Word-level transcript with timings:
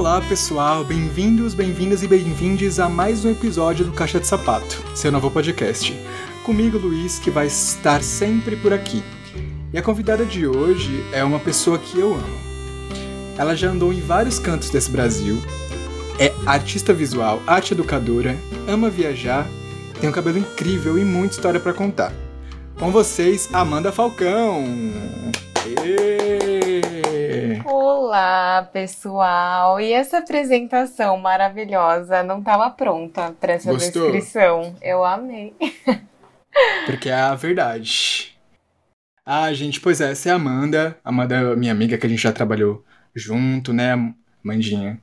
Olá 0.00 0.18
pessoal, 0.22 0.82
bem-vindos, 0.82 1.52
bem-vindas 1.52 2.02
e 2.02 2.08
bem-vindes 2.08 2.80
a 2.80 2.88
mais 2.88 3.22
um 3.22 3.30
episódio 3.30 3.84
do 3.84 3.92
Caixa 3.92 4.18
de 4.18 4.26
Sapato, 4.26 4.82
seu 4.96 5.12
novo 5.12 5.30
podcast. 5.30 5.94
Comigo, 6.42 6.78
Luiz, 6.78 7.18
que 7.18 7.30
vai 7.30 7.48
estar 7.48 8.02
sempre 8.02 8.56
por 8.56 8.72
aqui. 8.72 9.02
E 9.70 9.76
a 9.76 9.82
convidada 9.82 10.24
de 10.24 10.46
hoje 10.46 11.04
é 11.12 11.22
uma 11.22 11.38
pessoa 11.38 11.78
que 11.78 12.00
eu 12.00 12.14
amo. 12.14 12.38
Ela 13.36 13.54
já 13.54 13.68
andou 13.68 13.92
em 13.92 14.00
vários 14.00 14.38
cantos 14.38 14.70
desse 14.70 14.90
Brasil, 14.90 15.36
é 16.18 16.32
artista 16.46 16.94
visual, 16.94 17.42
arte 17.46 17.74
educadora, 17.74 18.38
ama 18.66 18.88
viajar, 18.88 19.46
tem 20.00 20.08
um 20.08 20.12
cabelo 20.12 20.38
incrível 20.38 20.98
e 20.98 21.04
muita 21.04 21.34
história 21.34 21.60
para 21.60 21.74
contar. 21.74 22.10
Com 22.78 22.90
vocês, 22.90 23.50
Amanda 23.52 23.92
Falcão. 23.92 24.64
Olá, 27.92 28.70
pessoal! 28.72 29.80
E 29.80 29.92
essa 29.92 30.18
apresentação 30.18 31.16
maravilhosa 31.16 32.22
não 32.22 32.38
estava 32.38 32.70
pronta 32.70 33.32
para 33.40 33.54
essa 33.54 33.72
Gostou? 33.72 34.12
descrição. 34.12 34.76
Eu 34.80 35.04
amei. 35.04 35.52
Porque 36.86 37.08
é 37.08 37.14
a 37.14 37.34
verdade. 37.34 38.38
Ah, 39.26 39.52
gente, 39.52 39.80
pois 39.80 40.00
é, 40.00 40.12
essa 40.12 40.28
é 40.28 40.32
a 40.32 40.36
Amanda. 40.36 40.96
Amanda 41.04 41.34
é 41.34 41.56
minha 41.56 41.72
amiga 41.72 41.98
que 41.98 42.06
a 42.06 42.08
gente 42.08 42.22
já 42.22 42.32
trabalhou 42.32 42.84
junto, 43.12 43.72
né, 43.72 43.96
Mandinha? 44.40 45.00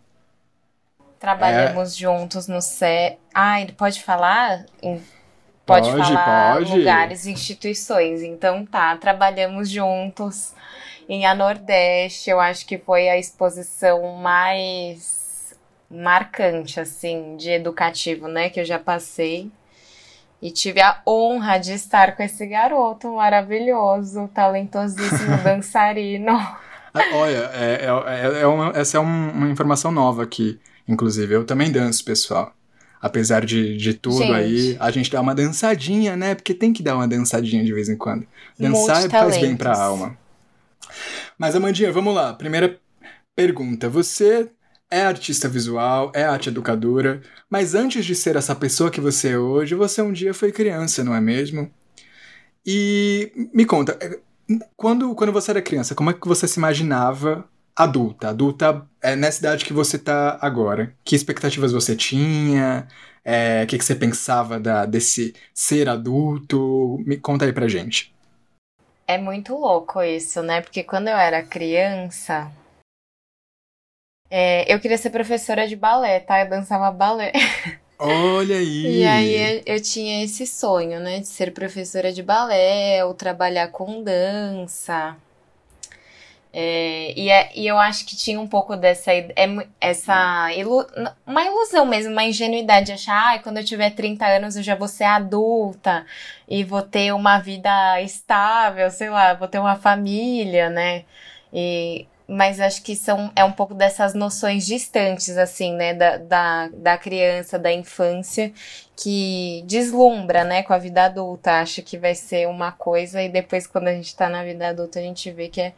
Trabalhamos 1.20 1.94
é... 1.94 1.98
juntos 1.98 2.48
no 2.48 2.62
CE. 2.62 3.18
Ai, 3.34 3.68
pode 3.78 4.02
falar? 4.02 4.66
Pode, 5.66 5.92
pode 5.92 6.14
falar 6.14 6.60
pode. 6.60 6.78
lugares, 6.78 7.28
instituições. 7.28 8.22
Então 8.24 8.66
tá, 8.66 8.96
trabalhamos 8.96 9.70
juntos 9.70 10.56
em 11.08 11.26
A 11.26 11.34
Nordeste. 11.34 12.30
Eu 12.30 12.40
acho 12.40 12.66
que 12.66 12.78
foi 12.78 13.10
a 13.10 13.18
exposição 13.18 14.16
mais 14.16 15.56
marcante, 15.90 16.80
assim, 16.80 17.38
de 17.38 17.50
educativo, 17.50 18.28
né, 18.28 18.50
que 18.50 18.60
eu 18.60 18.66
já 18.66 18.78
passei. 18.78 19.50
E 20.42 20.52
tive 20.52 20.82
a 20.82 21.02
honra 21.08 21.58
de 21.58 21.74
estar 21.74 22.16
com 22.16 22.22
esse 22.22 22.46
garoto 22.46 23.12
maravilhoso, 23.16 24.30
talentosíssimo 24.34 25.38
dançarino. 25.44 26.34
Ah, 26.94 27.02
olha, 27.14 27.50
é, 27.54 27.86
é, 27.86 28.42
é 28.42 28.48
uma, 28.48 28.72
essa 28.76 28.98
é 28.98 29.00
uma 29.00 29.50
informação 29.50 29.92
nova 29.92 30.24
aqui, 30.24 30.60
inclusive. 30.88 31.34
Eu 31.34 31.44
também 31.44 31.72
danço, 31.72 32.06
pessoal. 32.06 32.54
Apesar 33.02 33.46
de, 33.46 33.78
de 33.78 33.94
tudo 33.94 34.18
gente. 34.18 34.32
aí, 34.32 34.78
a 34.80 34.92
gente 34.92 35.12
dá 35.12 35.22
uma 35.22 35.34
dançadinha, 35.34 36.16
né? 36.16 36.36
Porque 36.36 36.54
tem 36.54 36.74
que 36.74 36.84
dar 36.84 36.96
uma 36.96 37.08
dançadinha 37.08 37.64
de 37.64 37.74
vez 37.74 37.90
em 37.90 37.96
quando. 37.96 38.26
Dançar 38.60 39.10
faz 39.10 39.38
bem 39.38 39.56
pra 39.56 39.76
alma. 39.76 40.18
Mas, 41.38 41.56
Amandinha, 41.56 41.92
vamos 41.92 42.14
lá. 42.14 42.34
Primeira 42.34 42.80
pergunta. 43.36 43.90
Você 43.90 44.50
é 44.90 45.04
artista 45.04 45.48
visual, 45.48 46.12
é 46.16 46.24
arte 46.24 46.50
educadora, 46.50 47.22
mas 47.50 47.76
antes 47.76 48.06
de 48.06 48.16
ser 48.16 48.36
essa 48.36 48.56
pessoa 48.56 48.90
que 48.90 49.02
você 49.02 49.30
é 49.30 49.38
hoje, 49.38 49.76
você 49.76 50.02
um 50.02 50.14
dia 50.14 50.34
foi 50.34 50.52
criança, 50.52 51.04
não 51.04 51.14
é 51.14 51.20
mesmo? 51.20 51.70
E 52.66 53.32
me 53.54 53.66
conta, 53.66 53.98
quando, 54.76 55.14
quando 55.16 55.32
você 55.32 55.52
era 55.52 55.62
criança, 55.62 55.96
como 55.96 56.10
é 56.10 56.14
que 56.14 56.28
você 56.28 56.48
se 56.48 56.60
imaginava 56.60 57.48
adulta, 57.76 58.30
adulta 58.30 58.88
é, 59.02 59.16
nessa 59.16 59.40
idade 59.40 59.66
que 59.66 59.74
você 59.74 59.98
tá 60.00 60.38
agora. 60.42 60.94
Que 61.04 61.16
expectativas 61.16 61.72
você 61.72 61.96
tinha? 61.96 62.88
É, 63.24 63.64
o 63.64 63.68
que, 63.68 63.78
que 63.78 63.86
você 63.86 63.96
pensava 63.96 64.60
da, 64.60 64.86
desse 64.86 65.36
ser 65.54 65.88
adulto? 65.90 66.98
Me 67.06 67.18
conta 67.18 67.46
aí 67.46 67.54
pra 67.54 67.68
gente. 67.68 68.17
É 69.08 69.18
muito 69.18 69.56
louco 69.56 70.02
isso, 70.04 70.44
né? 70.44 70.62
Porque 70.62 70.84
quando 70.84 71.08
eu 71.08 71.16
era 71.16 71.42
criança, 71.42 72.52
é, 74.30 74.72
eu 74.72 74.80
queria 74.82 74.98
ser 74.98 75.10
professora 75.10 75.66
de 75.66 75.78
balé, 75.78 76.20
tá? 76.20 76.42
Eu 76.42 76.50
dançava 76.50 76.92
balé. 76.92 77.32
Olha 77.98 78.58
aí! 78.58 79.00
E 79.00 79.06
aí 79.06 79.60
eu, 79.66 79.76
eu, 79.76 79.82
tinha 79.82 80.24
esse 80.24 80.46
sonho, 80.46 81.00
né? 81.00 81.22
De 81.22 81.28
ser 81.28 81.54
professora 81.54 82.12
de 82.12 82.22
balé 82.22 83.04
ou 83.06 83.14
trabalhar 83.14 83.70
com 83.70 84.04
dança. 84.04 85.16
É, 86.54 87.14
e, 87.16 87.30
é, 87.30 87.52
e 87.56 87.68
eu 87.68 87.78
acho 87.78 88.06
que 88.06 88.16
tinha 88.16 88.40
um 88.40 88.48
pouco 88.48 88.76
dessa 88.76 89.12
é, 89.14 89.28
essa 89.80 90.52
ilu, 90.54 90.86
uma 91.26 91.44
ilusão 91.44 91.86
mesmo, 91.86 92.12
uma 92.12 92.24
ingenuidade 92.24 92.88
de 92.88 92.92
achar, 92.94 93.36
ah, 93.36 93.40
quando 93.40 93.58
eu 93.58 93.66
tiver 93.66 93.92
30 93.92 94.26
anos 94.26 94.56
eu 94.56 94.64
já 94.64 94.76
vou 94.76 94.88
ser 94.88 95.04
adulta 95.04 96.06
e 96.48 96.64
vou 96.64 96.82
ter 96.82 97.14
uma 97.14 97.40
vida 97.40 98.02
estável, 98.02 98.90
sei 98.90 99.10
lá, 99.10 99.34
vou 99.34 99.48
ter 99.48 99.60
uma 99.60 99.76
família, 99.76 100.70
né? 100.70 101.04
E, 101.54 102.08
mas 102.28 102.60
acho 102.60 102.84
que 102.84 102.96
são, 102.96 103.32
é 103.36 103.44
um 103.44 103.52
pouco 103.54 103.74
dessas 103.74 104.14
noções 104.14 104.66
distantes, 104.66 105.38
assim, 105.38 105.74
né, 105.74 105.94
da, 105.94 106.18
da, 106.18 106.68
da 106.70 106.98
criança, 106.98 107.58
da 107.58 107.72
infância, 107.72 108.52
que 108.98 109.64
deslumbra, 109.66 110.44
né, 110.44 110.64
com 110.64 110.74
a 110.74 110.78
vida 110.78 111.06
adulta, 111.06 111.62
acha 111.62 111.82
que 111.82 111.98
vai 111.98 112.16
ser 112.16 112.48
uma 112.48 112.72
coisa 112.72 113.22
e 113.24 113.30
depois 113.30 113.66
quando 113.66 113.88
a 113.88 113.94
gente 113.94 114.14
tá 114.16 114.28
na 114.28 114.44
vida 114.44 114.68
adulta 114.68 115.00
a 115.00 115.02
gente 115.02 115.32
vê 115.32 115.48
que 115.48 115.62
é 115.62 115.74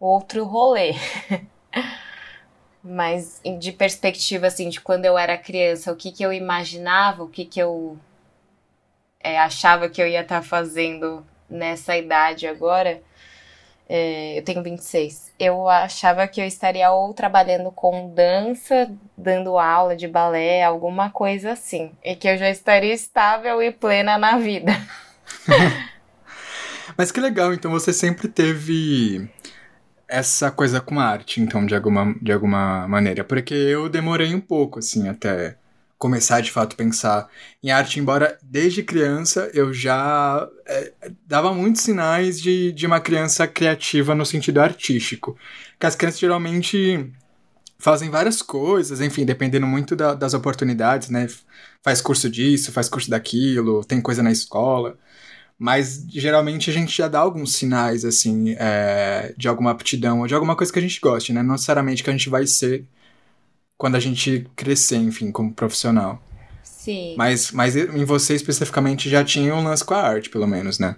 outro 0.00 0.44
rolê. 0.44 0.94
Mas 2.82 3.42
de 3.58 3.72
perspectiva, 3.72 4.46
assim, 4.46 4.70
de 4.70 4.80
quando 4.80 5.04
eu 5.04 5.18
era 5.18 5.36
criança, 5.36 5.92
o 5.92 5.96
que, 5.96 6.10
que 6.10 6.22
eu 6.22 6.32
imaginava, 6.32 7.22
o 7.22 7.28
que, 7.28 7.44
que 7.44 7.60
eu 7.60 7.98
é, 9.20 9.38
achava 9.38 9.88
que 9.90 10.00
eu 10.00 10.08
ia 10.08 10.22
estar 10.22 10.40
tá 10.40 10.42
fazendo 10.42 11.24
nessa 11.48 11.94
idade 11.96 12.46
agora, 12.46 13.02
é, 13.86 14.38
eu 14.38 14.42
tenho 14.42 14.62
26. 14.62 15.32
Eu 15.38 15.68
achava 15.68 16.26
que 16.26 16.40
eu 16.40 16.46
estaria 16.46 16.90
ou 16.90 17.12
trabalhando 17.12 17.70
com 17.70 18.08
dança, 18.14 18.90
dando 19.18 19.58
aula 19.58 19.94
de 19.94 20.08
balé, 20.08 20.62
alguma 20.62 21.10
coisa 21.10 21.52
assim. 21.52 21.92
E 22.02 22.14
que 22.14 22.28
eu 22.28 22.38
já 22.38 22.48
estaria 22.48 22.94
estável 22.94 23.60
e 23.60 23.70
plena 23.70 24.16
na 24.16 24.38
vida. 24.38 24.72
Mas 26.96 27.12
que 27.12 27.20
legal, 27.20 27.52
então 27.52 27.70
você 27.70 27.92
sempre 27.92 28.28
teve 28.28 29.28
essa 30.10 30.50
coisa 30.50 30.80
com 30.80 30.98
a 30.98 31.04
arte, 31.04 31.40
então, 31.40 31.64
de 31.64 31.74
alguma, 31.74 32.14
de 32.20 32.32
alguma 32.32 32.86
maneira. 32.88 33.24
Porque 33.24 33.54
eu 33.54 33.88
demorei 33.88 34.34
um 34.34 34.40
pouco, 34.40 34.80
assim, 34.80 35.08
até 35.08 35.56
começar 35.96 36.40
de 36.40 36.50
fato 36.50 36.76
pensar 36.76 37.28
em 37.62 37.70
arte, 37.70 38.00
embora 38.00 38.38
desde 38.42 38.82
criança 38.82 39.50
eu 39.52 39.70
já 39.70 40.48
é, 40.66 40.92
dava 41.26 41.52
muitos 41.52 41.82
sinais 41.82 42.40
de, 42.40 42.72
de 42.72 42.86
uma 42.86 43.00
criança 43.00 43.46
criativa 43.46 44.14
no 44.14 44.24
sentido 44.24 44.60
artístico. 44.60 45.36
Que 45.78 45.86
as 45.86 45.94
crianças 45.94 46.18
geralmente 46.18 47.12
fazem 47.78 48.10
várias 48.10 48.40
coisas, 48.40 49.00
enfim, 49.00 49.24
dependendo 49.26 49.66
muito 49.66 49.94
da, 49.94 50.14
das 50.14 50.34
oportunidades, 50.34 51.10
né? 51.10 51.26
Faz 51.82 52.00
curso 52.00 52.30
disso, 52.30 52.72
faz 52.72 52.88
curso 52.88 53.10
daquilo, 53.10 53.84
tem 53.84 54.00
coisa 54.00 54.22
na 54.22 54.32
escola. 54.32 54.98
Mas 55.62 56.06
geralmente 56.08 56.70
a 56.70 56.72
gente 56.72 56.96
já 56.96 57.06
dá 57.06 57.18
alguns 57.18 57.52
sinais, 57.52 58.02
assim, 58.02 58.56
é, 58.58 59.34
de 59.36 59.46
alguma 59.46 59.72
aptidão 59.72 60.20
ou 60.20 60.26
de 60.26 60.34
alguma 60.34 60.56
coisa 60.56 60.72
que 60.72 60.78
a 60.78 60.82
gente 60.82 60.98
goste, 60.98 61.34
né? 61.34 61.42
Não 61.42 61.52
necessariamente 61.52 62.02
que 62.02 62.08
a 62.08 62.14
gente 62.14 62.30
vai 62.30 62.46
ser 62.46 62.86
quando 63.76 63.94
a 63.94 64.00
gente 64.00 64.48
crescer, 64.56 64.96
enfim, 64.96 65.30
como 65.30 65.52
profissional. 65.52 66.22
Sim. 66.64 67.14
Mas, 67.14 67.52
mas 67.52 67.76
em 67.76 68.06
você 68.06 68.34
especificamente 68.34 69.10
já 69.10 69.22
tinha 69.22 69.54
um 69.54 69.62
lance 69.62 69.84
com 69.84 69.92
a 69.92 70.00
arte, 70.00 70.30
pelo 70.30 70.46
menos, 70.46 70.78
né? 70.78 70.96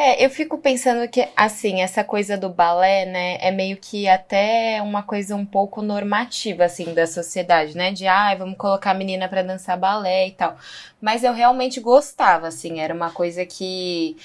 É, 0.00 0.24
eu 0.24 0.30
fico 0.30 0.56
pensando 0.58 1.08
que, 1.10 1.28
assim, 1.36 1.82
essa 1.82 2.04
coisa 2.04 2.38
do 2.38 2.48
balé, 2.48 3.04
né, 3.04 3.36
é 3.40 3.50
meio 3.50 3.76
que 3.76 4.06
até 4.06 4.80
uma 4.80 5.02
coisa 5.02 5.34
um 5.34 5.44
pouco 5.44 5.82
normativa, 5.82 6.64
assim, 6.64 6.94
da 6.94 7.04
sociedade, 7.04 7.76
né? 7.76 7.90
De, 7.90 8.06
ah, 8.06 8.32
vamos 8.36 8.56
colocar 8.56 8.92
a 8.92 8.94
menina 8.94 9.28
para 9.28 9.42
dançar 9.42 9.76
balé 9.76 10.28
e 10.28 10.30
tal. 10.30 10.56
Mas 11.00 11.24
eu 11.24 11.32
realmente 11.32 11.80
gostava, 11.80 12.46
assim, 12.46 12.78
era 12.78 12.94
uma 12.94 13.10
coisa 13.10 13.44
que 13.44 14.16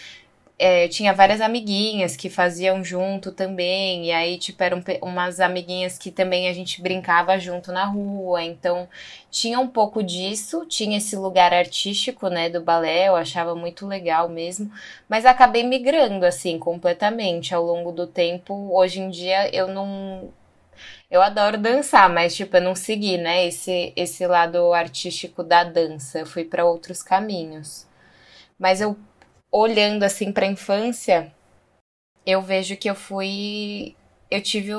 é, 0.58 0.88
tinha 0.88 1.14
várias 1.14 1.42
amiguinhas 1.42 2.16
que 2.16 2.30
faziam 2.30 2.84
junto 2.84 3.32
também, 3.32 4.06
e 4.06 4.12
aí, 4.12 4.38
tipo, 4.38 4.62
eram 4.64 4.84
umas 5.02 5.40
amiguinhas 5.40 5.98
que 5.98 6.12
também 6.12 6.48
a 6.48 6.54
gente 6.54 6.82
brincava 6.82 7.38
junto 7.40 7.72
na 7.72 7.86
rua, 7.86 8.44
então 8.44 8.88
tinha 9.32 9.60
um 9.60 9.68
pouco 9.68 10.04
disso, 10.04 10.66
tinha 10.68 10.98
esse 10.98 11.16
lugar 11.16 11.54
artístico, 11.54 12.30
né, 12.30 12.50
do 12.50 12.62
balé, 12.62 13.08
eu 13.08 13.16
achava 13.16 13.56
muito 13.56 13.88
legal 13.88 14.30
mesmo, 14.30 14.72
mas 15.10 15.26
acabei 15.26 15.64
migrando, 15.64 16.26
assim, 16.26 16.60
completamente 16.60 17.54
ao 17.54 17.64
longo 17.64 17.92
do 17.92 18.06
tempo. 18.08 18.54
Hoje 18.74 19.00
em 19.02 19.10
dia 19.10 19.54
eu 19.54 19.68
não. 19.68 20.32
Eu 21.10 21.22
adoro 21.22 21.58
dançar, 21.58 22.10
mas, 22.10 22.36
tipo, 22.36 22.58
eu 22.58 22.62
não 22.62 22.76
segui, 22.76 23.18
né, 23.18 23.46
esse, 23.48 23.94
esse 23.96 24.26
lado 24.28 24.74
artístico 24.74 25.44
da 25.44 25.64
dança, 25.64 26.20
eu 26.20 26.26
fui 26.26 26.44
para 26.46 26.66
outros 26.66 27.04
caminhos. 27.04 27.88
Mas 28.58 28.82
eu 28.82 28.98
olhando 29.54 30.04
assim 30.04 30.32
para 30.32 30.46
a 30.48 30.50
infância, 30.50 31.32
eu 32.26 32.42
vejo 32.42 32.76
que 32.76 32.90
eu 32.90 32.96
fui 32.96 33.96
eu 34.32 34.42
tive 34.42 34.74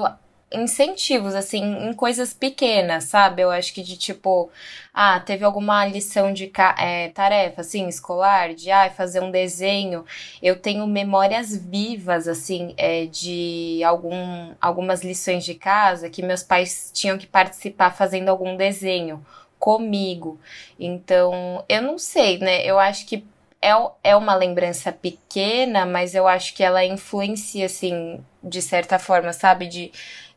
incentivos, 0.52 1.34
assim, 1.34 1.88
em 1.88 1.92
coisas 1.92 2.32
pequenas, 2.32 3.04
sabe? 3.04 3.42
Eu 3.42 3.50
acho 3.50 3.72
que 3.74 3.82
de 3.82 3.96
tipo, 3.96 4.50
ah, 4.92 5.20
teve 5.20 5.44
alguma 5.44 5.84
lição 5.86 6.32
de 6.32 6.50
é, 6.78 7.08
tarefa, 7.10 7.60
assim, 7.60 7.88
escolar, 7.88 8.54
de 8.54 8.70
ah, 8.70 8.90
fazer 8.90 9.20
um 9.20 9.30
desenho. 9.30 10.04
Eu 10.42 10.56
tenho 10.56 10.86
memórias 10.86 11.56
vivas, 11.56 12.28
assim, 12.28 12.74
é, 12.76 13.06
de 13.06 13.82
algum, 13.84 14.54
algumas 14.60 15.02
lições 15.02 15.44
de 15.44 15.54
casa 15.54 16.10
que 16.10 16.22
meus 16.22 16.42
pais 16.42 16.90
tinham 16.92 17.18
que 17.18 17.26
participar 17.26 17.90
fazendo 17.90 18.28
algum 18.28 18.56
desenho 18.56 19.24
comigo. 19.58 20.38
Então, 20.78 21.64
eu 21.68 21.82
não 21.82 21.98
sei, 21.98 22.38
né? 22.38 22.64
Eu 22.64 22.78
acho 22.78 23.06
que 23.06 23.24
é, 23.64 24.10
é 24.10 24.16
uma 24.16 24.34
lembrança 24.34 24.92
pequena, 24.92 25.86
mas 25.86 26.14
eu 26.14 26.28
acho 26.28 26.54
que 26.54 26.62
ela 26.62 26.84
influencia, 26.84 27.66
assim, 27.66 28.22
de 28.42 28.60
certa 28.60 28.98
forma, 28.98 29.32
sabe? 29.32 29.66
De, 29.66 29.90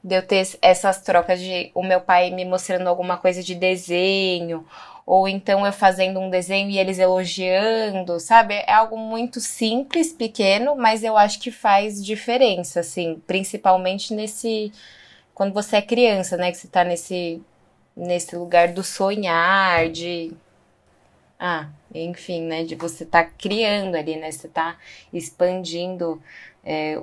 de 0.03 0.15
eu 0.15 0.25
ter 0.25 0.47
essas 0.61 1.01
trocas 1.01 1.39
de 1.39 1.69
o 1.75 1.83
meu 1.83 1.99
pai 1.99 2.31
me 2.31 2.45
mostrando 2.45 2.87
alguma 2.87 3.17
coisa 3.17 3.43
de 3.43 3.53
desenho, 3.53 4.65
ou 5.05 5.27
então 5.27 5.65
eu 5.65 5.73
fazendo 5.73 6.19
um 6.19 6.29
desenho 6.29 6.69
e 6.69 6.79
eles 6.79 6.99
elogiando, 6.99 8.19
sabe? 8.19 8.55
É 8.55 8.71
algo 8.73 8.97
muito 8.97 9.41
simples, 9.41 10.13
pequeno, 10.13 10.75
mas 10.75 11.03
eu 11.03 11.17
acho 11.17 11.39
que 11.39 11.51
faz 11.51 12.03
diferença, 12.03 12.79
assim, 12.79 13.21
principalmente 13.27 14.13
nesse. 14.13 14.71
Quando 15.33 15.53
você 15.53 15.77
é 15.77 15.81
criança, 15.81 16.37
né? 16.37 16.51
Que 16.51 16.57
você 16.57 16.67
tá 16.67 16.83
nesse, 16.83 17.41
nesse 17.95 18.35
lugar 18.35 18.69
do 18.69 18.83
sonhar, 18.83 19.89
de. 19.89 20.33
Ah, 21.39 21.67
enfim, 21.93 22.41
né? 22.43 22.63
De 22.63 22.75
você 22.75 23.03
estar 23.03 23.25
tá 23.25 23.31
criando 23.37 23.95
ali, 23.95 24.15
né? 24.15 24.31
Você 24.31 24.47
tá 24.47 24.77
expandindo 25.13 26.21
é, 26.63 27.01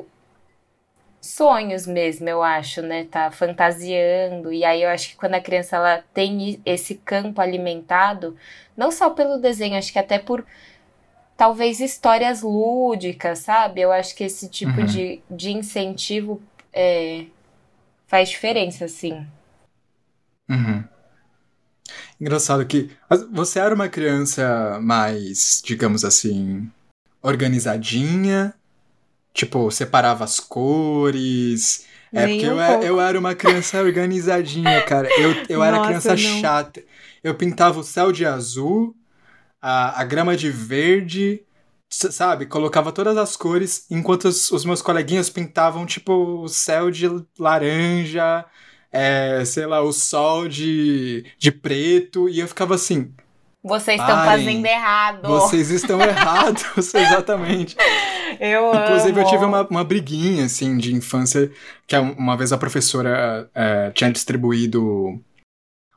sonhos 1.21 1.87
mesmo, 1.87 2.29
eu 2.29 2.43
acho, 2.43 2.83
né? 2.83 3.05
Tá 3.11 3.31
fantasiando. 3.31 4.53
E 4.53 4.65
aí 4.65 4.83
eu 4.83 4.91
acho 4.91 5.11
que 5.11 5.17
quando 5.17 5.35
a 5.35 5.41
criança 5.41 5.77
ela 5.77 6.05
tem 6.13 6.61
esse 6.67 6.97
campo 6.97 7.41
alimentado, 7.41 8.37
não 8.77 8.91
só 8.91 9.11
pelo 9.11 9.39
desenho, 9.39 9.79
acho 9.79 9.93
que 9.93 9.99
até 9.99 10.19
por 10.19 10.45
talvez 11.37 11.81
histórias 11.81 12.43
lúdicas, 12.43 13.41
sabe? 13.41 13.81
Eu 13.81 13.91
acho 13.91 14.15
que 14.15 14.25
esse 14.25 14.49
tipo 14.49 14.81
uhum. 14.81 14.87
de, 14.87 15.23
de 15.31 15.53
incentivo 15.53 16.43
é, 16.73 17.25
faz 18.07 18.29
diferença, 18.29 18.85
assim. 18.85 19.27
Uhum. 20.49 20.85
Engraçado 22.20 22.64
que 22.64 22.90
você 23.32 23.58
era 23.58 23.75
uma 23.75 23.88
criança 23.88 24.78
mais, 24.81 25.61
digamos 25.64 26.05
assim, 26.05 26.70
organizadinha, 27.22 28.55
tipo, 29.32 29.70
separava 29.70 30.25
as 30.25 30.38
cores. 30.38 31.87
É 32.12 32.28
porque 32.28 32.49
um 32.49 32.61
eu, 32.61 32.82
eu 32.82 33.00
era 33.00 33.19
uma 33.19 33.34
criança 33.34 33.82
organizadinha, 33.82 34.82
cara. 34.82 35.08
Eu, 35.19 35.32
eu 35.49 35.58
Nossa, 35.58 35.69
era 35.69 35.87
criança 35.87 36.11
não. 36.11 36.40
chata. 36.40 36.82
Eu 37.22 37.34
pintava 37.34 37.81
o 37.81 37.84
céu 37.84 38.12
de 38.12 38.25
azul, 38.25 38.94
a, 39.61 40.00
a 40.00 40.05
grama 40.05 40.37
de 40.37 40.50
verde, 40.50 41.43
sabe? 41.88 42.46
Colocava 42.46 42.93
todas 42.93 43.16
as 43.16 43.37
cores, 43.37 43.87
enquanto 43.90 44.26
os, 44.26 44.50
os 44.50 44.64
meus 44.64 44.82
coleguinhas 44.82 45.31
pintavam, 45.31 45.87
tipo, 45.87 46.12
o 46.43 46.49
céu 46.49 46.90
de 46.90 47.08
laranja, 47.38 48.44
é, 48.94 49.44
sei 49.44 49.67
lá, 49.67 49.82
o 49.82 49.93
sol 49.93 50.46
de, 50.46 51.25
de 51.37 51.50
preto, 51.50 52.29
e 52.29 52.38
eu 52.38 52.46
ficava 52.46 52.76
assim. 52.76 53.12
Vocês 53.61 54.00
estão 54.00 54.17
fazendo 54.25 54.64
errado. 54.64 55.26
Vocês 55.26 55.70
estão 55.70 56.00
errados, 56.00 56.64
exatamente. 56.94 57.76
Eu 58.38 58.73
Inclusive, 58.75 59.19
amo. 59.19 59.20
eu 59.20 59.31
tive 59.31 59.44
uma, 59.44 59.67
uma 59.67 59.82
briguinha, 59.82 60.44
assim, 60.44 60.76
de 60.76 60.94
infância, 60.94 61.50
que 61.87 61.96
é 61.96 61.99
uma 61.99 62.37
vez 62.37 62.52
a 62.52 62.58
professora 62.58 63.50
é, 63.55 63.91
tinha 63.91 64.12
distribuído 64.12 65.20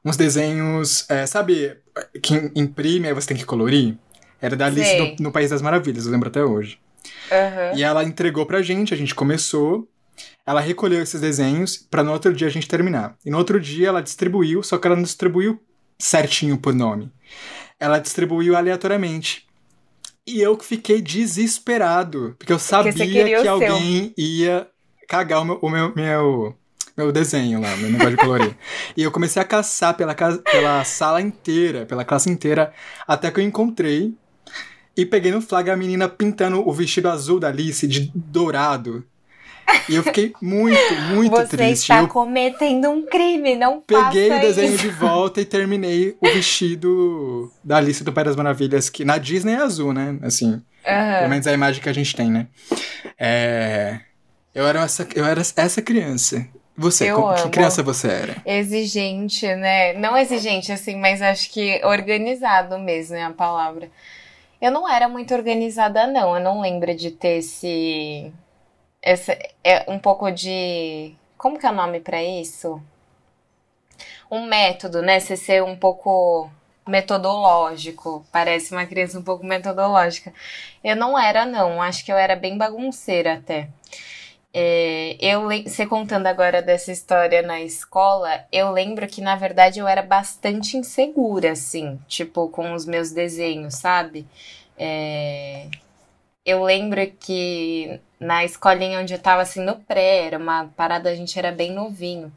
uns 0.03 0.17
desenhos, 0.17 1.05
é, 1.09 1.25
sabe, 1.25 1.77
que 2.23 2.51
imprime, 2.55 3.09
aí 3.09 3.13
você 3.13 3.27
tem 3.27 3.37
que 3.37 3.45
colorir? 3.45 3.95
Era 4.41 4.55
da 4.55 4.67
Alice 4.67 4.97
no, 4.97 5.25
no, 5.25 5.31
País 5.31 5.49
das 5.49 5.61
Maravilhas, 5.61 6.05
eu 6.05 6.11
lembro 6.11 6.29
até 6.29 6.43
hoje. 6.43 6.79
Uhum. 7.29 7.77
E 7.77 7.83
ela 7.83 8.03
entregou 8.03 8.45
pra 8.45 8.61
gente, 8.61 8.93
a 8.93 8.97
gente 8.97 9.13
começou, 9.13 9.87
ela 10.45 10.61
recolheu 10.61 11.01
esses 11.01 11.19
desenhos 11.19 11.77
para 11.77 12.03
no 12.03 12.11
outro 12.11 12.33
dia 12.33 12.47
a 12.47 12.51
gente 12.51 12.67
terminar. 12.67 13.15
E 13.25 13.29
no 13.29 13.37
outro 13.37 13.59
dia 13.59 13.89
ela 13.89 14.01
distribuiu, 14.01 14.63
só 14.63 14.77
que 14.77 14.87
ela 14.87 14.95
não 14.95 15.03
distribuiu 15.03 15.61
certinho 15.99 16.57
por 16.57 16.73
nome. 16.73 17.11
Ela 17.79 17.99
distribuiu 17.99 18.55
aleatoriamente. 18.55 19.45
E 20.25 20.41
eu 20.41 20.59
fiquei 20.59 21.01
desesperado, 21.01 22.35
porque 22.37 22.51
eu 22.51 22.59
sabia 22.59 22.91
porque 22.91 23.41
que 23.41 23.47
alguém 23.47 24.13
ia 24.17 24.67
cagar 25.07 25.41
o 25.41 25.45
meu, 25.45 25.59
o 25.61 25.69
meu, 25.69 25.95
meu, 25.95 26.55
meu 26.97 27.11
desenho 27.11 27.61
lá, 27.61 27.75
meu 27.77 27.89
negócio 27.89 28.11
de 28.11 28.17
colorir. 28.17 28.57
e 28.97 29.03
eu 29.03 29.11
comecei 29.11 29.41
a 29.41 29.45
caçar 29.45 29.95
pela, 29.95 30.13
pela 30.13 30.83
sala 30.83 31.21
inteira, 31.21 31.85
pela 31.85 32.03
classe 32.03 32.29
inteira, 32.29 32.73
até 33.07 33.31
que 33.31 33.39
eu 33.39 33.43
encontrei 33.43 34.13
e 34.97 35.05
peguei 35.05 35.31
no 35.31 35.41
flag 35.41 35.69
a 35.69 35.77
menina 35.77 36.09
pintando 36.09 36.67
o 36.67 36.73
vestido 36.73 37.07
azul 37.07 37.39
da 37.39 37.49
Alice 37.49 37.87
de 37.87 38.11
dourado. 38.13 39.05
E 39.89 39.95
eu 39.95 40.03
fiquei 40.03 40.33
muito, 40.41 40.95
muito 41.13 41.35
Você 41.35 41.57
triste. 41.57 41.87
Você 41.87 41.93
está 41.93 41.99
eu 41.99 42.07
cometendo 42.07 42.89
um 42.89 43.05
crime, 43.05 43.55
não 43.55 43.81
Peguei 43.81 44.31
o 44.31 44.39
desenho 44.39 44.73
isso. 44.73 44.83
de 44.83 44.89
volta 44.89 45.41
e 45.41 45.45
terminei 45.45 46.15
o 46.21 46.27
vestido 46.27 47.51
da 47.63 47.77
Alice 47.77 48.03
do 48.03 48.13
Pai 48.13 48.23
das 48.23 48.35
Maravilhas, 48.35 48.89
que 48.89 49.03
na 49.05 49.17
Disney 49.17 49.53
é 49.53 49.57
azul, 49.57 49.93
né? 49.93 50.17
Assim, 50.21 50.53
uhum. 50.53 51.17
pelo 51.17 51.29
menos 51.29 51.47
é 51.47 51.51
a 51.51 51.53
imagem 51.53 51.81
que 51.81 51.89
a 51.89 51.93
gente 51.93 52.15
tem, 52.15 52.29
né? 52.29 52.47
É... 53.19 53.99
Eu 54.53 54.65
era 54.65 54.81
essa, 54.81 55.07
eu 55.15 55.25
era 55.25 55.41
essa 55.41 55.81
criança. 55.81 56.47
Você, 56.75 57.09
eu 57.09 57.33
que 57.33 57.49
criança 57.49 57.81
você 57.81 58.07
era? 58.07 58.35
Exigente, 58.45 59.47
né? 59.55 59.93
Não 59.93 60.15
exigente, 60.15 60.71
assim, 60.71 60.95
mas 60.95 61.21
acho 61.21 61.49
que 61.49 61.81
organizado 61.83 62.77
mesmo 62.77 63.15
é 63.15 63.23
a 63.23 63.31
palavra. 63.31 63.89
Eu 64.61 64.71
não 64.71 64.87
era 64.87 65.07
muito 65.09 65.33
organizada, 65.33 66.05
não. 66.05 66.35
Eu 66.35 66.43
não 66.43 66.61
lembro 66.61 66.95
de 66.95 67.11
ter 67.11 67.39
esse 67.39 68.31
esse 69.01 69.37
é 69.63 69.85
um 69.89 69.99
pouco 69.99 70.31
de. 70.31 71.13
Como 71.37 71.59
que 71.59 71.65
é 71.65 71.69
o 71.69 71.73
nome 71.73 71.99
para 71.99 72.21
isso? 72.23 72.81
Um 74.29 74.45
método, 74.45 75.01
né? 75.01 75.19
Você 75.19 75.37
ser 75.37 75.63
um 75.63 75.75
pouco 75.75 76.49
metodológico. 76.87 78.25
Parece 78.31 78.71
uma 78.73 78.85
criança 78.85 79.19
um 79.19 79.23
pouco 79.23 79.45
metodológica. 79.45 80.33
Eu 80.83 80.95
não 80.95 81.17
era, 81.17 81.45
não. 81.45 81.81
Acho 81.81 82.03
que 82.05 82.11
eu 82.11 82.17
era 82.17 82.35
bem 82.35 82.57
bagunceira 82.57 83.35
até. 83.35 83.69
É, 84.53 85.17
eu 85.21 85.43
você 85.65 85.85
contando 85.85 86.25
agora 86.27 86.61
dessa 86.61 86.91
história 86.91 87.41
na 87.43 87.61
escola, 87.61 88.45
eu 88.51 88.71
lembro 88.71 89.05
que 89.07 89.21
na 89.21 89.35
verdade 89.35 89.79
eu 89.79 89.87
era 89.87 90.01
bastante 90.01 90.77
insegura, 90.77 91.51
assim, 91.51 91.99
tipo, 92.07 92.49
com 92.49 92.73
os 92.73 92.85
meus 92.85 93.11
desenhos, 93.11 93.75
sabe? 93.75 94.25
É, 94.77 95.67
eu 96.45 96.63
lembro 96.63 97.05
que 97.19 97.99
na 98.19 98.43
escolinha 98.43 98.99
onde 98.99 99.13
eu 99.13 99.19
tava, 99.19 99.41
assim, 99.41 99.63
no 99.63 99.75
pré, 99.75 100.25
era 100.25 100.37
uma 100.37 100.65
parada, 100.75 101.09
a 101.09 101.15
gente 101.15 101.37
era 101.37 101.51
bem 101.51 101.71
novinho. 101.71 102.31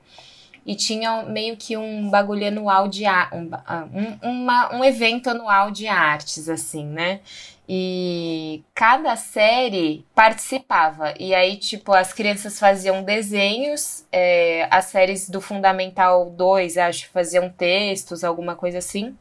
E 0.64 0.74
tinha 0.74 1.22
meio 1.22 1.56
que 1.56 1.76
um 1.76 2.10
bagulho 2.10 2.46
anual 2.46 2.86
de 2.86 3.04
um, 3.32 3.50
um, 3.98 4.30
uma, 4.30 4.74
um 4.74 4.84
evento 4.84 5.30
anual 5.30 5.70
de 5.70 5.88
artes, 5.88 6.48
assim, 6.48 6.84
né? 6.84 7.20
E 7.66 8.62
cada 8.74 9.16
série 9.16 10.04
participava. 10.14 11.14
E 11.18 11.34
aí, 11.34 11.56
tipo, 11.56 11.92
as 11.92 12.12
crianças 12.12 12.58
faziam 12.58 13.02
desenhos, 13.02 14.04
é, 14.12 14.66
as 14.70 14.86
séries 14.86 15.30
do 15.30 15.40
Fundamental 15.40 16.28
2, 16.30 16.76
acho, 16.76 17.08
faziam 17.10 17.48
textos, 17.48 18.24
alguma 18.24 18.54
coisa 18.54 18.78
assim. 18.78 19.16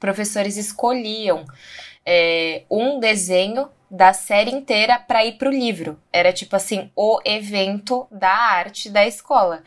Professores 0.00 0.56
escolhiam 0.56 1.44
é, 2.06 2.62
um 2.70 2.98
desenho 2.98 3.68
da 3.90 4.12
série 4.12 4.50
inteira 4.50 4.98
para 4.98 5.24
ir 5.24 5.32
pro 5.32 5.50
livro. 5.50 5.98
Era 6.12 6.32
tipo 6.32 6.56
assim, 6.56 6.90
o 6.94 7.20
evento 7.24 8.06
da 8.10 8.30
arte 8.30 8.90
da 8.90 9.06
escola. 9.06 9.62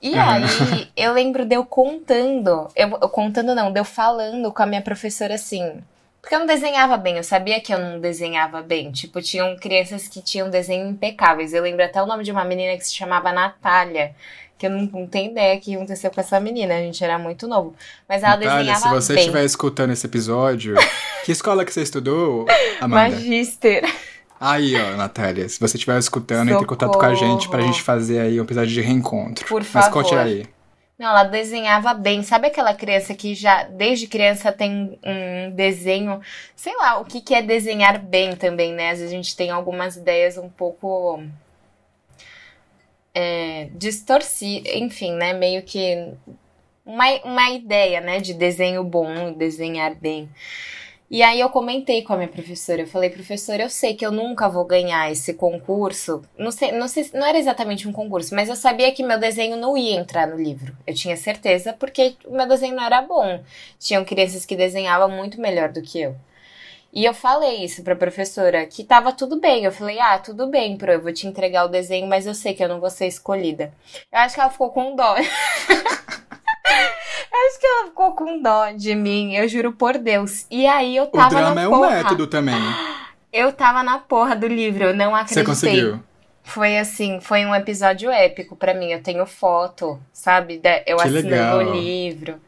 E 0.00 0.14
aí, 0.14 0.88
eu 0.96 1.12
lembro 1.12 1.44
de 1.44 1.56
eu 1.56 1.64
contando, 1.64 2.68
eu, 2.76 2.90
eu 3.00 3.08
contando 3.08 3.54
não, 3.54 3.72
de 3.72 3.80
eu 3.80 3.84
falando 3.84 4.52
com 4.52 4.62
a 4.62 4.66
minha 4.66 4.82
professora 4.82 5.34
assim, 5.34 5.82
porque 6.20 6.34
eu 6.34 6.40
não 6.40 6.46
desenhava 6.46 6.96
bem, 6.96 7.16
eu 7.16 7.22
sabia 7.22 7.60
que 7.60 7.72
eu 7.72 7.78
não 7.78 8.00
desenhava 8.00 8.60
bem. 8.60 8.90
Tipo, 8.90 9.22
tinham 9.22 9.56
crianças 9.56 10.08
que 10.08 10.20
tinham 10.20 10.50
desenho 10.50 10.88
impecáveis. 10.88 11.54
Eu 11.54 11.62
lembro 11.62 11.84
até 11.84 12.02
o 12.02 12.06
nome 12.06 12.24
de 12.24 12.32
uma 12.32 12.44
menina 12.44 12.76
que 12.76 12.84
se 12.84 12.96
chamava 12.96 13.30
Natália 13.30 14.12
que 14.58 14.66
eu 14.66 14.70
não, 14.70 14.82
não 14.82 15.06
tenho 15.06 15.30
ideia 15.30 15.56
o 15.56 15.60
que 15.60 15.74
aconteceu 15.74 16.10
com 16.10 16.20
essa 16.20 16.40
menina, 16.40 16.74
a 16.74 16.80
gente 16.80 17.02
era 17.02 17.18
muito 17.18 17.46
novo. 17.46 17.74
Mas 18.08 18.22
ela 18.22 18.36
Natália, 18.36 18.72
desenhava 18.72 18.80
se 18.80 18.88
você 18.88 19.14
bem. 19.14 19.22
estiver 19.22 19.44
escutando 19.44 19.92
esse 19.92 20.06
episódio, 20.06 20.74
que 21.24 21.32
escola 21.32 21.64
que 21.64 21.72
você 21.72 21.82
estudou, 21.82 22.46
Amanda? 22.80 23.16
Magister. 23.16 23.84
Aí, 24.38 24.74
ó, 24.76 24.96
Natália, 24.96 25.48
se 25.48 25.58
você 25.58 25.76
estiver 25.76 25.98
escutando, 25.98 26.48
Socorro. 26.48 26.62
entre 26.62 26.64
em 26.64 26.68
contato 26.68 26.98
com 26.98 27.06
a 27.06 27.14
gente 27.14 27.48
pra 27.48 27.62
gente 27.62 27.82
fazer 27.82 28.20
aí 28.20 28.40
um 28.40 28.44
episódio 28.44 28.72
de 28.72 28.80
reencontro. 28.80 29.46
Por 29.46 29.64
favor. 29.64 29.86
Mas 29.86 29.92
conte 29.92 30.14
aí. 30.14 30.46
Não, 30.98 31.08
ela 31.08 31.24
desenhava 31.24 31.92
bem. 31.92 32.22
Sabe 32.22 32.46
aquela 32.46 32.74
criança 32.74 33.14
que 33.14 33.34
já, 33.34 33.64
desde 33.64 34.06
criança, 34.06 34.50
tem 34.50 34.98
um 35.04 35.50
desenho. 35.50 36.20
Sei 36.54 36.74
lá, 36.76 36.98
o 36.98 37.04
que, 37.04 37.20
que 37.20 37.34
é 37.34 37.42
desenhar 37.42 37.98
bem 37.98 38.34
também, 38.34 38.72
né? 38.72 38.90
Às 38.90 38.98
vezes 38.98 39.12
a 39.12 39.16
gente 39.16 39.36
tem 39.36 39.50
algumas 39.50 39.96
ideias 39.96 40.38
um 40.38 40.48
pouco 40.48 41.22
é, 43.16 43.68
distorcida, 43.72 44.68
enfim, 44.76 45.14
né? 45.14 45.32
Meio 45.32 45.62
que 45.62 46.12
uma, 46.84 47.06
uma 47.24 47.50
ideia, 47.50 47.98
né, 48.02 48.20
de 48.20 48.34
desenho 48.34 48.84
bom, 48.84 49.32
desenhar 49.32 49.94
bem. 49.94 50.28
E 51.10 51.22
aí 51.22 51.40
eu 51.40 51.48
comentei 51.48 52.02
com 52.02 52.12
a 52.12 52.16
minha 52.16 52.28
professora, 52.28 52.82
eu 52.82 52.86
falei, 52.86 53.08
professora, 53.08 53.62
eu 53.62 53.70
sei 53.70 53.94
que 53.94 54.04
eu 54.04 54.10
nunca 54.10 54.48
vou 54.48 54.64
ganhar 54.64 55.10
esse 55.10 55.32
concurso. 55.34 56.22
Não 56.36 56.50
sei, 56.50 56.72
não 56.72 56.88
sei, 56.88 57.08
não 57.14 57.24
era 57.26 57.38
exatamente 57.38 57.88
um 57.88 57.92
concurso, 57.92 58.34
mas 58.34 58.48
eu 58.48 58.56
sabia 58.56 58.92
que 58.92 59.04
meu 59.04 59.18
desenho 59.18 59.56
não 59.56 59.78
ia 59.78 59.96
entrar 59.98 60.26
no 60.26 60.36
livro. 60.36 60.76
Eu 60.86 60.94
tinha 60.94 61.16
certeza 61.16 61.72
porque 61.72 62.16
o 62.26 62.36
meu 62.36 62.46
desenho 62.46 62.74
não 62.74 62.84
era 62.84 63.00
bom. 63.02 63.40
Tinham 63.78 64.04
crianças 64.04 64.44
que 64.44 64.56
desenhavam 64.56 65.08
muito 65.08 65.40
melhor 65.40 65.70
do 65.72 65.80
que 65.80 66.00
eu. 66.00 66.16
E 66.96 67.04
eu 67.04 67.12
falei 67.12 67.62
isso 67.62 67.82
pra 67.82 67.94
professora, 67.94 68.64
que 68.64 68.82
tava 68.82 69.12
tudo 69.12 69.38
bem. 69.38 69.64
Eu 69.64 69.70
falei, 69.70 70.00
ah, 70.00 70.18
tudo 70.18 70.46
bem, 70.46 70.78
pro, 70.78 70.92
eu 70.92 71.02
vou 71.02 71.12
te 71.12 71.26
entregar 71.26 71.66
o 71.66 71.68
desenho, 71.68 72.06
mas 72.06 72.26
eu 72.26 72.32
sei 72.32 72.54
que 72.54 72.64
eu 72.64 72.68
não 72.70 72.80
vou 72.80 72.88
ser 72.88 73.06
escolhida. 73.06 73.70
Eu 74.10 74.18
acho 74.20 74.34
que 74.34 74.40
ela 74.40 74.48
ficou 74.48 74.70
com 74.70 74.96
dó. 74.96 75.14
Acho 77.38 77.60
que 77.60 77.66
ela 77.66 77.86
ficou 77.88 78.12
com 78.12 78.40
dó 78.40 78.70
de 78.70 78.94
mim, 78.94 79.34
eu 79.34 79.46
juro 79.46 79.72
por 79.72 79.98
Deus. 79.98 80.46
E 80.50 80.66
aí 80.66 80.96
eu 80.96 81.06
tava. 81.06 81.26
O 81.26 81.38
drama 81.38 81.60
é 81.60 81.68
um 81.68 81.80
método 81.80 82.26
também. 82.26 82.56
Eu 83.30 83.52
tava 83.52 83.82
na 83.82 83.98
porra 83.98 84.34
do 84.34 84.46
livro, 84.46 84.84
eu 84.84 84.96
não 84.96 85.14
acreditei. 85.14 85.44
Você 85.44 85.48
conseguiu? 85.48 86.00
Foi 86.42 86.78
assim, 86.78 87.20
foi 87.20 87.44
um 87.44 87.54
episódio 87.54 88.10
épico 88.10 88.56
para 88.56 88.72
mim. 88.72 88.90
Eu 88.90 89.02
tenho 89.02 89.26
foto, 89.26 90.00
sabe? 90.12 90.60
Eu 90.86 90.96
que 90.96 91.02
assinando 91.02 91.28
legal. 91.28 91.58
o 91.58 91.74
livro. 91.74 92.40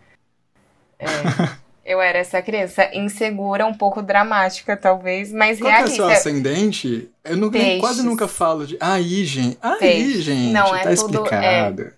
É. 0.99 1.07
eu 1.89 2.01
era 2.01 2.19
essa 2.19 2.41
criança 2.43 2.89
insegura, 2.95 3.67
um 3.67 3.75
pouco 3.75 4.03
dramática, 4.03 4.77
talvez, 4.77 5.33
mas 5.33 5.59
Qual 5.59 5.71
é 5.71 5.77
realista. 5.77 5.97
seu 5.97 6.09
ascendente? 6.09 7.11
Eu 7.25 7.37
não, 7.37 7.51
nem- 7.51 7.81
quase 7.81 8.03
nunca 8.03 8.29
falo 8.29 8.67
de. 8.67 8.77
Aí, 8.81 9.25
gente. 9.25 9.59
Aí, 9.63 9.79
Peixes. 9.79 10.23
gente. 10.23 10.53
Não, 10.53 10.71
tá 10.71 10.79
é 10.93 10.95
tudo- 10.95 11.15
explicado. 11.15 11.93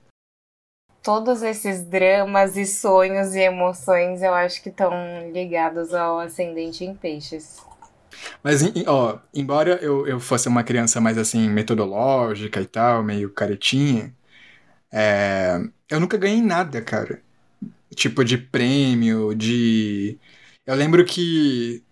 Todos 1.02 1.42
esses 1.42 1.82
dramas 1.82 2.56
e 2.58 2.66
sonhos 2.66 3.34
e 3.34 3.40
emoções 3.40 4.22
eu 4.22 4.34
acho 4.34 4.62
que 4.62 4.68
estão 4.68 4.92
ligados 5.32 5.94
ao 5.94 6.18
ascendente 6.20 6.84
em 6.84 6.94
peixes. 6.94 7.56
Mas, 8.42 8.60
ó, 8.86 9.18
embora 9.32 9.78
eu, 9.80 10.06
eu 10.06 10.20
fosse 10.20 10.46
uma 10.46 10.62
criança 10.62 11.00
mais 11.00 11.16
assim, 11.16 11.48
metodológica 11.48 12.60
e 12.60 12.66
tal, 12.66 13.02
meio 13.02 13.30
caretinha, 13.30 14.12
é, 14.92 15.58
eu 15.88 15.98
nunca 16.00 16.18
ganhei 16.18 16.42
nada, 16.42 16.82
cara. 16.82 17.22
Tipo, 18.00 18.24
de 18.24 18.38
prêmio, 18.38 19.34
de. 19.34 20.18
Eu 20.66 20.74
lembro 20.74 21.04
que. 21.04 21.82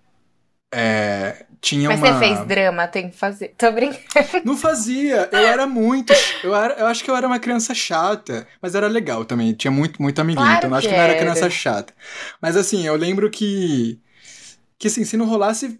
é, 0.73 1.45
tinha 1.61 1.91
Mas 1.91 2.01
uma. 2.01 2.15
você 2.15 2.19
fez 2.19 2.47
drama, 2.47 2.89
tem 2.89 3.11
que 3.11 3.17
fazer. 3.19 3.55
Tô 3.59 3.71
brincando. 3.71 4.41
Não 4.43 4.57
fazia, 4.57 5.29
eu 5.31 5.39
era 5.39 5.67
muito. 5.67 6.15
Eu, 6.43 6.55
era, 6.55 6.73
eu 6.81 6.87
acho 6.87 7.05
que 7.05 7.11
eu 7.11 7.15
era 7.17 7.27
uma 7.27 7.39
criança 7.39 7.75
chata, 7.75 8.49
mas 8.63 8.75
era 8.75 8.87
legal 8.89 9.23
também. 9.27 9.53
Tinha 9.53 9.71
muito, 9.71 10.01
muito 10.01 10.19
amiguinho, 10.19 10.47
Claro 10.47 10.57
então 10.57 10.71
eu 10.71 10.77
acho 10.77 10.89
que 10.89 10.95
que 10.95 10.97
não 10.97 11.05
era 11.05 11.13
era. 11.13 11.21
criança 11.21 11.51
chata. 11.51 11.93
Mas 12.41 12.57
assim, 12.57 12.87
eu 12.87 12.97
lembro 12.97 13.31
que. 13.31 14.01
Que 14.79 14.89
assim, 14.89 15.05
se 15.05 15.15
não 15.19 15.27
rolasse, 15.27 15.79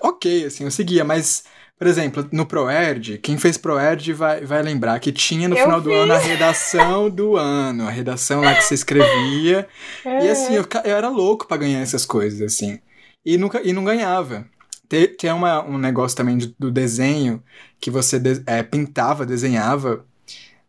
ok, 0.00 0.46
assim, 0.46 0.64
eu 0.64 0.72
seguia, 0.72 1.04
mas. 1.04 1.44
Por 1.78 1.86
exemplo, 1.86 2.28
no 2.32 2.44
ProErd, 2.44 3.18
quem 3.18 3.38
fez 3.38 3.56
ProErd 3.56 4.12
vai, 4.12 4.44
vai 4.44 4.60
lembrar 4.62 4.98
que 4.98 5.12
tinha 5.12 5.48
no 5.48 5.56
Eu 5.56 5.62
final 5.64 5.80
do 5.80 5.92
ano 5.92 6.12
a 6.12 6.18
redação 6.18 7.08
do 7.08 7.36
ano, 7.36 7.86
a 7.86 7.90
redação 7.90 8.40
lá 8.40 8.54
que 8.54 8.62
você 8.62 8.74
escrevia. 8.74 9.68
E 10.04 10.28
assim, 10.28 10.54
eu, 10.54 10.66
eu 10.84 10.96
era 10.96 11.08
louco 11.08 11.46
pra 11.46 11.56
ganhar 11.56 11.80
essas 11.80 12.04
coisas, 12.04 12.40
assim. 12.42 12.80
E, 13.24 13.36
nunca, 13.38 13.60
e 13.62 13.72
não 13.72 13.84
ganhava. 13.84 14.44
Tem, 14.88 15.06
tem 15.06 15.30
uma, 15.30 15.62
um 15.64 15.78
negócio 15.78 16.16
também 16.16 16.36
de- 16.36 16.54
do 16.58 16.70
desenho 16.70 17.42
que 17.80 17.90
você 17.90 18.18
de- 18.18 18.42
é, 18.46 18.62
pintava, 18.62 19.24
desenhava, 19.24 20.04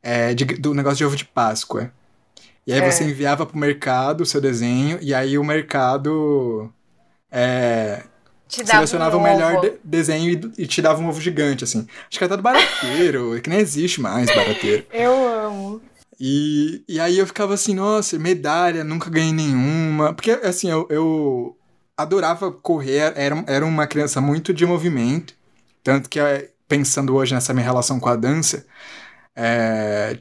é, 0.03 0.33
de- 0.35 0.45
do 0.45 0.73
negócio 0.75 0.97
de 0.97 1.05
ovo 1.05 1.15
de 1.15 1.25
Páscoa. 1.25 1.91
E 2.67 2.71
aí 2.73 2.79
É. 2.81 2.91
você 2.91 3.03
enviava 3.03 3.45
pro 3.47 3.57
mercado 3.57 4.21
o 4.21 4.25
seu 4.25 4.39
desenho, 4.39 4.99
e 5.01 5.11
aí 5.13 5.37
o 5.39 5.43
mercado 5.43 6.71
é, 7.31 8.03
Te 8.49 8.65
selecionava 8.65 9.15
um 9.15 9.19
o 9.19 9.23
melhor 9.23 9.61
de- 9.61 9.73
desenho 9.83 10.29
e, 10.57 10.63
e 10.63 10.67
te 10.67 10.81
dava 10.81 10.99
um 11.01 11.07
ovo 11.07 11.21
gigante, 11.21 11.63
assim. 11.63 11.87
Acho 12.09 12.17
que 12.17 12.23
é 12.23 12.25
até 12.25 12.35
do 12.35 12.41
barateiro, 12.43 13.39
que 13.43 13.49
nem 13.49 13.59
existe 13.59 14.01
mais 14.01 14.25
barateiro. 14.33 14.85
Eu 14.91 15.13
amo. 15.47 15.81
E, 16.19 16.83
e 16.87 16.99
aí 16.99 17.17
eu 17.17 17.27
ficava 17.27 17.53
assim, 17.53 17.73
nossa, 17.75 18.17
medalha, 18.19 18.83
nunca 18.83 19.09
ganhei 19.09 19.31
nenhuma. 19.31 20.13
Porque, 20.13 20.31
assim, 20.31 20.69
eu, 20.69 20.85
eu 20.89 21.55
adorava 21.95 22.51
correr, 22.51 23.13
era, 23.15 23.43
era 23.47 23.65
uma 23.65 23.85
criança 23.87 24.19
muito 24.19 24.51
de 24.53 24.65
movimento. 24.65 25.33
Tanto 25.83 26.09
que, 26.09 26.19
eh, 26.19 26.49
pensando 26.67 27.15
hoje 27.15 27.33
nessa 27.33 27.53
minha 27.53 27.63
relação 27.63 27.99
com 27.99 28.09
a 28.09 28.15
dança, 28.15 28.65
é, 29.35 30.17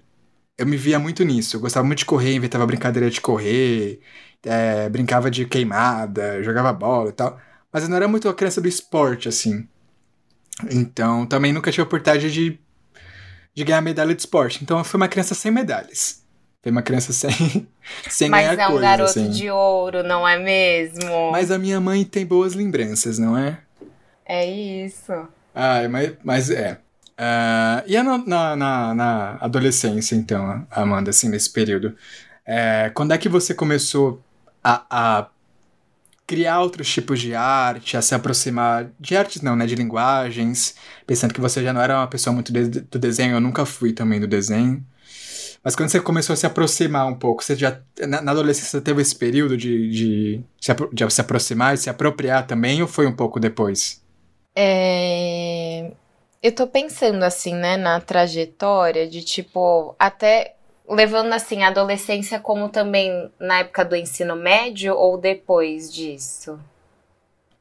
eu 0.56 0.66
me 0.66 0.76
via 0.76 0.98
muito 0.98 1.24
nisso. 1.24 1.56
Eu 1.56 1.60
gostava 1.60 1.86
muito 1.86 2.00
de 2.00 2.04
correr, 2.04 2.34
inventava 2.34 2.66
brincadeira 2.66 3.10
de 3.10 3.20
correr, 3.20 4.00
é, 4.44 4.88
brincava 4.88 5.30
de 5.30 5.46
queimada, 5.46 6.42
jogava 6.42 6.72
bola 6.72 7.08
e 7.08 7.12
tal. 7.12 7.40
Mas 7.72 7.82
eu 7.84 7.88
não 7.88 7.96
era 7.96 8.08
muito 8.08 8.28
a 8.28 8.34
criança 8.34 8.60
do 8.60 8.68
esporte, 8.68 9.28
assim. 9.28 9.68
Então, 10.70 11.26
também 11.26 11.52
nunca 11.52 11.70
tive 11.70 11.82
a 11.82 11.84
oportunidade 11.84 12.32
de 12.32 12.58
de 13.58 13.64
ganhar 13.64 13.80
medalha 13.80 14.14
de 14.14 14.20
esporte. 14.20 14.62
Então 14.62 14.78
eu 14.78 14.84
fui 14.84 14.98
uma 14.98 15.08
criança 15.08 15.34
sem 15.34 15.50
medalhas. 15.50 16.22
Foi 16.62 16.70
uma 16.70 16.82
criança 16.82 17.12
sem, 17.12 17.66
sem 18.08 18.30
Mas 18.30 18.50
ganhar 18.50 18.62
é 18.62 18.66
um 18.68 18.70
coisa, 18.70 18.82
garoto 18.82 19.10
assim. 19.10 19.30
de 19.30 19.50
ouro, 19.50 20.04
não 20.04 20.26
é 20.26 20.38
mesmo? 20.38 21.32
Mas 21.32 21.50
a 21.50 21.58
minha 21.58 21.80
mãe 21.80 22.04
tem 22.04 22.24
boas 22.24 22.54
lembranças, 22.54 23.18
não 23.18 23.36
é? 23.36 23.58
É 24.24 24.46
isso. 24.46 25.12
Ah, 25.52 25.88
mas, 25.88 26.12
mas 26.22 26.50
é. 26.50 26.78
Ah, 27.16 27.82
e 27.84 27.96
a 27.96 28.04
na, 28.04 28.18
na, 28.18 28.56
na, 28.56 28.94
na 28.94 29.38
adolescência, 29.40 30.14
então, 30.14 30.64
Amanda, 30.70 31.10
assim, 31.10 31.28
nesse 31.28 31.50
período? 31.52 31.96
É, 32.46 32.90
quando 32.94 33.12
é 33.12 33.18
que 33.18 33.28
você 33.28 33.54
começou 33.54 34.22
a, 34.62 34.84
a 34.88 35.26
criar 36.28 36.60
outros 36.60 36.88
tipos 36.92 37.20
de 37.20 37.34
arte, 37.34 37.96
a 37.96 38.02
se 38.02 38.14
aproximar 38.14 38.92
de 39.00 39.16
artes 39.16 39.42
não, 39.42 39.56
né, 39.56 39.66
de 39.66 39.74
linguagens, 39.74 40.76
pensando 41.06 41.34
que 41.34 41.40
você 41.40 41.62
já 41.64 41.72
não 41.72 41.80
era 41.80 41.96
uma 41.98 42.06
pessoa 42.06 42.34
muito 42.34 42.52
de- 42.52 42.82
do 42.82 42.98
desenho, 42.98 43.34
eu 43.36 43.40
nunca 43.40 43.66
fui 43.66 43.94
também 43.94 44.20
do 44.20 44.28
desenho. 44.28 44.84
Mas 45.64 45.74
quando 45.74 45.88
você 45.90 46.00
começou 46.00 46.34
a 46.34 46.36
se 46.36 46.46
aproximar 46.46 47.06
um 47.08 47.14
pouco, 47.14 47.42
você 47.42 47.56
já 47.56 47.80
na, 48.06 48.20
na 48.22 48.32
adolescência 48.32 48.80
teve 48.80 49.02
esse 49.02 49.16
período 49.16 49.56
de, 49.56 49.90
de, 49.90 50.44
se 50.60 50.72
de 50.92 51.10
se 51.10 51.20
aproximar 51.20 51.74
e 51.74 51.78
se 51.78 51.90
apropriar 51.90 52.46
também, 52.46 52.82
ou 52.82 52.88
foi 52.88 53.06
um 53.06 53.16
pouco 53.16 53.40
depois? 53.40 54.02
É... 54.54 55.92
Eu 56.42 56.52
tô 56.54 56.66
pensando 56.66 57.22
assim, 57.24 57.54
né, 57.54 57.76
na 57.76 58.00
trajetória 58.00 59.08
de 59.08 59.22
tipo, 59.22 59.96
até 59.98 60.54
levando 60.88 61.32
assim 61.32 61.62
a 61.62 61.68
adolescência 61.68 62.40
como 62.40 62.68
também 62.68 63.30
na 63.38 63.60
época 63.60 63.84
do 63.84 63.96
ensino 63.96 64.34
médio 64.36 64.94
ou 64.96 65.18
depois 65.18 65.92
disso? 65.92 66.58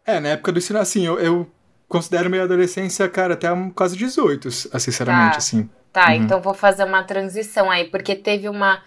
É, 0.06 0.20
na 0.20 0.30
época 0.30 0.52
do 0.52 0.60
ensino, 0.60 0.80
assim, 0.80 1.06
eu, 1.06 1.20
eu 1.20 1.52
considero 1.88 2.30
minha 2.30 2.44
adolescência, 2.44 3.08
cara, 3.10 3.34
até 3.34 3.48
quase 3.76 3.98
18, 3.98 4.50
sinceramente, 4.52 5.38
Tá. 5.38 5.40
assim. 5.40 5.70
Tá, 5.92 6.14
Uhum. 6.14 6.16
então 6.16 6.40
vou 6.42 6.54
fazer 6.54 6.84
uma 6.84 7.04
transição 7.04 7.72
aí, 7.72 7.86
porque 7.90 8.16
teve 8.16 8.48
uma 8.48 8.84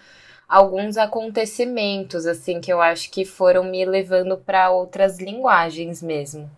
alguns 0.47 0.97
acontecimentos 0.97 2.25
assim 2.25 2.61
que 2.61 2.71
eu 2.71 2.81
acho 2.81 3.09
que 3.11 3.25
foram 3.25 3.63
me 3.65 3.83
levando 3.85 4.37
para 4.37 4.69
outras 4.71 5.19
linguagens 5.19 6.01
mesmo. 6.01 6.49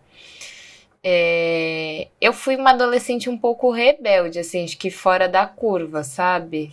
É, 1.02 2.08
eu 2.20 2.32
fui 2.32 2.56
uma 2.56 2.70
adolescente 2.70 3.28
um 3.28 3.36
pouco 3.36 3.70
rebelde, 3.70 4.38
assim, 4.38 4.64
acho 4.64 4.78
que 4.78 4.90
fora 4.90 5.28
da 5.28 5.46
curva, 5.46 6.02
sabe? 6.02 6.72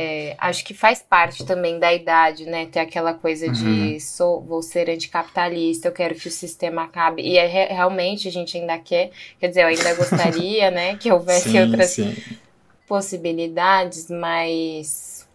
É, 0.00 0.36
acho 0.38 0.64
que 0.64 0.72
faz 0.74 1.02
parte 1.02 1.44
também 1.44 1.80
da 1.80 1.92
idade, 1.92 2.46
né? 2.46 2.66
Ter 2.66 2.78
aquela 2.78 3.12
coisa 3.14 3.48
de 3.48 3.98
sou, 3.98 4.40
vou 4.40 4.62
ser 4.62 4.88
anticapitalista, 4.88 5.88
eu 5.88 5.92
quero 5.92 6.14
que 6.14 6.28
o 6.28 6.30
sistema 6.30 6.84
acabe. 6.84 7.22
E 7.22 7.36
é, 7.36 7.46
re- 7.46 7.66
realmente 7.66 8.28
a 8.28 8.30
gente 8.30 8.56
ainda 8.56 8.78
quer, 8.78 9.10
quer 9.40 9.48
dizer, 9.48 9.62
eu 9.62 9.66
ainda 9.66 9.94
gostaria, 9.94 10.70
né, 10.72 10.96
que 10.96 11.10
houvesse 11.10 11.50
sim, 11.50 11.60
outras 11.60 11.90
sim. 11.90 12.16
possibilidades, 12.86 14.08
mas 14.08 15.26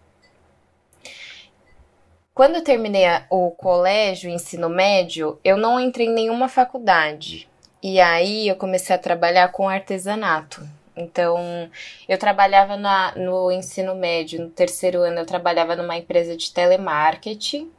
quando 2.34 2.56
eu 2.56 2.64
terminei 2.64 3.04
o 3.30 3.52
colégio, 3.52 4.32
o 4.32 4.34
ensino 4.34 4.70
médio, 4.70 5.38
eu 5.44 5.58
não 5.58 5.78
entrei 5.78 6.08
em 6.08 6.14
nenhuma 6.14 6.48
faculdade. 6.48 7.50
E 7.82 8.00
aí 8.00 8.48
eu 8.48 8.56
comecei 8.56 8.96
a 8.96 9.00
trabalhar 9.00 9.52
com 9.52 9.68
artesanato. 9.68 10.66
Então, 10.96 11.70
eu 12.08 12.18
trabalhava 12.18 12.78
na- 12.78 13.14
no 13.16 13.52
ensino 13.52 13.96
médio, 13.96 14.42
no 14.42 14.50
terceiro 14.50 15.02
ano, 15.02 15.20
eu 15.20 15.26
trabalhava 15.26 15.76
numa 15.76 15.98
empresa 15.98 16.38
de 16.38 16.52
telemarketing. 16.54 17.72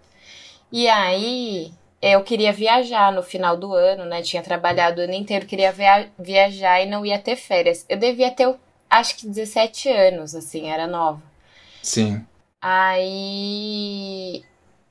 E 0.72 0.88
aí 0.88 1.72
eu 2.02 2.22
queria 2.22 2.52
viajar 2.52 3.12
no 3.12 3.22
final 3.22 3.56
do 3.56 3.72
ano, 3.72 4.04
né? 4.04 4.20
Tinha 4.22 4.42
trabalhado 4.42 5.00
o 5.00 5.04
ano 5.04 5.14
inteiro, 5.14 5.46
queria 5.46 5.72
via- 5.72 6.08
viajar 6.18 6.80
e 6.82 6.86
não 6.86 7.06
ia 7.06 7.18
ter 7.18 7.36
férias. 7.36 7.86
Eu 7.88 7.96
devia 7.96 8.30
ter, 8.30 8.52
acho 8.90 9.16
que 9.16 9.26
17 9.28 9.88
anos, 9.88 10.34
assim, 10.34 10.68
era 10.68 10.86
nova. 10.86 11.22
Sim. 11.82 12.26
Aí 12.60 14.42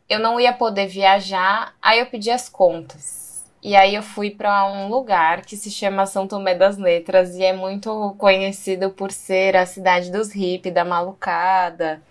eu 0.07 0.19
não 0.19 0.39
ia 0.39 0.53
poder 0.53 0.87
viajar, 0.87 1.75
aí 1.81 1.99
eu 1.99 2.05
pedi 2.05 2.31
as 2.31 2.47
contas. 2.47 3.22
E 3.63 3.77
aí 3.77 3.95
eu 3.95 4.03
fui 4.03 4.29
para 4.29 4.65
um 4.65 4.89
lugar 4.89 5.45
que 5.45 5.55
se 5.55 5.71
chama 5.71 6.05
São 6.05 6.27
Tomé 6.27 6.53
das 6.53 6.77
Letras 6.77 7.33
e 7.35 7.43
é 7.43 7.53
muito 7.53 8.13
conhecido 8.17 8.89
por 8.89 9.09
ser 9.09 9.55
a 9.55 9.65
cidade 9.65 10.11
dos 10.11 10.33
hippies, 10.33 10.73
da 10.73 10.83
malucada. 10.83 12.01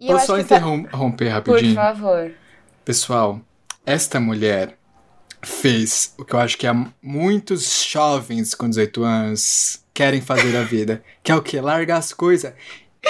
E 0.00 0.06
Posso 0.06 0.26
só 0.26 0.38
interromper 0.38 1.28
rapidinho? 1.28 1.74
Por 1.74 1.82
favor. 1.82 2.32
Pessoal, 2.86 3.38
esta 3.84 4.18
mulher 4.18 4.78
fez 5.42 6.14
o 6.16 6.24
que 6.24 6.34
eu 6.34 6.40
acho 6.40 6.56
que 6.56 6.66
muitos 7.02 7.84
jovens 7.84 8.54
com 8.54 8.66
18 8.66 9.04
anos 9.04 9.84
querem 9.92 10.22
fazer 10.22 10.52
da 10.52 10.62
vida, 10.62 11.04
que 11.22 11.30
é 11.30 11.36
o 11.36 11.42
que? 11.42 11.60
Largar 11.60 11.98
as 11.98 12.14
coisas 12.14 12.54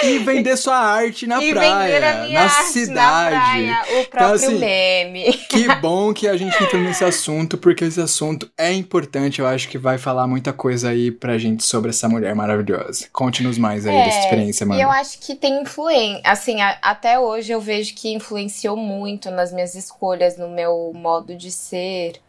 e 0.03 0.19
vender 0.19 0.57
sua 0.57 0.77
arte 0.77 1.27
na 1.27 1.41
e 1.43 1.51
praia, 1.51 2.27
na 2.29 2.49
cidade. 2.49 2.93
Na 2.93 3.41
praia, 3.41 3.81
o 3.83 3.99
então, 3.99 4.05
próprio 4.05 4.09
então, 4.09 4.33
assim, 4.33 4.59
meme. 4.59 5.33
Que 5.49 5.75
bom 5.81 6.13
que 6.13 6.27
a 6.27 6.37
gente 6.37 6.55
entrou 6.61 6.81
nesse 6.81 7.03
assunto, 7.03 7.57
porque 7.57 7.85
esse 7.85 8.01
assunto 8.01 8.49
é 8.57 8.73
importante. 8.73 9.39
Eu 9.39 9.47
acho 9.47 9.67
que 9.67 9.77
vai 9.77 9.97
falar 9.97 10.27
muita 10.27 10.53
coisa 10.53 10.89
aí 10.89 11.11
pra 11.11 11.37
gente 11.37 11.63
sobre 11.63 11.89
essa 11.89 12.07
mulher 12.07 12.35
maravilhosa. 12.35 13.07
Conte-nos 13.11 13.57
mais 13.57 13.85
aí 13.85 13.95
é, 13.95 14.05
dessa 14.05 14.19
experiência, 14.19 14.65
mano. 14.65 14.79
E 14.79 14.83
eu 14.83 14.89
acho 14.91 15.19
que 15.19 15.35
tem 15.35 15.61
influência. 15.61 16.21
Assim, 16.25 16.61
a, 16.61 16.77
até 16.81 17.19
hoje 17.19 17.51
eu 17.51 17.61
vejo 17.61 17.93
que 17.95 18.13
influenciou 18.13 18.75
muito 18.77 19.31
nas 19.31 19.51
minhas 19.51 19.75
escolhas, 19.75 20.37
no 20.37 20.49
meu 20.49 20.91
modo 20.93 21.35
de 21.35 21.51
ser. 21.51 22.21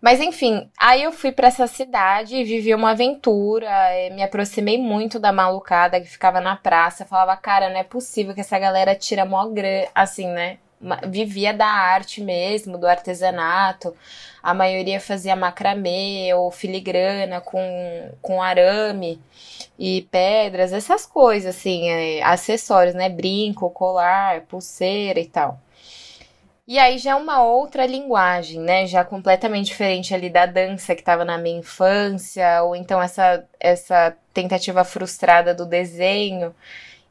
Mas 0.00 0.20
enfim, 0.20 0.70
aí 0.78 1.02
eu 1.02 1.12
fui 1.12 1.32
para 1.32 1.48
essa 1.48 1.66
cidade, 1.66 2.44
vivi 2.44 2.74
uma 2.74 2.90
aventura, 2.90 3.66
eh, 3.92 4.10
me 4.10 4.22
aproximei 4.22 4.78
muito 4.78 5.18
da 5.18 5.32
malucada 5.32 6.00
que 6.00 6.06
ficava 6.06 6.40
na 6.40 6.54
praça. 6.56 7.04
Falava, 7.06 7.36
cara, 7.36 7.70
não 7.70 7.78
é 7.78 7.84
possível 7.84 8.34
que 8.34 8.40
essa 8.40 8.58
galera 8.58 8.94
tira 8.94 9.24
mó 9.24 9.46
grana, 9.48 9.88
assim, 9.94 10.28
né? 10.28 10.58
Vivia 11.08 11.54
da 11.54 11.66
arte 11.66 12.22
mesmo, 12.22 12.76
do 12.78 12.86
artesanato. 12.86 13.96
A 14.42 14.52
maioria 14.54 15.00
fazia 15.00 15.34
macramê 15.34 16.32
ou 16.34 16.50
filigrana 16.50 17.40
com, 17.40 18.12
com 18.22 18.42
arame 18.42 19.20
e 19.78 20.02
pedras, 20.10 20.72
essas 20.72 21.06
coisas, 21.06 21.56
assim, 21.56 21.88
é, 21.88 22.22
acessórios, 22.22 22.94
né? 22.94 23.08
Brinco, 23.08 23.70
colar, 23.70 24.42
pulseira 24.42 25.18
e 25.20 25.26
tal. 25.26 25.58
E 26.68 26.80
aí 26.80 26.98
já 26.98 27.12
é 27.12 27.14
uma 27.14 27.42
outra 27.44 27.86
linguagem, 27.86 28.60
né? 28.60 28.86
Já 28.86 29.04
completamente 29.04 29.66
diferente 29.66 30.12
ali 30.12 30.28
da 30.28 30.46
dança 30.46 30.96
que 30.96 31.00
estava 31.00 31.24
na 31.24 31.38
minha 31.38 31.60
infância, 31.60 32.62
ou 32.64 32.74
então 32.74 33.00
essa, 33.00 33.44
essa 33.60 34.16
tentativa 34.34 34.82
frustrada 34.82 35.54
do 35.54 35.64
desenho. 35.64 36.52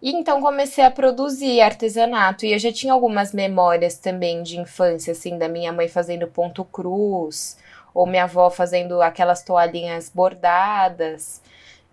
E 0.01 0.11
então 0.11 0.41
comecei 0.41 0.83
a 0.83 0.91
produzir 0.91 1.61
artesanato. 1.61 2.45
E 2.45 2.51
eu 2.53 2.59
já 2.59 2.71
tinha 2.71 2.91
algumas 2.93 3.33
memórias 3.33 3.97
também 3.97 4.43
de 4.43 4.59
infância, 4.59 5.13
assim, 5.13 5.37
da 5.37 5.47
minha 5.47 5.71
mãe 5.71 5.87
fazendo 5.87 6.27
ponto 6.27 6.65
cruz, 6.65 7.57
ou 7.93 8.05
minha 8.05 8.25
avó 8.25 8.49
fazendo 8.49 9.01
aquelas 9.01 9.41
toalhinhas 9.43 10.09
bordadas. 10.13 11.41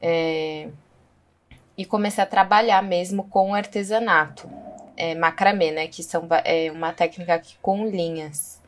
É... 0.00 0.68
E 1.78 1.84
comecei 1.84 2.22
a 2.24 2.26
trabalhar 2.26 2.82
mesmo 2.82 3.24
com 3.28 3.54
artesanato 3.54 4.48
é, 4.96 5.14
macramê, 5.14 5.70
né? 5.70 5.86
Que 5.88 6.02
são, 6.02 6.26
é 6.44 6.70
uma 6.70 6.92
técnica 6.92 7.34
aqui 7.34 7.56
com 7.60 7.86
linhas. 7.86 8.60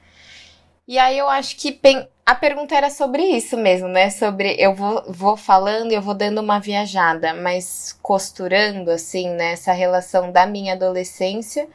E 0.86 0.98
aí 0.98 1.16
eu 1.16 1.28
acho 1.28 1.56
que 1.56 1.80
a 2.26 2.34
pergunta 2.34 2.74
era 2.74 2.90
sobre 2.90 3.22
isso 3.22 3.56
mesmo, 3.56 3.88
né? 3.88 4.10
Sobre 4.10 4.54
eu 4.58 4.74
vou, 4.74 5.02
vou 5.08 5.36
falando 5.36 5.92
e 5.92 5.94
eu 5.94 6.02
vou 6.02 6.14
dando 6.14 6.40
uma 6.40 6.58
viajada, 6.58 7.32
mas 7.32 7.98
costurando 8.02 8.90
assim, 8.90 9.30
né? 9.30 9.52
Essa 9.52 9.72
relação 9.72 10.30
da 10.30 10.46
minha 10.46 10.74
adolescência 10.74 11.68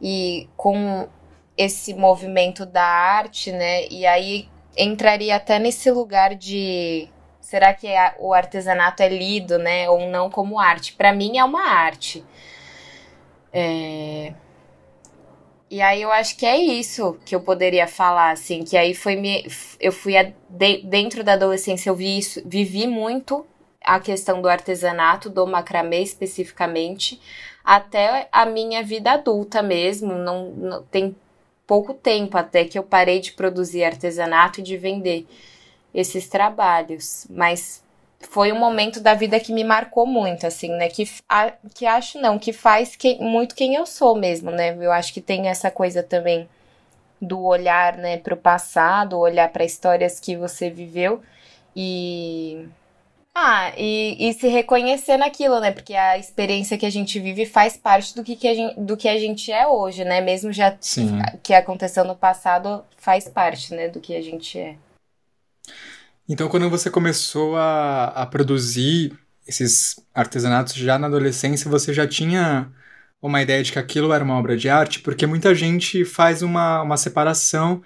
e 0.00 0.48
com 0.56 1.08
esse 1.56 1.94
movimento 1.94 2.66
da 2.66 2.84
arte, 2.84 3.52
né? 3.52 3.86
E 3.88 4.06
aí 4.06 4.48
entraria 4.76 5.36
até 5.36 5.58
nesse 5.58 5.90
lugar 5.90 6.34
de 6.34 7.08
será 7.40 7.74
que 7.74 7.86
é 7.86 8.14
o 8.18 8.32
artesanato 8.32 9.02
é 9.02 9.08
lido, 9.08 9.58
né, 9.58 9.88
ou 9.90 10.08
não 10.08 10.30
como 10.30 10.58
arte? 10.58 10.94
Para 10.94 11.12
mim 11.12 11.36
é 11.36 11.44
uma 11.44 11.68
arte. 11.68 12.24
É... 13.52 14.34
E 15.70 15.80
aí 15.80 16.02
eu 16.02 16.12
acho 16.12 16.36
que 16.36 16.44
é 16.44 16.56
isso 16.56 17.18
que 17.24 17.34
eu 17.34 17.40
poderia 17.40 17.86
falar, 17.86 18.30
assim, 18.30 18.62
que 18.62 18.76
aí 18.76 18.94
foi 18.94 19.16
me. 19.16 19.46
Eu 19.80 19.92
fui 19.92 20.16
a... 20.16 20.32
de... 20.48 20.82
dentro 20.84 21.24
da 21.24 21.32
adolescência, 21.34 21.88
eu 21.90 21.96
vi 21.96 22.18
isso, 22.18 22.42
vivi 22.44 22.86
muito 22.86 23.46
a 23.84 23.98
questão 23.98 24.40
do 24.40 24.48
artesanato, 24.48 25.28
do 25.28 25.46
macramê 25.46 26.02
especificamente, 26.02 27.20
até 27.64 28.28
a 28.30 28.46
minha 28.46 28.82
vida 28.82 29.12
adulta 29.12 29.62
mesmo. 29.62 30.14
Não, 30.14 30.50
não 30.50 30.82
tem 30.84 31.16
pouco 31.66 31.94
tempo 31.94 32.36
até 32.36 32.64
que 32.64 32.78
eu 32.78 32.82
parei 32.82 33.20
de 33.20 33.32
produzir 33.32 33.84
artesanato 33.84 34.60
e 34.60 34.62
de 34.62 34.76
vender 34.76 35.26
esses 35.94 36.28
trabalhos. 36.28 37.26
Mas 37.30 37.82
foi 38.28 38.52
um 38.52 38.58
momento 38.58 39.00
da 39.00 39.14
vida 39.14 39.38
que 39.40 39.52
me 39.52 39.64
marcou 39.64 40.06
muito, 40.06 40.46
assim, 40.46 40.70
né? 40.70 40.88
Que, 40.88 41.08
a, 41.28 41.52
que 41.74 41.86
acho 41.86 42.20
não, 42.20 42.38
que 42.38 42.52
faz 42.52 42.96
que, 42.96 43.18
muito 43.18 43.54
quem 43.54 43.74
eu 43.74 43.86
sou 43.86 44.14
mesmo, 44.16 44.50
né? 44.50 44.76
Eu 44.80 44.92
acho 44.92 45.12
que 45.12 45.20
tem 45.20 45.48
essa 45.48 45.70
coisa 45.70 46.02
também 46.02 46.48
do 47.20 47.42
olhar, 47.44 47.96
né, 47.96 48.16
para 48.16 48.34
o 48.34 48.36
passado, 48.36 49.16
olhar 49.16 49.48
para 49.52 49.64
histórias 49.64 50.18
que 50.18 50.36
você 50.36 50.68
viveu 50.68 51.22
e 51.74 52.66
ah, 53.34 53.72
e, 53.78 54.28
e 54.28 54.32
se 54.34 54.46
reconhecer 54.48 55.16
naquilo, 55.16 55.58
né? 55.58 55.70
Porque 55.70 55.94
a 55.94 56.18
experiência 56.18 56.76
que 56.76 56.84
a 56.84 56.90
gente 56.90 57.18
vive 57.18 57.46
faz 57.46 57.76
parte 57.76 58.14
do 58.14 58.22
que, 58.22 58.36
que, 58.36 58.46
a, 58.46 58.54
gente, 58.54 58.78
do 58.78 58.96
que 58.96 59.08
a 59.08 59.18
gente 59.18 59.50
é 59.50 59.66
hoje, 59.66 60.04
né? 60.04 60.20
Mesmo 60.20 60.52
já 60.52 60.76
Sim. 60.80 61.18
que 61.42 61.54
aconteceu 61.54 62.04
no 62.04 62.14
passado, 62.14 62.84
faz 62.98 63.28
parte, 63.28 63.74
né, 63.74 63.88
do 63.88 64.00
que 64.00 64.14
a 64.14 64.20
gente 64.20 64.58
é. 64.58 64.76
Então, 66.32 66.48
quando 66.48 66.70
você 66.70 66.88
começou 66.90 67.56
a, 67.58 68.06
a 68.06 68.24
produzir 68.24 69.12
esses 69.46 70.02
artesanatos 70.14 70.72
já 70.72 70.98
na 70.98 71.06
adolescência, 71.06 71.70
você 71.70 71.92
já 71.92 72.08
tinha 72.08 72.72
uma 73.20 73.42
ideia 73.42 73.62
de 73.62 73.70
que 73.70 73.78
aquilo 73.78 74.14
era 74.14 74.24
uma 74.24 74.38
obra 74.38 74.56
de 74.56 74.66
arte? 74.70 75.00
Porque 75.00 75.26
muita 75.26 75.54
gente 75.54 76.06
faz 76.06 76.40
uma, 76.40 76.80
uma 76.80 76.96
separação 76.96 77.82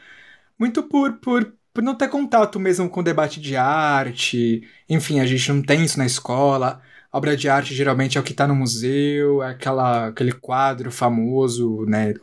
muito 0.56 0.84
por, 0.84 1.14
por, 1.14 1.54
por 1.74 1.82
não 1.82 1.96
ter 1.96 2.06
contato 2.08 2.60
mesmo 2.60 2.88
com 2.88 3.00
o 3.00 3.02
debate 3.02 3.40
de 3.40 3.56
arte. 3.56 4.62
Enfim, 4.88 5.18
a 5.18 5.26
gente 5.26 5.52
não 5.52 5.60
tem 5.60 5.84
isso 5.84 5.98
na 5.98 6.06
escola. 6.06 6.80
A 7.10 7.18
obra 7.18 7.36
de 7.36 7.48
arte 7.48 7.74
geralmente 7.74 8.16
é 8.16 8.20
o 8.20 8.24
que 8.24 8.30
está 8.30 8.46
no 8.46 8.54
museu, 8.54 9.42
é 9.42 9.50
aquela, 9.50 10.06
aquele 10.06 10.30
quadro 10.30 10.92
famoso, 10.92 11.84
né? 11.86 12.14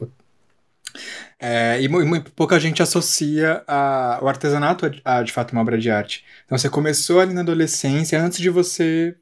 É, 1.40 1.82
e 1.82 1.88
muito, 1.88 2.32
pouca 2.32 2.60
gente 2.60 2.82
associa 2.82 3.64
a, 3.68 4.20
o 4.22 4.28
artesanato 4.28 4.86
a, 5.04 5.18
a, 5.18 5.24
de 5.24 5.32
fato, 5.32 5.52
uma 5.52 5.62
obra 5.62 5.78
de 5.78 5.90
arte. 5.92 6.26
Então 6.46 6.58
você 6.58 6.70
começou 6.70 7.20
ali 7.20 7.34
na 7.34 7.42
adolescência, 7.42 8.22
antes 8.22 8.40
de 8.40 8.50
você 8.50 9.16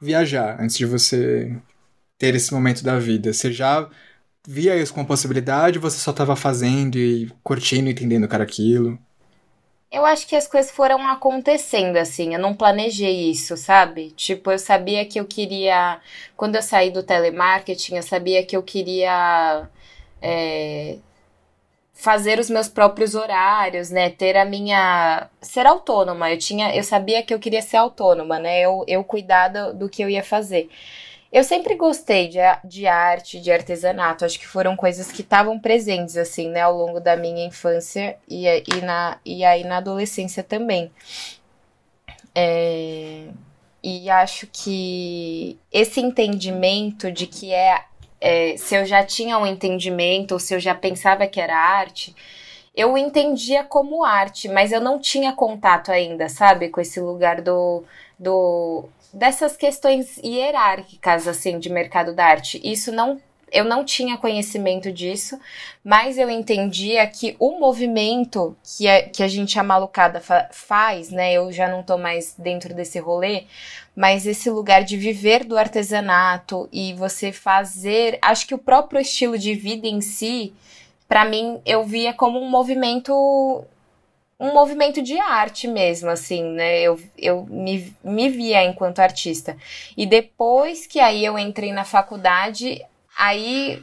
viajar, 0.00 0.60
antes 0.60 0.76
de 0.76 0.86
você 0.86 1.56
ter 2.18 2.34
esse 2.34 2.52
momento 2.52 2.84
da 2.84 2.98
vida. 2.98 3.32
Você 3.32 3.52
já 3.52 3.88
via 4.46 4.76
isso 4.76 4.94
como 4.94 5.06
possibilidade 5.06 5.78
você 5.78 5.98
só 5.98 6.10
estava 6.12 6.36
fazendo 6.36 6.96
e 6.98 7.30
curtindo, 7.42 7.90
entendendo 7.90 8.24
o 8.24 8.28
cara 8.28 8.44
aquilo? 8.44 8.98
Eu 9.90 10.06
acho 10.06 10.26
que 10.26 10.34
as 10.34 10.48
coisas 10.48 10.70
foram 10.72 11.06
acontecendo 11.06 11.96
assim, 11.98 12.32
eu 12.34 12.40
não 12.40 12.54
planejei 12.54 13.30
isso, 13.30 13.56
sabe? 13.58 14.10
Tipo, 14.12 14.50
eu 14.50 14.58
sabia 14.58 15.04
que 15.04 15.20
eu 15.20 15.26
queria. 15.26 16.00
Quando 16.36 16.56
eu 16.56 16.62
saí 16.62 16.90
do 16.90 17.02
telemarketing, 17.02 17.96
eu 17.96 18.02
sabia 18.02 18.44
que 18.44 18.56
eu 18.56 18.62
queria. 18.62 19.68
É, 20.22 20.96
fazer 21.92 22.38
os 22.38 22.48
meus 22.48 22.68
próprios 22.68 23.14
horários, 23.14 23.90
né? 23.90 24.10
Ter 24.10 24.36
a 24.36 24.44
minha. 24.44 25.28
ser 25.40 25.66
autônoma. 25.66 26.30
Eu 26.30 26.38
tinha. 26.38 26.74
Eu 26.74 26.82
sabia 26.84 27.22
que 27.22 27.34
eu 27.34 27.38
queria 27.38 27.62
ser 27.62 27.76
autônoma, 27.78 28.38
né? 28.38 28.60
Eu, 28.60 28.84
eu 28.88 29.04
cuidar 29.04 29.48
do, 29.48 29.74
do 29.74 29.88
que 29.88 30.02
eu 30.02 30.08
ia 30.08 30.22
fazer. 30.22 30.68
Eu 31.32 31.42
sempre 31.42 31.74
gostei 31.76 32.28
de, 32.28 32.38
de 32.64 32.86
arte, 32.86 33.40
de 33.40 33.50
artesanato. 33.50 34.24
Acho 34.24 34.38
que 34.38 34.46
foram 34.46 34.76
coisas 34.76 35.10
que 35.10 35.22
estavam 35.22 35.58
presentes, 35.58 36.16
assim, 36.16 36.50
né, 36.50 36.60
ao 36.60 36.76
longo 36.76 37.00
da 37.00 37.16
minha 37.16 37.46
infância 37.46 38.18
e, 38.28 38.46
e, 38.46 38.80
na, 38.82 39.18
e 39.24 39.42
aí 39.42 39.64
na 39.64 39.78
adolescência 39.78 40.42
também. 40.42 40.92
É, 42.34 43.28
e 43.82 44.10
acho 44.10 44.46
que 44.46 45.58
esse 45.72 46.00
entendimento 46.00 47.10
de 47.10 47.26
que 47.26 47.52
é 47.52 47.82
é, 48.22 48.56
se 48.56 48.76
eu 48.76 48.86
já 48.86 49.04
tinha 49.04 49.36
um 49.36 49.46
entendimento 49.46 50.32
ou 50.32 50.38
se 50.38 50.54
eu 50.54 50.60
já 50.60 50.74
pensava 50.74 51.26
que 51.26 51.40
era 51.40 51.56
arte, 51.56 52.14
eu 52.74 52.96
entendia 52.96 53.64
como 53.64 54.04
arte, 54.04 54.48
mas 54.48 54.72
eu 54.72 54.80
não 54.80 54.98
tinha 54.98 55.32
contato 55.32 55.90
ainda, 55.90 56.28
sabe, 56.28 56.70
com 56.70 56.80
esse 56.80 57.00
lugar 57.00 57.42
do, 57.42 57.84
do 58.18 58.84
dessas 59.12 59.56
questões 59.56 60.16
hierárquicas 60.18 61.28
assim 61.28 61.58
de 61.58 61.68
mercado 61.68 62.14
da 62.14 62.24
arte. 62.24 62.60
Isso 62.64 62.92
não 62.92 63.20
eu 63.52 63.64
não 63.64 63.84
tinha 63.84 64.16
conhecimento 64.16 64.90
disso, 64.90 65.38
mas 65.84 66.16
eu 66.16 66.30
entendia 66.30 67.06
que 67.06 67.36
o 67.38 67.58
movimento 67.60 68.56
que 68.64 68.88
a, 68.88 69.02
que 69.08 69.22
a 69.22 69.28
gente, 69.28 69.58
a 69.58 69.62
malucada, 69.62 70.20
fa 70.20 70.48
faz, 70.50 71.10
né? 71.10 71.34
Eu 71.34 71.52
já 71.52 71.68
não 71.68 71.82
tô 71.82 71.98
mais 71.98 72.34
dentro 72.38 72.74
desse 72.74 72.98
rolê, 72.98 73.44
mas 73.94 74.26
esse 74.26 74.48
lugar 74.50 74.84
de 74.84 74.96
viver 74.96 75.44
do 75.44 75.58
artesanato 75.58 76.68
e 76.72 76.94
você 76.94 77.30
fazer. 77.30 78.18
Acho 78.22 78.46
que 78.46 78.54
o 78.54 78.58
próprio 78.58 79.00
estilo 79.00 79.38
de 79.38 79.54
vida 79.54 79.86
em 79.86 80.00
si, 80.00 80.54
para 81.06 81.24
mim, 81.24 81.60
eu 81.66 81.84
via 81.84 82.14
como 82.14 82.40
um 82.40 82.48
movimento 82.48 83.12
um 84.42 84.52
movimento 84.52 85.00
de 85.00 85.16
arte 85.20 85.68
mesmo, 85.68 86.10
assim, 86.10 86.42
né? 86.42 86.80
Eu, 86.80 87.00
eu 87.16 87.46
me, 87.48 87.94
me 88.02 88.28
via 88.28 88.64
enquanto 88.64 88.98
artista. 88.98 89.56
E 89.96 90.04
depois 90.04 90.84
que 90.84 90.98
aí 90.98 91.24
eu 91.24 91.38
entrei 91.38 91.72
na 91.72 91.84
faculdade, 91.84 92.84
aí, 93.16 93.82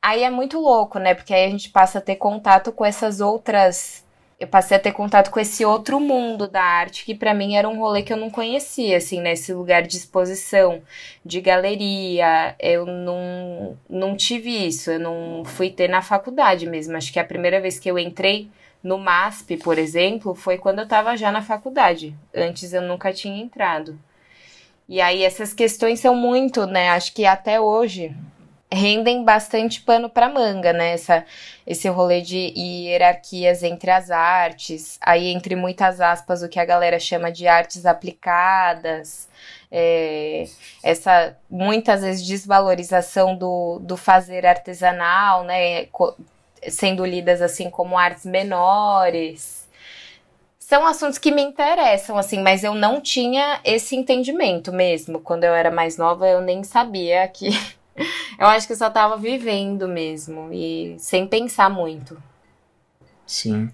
aí 0.00 0.22
é 0.22 0.30
muito 0.30 0.58
louco, 0.60 0.98
né? 0.98 1.14
Porque 1.14 1.32
aí 1.34 1.46
a 1.46 1.50
gente 1.50 1.70
passa 1.70 1.98
a 1.98 2.02
ter 2.02 2.16
contato 2.16 2.72
com 2.72 2.84
essas 2.84 3.20
outras. 3.20 4.04
Eu 4.38 4.48
passei 4.48 4.76
a 4.76 4.80
ter 4.80 4.92
contato 4.92 5.30
com 5.30 5.38
esse 5.38 5.64
outro 5.64 6.00
mundo 6.00 6.48
da 6.48 6.62
arte, 6.62 7.04
que 7.04 7.14
para 7.14 7.32
mim 7.32 7.54
era 7.54 7.68
um 7.68 7.78
rolê 7.78 8.02
que 8.02 8.12
eu 8.12 8.16
não 8.16 8.28
conhecia, 8.28 8.96
assim, 8.96 9.20
nesse 9.20 9.52
né? 9.52 9.58
lugar 9.58 9.82
de 9.82 9.96
exposição, 9.96 10.82
de 11.24 11.40
galeria. 11.40 12.56
Eu 12.58 12.84
não, 12.84 13.78
não 13.88 14.16
tive 14.16 14.66
isso, 14.66 14.90
eu 14.90 14.98
não 14.98 15.44
fui 15.44 15.70
ter 15.70 15.88
na 15.88 16.02
faculdade 16.02 16.66
mesmo. 16.66 16.96
Acho 16.96 17.12
que 17.12 17.20
a 17.20 17.24
primeira 17.24 17.60
vez 17.60 17.78
que 17.78 17.88
eu 17.88 17.98
entrei 17.98 18.50
no 18.82 18.98
MASP, 18.98 19.58
por 19.58 19.78
exemplo, 19.78 20.34
foi 20.34 20.58
quando 20.58 20.80
eu 20.80 20.84
estava 20.84 21.16
já 21.16 21.30
na 21.30 21.40
faculdade. 21.40 22.16
Antes 22.34 22.72
eu 22.72 22.82
nunca 22.82 23.12
tinha 23.12 23.40
entrado. 23.40 23.96
E 24.88 25.00
aí 25.00 25.22
essas 25.22 25.54
questões 25.54 26.00
são 26.00 26.14
muito, 26.14 26.66
né? 26.66 26.90
Acho 26.90 27.14
que 27.14 27.24
até 27.24 27.60
hoje 27.60 28.14
rendem 28.72 29.24
bastante 29.24 29.80
pano 29.82 30.08
para 30.08 30.28
manga, 30.28 30.72
né? 30.72 30.92
Essa, 30.92 31.24
esse 31.66 31.88
rolê 31.88 32.20
de 32.22 32.52
hierarquias 32.56 33.62
entre 33.62 33.90
as 33.90 34.10
artes, 34.10 34.98
aí 35.00 35.28
entre 35.28 35.54
muitas 35.54 36.00
aspas 36.00 36.42
o 36.42 36.48
que 36.48 36.58
a 36.58 36.64
galera 36.64 36.98
chama 36.98 37.30
de 37.30 37.46
artes 37.46 37.84
aplicadas, 37.86 39.28
é, 39.70 40.46
essa 40.82 41.36
muitas 41.50 42.02
vezes 42.02 42.26
desvalorização 42.26 43.36
do, 43.36 43.78
do 43.80 43.96
fazer 43.96 44.46
artesanal, 44.46 45.44
né? 45.44 45.86
sendo 46.68 47.04
lidas 47.04 47.42
assim 47.42 47.70
como 47.70 47.98
artes 47.98 48.24
menores. 48.24 49.68
São 50.58 50.86
assuntos 50.86 51.18
que 51.18 51.30
me 51.30 51.42
interessam, 51.42 52.16
assim, 52.16 52.40
mas 52.40 52.64
eu 52.64 52.74
não 52.74 53.00
tinha 53.00 53.60
esse 53.64 53.94
entendimento 53.94 54.72
mesmo. 54.72 55.20
Quando 55.20 55.44
eu 55.44 55.52
era 55.54 55.70
mais 55.70 55.98
nova, 55.98 56.26
eu 56.26 56.40
nem 56.40 56.64
sabia 56.64 57.26
que. 57.28 57.50
eu 58.38 58.46
acho 58.46 58.66
que 58.66 58.72
eu 58.72 58.76
só 58.76 58.90
tava 58.90 59.16
vivendo 59.16 59.88
mesmo 59.88 60.50
e 60.52 60.96
sem 60.98 61.26
pensar 61.26 61.70
muito. 61.70 62.20
Sim. 63.26 63.70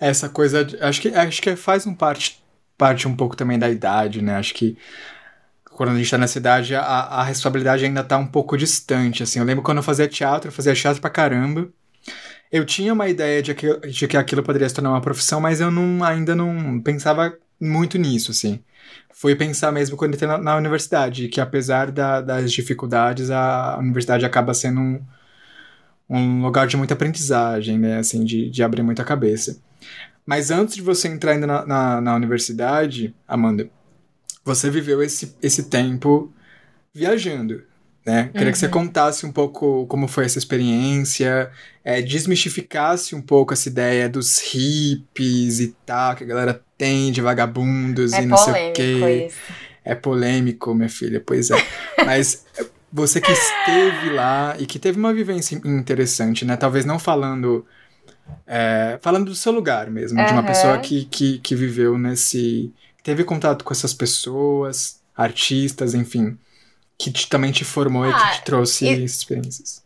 Essa 0.00 0.28
coisa. 0.28 0.66
Acho 0.80 1.00
que, 1.00 1.08
acho 1.08 1.42
que 1.42 1.54
faz 1.56 1.86
um 1.86 1.94
parte, 1.94 2.42
parte 2.76 3.06
um 3.06 3.14
pouco 3.14 3.36
também 3.36 3.58
da 3.58 3.68
idade, 3.70 4.22
né? 4.22 4.36
Acho 4.36 4.54
que 4.54 4.76
quando 5.70 5.90
a 5.90 5.96
gente 5.96 6.10
tá 6.10 6.18
nessa 6.18 6.38
idade, 6.38 6.74
a, 6.74 6.82
a 6.82 7.22
responsabilidade 7.22 7.84
ainda 7.84 8.02
tá 8.02 8.16
um 8.16 8.26
pouco 8.26 8.56
distante, 8.56 9.22
assim. 9.22 9.38
Eu 9.38 9.44
lembro 9.44 9.62
quando 9.62 9.78
eu 9.78 9.82
fazia 9.82 10.08
teatro, 10.08 10.48
eu 10.48 10.52
fazia 10.52 10.74
teatro 10.74 11.00
pra 11.00 11.10
caramba. 11.10 11.68
Eu 12.50 12.64
tinha 12.64 12.92
uma 12.92 13.08
ideia 13.08 13.42
de 13.42 13.54
que, 13.54 13.76
de 13.88 14.08
que 14.08 14.16
aquilo 14.16 14.42
poderia 14.42 14.68
se 14.68 14.74
tornar 14.74 14.90
uma 14.90 15.00
profissão, 15.00 15.40
mas 15.40 15.60
eu 15.60 15.70
não, 15.70 16.02
ainda 16.02 16.34
não 16.34 16.80
pensava 16.80 17.36
muito 17.60 17.98
nisso, 17.98 18.30
assim. 18.30 18.62
Fui 19.12 19.34
pensar 19.34 19.72
mesmo 19.72 19.96
quando 19.96 20.14
entrei 20.14 20.28
na, 20.28 20.38
na 20.38 20.56
universidade, 20.56 21.28
que 21.28 21.40
apesar 21.40 21.90
da, 21.90 22.20
das 22.20 22.52
dificuldades, 22.52 23.30
a 23.30 23.76
universidade 23.78 24.26
acaba 24.26 24.52
sendo 24.52 24.80
um, 24.80 25.00
um 26.08 26.42
lugar 26.42 26.66
de 26.66 26.76
muita 26.76 26.94
aprendizagem, 26.94 27.78
né, 27.78 27.98
assim, 27.98 28.24
de, 28.24 28.50
de 28.50 28.62
abrir 28.62 28.82
muita 28.82 29.04
cabeça. 29.04 29.58
Mas 30.24 30.50
antes 30.50 30.74
de 30.74 30.82
você 30.82 31.08
entrar 31.08 31.32
ainda 31.32 31.46
na, 31.46 31.66
na, 31.66 32.00
na 32.00 32.14
universidade, 32.14 33.14
Amanda, 33.26 33.70
você 34.44 34.70
viveu 34.70 35.02
esse, 35.02 35.36
esse 35.42 35.64
tempo 35.64 36.32
viajando, 36.92 37.62
né? 38.06 38.30
Queria 38.32 38.46
uhum. 38.46 38.52
que 38.52 38.58
você 38.58 38.66
uhum. 38.66 38.72
contasse 38.72 39.26
um 39.26 39.32
pouco 39.32 39.84
como 39.88 40.06
foi 40.06 40.24
essa 40.24 40.38
experiência, 40.38 41.50
é, 41.84 42.00
desmistificasse 42.00 43.16
um 43.16 43.20
pouco 43.20 43.52
essa 43.52 43.68
ideia 43.68 44.08
dos 44.08 44.38
hippies 44.38 45.58
e 45.58 45.74
tal, 45.84 46.14
que 46.14 46.22
a 46.22 46.26
galera 46.26 46.62
tem 46.78 47.10
de 47.10 47.20
vagabundos 47.20 48.12
é 48.12 48.22
e 48.22 48.26
não 48.26 48.36
sei 48.36 48.70
o 48.70 48.72
quê. 48.72 49.26
Isso. 49.26 49.36
É 49.84 49.94
polêmico, 49.96 50.72
minha 50.72 50.88
filha, 50.88 51.20
pois 51.24 51.50
é. 51.50 51.56
Mas 52.06 52.46
você 52.92 53.20
que 53.20 53.32
esteve 53.32 54.10
lá 54.10 54.54
e 54.56 54.66
que 54.66 54.78
teve 54.78 54.98
uma 54.98 55.12
vivência 55.12 55.56
interessante, 55.64 56.44
né? 56.44 56.56
Talvez 56.56 56.84
não 56.84 57.00
falando. 57.00 57.66
É, 58.46 58.98
falando 59.02 59.26
do 59.26 59.34
seu 59.34 59.50
lugar 59.50 59.90
mesmo, 59.90 60.20
uhum. 60.20 60.26
de 60.26 60.32
uma 60.32 60.42
pessoa 60.44 60.78
que, 60.78 61.06
que, 61.06 61.38
que 61.40 61.56
viveu 61.56 61.98
nesse. 61.98 62.72
teve 63.02 63.24
contato 63.24 63.64
com 63.64 63.72
essas 63.72 63.92
pessoas, 63.92 65.00
artistas, 65.16 65.92
enfim 65.92 66.38
que 66.98 67.12
te, 67.12 67.28
também 67.28 67.52
te 67.52 67.64
formou 67.64 68.04
ah, 68.04 68.08
e 68.08 68.12
que 68.12 68.20
ah, 68.20 68.30
te 68.32 68.44
trouxe 68.44 68.86
e... 68.86 69.04
experiências? 69.04 69.84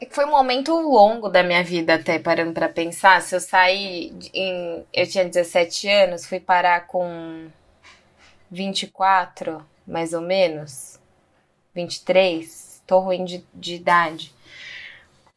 É 0.00 0.06
foi 0.06 0.24
um 0.24 0.30
momento 0.30 0.72
longo 0.72 1.28
da 1.28 1.42
minha 1.42 1.62
vida, 1.62 1.94
até 1.94 2.18
parando 2.18 2.52
para 2.52 2.68
pensar. 2.70 3.20
Se 3.20 3.36
eu 3.36 3.40
saí 3.40 4.12
em. 4.32 4.84
Eu 4.92 5.06
tinha 5.06 5.26
17 5.26 5.88
anos, 5.88 6.24
fui 6.24 6.40
parar 6.40 6.86
com 6.86 7.48
24, 8.50 9.62
mais 9.86 10.14
ou 10.14 10.22
menos. 10.22 10.98
23. 11.74 12.82
Tô 12.86 13.00
ruim 13.00 13.24
de, 13.24 13.44
de 13.54 13.74
idade. 13.74 14.34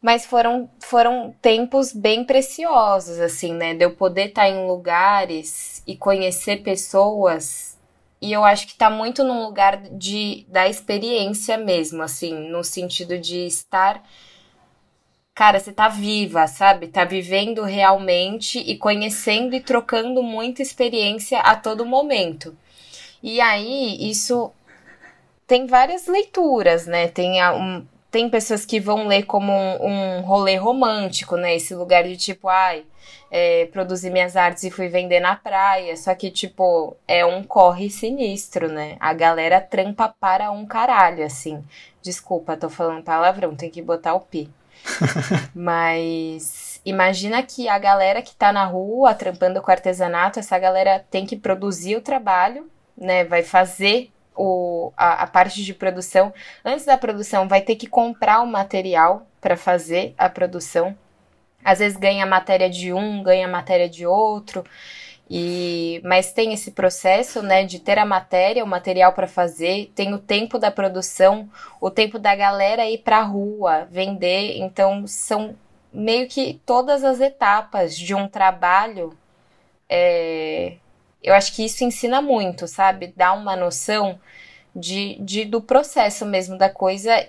Mas 0.01 0.25
foram, 0.25 0.69
foram 0.79 1.35
tempos 1.41 1.93
bem 1.93 2.25
preciosos, 2.25 3.19
assim, 3.19 3.53
né? 3.53 3.73
De 3.73 3.85
eu 3.85 3.91
poder 3.91 4.29
estar 4.29 4.49
em 4.49 4.65
lugares 4.65 5.83
e 5.85 5.95
conhecer 5.95 6.63
pessoas 6.63 7.72
e 8.23 8.31
eu 8.31 8.45
acho 8.45 8.67
que 8.67 8.75
tá 8.75 8.89
muito 8.89 9.21
num 9.21 9.43
lugar 9.43 9.77
de 9.77 10.45
da 10.47 10.65
experiência 10.67 11.57
mesmo, 11.57 12.01
assim, 12.01 12.49
no 12.49 12.63
sentido 12.63 13.19
de 13.19 13.45
estar 13.45 14.01
cara, 15.35 15.59
você 15.59 15.73
tá 15.73 15.89
viva, 15.89 16.47
sabe? 16.47 16.87
Tá 16.87 17.03
vivendo 17.03 17.63
realmente 17.63 18.59
e 18.59 18.77
conhecendo 18.77 19.55
e 19.55 19.59
trocando 19.59 20.23
muita 20.23 20.61
experiência 20.61 21.39
a 21.39 21.55
todo 21.55 21.85
momento. 21.85 22.55
E 23.21 23.41
aí, 23.41 24.09
isso 24.09 24.51
tem 25.45 25.65
várias 25.65 26.07
leituras, 26.07 26.87
né? 26.87 27.07
Tem, 27.09 27.43
um, 27.51 27.85
tem 28.11 28.29
pessoas 28.29 28.65
que 28.65 28.79
vão 28.79 29.07
ler 29.07 29.23
como 29.23 29.51
um, 29.51 30.19
um 30.19 30.21
rolê 30.21 30.55
romântico, 30.55 31.35
né? 31.35 31.55
Esse 31.55 31.75
lugar 31.75 32.03
de 32.05 32.15
tipo, 32.15 32.47
ai, 32.47 32.85
é, 33.31 33.65
produzi 33.67 34.09
minhas 34.09 34.35
artes 34.35 34.63
e 34.63 34.71
fui 34.71 34.87
vender 34.87 35.19
na 35.19 35.35
praia. 35.35 35.95
Só 35.97 36.13
que, 36.15 36.29
tipo, 36.29 36.95
é 37.07 37.25
um 37.25 37.43
corre 37.43 37.89
sinistro, 37.89 38.67
né? 38.67 38.97
A 38.99 39.13
galera 39.13 39.59
trampa 39.61 40.13
para 40.19 40.51
um 40.51 40.65
caralho, 40.65 41.25
assim. 41.25 41.63
Desculpa, 42.01 42.57
tô 42.57 42.69
falando 42.69 43.03
palavrão, 43.03 43.55
tem 43.55 43.69
que 43.69 43.81
botar 43.81 44.13
o 44.13 44.19
pi. 44.19 44.49
Mas 45.55 46.81
imagina 46.85 47.41
que 47.43 47.69
a 47.69 47.79
galera 47.79 48.21
que 48.21 48.35
tá 48.35 48.51
na 48.51 48.65
rua 48.65 49.13
trampando 49.13 49.61
com 49.61 49.71
artesanato, 49.71 50.39
essa 50.39 50.59
galera 50.59 51.03
tem 51.09 51.25
que 51.25 51.37
produzir 51.37 51.95
o 51.95 52.01
trabalho, 52.01 52.69
né? 52.97 53.23
Vai 53.23 53.43
fazer 53.43 54.11
o, 54.35 54.91
a, 54.97 55.23
a 55.23 55.27
parte 55.27 55.63
de 55.63 55.73
produção. 55.73 56.33
Antes 56.63 56.85
da 56.85 56.97
produção, 56.97 57.47
vai 57.47 57.61
ter 57.61 57.75
que 57.75 57.87
comprar 57.87 58.41
o 58.41 58.47
material 58.47 59.25
para 59.39 59.57
fazer 59.57 60.13
a 60.17 60.29
produção. 60.29 60.97
Às 61.63 61.79
vezes 61.79 61.97
ganha 61.97 62.25
matéria 62.25 62.69
de 62.69 62.93
um, 62.93 63.23
ganha 63.23 63.47
matéria 63.47 63.89
de 63.89 64.05
outro. 64.05 64.63
E, 65.29 66.01
mas 66.03 66.33
tem 66.33 66.53
esse 66.53 66.71
processo, 66.71 67.41
né, 67.41 67.63
de 67.63 67.79
ter 67.79 67.97
a 67.97 68.05
matéria, 68.05 68.63
o 68.63 68.67
material 68.67 69.13
para 69.13 69.27
fazer, 69.27 69.91
tem 69.95 70.13
o 70.13 70.19
tempo 70.19 70.59
da 70.59 70.69
produção, 70.69 71.49
o 71.81 71.89
tempo 71.89 72.19
da 72.19 72.35
galera 72.35 72.85
ir 72.89 72.99
para 72.99 73.19
a 73.19 73.23
rua 73.23 73.87
vender. 73.89 74.57
Então 74.57 75.07
são 75.07 75.55
meio 75.91 76.27
que 76.27 76.61
todas 76.65 77.03
as 77.03 77.19
etapas 77.19 77.97
de 77.97 78.13
um 78.13 78.27
trabalho. 78.27 79.17
É, 79.89 80.73
eu 81.21 81.33
acho 81.33 81.55
que 81.55 81.65
isso 81.65 81.83
ensina 81.83 82.21
muito, 82.21 82.67
sabe? 82.67 83.13
Dá 83.15 83.33
uma 83.33 83.55
noção 83.55 84.19
de, 84.75 85.17
de 85.21 85.45
do 85.45 85.61
processo 85.61 86.25
mesmo 86.25 86.57
da 86.57 86.69
coisa 86.69 87.27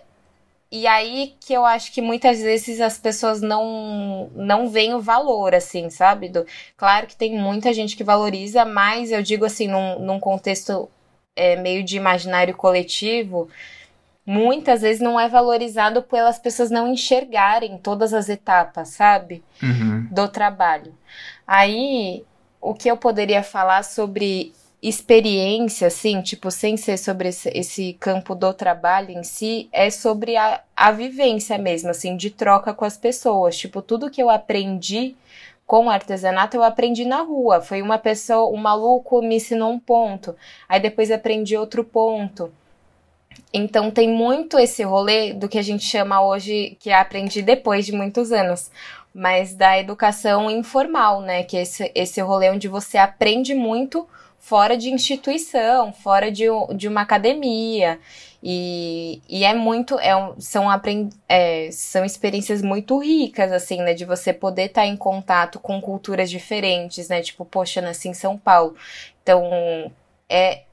e 0.75 0.89
aí 0.89 1.37
que 1.39 1.53
eu 1.53 1.65
acho 1.65 1.93
que 1.93 2.03
muitas 2.03 2.41
vezes 2.43 2.81
as 2.81 2.99
pessoas 2.99 3.41
não 3.41 4.29
não 4.35 4.69
veem 4.69 4.93
o 4.93 5.01
valor, 5.01 5.55
assim, 5.55 5.89
sabe? 5.89 6.29
Do, 6.29 6.45
claro 6.77 7.07
que 7.07 7.17
tem 7.17 7.39
muita 7.39 7.73
gente 7.73 7.97
que 7.97 8.03
valoriza, 8.03 8.65
mas 8.65 9.13
eu 9.13 9.23
digo 9.23 9.45
assim, 9.45 9.69
num, 9.69 10.01
num 10.01 10.19
contexto 10.19 10.91
é, 11.37 11.55
meio 11.55 11.85
de 11.85 11.97
imaginário 11.97 12.57
coletivo, 12.57 13.49
muitas 14.27 14.83
vezes 14.83 15.01
não 15.01 15.19
é 15.21 15.29
valorizado 15.29 16.03
pelas 16.03 16.41
pessoas 16.41 16.73
não 16.73 16.89
enxergarem 16.89 17.79
todas 17.79 18.13
as 18.13 18.29
etapas, 18.29 18.89
sabe? 18.89 19.45
Uhum. 19.63 20.09
Do 20.11 20.27
trabalho. 20.27 20.93
Aí, 21.47 22.25
o 22.61 22.75
que 22.75 22.91
eu 22.91 22.97
poderia 22.97 23.45
falar 23.45 23.85
sobre 23.85 24.53
experiência, 24.89 25.87
assim, 25.87 26.21
tipo, 26.21 26.51
sem 26.51 26.77
ser 26.77 26.99
sobre 26.99 27.29
esse, 27.29 27.49
esse, 27.55 27.95
campo 27.95 28.35
do 28.35 28.53
trabalho 28.53 29.11
em 29.11 29.23
si, 29.23 29.67
é 29.73 29.89
sobre 29.89 30.37
a, 30.37 30.61
a 30.77 30.93
vivência 30.93 31.57
mesmo, 31.57 31.89
assim, 31.91 32.17
de 32.17 32.31
troca 32.31 32.75
com 32.75 32.85
as 32.85 32.99
pessoas. 32.99 33.57
Tipo, 33.57 33.81
tudo 33.81 34.11
que 34.11 34.23
eu 34.23 34.29
aprendi 34.29 35.17
com 35.67 35.89
artesanato 35.89 36.57
eu 36.57 36.63
aprendi 36.63 37.07
na 37.07 37.23
rua. 37.23 37.63
Foi 37.63 37.81
uma 37.81 37.97
pessoa, 37.99 38.53
um 38.53 38.61
maluco 38.61 39.23
me 39.23 39.37
ensinou 39.37 39.73
um 39.73 39.79
ponto, 39.79 40.37
aí 40.69 40.79
depois 40.79 41.11
aprendi 41.11 41.57
outro 41.57 41.83
ponto. 41.83 42.53
Então 43.53 43.91
tem 43.91 44.09
muito 44.09 44.59
esse 44.59 44.83
rolê 44.83 45.33
do 45.33 45.49
que 45.49 45.59
a 45.59 45.63
gente 45.63 45.85
chama 45.85 46.21
hoje, 46.23 46.77
que 46.79 46.93
aprendi 46.93 47.41
depois 47.41 47.87
de 47.87 47.93
muitos 47.93 48.33
anos, 48.33 48.71
mas 49.15 49.55
da 49.55 49.79
educação 49.79 50.51
informal, 50.51 51.23
né? 51.23 51.43
Que 51.43 51.57
é 51.57 51.63
esse, 51.63 51.91
esse 51.95 52.21
rolê 52.21 52.51
onde 52.51 52.69
você 52.69 52.99
aprende 52.99 53.55
muito 53.55 54.07
fora 54.45 54.77
de 54.77 54.91
instituição, 54.91 55.91
fora 55.91 56.31
de, 56.31 56.45
de 56.77 56.87
uma 56.87 57.01
academia. 57.01 57.99
E, 58.43 59.23
e 59.27 59.43
é 59.43 59.55
muito, 59.55 59.99
é, 59.99 60.13
são, 60.39 60.69
aprend, 60.69 61.09
é, 61.27 61.71
são 61.73 62.05
experiências 62.05 62.61
muito 62.61 62.99
ricas, 62.99 63.51
assim, 63.51 63.81
né? 63.81 63.95
De 63.95 64.05
você 64.05 64.35
poder 64.35 64.65
estar 64.65 64.83
tá 64.83 64.87
em 64.87 64.99
contato 64.99 65.59
com 65.59 65.81
culturas 65.81 66.29
diferentes, 66.29 67.09
né? 67.09 67.23
Tipo, 67.23 67.47
poxa, 67.47 67.81
nasci 67.81 68.09
em 68.09 68.15
São 68.15 68.37
Paulo. 68.37 68.77
Então, 69.23 69.91
é, 70.29 70.65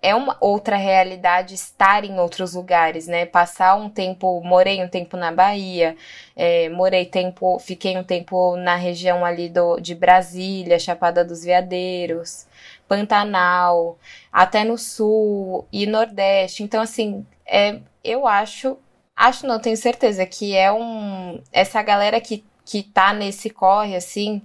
é 0.00 0.14
uma 0.14 0.38
outra 0.40 0.76
realidade 0.76 1.54
estar 1.54 2.04
em 2.06 2.18
outros 2.18 2.54
lugares, 2.54 3.06
né? 3.06 3.26
Passar 3.26 3.76
um 3.76 3.90
tempo, 3.90 4.40
morei 4.42 4.82
um 4.82 4.88
tempo 4.88 5.18
na 5.18 5.30
Bahia, 5.30 5.96
é, 6.34 6.70
morei 6.70 7.04
tempo, 7.04 7.58
fiquei 7.58 7.98
um 7.98 8.04
tempo 8.04 8.56
na 8.56 8.76
região 8.76 9.22
ali 9.22 9.50
do, 9.50 9.78
de 9.80 9.94
Brasília, 9.94 10.78
Chapada 10.78 11.22
dos 11.22 11.44
Veadeiros. 11.44 12.47
Pantanal, 12.88 13.98
até 14.32 14.64
no 14.64 14.78
sul 14.78 15.66
e 15.70 15.86
nordeste. 15.86 16.62
Então, 16.62 16.80
assim, 16.80 17.24
é, 17.46 17.80
eu 18.02 18.26
acho, 18.26 18.78
acho 19.14 19.46
não, 19.46 19.60
tenho 19.60 19.76
certeza 19.76 20.24
que 20.26 20.56
é 20.56 20.72
um. 20.72 21.40
Essa 21.52 21.82
galera 21.82 22.20
que, 22.20 22.44
que 22.64 22.82
tá 22.82 23.12
nesse 23.12 23.50
corre, 23.50 23.94
assim, 23.94 24.42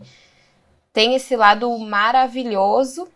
tem 0.92 1.16
esse 1.16 1.36
lado 1.36 1.76
maravilhoso 1.80 3.08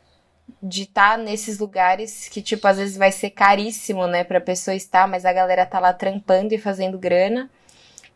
de 0.64 0.84
estar 0.84 1.18
tá 1.18 1.24
nesses 1.24 1.60
lugares 1.60 2.30
que, 2.30 2.42
tipo, 2.42 2.68
às 2.68 2.78
vezes 2.78 2.98
vai 2.98 3.12
ser 3.12 3.32
caríssimo, 3.32 4.08
né, 4.08 4.24
pra 4.24 4.42
pessoa 4.42 4.76
estar, 4.76 5.08
mas 5.08 5.26
a 5.26 5.34
galera 5.34 5.66
tá 5.66 5.80
lá 5.80 5.94
trampando 5.94 6.54
e 6.54 6.58
fazendo 6.58 6.98
grana 6.98 7.50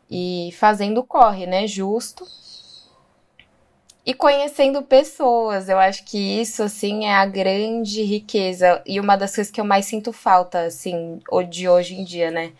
e 0.09 0.51
fazendo 0.57 1.03
corre, 1.03 1.45
né, 1.45 1.67
justo 1.67 2.25
e 4.05 4.13
conhecendo 4.13 4.81
pessoas. 4.81 5.69
Eu 5.69 5.79
acho 5.79 6.03
que 6.05 6.17
isso, 6.41 6.63
assim, 6.63 7.05
é 7.05 7.13
a 7.13 7.25
grande 7.25 8.03
riqueza 8.03 8.81
e 8.85 8.99
uma 8.99 9.15
das 9.15 9.35
coisas 9.35 9.51
que 9.51 9.61
eu 9.61 9.65
mais 9.65 9.85
sinto 9.85 10.11
falta, 10.11 10.63
assim, 10.63 11.19
de 11.49 11.67
hoje 11.69 11.95
em 11.95 12.03
dia, 12.03 12.31
né? 12.31 12.51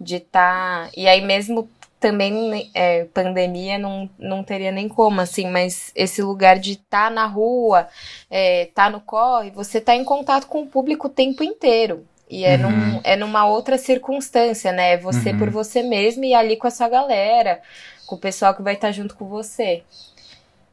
De 0.00 0.16
estar. 0.16 0.86
Tá... 0.86 0.90
E 0.96 1.06
aí, 1.06 1.20
mesmo 1.20 1.68
também, 2.00 2.70
é, 2.74 3.04
pandemia, 3.06 3.78
não, 3.78 4.08
não 4.18 4.44
teria 4.44 4.70
nem 4.70 4.88
como, 4.88 5.20
assim, 5.20 5.50
mas 5.50 5.92
esse 5.94 6.22
lugar 6.22 6.58
de 6.58 6.72
estar 6.72 7.08
tá 7.08 7.10
na 7.10 7.26
rua, 7.26 7.88
é, 8.30 8.66
tá 8.74 8.88
no 8.88 9.00
corre, 9.00 9.50
você 9.50 9.80
tá 9.80 9.94
em 9.94 10.04
contato 10.04 10.46
com 10.46 10.62
o 10.62 10.66
público 10.66 11.08
o 11.08 11.10
tempo 11.10 11.42
inteiro. 11.42 12.06
E 12.30 12.44
é, 12.44 12.56
uhum. 12.56 12.70
num, 12.70 13.00
é 13.04 13.16
numa 13.16 13.46
outra 13.46 13.78
circunstância, 13.78 14.70
né? 14.70 14.92
É 14.92 14.96
você 14.96 15.30
uhum. 15.30 15.38
por 15.38 15.50
você 15.50 15.82
mesmo 15.82 16.24
e 16.24 16.34
ali 16.34 16.56
com 16.56 16.66
a 16.66 16.70
sua 16.70 16.88
galera, 16.88 17.60
com 18.06 18.16
o 18.16 18.18
pessoal 18.18 18.54
que 18.54 18.62
vai 18.62 18.74
estar 18.74 18.88
tá 18.88 18.92
junto 18.92 19.16
com 19.16 19.26
você. 19.26 19.82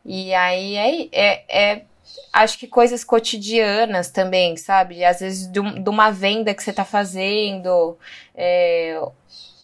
E 0.06 0.34
aí 0.34 0.76
é, 0.78 1.10
é, 1.12 1.74
é, 1.74 1.86
acho 2.32 2.60
que 2.60 2.68
coisas 2.68 3.04
cotidianas 3.04 4.12
também, 4.12 4.56
sabe? 4.56 5.04
Às 5.04 5.20
vezes 5.20 5.48
de, 5.52 5.60
de 5.80 5.89
uma 5.89 6.12
venda 6.12 6.54
que 6.54 6.62
você 6.62 6.72
tá 6.72 6.86
fazendo, 6.86 7.98
é, 8.36 9.02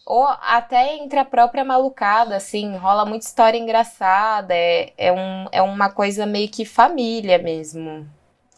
ou 0.05 0.25
até 0.25 0.97
entre 0.97 1.19
a 1.19 1.25
própria 1.25 1.63
malucada, 1.63 2.35
assim, 2.35 2.75
rola 2.75 3.05
muita 3.05 3.25
história 3.25 3.57
engraçada, 3.57 4.53
é, 4.53 4.91
é, 4.97 5.13
um, 5.13 5.45
é 5.51 5.61
uma 5.61 5.89
coisa 5.89 6.25
meio 6.25 6.49
que 6.49 6.65
família 6.65 7.37
mesmo, 7.37 8.07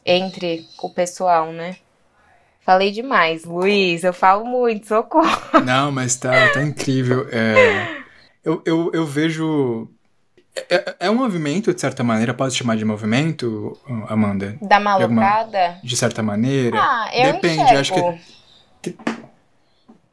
entre 0.05 0.65
o 0.81 0.89
pessoal, 0.89 1.51
né? 1.51 1.75
Falei 2.61 2.91
demais, 2.91 3.43
Luiz, 3.43 4.05
eu 4.05 4.13
falo 4.13 4.45
muito, 4.45 4.87
socorro. 4.87 5.59
Não, 5.65 5.91
mas 5.91 6.15
tá, 6.15 6.31
tá 6.53 6.63
incrível. 6.63 7.27
É, 7.29 8.03
eu, 8.41 8.61
eu, 8.65 8.89
eu 8.93 9.05
vejo 9.05 9.92
é, 10.55 10.95
é, 10.99 11.09
um 11.09 11.15
movimento, 11.15 11.73
de 11.73 11.81
certa 11.81 12.03
maneira, 12.03 12.33
pode 12.33 12.55
chamar 12.55 12.77
de 12.77 12.85
movimento, 12.85 13.77
Amanda? 14.07 14.55
Da 14.61 14.79
malucada? 14.79 15.49
De, 15.49 15.57
alguma, 15.57 15.79
de 15.83 15.97
certa 15.97 16.21
maneira. 16.21 16.77
Ah, 16.79 17.09
eu 17.13 17.33
Depende, 17.33 17.63
enxergo. 17.63 17.79
acho 17.79 17.93
que. 18.81 18.97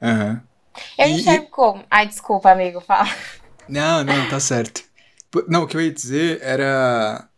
Aham. 0.03 0.31
Uhum. 0.31 0.41
Eu 0.97 1.09
e, 1.09 1.13
enxergo 1.13 1.47
como. 1.51 1.85
Ai, 1.91 2.07
desculpa, 2.07 2.51
amigo, 2.51 2.81
fala. 2.81 3.09
Não, 3.69 4.03
não, 4.03 4.29
tá 4.29 4.41
certo. 4.41 4.83
Não, 5.47 5.63
o 5.63 5.67
que 5.67 5.77
eu 5.77 5.81
ia 5.81 5.93
dizer 5.93 6.41
era. 6.43 7.29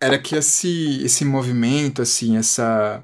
Era 0.00 0.18
que 0.18 0.36
esse, 0.36 1.02
esse 1.04 1.24
movimento, 1.24 2.02
assim, 2.02 2.36
essa 2.36 3.02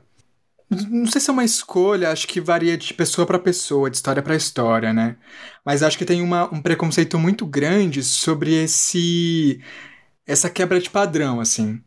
não 0.90 1.06
sei 1.06 1.20
se 1.20 1.30
é 1.30 1.32
uma 1.32 1.44
escolha, 1.44 2.11
acho 2.11 2.26
que 2.26 2.40
varia 2.40 2.76
de 2.76 2.94
pessoa 2.94 3.26
para 3.26 3.38
pessoa, 3.38 3.90
de 3.90 3.96
história 3.96 4.22
para 4.22 4.37
história, 4.37 4.92
né? 4.92 5.16
Mas 5.64 5.82
acho 5.82 5.98
que 5.98 6.04
tem 6.04 6.22
uma, 6.22 6.52
um 6.52 6.61
preconceito 6.61 7.18
muito 7.18 7.46
grande 7.46 8.02
sobre 8.02 8.54
esse 8.54 9.61
essa 10.26 10.48
quebra 10.48 10.80
de 10.80 10.88
padrão, 10.88 11.40
assim, 11.40 11.82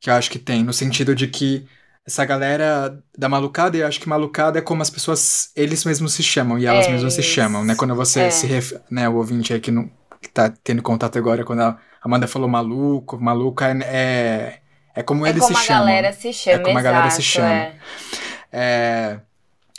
que 0.00 0.08
eu 0.08 0.14
acho 0.14 0.30
que 0.30 0.38
tem, 0.38 0.62
no 0.62 0.72
sentido 0.72 1.14
de 1.14 1.26
que 1.26 1.66
essa 2.06 2.24
galera 2.24 3.02
da 3.16 3.28
malucada, 3.28 3.76
eu 3.76 3.86
acho 3.86 4.00
que 4.00 4.08
malucada 4.08 4.58
é 4.58 4.62
como 4.62 4.82
as 4.82 4.90
pessoas, 4.90 5.50
eles 5.54 5.84
mesmos 5.84 6.12
se 6.12 6.22
chamam 6.22 6.58
e 6.58 6.66
elas 6.66 6.86
é 6.86 6.92
mesmas 6.92 7.14
se 7.14 7.22
chamam, 7.22 7.64
né? 7.64 7.74
Quando 7.76 7.94
você 7.94 8.22
é. 8.22 8.30
se 8.30 8.46
ref... 8.46 8.72
né, 8.90 9.08
o 9.08 9.16
ouvinte 9.16 9.52
aí 9.52 9.60
que, 9.60 9.70
não, 9.70 9.88
que 10.20 10.28
tá 10.28 10.52
tendo 10.64 10.82
contato 10.82 11.16
agora, 11.18 11.44
quando 11.44 11.60
a 11.60 11.78
Amanda 12.02 12.26
falou 12.26 12.48
maluco, 12.48 13.18
maluca 13.20 13.68
é, 13.84 14.61
é 14.94 15.02
como 15.02 15.26
é 15.26 15.30
eles 15.30 15.42
como 15.42 15.56
se 15.56 15.64
chamam. 15.64 15.88
É 15.88 15.90
como 15.90 15.90
a 15.90 16.02
galera 16.02 16.12
se 16.12 16.32
chama, 16.32 16.56
É 16.56 16.58
como 16.58 16.78
exato, 16.78 16.88
a 16.88 16.90
galera 16.92 17.10
se 17.10 17.22
chama. 17.22 17.48
É. 17.48 17.76
é... 18.52 19.20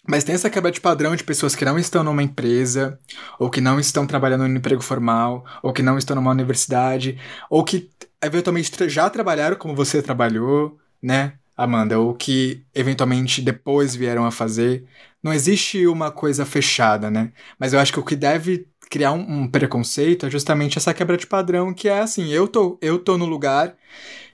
Mas 0.06 0.24
tem 0.26 0.36
essa 0.36 0.50
quebra 0.50 0.70
de 0.70 0.82
padrão 0.82 1.16
de 1.16 1.24
pessoas 1.24 1.56
que 1.56 1.64
não 1.64 1.80
estão 1.80 2.04
numa 2.04 2.22
empresa, 2.22 3.00
ou 3.40 3.50
que 3.50 3.62
não 3.62 3.80
estão 3.80 4.06
trabalhando 4.06 4.48
no 4.48 4.58
emprego 4.58 4.82
formal, 4.82 5.46
ou 5.62 5.72
que 5.72 5.82
não 5.82 5.98
estão 5.98 6.16
numa 6.16 6.32
universidade, 6.32 7.18
ou 7.50 7.64
que 7.64 7.90
eventualmente 8.22 8.90
já 8.90 9.10
trabalharam 9.10 9.56
como 9.56 9.74
você 9.74 10.02
trabalhou, 10.02 10.78
né, 11.02 11.34
Amanda? 11.56 12.00
Ou 12.00 12.14
que 12.14 12.66
eventualmente 12.76 13.42
depois 13.42 13.96
vieram 13.96 14.26
a 14.26 14.32
fazer. 14.32 14.84
Não 15.22 15.32
existe 15.32 15.88
uma 15.88 16.12
coisa 16.12 16.46
fechada, 16.46 17.10
né? 17.10 17.32
Mas 17.58 17.72
eu 17.72 17.80
acho 17.80 17.94
que 17.94 18.00
o 18.00 18.04
que 18.04 18.16
deve 18.16 18.68
criar 18.90 19.14
um, 19.14 19.44
um 19.44 19.48
preconceito 19.48 20.26
é 20.26 20.30
justamente 20.30 20.78
essa 20.78 20.94
quebra 20.94 21.18
de 21.18 21.26
padrão 21.26 21.74
que 21.74 21.88
é 21.88 22.02
assim, 22.02 22.30
eu 22.30 22.48
tô, 22.48 22.78
eu 22.82 23.00
tô 23.00 23.18
no 23.18 23.26
lugar 23.26 23.74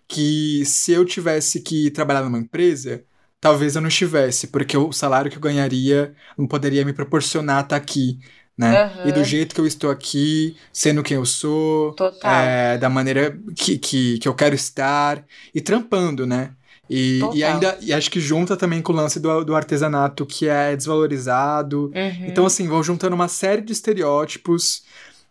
que 0.09 0.65
se 0.65 0.91
eu 0.91 1.05
tivesse 1.05 1.61
que 1.61 1.91
trabalhar 1.91 2.23
numa 2.23 2.39
empresa, 2.39 3.03
talvez 3.39 3.75
eu 3.75 3.81
não 3.81 3.87
estivesse, 3.87 4.47
porque 4.47 4.75
o 4.75 4.91
salário 4.91 5.29
que 5.29 5.37
eu 5.37 5.41
ganharia 5.41 6.15
não 6.35 6.47
poderia 6.47 6.83
me 6.83 6.91
proporcionar 6.91 7.63
estar 7.63 7.75
aqui, 7.75 8.19
né? 8.57 8.85
Uhum. 8.85 9.09
E 9.09 9.11
do 9.11 9.23
jeito 9.23 9.53
que 9.53 9.61
eu 9.61 9.67
estou 9.67 9.91
aqui, 9.91 10.57
sendo 10.73 11.03
quem 11.03 11.15
eu 11.15 11.25
sou, 11.25 11.95
é, 12.23 12.77
da 12.79 12.89
maneira 12.89 13.39
que, 13.55 13.77
que, 13.77 14.17
que 14.17 14.27
eu 14.27 14.33
quero 14.33 14.55
estar, 14.55 15.23
e 15.53 15.61
trampando, 15.61 16.25
né? 16.25 16.53
E, 16.89 17.19
e 17.35 17.43
ainda 17.43 17.77
e 17.79 17.93
acho 17.93 18.09
que 18.09 18.19
junta 18.19 18.57
também 18.57 18.81
com 18.81 18.91
o 18.91 18.95
lance 18.95 19.19
do, 19.19 19.45
do 19.45 19.55
artesanato 19.55 20.25
que 20.25 20.47
é 20.47 20.75
desvalorizado. 20.75 21.91
Uhum. 21.95 22.25
Então, 22.27 22.47
assim, 22.47 22.67
vão 22.67 22.81
juntando 22.81 23.15
uma 23.15 23.27
série 23.27 23.61
de 23.61 23.71
estereótipos, 23.73 24.83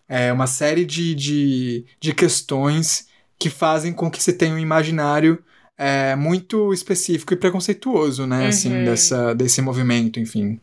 é, 0.08 0.32
uma 0.32 0.46
série 0.46 0.84
de, 0.84 1.16
de, 1.16 1.84
de 2.00 2.14
questões 2.14 3.07
que 3.38 3.48
fazem 3.48 3.92
com 3.92 4.10
que 4.10 4.22
se 4.22 4.32
tenha 4.32 4.54
um 4.54 4.58
imaginário 4.58 5.42
é, 5.76 6.16
muito 6.16 6.72
específico 6.72 7.32
e 7.32 7.36
preconceituoso, 7.36 8.26
né? 8.26 8.48
Assim, 8.48 8.70
uhum. 8.70 8.76
Assim, 8.76 8.84
dessa, 8.84 9.34
desse 9.34 9.62
movimento, 9.62 10.18
enfim. 10.18 10.60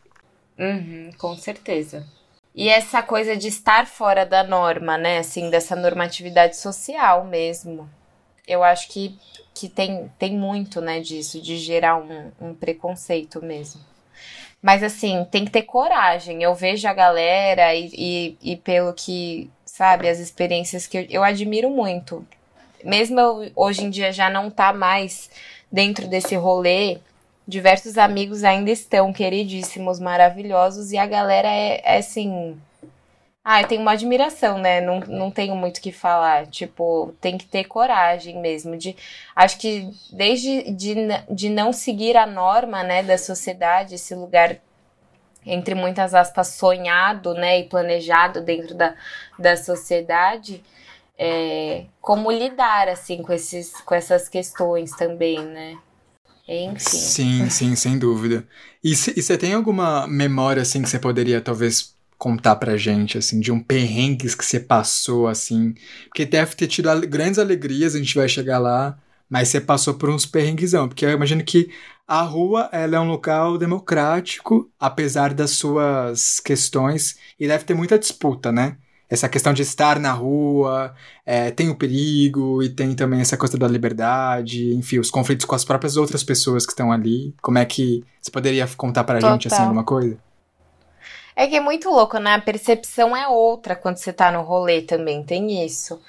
Uhum, 0.60 1.10
com 1.18 1.36
certeza. 1.38 2.06
E 2.54 2.70
essa 2.70 3.02
coisa 3.02 3.36
de 3.36 3.48
estar 3.48 3.88
fora 3.88 4.26
da 4.26 4.44
norma, 4.44 4.98
né? 4.98 5.20
Assim, 5.20 5.50
dessa 5.50 5.76
normatividade 5.76 6.58
social 6.58 7.26
mesmo. 7.26 7.90
Eu 8.48 8.64
acho 8.64 8.90
que, 8.90 9.18
que 9.54 9.68
tem, 9.70 10.12
tem 10.20 10.38
muito, 10.38 10.80
né, 10.80 11.00
disso, 11.00 11.42
de 11.42 11.58
gerar 11.58 11.96
um, 11.98 12.32
um 12.40 12.54
preconceito 12.54 13.44
mesmo. 13.44 13.82
Mas 14.62 14.84
assim, 14.84 15.26
tem 15.32 15.46
que 15.46 15.52
ter 15.52 15.64
coragem. 15.64 16.44
Eu 16.44 16.54
vejo 16.54 16.88
a 16.88 16.94
galera 16.94 17.74
e, 17.74 17.90
e, 17.94 18.38
e 18.52 18.56
pelo 18.58 18.94
que, 18.94 19.50
sabe, 19.66 20.08
as 20.08 20.20
experiências 20.20 20.86
que 20.86 20.98
eu, 20.98 21.06
eu 21.10 21.24
admiro 21.24 21.70
muito 21.70 22.26
mesmo 22.86 23.20
eu, 23.20 23.52
hoje 23.56 23.84
em 23.84 23.90
dia 23.90 24.12
já 24.12 24.30
não 24.30 24.50
tá 24.50 24.72
mais 24.72 25.30
dentro 25.72 26.08
desse 26.08 26.36
rolê, 26.36 27.00
diversos 27.48 27.98
amigos 27.98 28.44
ainda 28.44 28.72
estão 28.72 29.14
queridíssimos, 29.14 30.00
maravilhosos, 30.00 30.92
e 30.92 30.98
a 30.98 31.06
galera 31.06 31.48
é, 31.48 31.82
é 31.84 31.98
assim. 31.98 32.58
Ah, 33.44 33.62
eu 33.62 33.68
tenho 33.68 33.82
uma 33.82 33.92
admiração, 33.92 34.58
né? 34.58 34.82
Não, 34.82 35.00
não 35.02 35.30
tenho 35.30 35.56
muito 35.56 35.78
o 35.78 35.82
que 35.82 35.92
falar. 35.92 36.48
Tipo, 36.48 37.14
tem 37.22 37.38
que 37.38 37.46
ter 37.46 37.66
coragem 37.66 38.40
mesmo. 38.42 38.76
De, 38.76 38.96
acho 39.36 39.60
que 39.60 39.88
desde 40.12 40.72
de, 40.72 40.96
de 41.30 41.50
não 41.50 41.72
seguir 41.72 42.18
a 42.18 42.26
norma, 42.26 42.82
né, 42.82 43.04
da 43.04 43.20
sociedade, 43.20 43.96
esse 43.96 44.16
lugar, 44.16 44.58
entre 45.46 45.76
muitas 45.76 46.16
aspas, 46.16 46.48
sonhado, 46.48 47.36
né, 47.36 47.60
e 47.60 47.66
planejado 47.66 48.42
dentro 48.42 48.74
da, 48.74 48.96
da 49.38 49.56
sociedade, 49.56 50.64
é, 51.18 51.86
como 52.02 52.32
lidar 52.32 52.88
assim 52.90 53.22
com 53.22 53.34
esses 53.34 53.72
com 53.82 53.96
essas 53.96 54.28
questões 54.30 54.92
também, 54.92 55.44
né? 55.44 55.78
Enfim. 56.48 56.78
Sim, 56.78 57.50
sim, 57.50 57.76
sem 57.76 57.98
dúvida. 57.98 58.48
E 58.84 58.96
você 58.96 59.38
tem 59.38 59.54
alguma 59.54 60.06
memória, 60.08 60.62
assim, 60.62 60.82
que 60.82 60.90
você 60.90 61.00
poderia, 61.00 61.42
talvez, 61.42 61.96
contar 62.18 62.56
pra 62.58 62.78
gente, 62.78 63.18
assim, 63.18 63.40
de 63.40 63.52
um 63.52 63.60
perrengue 63.60 64.36
que 64.36 64.46
você 64.46 64.60
passou, 64.60 65.28
assim? 65.28 65.74
Porque 66.06 66.26
deve 66.26 66.56
ter 66.56 66.68
tido 66.68 66.90
grandes 67.08 67.40
alegrias, 67.40 67.96
a 67.96 67.98
gente 67.98 68.16
vai 68.16 68.30
chegar 68.30 68.60
lá, 68.60 68.98
mas 69.28 69.50
você 69.50 69.60
passou 69.60 69.96
por 69.96 70.10
uns 70.10 70.26
perrenguezão. 70.26 70.88
Porque 70.88 71.06
eu 71.06 71.12
imagino 71.12 71.44
que 71.44 71.70
a 72.08 72.22
rua, 72.22 72.70
ela 72.72 72.98
é 72.98 73.00
um 73.00 73.08
local 73.08 73.58
democrático, 73.58 74.70
apesar 74.80 75.34
das 75.34 75.52
suas 75.52 76.40
questões, 76.40 77.18
e 77.40 77.48
deve 77.48 77.64
ter 77.64 77.74
muita 77.74 77.98
disputa, 77.98 78.52
né? 78.52 78.78
Essa 79.10 79.30
questão 79.30 79.54
de 79.54 79.62
estar 79.62 80.00
na 80.00 80.12
rua, 80.12 80.94
é, 81.26 81.52
tem 81.52 81.70
o 81.70 81.76
perigo 81.76 82.64
e 82.64 82.70
tem 82.70 82.96
também 82.96 83.22
essa 83.22 83.38
coisa 83.38 83.58
da 83.58 83.68
liberdade, 83.68 84.74
enfim, 84.74 85.00
os 85.00 85.12
conflitos 85.12 85.46
com 85.46 85.56
as 85.56 85.64
próprias 85.64 85.96
outras 85.96 86.24
pessoas 86.24 86.66
que 86.66 86.72
estão 86.72 86.92
ali. 86.92 87.34
Como 87.42 87.58
é 87.58 87.66
que 87.66 88.04
você 88.20 88.32
poderia 88.32 88.68
contar 88.76 89.04
pra 89.04 89.20
Total. 89.20 89.34
gente 89.34 89.48
assim 89.48 89.62
alguma 89.62 89.84
coisa? 89.84 90.18
É 91.36 91.48
que 91.48 91.56
é 91.56 91.62
muito 91.62 91.90
louco, 91.90 92.18
né? 92.18 92.34
A 92.34 92.42
percepção 92.42 93.16
é 93.16 93.28
outra 93.28 93.76
quando 93.76 93.98
você 93.98 94.12
tá 94.12 94.32
no 94.32 94.42
rolê 94.42 94.82
também, 94.82 95.24
tem 95.24 95.66
isso. 95.66 96.00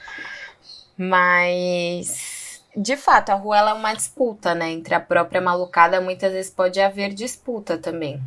Mas 0.96 2.62
de 2.74 2.96
fato, 2.96 3.30
a 3.30 3.35
rua 3.35 3.59
ela 3.59 3.70
é 3.72 3.74
uma 3.74 3.92
disputa, 3.92 4.54
né? 4.54 4.70
Entre 4.70 4.94
a 4.94 5.00
própria 5.00 5.40
malucada, 5.40 6.00
muitas 6.00 6.32
vezes 6.32 6.50
pode 6.50 6.80
haver 6.80 7.12
disputa 7.12 7.76
também 7.76 8.22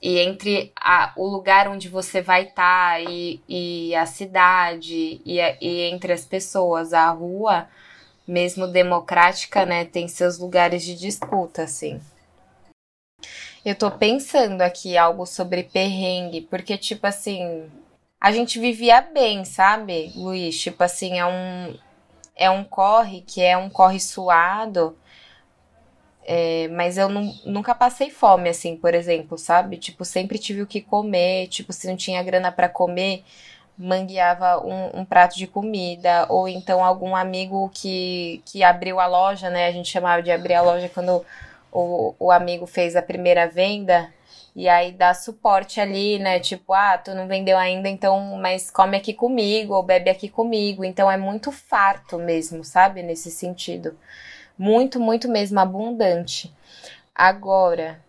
e 0.00 0.18
entre 0.18 0.72
a, 0.76 1.12
o 1.16 1.26
lugar 1.26 1.68
onde 1.68 1.88
você 1.88 2.20
vai 2.20 2.44
estar 2.44 2.94
tá 2.94 3.00
e, 3.00 3.40
e 3.48 3.94
a 3.94 4.06
cidade 4.06 5.20
e, 5.24 5.38
e 5.60 5.80
entre 5.90 6.12
as 6.12 6.24
pessoas, 6.24 6.92
a 6.92 7.10
rua, 7.10 7.68
mesmo 8.26 8.66
democrática, 8.66 9.64
né, 9.64 9.84
tem 9.84 10.08
seus 10.08 10.38
lugares 10.38 10.82
de 10.82 10.94
disputa, 10.94 11.62
assim. 11.62 12.00
Eu 13.64 13.74
tô 13.74 13.90
pensando 13.90 14.62
aqui 14.62 14.96
algo 14.96 15.26
sobre 15.26 15.64
perrengue, 15.64 16.42
porque, 16.42 16.78
tipo 16.78 17.06
assim, 17.06 17.68
a 18.20 18.30
gente 18.30 18.60
vivia 18.60 19.00
bem, 19.00 19.44
sabe, 19.44 20.12
Luiz? 20.14 20.60
Tipo 20.60 20.84
assim, 20.84 21.18
é 21.18 21.26
um, 21.26 21.76
é 22.36 22.50
um 22.50 22.62
corre 22.62 23.22
que 23.22 23.42
é 23.42 23.56
um 23.56 23.68
corre 23.68 23.98
suado, 23.98 24.96
é, 26.28 26.66
mas 26.68 26.98
eu 26.98 27.08
nunca 27.08 27.72
passei 27.72 28.10
fome, 28.10 28.48
assim, 28.48 28.76
por 28.76 28.94
exemplo, 28.94 29.38
sabe? 29.38 29.76
Tipo, 29.76 30.04
sempre 30.04 30.38
tive 30.38 30.60
o 30.60 30.66
que 30.66 30.80
comer. 30.80 31.46
Tipo, 31.46 31.72
se 31.72 31.86
não 31.86 31.96
tinha 31.96 32.22
grana 32.22 32.50
para 32.50 32.68
comer, 32.68 33.24
mangueava 33.78 34.58
um, 34.66 35.00
um, 35.00 35.04
prato 35.04 35.36
de 35.36 35.46
comida. 35.46 36.26
Ou 36.28 36.48
então 36.48 36.84
algum 36.84 37.14
amigo 37.14 37.70
que, 37.72 38.42
que 38.44 38.64
abriu 38.64 38.98
a 38.98 39.06
loja, 39.06 39.48
né? 39.50 39.68
A 39.68 39.72
gente 39.72 39.88
chamava 39.88 40.20
de 40.20 40.32
abrir 40.32 40.54
a 40.54 40.62
loja 40.62 40.88
quando 40.88 41.24
o, 41.72 42.14
o 42.18 42.30
amigo 42.32 42.66
fez 42.66 42.96
a 42.96 43.02
primeira 43.02 43.46
venda. 43.48 44.12
E 44.56 44.68
aí 44.68 44.90
dá 44.90 45.14
suporte 45.14 45.80
ali, 45.80 46.18
né? 46.18 46.40
Tipo, 46.40 46.72
ah, 46.72 46.98
tu 46.98 47.14
não 47.14 47.28
vendeu 47.28 47.58
ainda, 47.58 47.88
então, 47.88 48.36
mas 48.40 48.70
come 48.70 48.96
aqui 48.96 49.12
comigo, 49.14 49.74
ou 49.74 49.82
bebe 49.82 50.10
aqui 50.10 50.28
comigo. 50.28 50.84
Então 50.84 51.10
é 51.10 51.16
muito 51.16 51.52
farto 51.52 52.18
mesmo, 52.18 52.64
sabe? 52.64 53.02
Nesse 53.02 53.30
sentido. 53.30 53.96
Muito, 54.58 54.98
muito 54.98 55.28
mesmo 55.28 55.58
abundante. 55.60 56.52
Agora, 57.14 58.00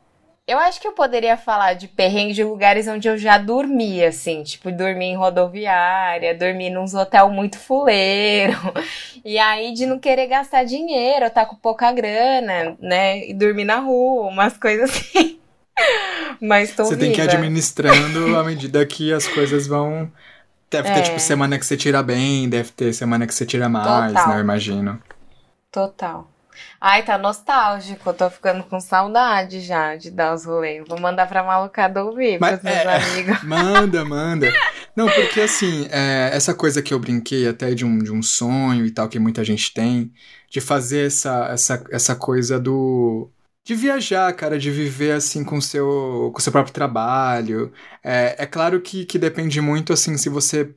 eu 0.48 0.58
acho 0.58 0.80
que 0.80 0.88
eu 0.88 0.94
poderia 0.94 1.36
falar 1.36 1.74
de 1.74 1.90
perrengue 1.90 2.34
de 2.34 2.44
lugares 2.44 2.88
onde 2.88 3.06
eu 3.06 3.18
já 3.18 3.38
dormi, 3.38 4.02
assim, 4.02 4.44
tipo, 4.44 4.72
dormi 4.72 5.08
em 5.08 5.16
rodoviária, 5.18 6.34
dormi 6.34 6.70
num 6.70 6.86
hotel 6.86 7.30
muito 7.30 7.60
fuleiro, 7.60 8.54
e 9.26 9.38
aí 9.38 9.74
de 9.74 9.86
não 9.86 10.00
querer 10.00 10.28
gastar 10.28 10.64
dinheiro, 10.64 11.30
tá 11.30 11.46
com 11.46 11.58
pouca 11.58 11.92
grana, 11.92 12.78
né, 12.80 13.28
e 13.28 13.34
dormir 13.34 13.66
na 13.66 13.80
rua, 13.80 14.30
umas 14.30 14.58
coisas 14.58 14.90
assim. 14.90 15.38
Mas 16.42 16.74
tô 16.74 16.86
Você 16.86 16.96
viva. 16.96 17.06
tem 17.06 17.12
que 17.12 17.22
ir 17.22 17.30
administrando 17.30 18.38
à 18.38 18.44
medida 18.46 18.86
que 18.86 19.12
as 19.12 19.28
coisas 19.28 19.68
vão... 19.68 20.10
Deve 20.72 20.92
ter, 20.94 21.00
é. 21.00 21.02
tipo, 21.02 21.20
semana 21.20 21.58
que 21.58 21.66
você 21.66 21.78
tira 21.78 22.02
bem, 22.04 22.50
deve 22.50 22.72
ter 22.72 22.94
semana 22.94 23.26
que 23.28 23.34
você 23.34 23.46
tira 23.46 23.70
mais, 23.70 24.14
Total. 24.14 24.30
né, 24.30 24.36
eu 24.36 24.42
imagino. 24.42 25.02
Total. 25.72 26.28
Ai, 26.80 27.04
tá 27.04 27.18
nostálgico. 27.18 28.14
Tô 28.14 28.30
ficando 28.30 28.64
com 28.64 28.80
saudade 28.80 29.62
já 29.62 29.96
de 29.96 30.12
dar 30.12 30.34
os 30.34 30.46
rolês. 30.46 30.84
Vou 30.88 31.00
mandar 31.00 31.28
pra 31.28 31.44
malucada 31.44 32.04
ouvir, 32.04 32.40
Mas, 32.40 32.60
pros 32.60 32.64
meus 32.64 32.86
é, 32.86 32.96
amigos. 32.96 33.44
Manda, 33.44 34.06
manda. 34.06 34.54
Não, 34.96 35.08
porque 35.10 35.42
assim, 35.42 35.88
é, 35.92 36.30
essa 36.34 36.54
coisa 36.54 36.82
que 36.82 36.94
eu 36.94 37.00
brinquei 37.00 37.48
até 37.48 37.74
de 37.74 37.86
um, 37.86 38.00
de 38.00 38.12
um 38.12 38.22
sonho 38.22 38.86
e 38.86 38.92
tal, 38.92 39.08
que 39.08 39.20
muita 39.20 39.44
gente 39.44 39.74
tem, 39.74 40.12
de 40.50 40.62
fazer 40.62 41.08
essa, 41.08 41.48
essa, 41.52 41.84
essa 41.92 42.16
coisa 42.16 42.60
do. 42.60 43.30
De 43.64 43.76
viajar, 43.76 44.32
cara, 44.34 44.58
de 44.58 44.72
viver 44.72 45.12
assim 45.12 45.44
com 45.44 45.60
seu, 45.60 46.32
com 46.34 46.40
seu 46.40 46.54
próprio 46.54 46.74
trabalho. 46.74 47.72
É, 48.02 48.36
é 48.40 48.46
claro 48.46 48.80
que, 48.80 49.06
que 49.06 49.20
depende 49.20 49.60
muito, 49.60 49.92
assim, 49.92 50.18
se 50.18 50.30
você 50.30 50.74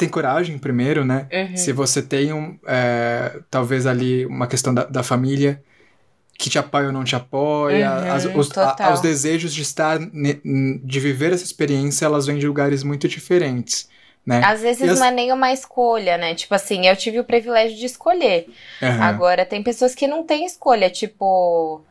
tem 0.00 0.08
coragem 0.08 0.58
primeiro, 0.58 1.04
né? 1.04 1.26
Uhum. 1.32 1.56
Se 1.56 1.72
você 1.72 2.02
tem 2.02 2.32
um, 2.32 2.58
é, 2.66 3.40
talvez 3.50 3.86
ali 3.86 4.26
uma 4.26 4.46
questão 4.46 4.72
da, 4.74 4.84
da, 4.84 5.02
família 5.02 5.62
que 6.38 6.48
te 6.48 6.58
apoia 6.58 6.86
ou 6.86 6.92
não 6.92 7.04
te 7.04 7.14
apoia, 7.14 7.90
uhum, 7.90 8.12
as, 8.12 8.24
os, 8.24 8.58
a, 8.58 8.92
os 8.92 9.00
desejos 9.00 9.54
de 9.54 9.62
estar, 9.62 9.98
de 9.98 11.00
viver 11.00 11.32
essa 11.32 11.44
experiência, 11.44 12.06
elas 12.06 12.26
vêm 12.26 12.38
de 12.38 12.46
lugares 12.46 12.82
muito 12.82 13.06
diferentes. 13.06 13.88
Né? 14.24 14.42
Às 14.44 14.60
vezes 14.60 14.88
as... 14.88 14.98
não 14.98 15.06
é 15.06 15.10
nem 15.10 15.32
uma 15.32 15.52
escolha, 15.52 16.16
né? 16.16 16.34
Tipo 16.34 16.54
assim, 16.54 16.86
eu 16.86 16.96
tive 16.96 17.18
o 17.20 17.24
privilégio 17.24 17.76
de 17.76 17.86
escolher. 17.86 18.46
Uhum. 18.80 19.02
Agora, 19.02 19.44
tem 19.44 19.62
pessoas 19.62 19.94
que 19.94 20.06
não 20.06 20.24
têm 20.24 20.46
escolha, 20.46 20.90
tipo 20.90 21.84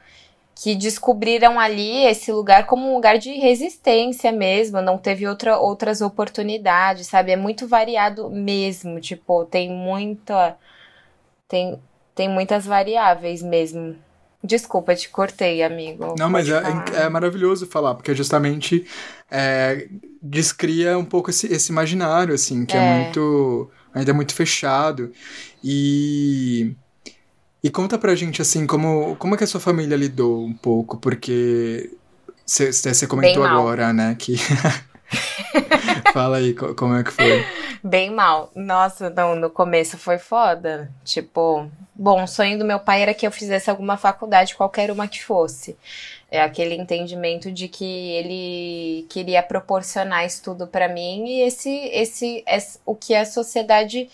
que 0.61 0.75
descobriram 0.75 1.57
ali 1.57 2.05
esse 2.05 2.33
lugar 2.33 2.65
como 2.65 2.89
um 2.89 2.93
lugar 2.93 3.17
de 3.17 3.31
resistência 3.31 4.29
mesmo, 4.29 4.81
não 4.81 4.97
teve 4.97 5.25
outra, 5.25 5.57
outras 5.57 6.01
oportunidades, 6.01 7.07
sabe? 7.07 7.31
É 7.31 7.37
muito 7.37 7.65
variado 7.65 8.29
mesmo, 8.29 8.99
tipo, 8.99 9.45
tem 9.45 9.71
muita 9.71 10.57
tem 11.47 11.79
tem 12.13 12.27
muitas 12.27 12.65
variáveis 12.65 13.41
mesmo. 13.41 13.95
Desculpa, 14.43 14.93
te 14.93 15.07
cortei, 15.07 15.63
amigo. 15.63 16.15
Não, 16.17 16.29
mas 16.29 16.49
é, 16.49 16.61
é, 17.03 17.09
maravilhoso 17.09 17.65
falar, 17.65 17.95
porque 17.95 18.13
justamente 18.13 18.85
é, 19.31 19.87
descria 20.21 20.97
um 20.97 21.05
pouco 21.05 21.29
esse, 21.29 21.47
esse 21.47 21.71
imaginário, 21.71 22.33
assim, 22.33 22.65
que 22.65 22.75
é. 22.75 22.79
é 22.79 23.03
muito. 23.03 23.71
ainda 23.93 24.11
é 24.11 24.13
muito 24.13 24.33
fechado. 24.33 25.13
E 25.63 26.75
e 27.63 27.69
conta 27.69 27.97
pra 27.97 28.15
gente, 28.15 28.41
assim, 28.41 28.65
como, 28.65 29.15
como 29.17 29.35
é 29.35 29.37
que 29.37 29.43
a 29.43 29.47
sua 29.47 29.59
família 29.59 29.97
lidou 29.97 30.43
um 30.43 30.53
pouco, 30.53 30.97
porque 30.97 31.91
você 32.45 33.07
comentou 33.07 33.43
agora, 33.43 33.93
né, 33.93 34.15
que... 34.17 34.35
Fala 36.13 36.37
aí, 36.37 36.53
como 36.53 36.95
é 36.95 37.03
que 37.03 37.11
foi? 37.11 37.45
Bem 37.83 38.11
mal. 38.11 38.51
Nossa, 38.55 39.09
não, 39.09 39.35
no 39.35 39.49
começo 39.49 39.97
foi 39.97 40.17
foda. 40.17 40.91
Tipo, 41.03 41.69
bom, 41.95 42.23
o 42.23 42.27
sonho 42.27 42.57
do 42.57 42.65
meu 42.65 42.79
pai 42.79 43.01
era 43.01 43.13
que 43.13 43.25
eu 43.25 43.31
fizesse 43.31 43.69
alguma 43.69 43.97
faculdade, 43.97 44.55
qualquer 44.55 44.91
uma 44.91 45.07
que 45.07 45.23
fosse. 45.23 45.77
É 46.29 46.41
aquele 46.41 46.75
entendimento 46.75 47.51
de 47.51 47.67
que 47.67 47.85
ele 47.85 49.05
queria 49.09 49.41
proporcionar 49.41 50.25
estudo 50.25 50.67
para 50.67 50.87
mim 50.87 51.25
e 51.27 51.41
esse, 51.41 51.69
esse, 51.69 52.43
esse, 52.47 52.79
o 52.85 52.93
que 52.93 53.15
a 53.15 53.25
sociedade 53.25 54.09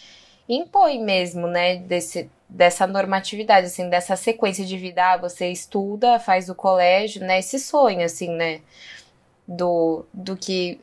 impõe 0.47 1.03
mesmo, 1.03 1.47
né? 1.47 1.77
Desse, 1.77 2.29
dessa 2.47 2.87
normatividade, 2.87 3.67
assim, 3.67 3.89
dessa 3.89 4.15
sequência 4.15 4.65
de 4.65 4.77
vida. 4.77 5.13
Ah, 5.13 5.17
você 5.17 5.49
estuda, 5.49 6.19
faz 6.19 6.49
o 6.49 6.55
colégio, 6.55 7.21
né? 7.21 7.39
Esse 7.39 7.59
sonho, 7.59 8.03
assim, 8.03 8.29
né? 8.29 8.61
Do, 9.47 10.05
do 10.13 10.35
que 10.35 10.79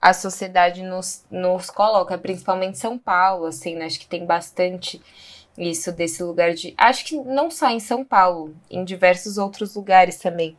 a 0.00 0.14
sociedade 0.14 0.82
nos, 0.82 1.24
nos 1.30 1.68
coloca, 1.68 2.16
principalmente 2.16 2.78
São 2.78 2.98
Paulo, 2.98 3.46
assim, 3.46 3.74
né? 3.74 3.86
Acho 3.86 4.00
que 4.00 4.06
tem 4.06 4.24
bastante 4.24 5.00
isso 5.58 5.92
desse 5.92 6.22
lugar 6.22 6.54
de. 6.54 6.74
Acho 6.76 7.04
que 7.04 7.16
não 7.16 7.50
só 7.50 7.68
em 7.70 7.80
São 7.80 8.04
Paulo, 8.04 8.54
em 8.70 8.84
diversos 8.84 9.36
outros 9.36 9.74
lugares 9.74 10.16
também. 10.16 10.56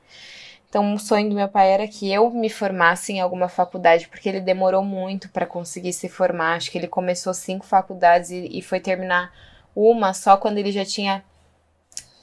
Então, 0.69 0.86
um 0.86 0.97
sonho 0.97 1.30
do 1.30 1.36
meu 1.36 1.49
pai 1.49 1.69
era 1.69 1.88
que 1.88 2.10
eu 2.10 2.30
me 2.32 2.49
formasse 2.49 3.12
em 3.12 3.19
alguma 3.19 3.49
faculdade, 3.49 4.08
porque 4.08 4.30
ele 4.30 4.39
demorou 4.39 4.82
muito 4.84 5.27
para 5.30 5.45
conseguir 5.45 5.91
se 5.91 6.08
formar. 6.08 6.56
Acho 6.56 6.71
que 6.71 6.77
ele 6.77 6.88
começou 6.88 7.34
cinco 7.34 7.65
faculdades 7.65 8.30
e, 8.30 8.47
e 8.58 8.62
foi 8.62 8.80
terminar 8.80 9.34
uma 9.76 10.14
só 10.14 10.38
quando 10.38 10.58
ele 10.58 10.72
já 10.72 10.86
tinha 10.86 11.24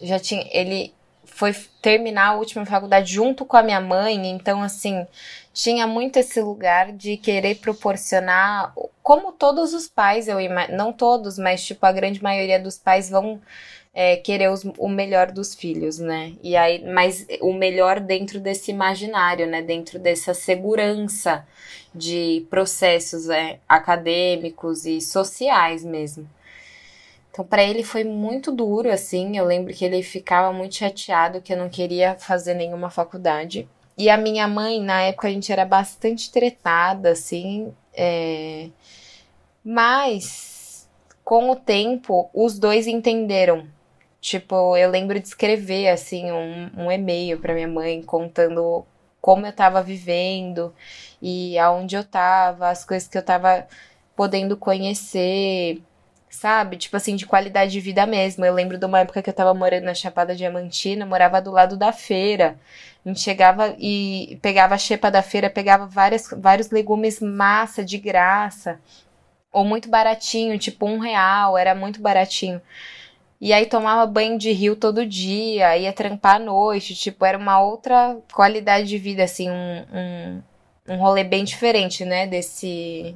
já 0.00 0.18
tinha 0.18 0.46
ele 0.50 0.94
foi 1.24 1.54
terminar 1.80 2.28
a 2.28 2.34
última 2.34 2.66
faculdade 2.66 3.12
junto 3.12 3.44
com 3.44 3.56
a 3.56 3.62
minha 3.62 3.80
mãe, 3.80 4.28
então 4.28 4.60
assim, 4.60 5.06
tinha 5.52 5.86
muito 5.86 6.16
esse 6.18 6.40
lugar 6.40 6.92
de 6.92 7.16
querer 7.16 7.56
proporcionar, 7.56 8.72
como 9.02 9.30
todos 9.30 9.72
os 9.72 9.88
pais, 9.88 10.26
eu 10.26 10.38
não 10.70 10.92
todos, 10.92 11.38
mas 11.38 11.64
tipo 11.64 11.84
a 11.86 11.92
grande 11.92 12.22
maioria 12.22 12.58
dos 12.58 12.76
pais 12.78 13.08
vão 13.08 13.40
é, 13.94 14.16
querer 14.16 14.48
os, 14.50 14.64
o 14.78 14.88
melhor 14.88 15.30
dos 15.32 15.54
filhos, 15.54 15.98
né? 15.98 16.32
E 16.42 16.56
aí, 16.56 16.84
mas 16.84 17.26
o 17.40 17.52
melhor 17.52 18.00
dentro 18.00 18.40
desse 18.40 18.70
imaginário, 18.70 19.46
né? 19.46 19.62
Dentro 19.62 19.98
dessa 19.98 20.34
segurança 20.34 21.46
de 21.94 22.46
processos 22.50 23.28
é, 23.28 23.58
acadêmicos 23.68 24.86
e 24.86 25.00
sociais 25.00 25.84
mesmo. 25.84 26.28
Então, 27.30 27.44
para 27.44 27.62
ele 27.62 27.82
foi 27.82 28.04
muito 28.04 28.50
duro, 28.50 28.90
assim. 28.90 29.36
Eu 29.36 29.44
lembro 29.44 29.72
que 29.72 29.84
ele 29.84 30.02
ficava 30.02 30.52
muito 30.52 30.74
chateado 30.74 31.40
que 31.40 31.52
eu 31.52 31.56
não 31.56 31.68
queria 31.68 32.16
fazer 32.16 32.54
nenhuma 32.54 32.90
faculdade. 32.90 33.68
E 33.96 34.08
a 34.10 34.16
minha 34.16 34.46
mãe, 34.46 34.80
na 34.80 35.02
época, 35.02 35.28
a 35.28 35.30
gente 35.30 35.52
era 35.52 35.64
bastante 35.64 36.30
tretada, 36.30 37.10
assim. 37.10 37.72
É... 37.94 38.68
Mas, 39.64 40.88
com 41.24 41.50
o 41.50 41.56
tempo, 41.56 42.30
os 42.32 42.58
dois 42.58 42.86
entenderam. 42.86 43.66
Tipo, 44.20 44.76
eu 44.76 44.90
lembro 44.90 45.18
de 45.20 45.28
escrever, 45.28 45.88
assim, 45.88 46.30
um, 46.32 46.70
um 46.76 46.92
e-mail 46.92 47.38
para 47.40 47.54
minha 47.54 47.68
mãe 47.68 48.02
contando 48.02 48.84
como 49.20 49.46
eu 49.46 49.52
tava 49.52 49.82
vivendo 49.82 50.74
e 51.20 51.58
aonde 51.58 51.96
eu 51.96 52.04
tava, 52.04 52.70
as 52.70 52.84
coisas 52.84 53.08
que 53.08 53.18
eu 53.18 53.22
tava 53.22 53.66
podendo 54.16 54.56
conhecer, 54.56 55.82
sabe? 56.30 56.76
Tipo 56.76 56.96
assim, 56.96 57.16
de 57.16 57.26
qualidade 57.26 57.72
de 57.72 57.80
vida 57.80 58.06
mesmo. 58.06 58.44
Eu 58.44 58.54
lembro 58.54 58.78
de 58.78 58.84
uma 58.86 59.00
época 59.00 59.22
que 59.22 59.30
eu 59.30 59.34
tava 59.34 59.54
morando 59.54 59.84
na 59.84 59.94
Chapada 59.94 60.34
Diamantina, 60.34 61.06
morava 61.06 61.40
do 61.40 61.50
lado 61.50 61.76
da 61.76 61.92
feira. 61.92 62.58
A 63.04 63.08
gente 63.08 63.20
chegava 63.20 63.74
e 63.78 64.38
pegava 64.42 64.74
a 64.74 64.78
xepa 64.78 65.10
da 65.10 65.22
feira, 65.22 65.48
pegava 65.50 65.86
várias, 65.86 66.28
vários 66.36 66.70
legumes 66.70 67.20
massa 67.20 67.84
de 67.84 67.98
graça. 67.98 68.80
Ou 69.52 69.64
muito 69.64 69.88
baratinho, 69.88 70.58
tipo 70.58 70.86
um 70.86 70.98
real, 70.98 71.56
era 71.56 71.74
muito 71.74 72.00
baratinho. 72.00 72.60
E 73.40 73.52
aí 73.52 73.66
tomava 73.66 74.04
banho 74.06 74.36
de 74.36 74.50
rio 74.52 74.74
todo 74.74 75.06
dia, 75.06 75.76
ia 75.78 75.92
trampar 75.92 76.36
à 76.36 76.38
noite, 76.40 76.94
tipo, 76.94 77.24
era 77.24 77.38
uma 77.38 77.60
outra 77.60 78.18
qualidade 78.32 78.88
de 78.88 78.98
vida, 78.98 79.22
assim, 79.22 79.48
um, 79.48 79.84
um, 79.92 80.42
um 80.94 80.96
rolê 80.96 81.22
bem 81.22 81.44
diferente, 81.44 82.04
né, 82.04 82.26
desse, 82.26 83.14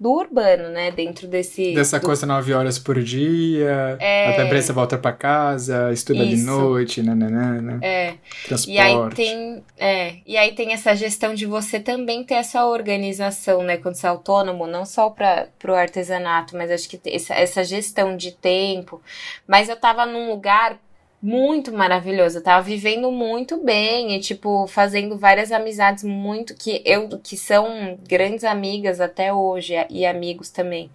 do 0.00 0.12
urbano, 0.12 0.70
né? 0.70 0.90
Dentro 0.90 1.28
desse. 1.28 1.74
Dessa 1.74 2.00
do... 2.00 2.06
coisa 2.06 2.24
nove 2.24 2.54
horas 2.54 2.78
por 2.78 3.02
dia, 3.02 3.98
é... 4.00 4.30
até 4.30 4.46
pressa 4.46 4.72
volta 4.72 4.96
para 4.96 5.12
casa, 5.12 5.92
estuda 5.92 6.24
Isso. 6.24 6.36
de 6.36 6.42
noite, 6.42 7.02
nananana. 7.02 7.78
É. 7.82 8.14
Transporte. 8.46 8.74
E 8.74 8.78
aí 8.78 9.10
tem. 9.10 9.62
É, 9.76 10.14
e 10.26 10.38
aí 10.38 10.52
tem 10.52 10.72
essa 10.72 10.94
gestão 10.94 11.34
de 11.34 11.44
você 11.44 11.78
também 11.78 12.24
ter 12.24 12.34
essa 12.34 12.64
organização, 12.64 13.62
né? 13.62 13.76
Quando 13.76 13.96
você 13.96 14.06
é 14.06 14.08
autônomo, 14.08 14.66
não 14.66 14.86
só 14.86 15.10
para 15.10 15.48
o 15.68 15.74
artesanato, 15.74 16.56
mas 16.56 16.70
acho 16.70 16.88
que 16.88 16.98
essa, 17.04 17.34
essa 17.34 17.62
gestão 17.62 18.16
de 18.16 18.32
tempo. 18.32 19.02
Mas 19.46 19.68
eu 19.68 19.76
tava 19.76 20.06
num 20.06 20.30
lugar 20.30 20.78
muito 21.22 21.72
maravilhoso. 21.72 22.38
Eu 22.38 22.42
tava 22.42 22.62
vivendo 22.62 23.10
muito 23.10 23.62
bem 23.62 24.16
e, 24.16 24.20
tipo, 24.20 24.66
fazendo 24.66 25.18
várias 25.18 25.52
amizades 25.52 26.04
muito 26.04 26.54
que 26.54 26.82
eu 26.84 27.08
que 27.18 27.36
são 27.36 27.98
grandes 28.08 28.44
amigas 28.44 29.00
até 29.00 29.32
hoje 29.32 29.74
e 29.90 30.06
amigos 30.06 30.50
também. 30.50 30.90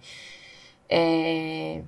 É... 0.88 1.82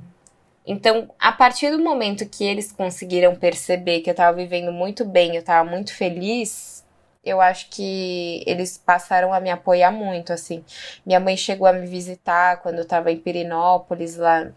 Então, 0.66 1.10
a 1.18 1.32
partir 1.32 1.70
do 1.70 1.78
momento 1.82 2.28
que 2.28 2.44
eles 2.44 2.70
conseguiram 2.70 3.34
perceber 3.34 4.00
que 4.00 4.10
eu 4.10 4.14
tava 4.14 4.36
vivendo 4.36 4.70
muito 4.72 5.04
bem, 5.04 5.34
eu 5.34 5.42
tava 5.42 5.68
muito 5.68 5.94
feliz, 5.94 6.84
eu 7.24 7.40
acho 7.40 7.70
que 7.70 8.42
eles 8.46 8.78
passaram 8.78 9.32
a 9.32 9.40
me 9.40 9.50
apoiar 9.50 9.90
muito, 9.90 10.32
assim. 10.32 10.64
Minha 11.06 11.20
mãe 11.20 11.36
chegou 11.36 11.66
a 11.66 11.72
me 11.72 11.86
visitar 11.86 12.58
quando 12.62 12.78
eu 12.80 12.84
tava 12.86 13.10
em 13.10 13.16
Pirinópolis, 13.18 14.16
lá, 14.16 14.50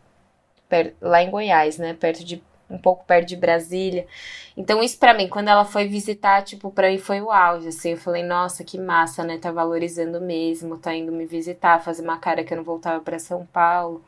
lá 1.02 1.24
em 1.24 1.30
Goiás, 1.32 1.78
né, 1.78 1.94
perto 1.94 2.24
de 2.26 2.44
um 2.72 2.78
pouco 2.78 3.06
perto 3.06 3.28
de 3.28 3.36
Brasília. 3.36 4.08
Então, 4.56 4.82
isso 4.82 4.98
para 4.98 5.14
mim, 5.14 5.28
quando 5.28 5.50
ela 5.50 5.66
foi 5.66 5.88
visitar, 5.88 6.44
tipo, 6.44 6.72
pra 6.72 6.90
mim 6.90 6.98
foi 6.98 7.22
o 7.22 7.32
auge, 7.32 7.68
assim. 7.68 7.92
Eu 7.92 7.98
falei, 7.98 8.24
nossa, 8.24 8.64
que 8.64 8.78
massa, 8.78 9.24
né? 9.24 9.38
Tá 9.38 9.52
valorizando 9.52 10.20
mesmo, 10.22 10.78
tá 10.78 10.94
indo 10.96 11.12
me 11.12 11.26
visitar, 11.26 11.80
fazer 11.80 12.02
uma 12.02 12.18
cara 12.18 12.44
que 12.44 12.54
eu 12.54 12.58
não 12.58 12.64
voltava 12.64 13.00
para 13.02 13.20
São 13.20 13.46
Paulo. 13.46 14.04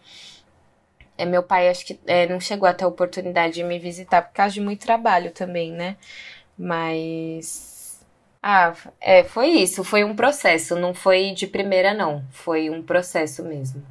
É, 1.17 1.25
meu 1.25 1.43
pai, 1.43 1.69
acho 1.69 1.85
que 1.85 1.99
é, 2.07 2.27
não 2.27 2.39
chegou 2.39 2.67
a 2.67 2.73
ter 2.73 2.85
a 2.85 2.87
oportunidade 2.87 3.55
de 3.55 3.63
me 3.63 3.77
visitar 3.77 4.21
por 4.21 4.33
causa 4.33 4.53
de 4.53 4.61
muito 4.61 4.85
trabalho 4.85 5.31
também, 5.31 5.71
né? 5.71 5.95
Mas. 6.57 8.03
Ah, 8.41 8.73
é, 8.99 9.23
foi 9.23 9.49
isso. 9.49 9.83
Foi 9.83 10.03
um 10.03 10.15
processo. 10.15 10.75
Não 10.75 10.93
foi 10.93 11.31
de 11.31 11.47
primeira, 11.47 11.93
não. 11.93 12.23
Foi 12.31 12.69
um 12.69 12.81
processo 12.81 13.43
mesmo. 13.43 13.83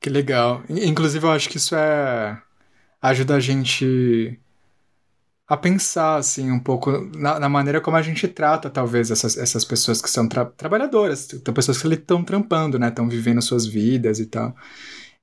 Que 0.00 0.08
legal. 0.08 0.62
Inclusive, 0.70 1.26
eu 1.26 1.32
acho 1.32 1.48
que 1.48 1.56
isso 1.56 1.74
é 1.74 2.40
ajuda 3.00 3.36
a 3.36 3.40
gente 3.40 4.38
a 5.46 5.56
pensar, 5.56 6.16
assim, 6.16 6.50
um 6.50 6.58
pouco 6.60 6.90
na, 7.16 7.40
na 7.40 7.48
maneira 7.48 7.80
como 7.80 7.96
a 7.96 8.02
gente 8.02 8.28
trata, 8.28 8.68
talvez, 8.68 9.10
essas, 9.10 9.38
essas 9.38 9.64
pessoas 9.64 10.02
que 10.02 10.10
são 10.10 10.28
tra 10.28 10.44
trabalhadoras, 10.44 11.26
tem 11.26 11.54
pessoas 11.54 11.80
que 11.80 11.88
estão 11.88 12.22
trampando, 12.22 12.78
né, 12.78 12.88
estão 12.88 13.08
vivendo 13.08 13.40
suas 13.40 13.66
vidas 13.66 14.20
e 14.20 14.26
tal. 14.26 14.54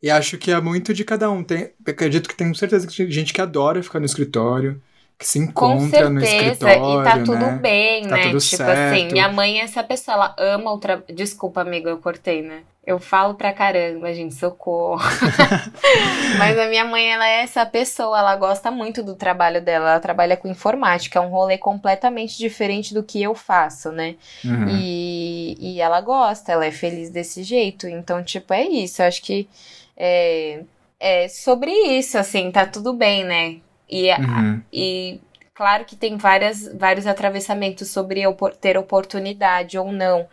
E 0.02 0.10
acho 0.10 0.38
que 0.38 0.52
é 0.52 0.60
muito 0.60 0.94
de 0.94 1.04
cada 1.04 1.30
um. 1.30 1.44
Tem, 1.44 1.72
acredito 1.88 2.28
que 2.30 2.36
tenho 2.36 2.54
certeza 2.56 2.88
que 2.88 2.96
tem 2.96 3.12
gente 3.12 3.34
que 3.34 3.42
adora 3.42 3.84
ficar 3.84 4.00
no 4.00 4.06
escritório, 4.06 4.82
que 5.18 5.26
se 5.26 5.40
encontra 5.40 6.10
no 6.10 6.22
escritório. 6.22 7.02
E 7.02 7.04
tá 7.04 7.18
tudo 7.20 7.38
né? 7.38 7.60
bem, 7.62 8.04
tá 8.04 8.18
né? 8.18 8.24
Tudo 8.24 8.40
tipo 8.40 8.64
certo. 8.64 8.94
assim, 8.94 9.12
minha 9.12 9.30
mãe 9.30 9.60
é 9.60 9.64
essa 9.64 9.84
pessoa, 9.84 10.16
ela 10.16 10.36
ama 10.38 10.72
o 10.74 10.78
trabalho. 10.78 11.06
Desculpa, 11.14 11.62
amigo, 11.62 11.88
eu 11.88 11.98
cortei, 11.98 12.42
né? 12.42 12.64
Eu 12.86 13.00
falo 13.00 13.34
pra 13.34 13.52
caramba, 13.52 14.14
gente, 14.14 14.36
socorro. 14.36 15.02
Mas 16.38 16.60
a 16.60 16.68
minha 16.68 16.86
mãe, 16.86 17.12
ela 17.12 17.28
é 17.28 17.42
essa 17.42 17.66
pessoa, 17.66 18.20
ela 18.20 18.36
gosta 18.36 18.70
muito 18.70 19.02
do 19.02 19.16
trabalho 19.16 19.60
dela. 19.60 19.92
Ela 19.92 20.00
trabalha 20.00 20.38
com 20.38 20.48
informática, 20.48 21.18
é 21.18 21.22
um 21.22 21.30
rolê 21.30 21.58
completamente 21.58 22.38
diferente 22.38 22.94
do 22.94 23.02
que 23.02 23.24
eu 23.24 23.34
faço, 23.34 23.92
né? 23.92 24.16
Uhum. 24.44 24.68
E, 24.70 25.58
e 25.60 25.82
ela 25.82 26.00
gosta, 26.00 26.52
ela 26.52 26.66
é 26.66 26.72
feliz 26.72 27.10
desse 27.10 27.42
jeito. 27.42 27.88
Então, 27.88 28.24
tipo, 28.24 28.54
é 28.54 28.64
isso. 28.64 29.02
Eu 29.02 29.08
acho 29.08 29.24
que 29.24 29.50
é, 29.98 30.62
é 31.00 31.28
sobre 31.28 31.72
isso, 31.72 32.20
assim, 32.20 32.52
tá 32.52 32.68
tudo 32.68 32.94
bem, 32.94 33.24
né? 33.24 33.56
E, 33.90 34.10
Uhum. 34.12 34.62
e 34.72 35.22
claro 35.54 35.86
que 35.86 35.96
tem 35.96 36.18
várias, 36.18 36.68
vários 36.78 37.08
atravessamentos 37.08 37.90
sobre 37.90 38.22
eu 38.22 38.34
ter 38.60 38.78
oportunidade 38.78 39.78
ou 39.78 39.92
não. 39.92 40.28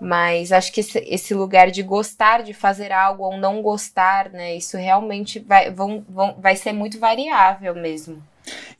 Mas 0.00 0.50
acho 0.50 0.72
que 0.72 0.80
esse, 0.80 1.32
lugar 1.34 1.70
de 1.70 1.82
gostar 1.82 2.42
de 2.42 2.52
fazer 2.52 2.90
algo 2.90 3.22
ou 3.24 3.36
não 3.36 3.62
gostar, 3.62 4.30
né? 4.30 4.56
Isso 4.56 4.76
realmente 4.76 5.38
vai, 5.38 5.70
vão, 5.70 6.04
vão, 6.08 6.36
vai 6.40 6.56
ser 6.56 6.72
muito 6.72 6.98
variável 6.98 7.74
mesmo. 7.74 8.22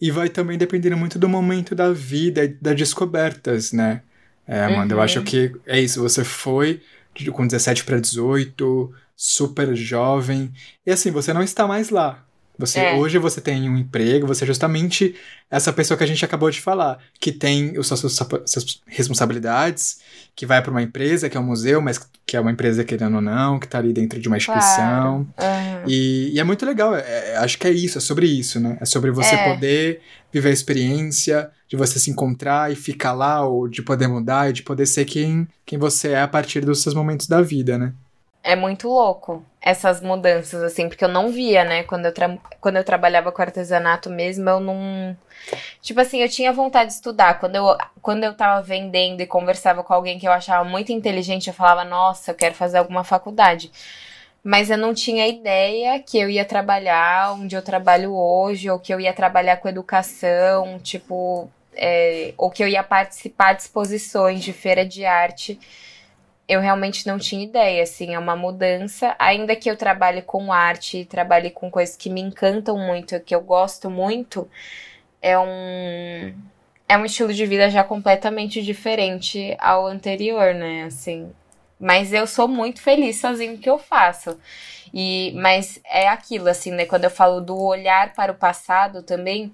E 0.01 0.11
vai 0.11 0.29
também 0.29 0.59
dependendo 0.59 0.97
muito 0.97 1.19
do 1.19 1.29
momento 1.29 1.75
da 1.75 1.93
vida 1.93 2.49
das 2.61 2.75
descobertas, 2.77 3.73
né? 3.73 4.03
É, 4.47 4.65
Amanda, 4.65 4.95
eu 4.95 4.99
Uhum. 4.99 5.05
acho 5.05 5.23
que 5.23 5.53
é 5.67 5.79
isso. 5.81 6.01
Você 6.03 6.25
foi 6.25 6.83
com 7.33 7.47
17 7.47 7.85
para 7.85 8.01
18, 8.01 8.93
super 9.15 9.75
jovem, 9.77 10.53
e 10.85 10.91
assim, 10.91 11.11
você 11.11 11.33
não 11.33 11.43
está 11.43 11.67
mais 11.67 11.91
lá. 11.91 12.27
Você, 12.63 12.79
É. 12.79 12.95
Hoje 12.95 13.19
você 13.19 13.41
tem 13.41 13.69
um 13.69 13.77
emprego, 13.77 14.25
você 14.25 14.45
é 14.45 14.47
justamente 14.47 15.17
essa 15.51 15.73
pessoa 15.73 15.99
que 15.99 16.05
a 16.05 16.07
gente 16.07 16.25
acabou 16.25 16.49
de 16.49 16.61
falar, 16.61 16.99
que 17.19 17.33
tem 17.33 17.77
os 17.77 17.89
seus, 17.89 18.01
suas 18.01 18.81
responsabilidades, 18.87 19.99
que 20.37 20.47
vai 20.47 20.63
para 20.63 20.71
uma 20.71 20.81
empresa, 20.81 21.29
que 21.29 21.37
é 21.37 21.41
um 21.41 21.45
museu, 21.45 21.81
mas 21.83 22.01
que 22.25 22.37
é 22.37 22.41
uma 22.41 22.53
empresa 22.53 22.85
querendo 22.85 23.17
ou 23.17 23.21
não, 23.21 23.59
que 23.59 23.67
está 23.67 23.79
ali 23.79 23.93
dentro 23.93 24.21
de 24.21 24.29
uma 24.29 24.37
instituição. 24.37 25.19
Uhum. 25.39 25.85
E, 25.89 26.31
e 26.35 26.39
é 26.41 26.45
muito 26.45 26.65
legal, 26.65 26.95
é- 26.95 27.33
é- 27.33 27.37
acho 27.39 27.59
que 27.59 27.67
é 27.67 27.71
isso, 27.71 27.99
é 27.99 28.01
sobre 28.01 28.27
isso, 28.27 28.61
né? 28.61 28.79
É 28.81 28.85
sobre 28.85 29.11
você 29.11 29.35
É. 29.35 29.53
poder 29.53 30.01
viver 30.33 30.51
a 30.51 30.53
experiência, 30.53 31.51
de 31.69 31.77
você 31.77 31.99
se 31.99 32.11
encontrar 32.11 32.71
e 32.73 32.77
ficar 32.77 33.13
lá, 33.13 33.45
ou 33.45 33.67
de 33.69 33.83
poder 33.83 34.07
mudar 34.07 34.51
e 34.51 34.53
de 34.53 34.63
poder 34.63 34.87
ser 34.87 35.05
quem, 35.05 35.49
quem 35.67 35.79
você 35.79 36.11
é 36.11 36.23
a 36.23 36.29
partir 36.29 36.61
dos 36.65 36.81
seus 36.81 36.95
momentos 36.95 37.27
da 37.27 37.43
vida, 37.43 37.77
né? 37.77 37.93
É 38.45 38.55
muito 38.57 38.89
louco 38.89 39.45
essas 39.63 40.01
mudanças, 40.01 40.63
assim, 40.63 40.89
porque 40.89 41.05
eu 41.05 41.09
não 41.09 41.31
via, 41.31 41.65
né? 41.65 41.85
Quando 41.85 42.07
eu, 42.07 42.13
tra- 42.15 42.37
quando 42.61 42.77
eu 42.77 42.85
trabalhava 42.85 43.31
com 43.33 43.43
artesanato 43.43 44.11
mesmo, 44.11 44.49
eu 44.51 44.61
não. 44.61 45.17
Tipo 45.81 46.01
assim, 46.01 46.21
eu 46.23 46.29
tinha 46.29 46.53
vontade 46.53 46.89
de 46.91 46.95
estudar. 46.97 47.39
Quando 47.39 47.57
eu, 47.57 47.77
quando 48.01 48.25
eu 48.25 48.35
tava 48.35 48.63
vendendo 48.63 49.21
e 49.21 49.27
conversava 49.27 49.83
com 49.85 49.93
alguém 49.95 50.19
que 50.19 50.27
eu 50.27 50.33
achava 50.33 50.65
muito 50.69 50.93
inteligente, 50.93 51.49
eu 51.49 51.55
falava, 51.55 51.85
nossa, 51.85 52.31
eu 52.33 52.35
quero 52.35 52.55
fazer 52.55 52.79
alguma 52.79 53.05
faculdade. 53.05 53.71
Mas 54.45 54.71
eu 54.71 54.77
não 54.79 54.93
tinha 54.93 55.27
ideia 55.29 56.01
que 56.01 56.19
eu 56.19 56.29
ia 56.29 56.45
trabalhar 56.45 57.35
onde 57.35 57.55
eu 57.55 57.63
trabalho 57.63 58.13
hoje, 58.15 58.69
ou 58.69 58.79
que 58.79 58.93
eu 58.93 59.01
ia 59.01 59.13
trabalhar 59.13 59.59
com 59.59 59.69
educação, 59.69 60.81
tipo, 60.81 61.49
é, 61.75 62.35
ou 62.37 62.51
que 62.51 62.63
eu 62.63 62.69
ia 62.69 62.83
participar 62.83 63.53
de 63.55 63.63
exposições 63.63 64.43
de 64.43 64.53
feira 64.53 64.85
de 64.85 65.05
arte 65.05 65.59
eu 66.53 66.61
realmente 66.61 67.07
não 67.07 67.19
tinha 67.19 67.45
ideia, 67.45 67.83
assim, 67.83 68.15
é 68.15 68.19
uma 68.19 68.37
mudança. 68.37 69.15
Ainda 69.19 69.57
que 69.57 69.71
eu 69.71 69.77
trabalhe 69.77 70.23
com 70.23 70.53
arte 70.53 71.05
trabalhe 71.07 71.51
com 71.51 71.71
coisas 71.71 71.97
que 71.97 72.11
me 72.11 72.21
encantam 72.21 72.79
muito, 72.79 73.19
que 73.21 73.35
eu 73.35 73.41
gosto 73.41 73.91
muito, 73.91 74.49
é 75.21 75.39
um 75.39 76.35
é 76.89 76.99
um 76.99 77.07
estilo 77.07 77.33
de 77.33 77.47
vida 77.47 77.71
já 77.71 77.83
completamente 77.83 78.63
diferente 78.63 79.57
ao 79.59 79.87
anterior, 79.87 80.55
né, 80.55 80.85
assim. 80.85 81.33
Mas 81.81 82.13
eu 82.13 82.27
sou 82.27 82.47
muito 82.47 82.83
feliz 82.83 83.21
fazendo 83.21 83.57
o 83.57 83.59
que 83.59 83.71
eu 83.71 83.79
faço. 83.79 84.39
E, 84.95 85.33
mas 85.37 85.81
é 85.85 86.07
aquilo, 86.09 86.49
assim, 86.49 86.71
né? 86.71 86.85
Quando 86.87 87.05
eu 87.05 87.11
falo 87.11 87.41
do 87.41 87.59
olhar 87.59 88.13
para 88.15 88.33
o 88.33 88.37
passado 88.37 89.03
também, 89.03 89.53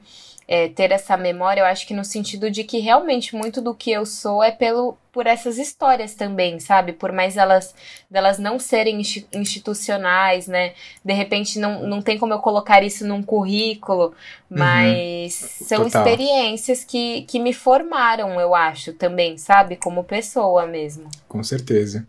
é, 0.48 0.66
ter 0.66 0.90
essa 0.90 1.14
memória, 1.14 1.60
eu 1.60 1.66
acho 1.66 1.86
que 1.86 1.92
no 1.92 2.02
sentido 2.02 2.50
de 2.50 2.64
que 2.64 2.78
realmente 2.78 3.36
muito 3.36 3.60
do 3.60 3.74
que 3.74 3.90
eu 3.90 4.06
sou 4.06 4.42
é 4.42 4.50
pelo 4.50 4.96
por 5.12 5.26
essas 5.26 5.58
histórias 5.58 6.14
também, 6.14 6.60
sabe? 6.60 6.92
Por 6.92 7.12
mais 7.12 7.36
elas 7.36 7.74
delas 8.10 8.38
não 8.38 8.58
serem 8.58 9.02
institucionais, 9.34 10.46
né? 10.46 10.72
De 11.04 11.12
repente 11.12 11.58
não, 11.58 11.86
não 11.86 12.00
tem 12.00 12.16
como 12.16 12.32
eu 12.32 12.38
colocar 12.38 12.82
isso 12.82 13.06
num 13.06 13.22
currículo, 13.22 14.14
uhum. 14.50 14.58
mas 14.58 15.42
uhum. 15.60 15.66
são 15.66 15.84
Total. 15.84 16.06
experiências 16.06 16.84
que, 16.84 17.22
que 17.22 17.38
me 17.38 17.52
formaram, 17.52 18.40
eu 18.40 18.54
acho, 18.54 18.92
também, 18.92 19.36
sabe? 19.36 19.76
Como 19.76 20.04
pessoa 20.04 20.66
mesmo. 20.66 21.08
Com 21.26 21.42
certeza. 21.42 22.06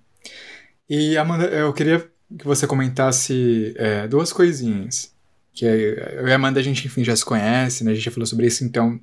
E 0.88 1.18
Amanda, 1.18 1.46
eu 1.46 1.74
queria 1.74 2.00
que 2.38 2.46
você 2.46 2.68
comentasse 2.68 3.74
é, 3.78 4.08
duas 4.08 4.32
coisinhas 4.32 5.12
que 5.54 5.66
eu 5.66 6.28
e 6.28 6.32
a 6.32 6.36
Amanda, 6.36 6.60
a 6.60 6.64
gente, 6.64 6.86
enfim, 6.88 7.04
já 7.04 7.16
se 7.16 7.26
conhece, 7.26 7.84
né? 7.84 7.91
A 7.91 7.93
gente 7.93 8.04
já 8.04 8.12
falou 8.12 8.26
sobre 8.26 8.47
isso, 8.47 8.64
então 8.64 9.00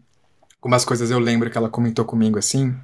algumas 0.60 0.84
coisas 0.84 1.10
eu 1.10 1.18
lembro 1.18 1.50
que 1.50 1.58
ela 1.58 1.68
comentou 1.68 2.04
comigo 2.04 2.38
assim. 2.38 2.74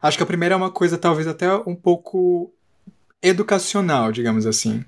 Acho 0.00 0.16
que 0.16 0.22
a 0.22 0.26
primeira 0.26 0.54
é 0.54 0.56
uma 0.56 0.70
coisa 0.70 0.96
talvez 0.96 1.26
até 1.26 1.52
um 1.54 1.74
pouco 1.74 2.52
educacional, 3.22 4.12
digamos 4.12 4.46
assim, 4.46 4.84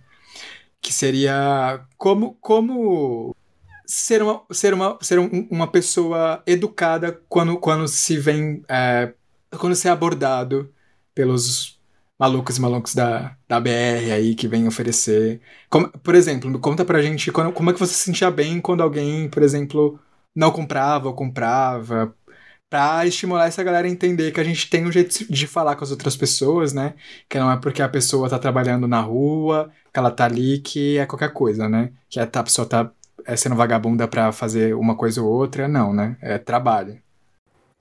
que 0.81 0.93
seria 0.93 1.85
como 1.99 2.35
como 2.41 3.37
ser 3.87 4.23
uma 4.23 4.43
ser 4.51 4.73
uma 4.73 4.99
ser 5.03 5.19
um, 5.19 5.47
uma 5.51 5.67
pessoa 5.67 6.43
educada 6.47 7.21
quando 7.29 7.59
quando 7.59 7.87
se 7.87 8.17
vem 8.17 8.65
é, 8.69 9.13
quando 9.59 9.77
se 9.77 9.89
é 9.89 9.91
abordado 9.91 10.73
pelos 11.15 11.79
malucos 12.23 12.57
e 12.57 12.61
malucos 12.61 12.95
da, 12.95 13.37
da 13.49 13.59
BR 13.59 14.13
aí 14.15 14.37
que 14.37 14.47
vem 14.47 14.69
oferecer. 14.69 15.41
Como, 15.69 15.89
por 15.89 16.15
exemplo, 16.15 16.57
conta 16.61 16.85
pra 16.85 17.03
gente 17.03 17.33
como, 17.33 17.53
como 17.53 17.71
é 17.71 17.73
que 17.73 17.81
você 17.81 17.95
se 17.95 18.05
sentia 18.05 18.31
bem 18.31 18.61
quando 18.61 18.81
alguém, 18.81 19.29
por 19.29 19.43
exemplo, 19.43 19.99
não 20.35 20.53
comprava 20.53 21.09
ou 21.09 21.15
comprava, 21.15 22.15
pra 22.71 23.05
estimular 23.07 23.47
essa 23.49 23.63
galera 23.65 23.89
a 23.89 23.91
entender 23.91 24.31
que 24.33 24.41
a 24.41 24.45
gente 24.45 24.71
tem 24.71 24.87
um 24.87 24.93
jeito 24.93 25.33
de 25.33 25.47
falar 25.49 25.75
com 25.75 25.83
as 25.85 25.91
outras 25.91 26.17
pessoas, 26.17 26.73
né? 26.73 26.95
Que 27.29 27.39
não 27.41 27.51
é 27.51 27.57
porque 27.57 27.83
a 27.83 27.89
pessoa 27.89 28.31
tá 28.31 28.39
trabalhando 28.39 28.87
na 28.87 29.01
rua, 29.01 29.73
que 29.93 29.99
ela 29.99 30.11
tá 30.11 30.25
ali, 30.27 30.61
que 30.61 30.99
é 30.99 31.07
qualquer 31.07 31.33
coisa, 31.33 31.69
né? 31.69 31.93
Que 32.09 32.21
a 32.21 32.27
pessoa 32.27 32.69
tá 32.69 32.93
é, 33.27 33.37
sendo 33.37 33.57
vagabunda 33.57 34.07
pra 34.07 34.31
fazer 34.33 34.75
uma 34.77 34.97
coisa 34.97 35.21
ou 35.23 35.29
outra, 35.29 35.67
não, 35.67 35.93
né? 35.93 36.17
É 36.21 36.39
trabalho. 36.39 37.01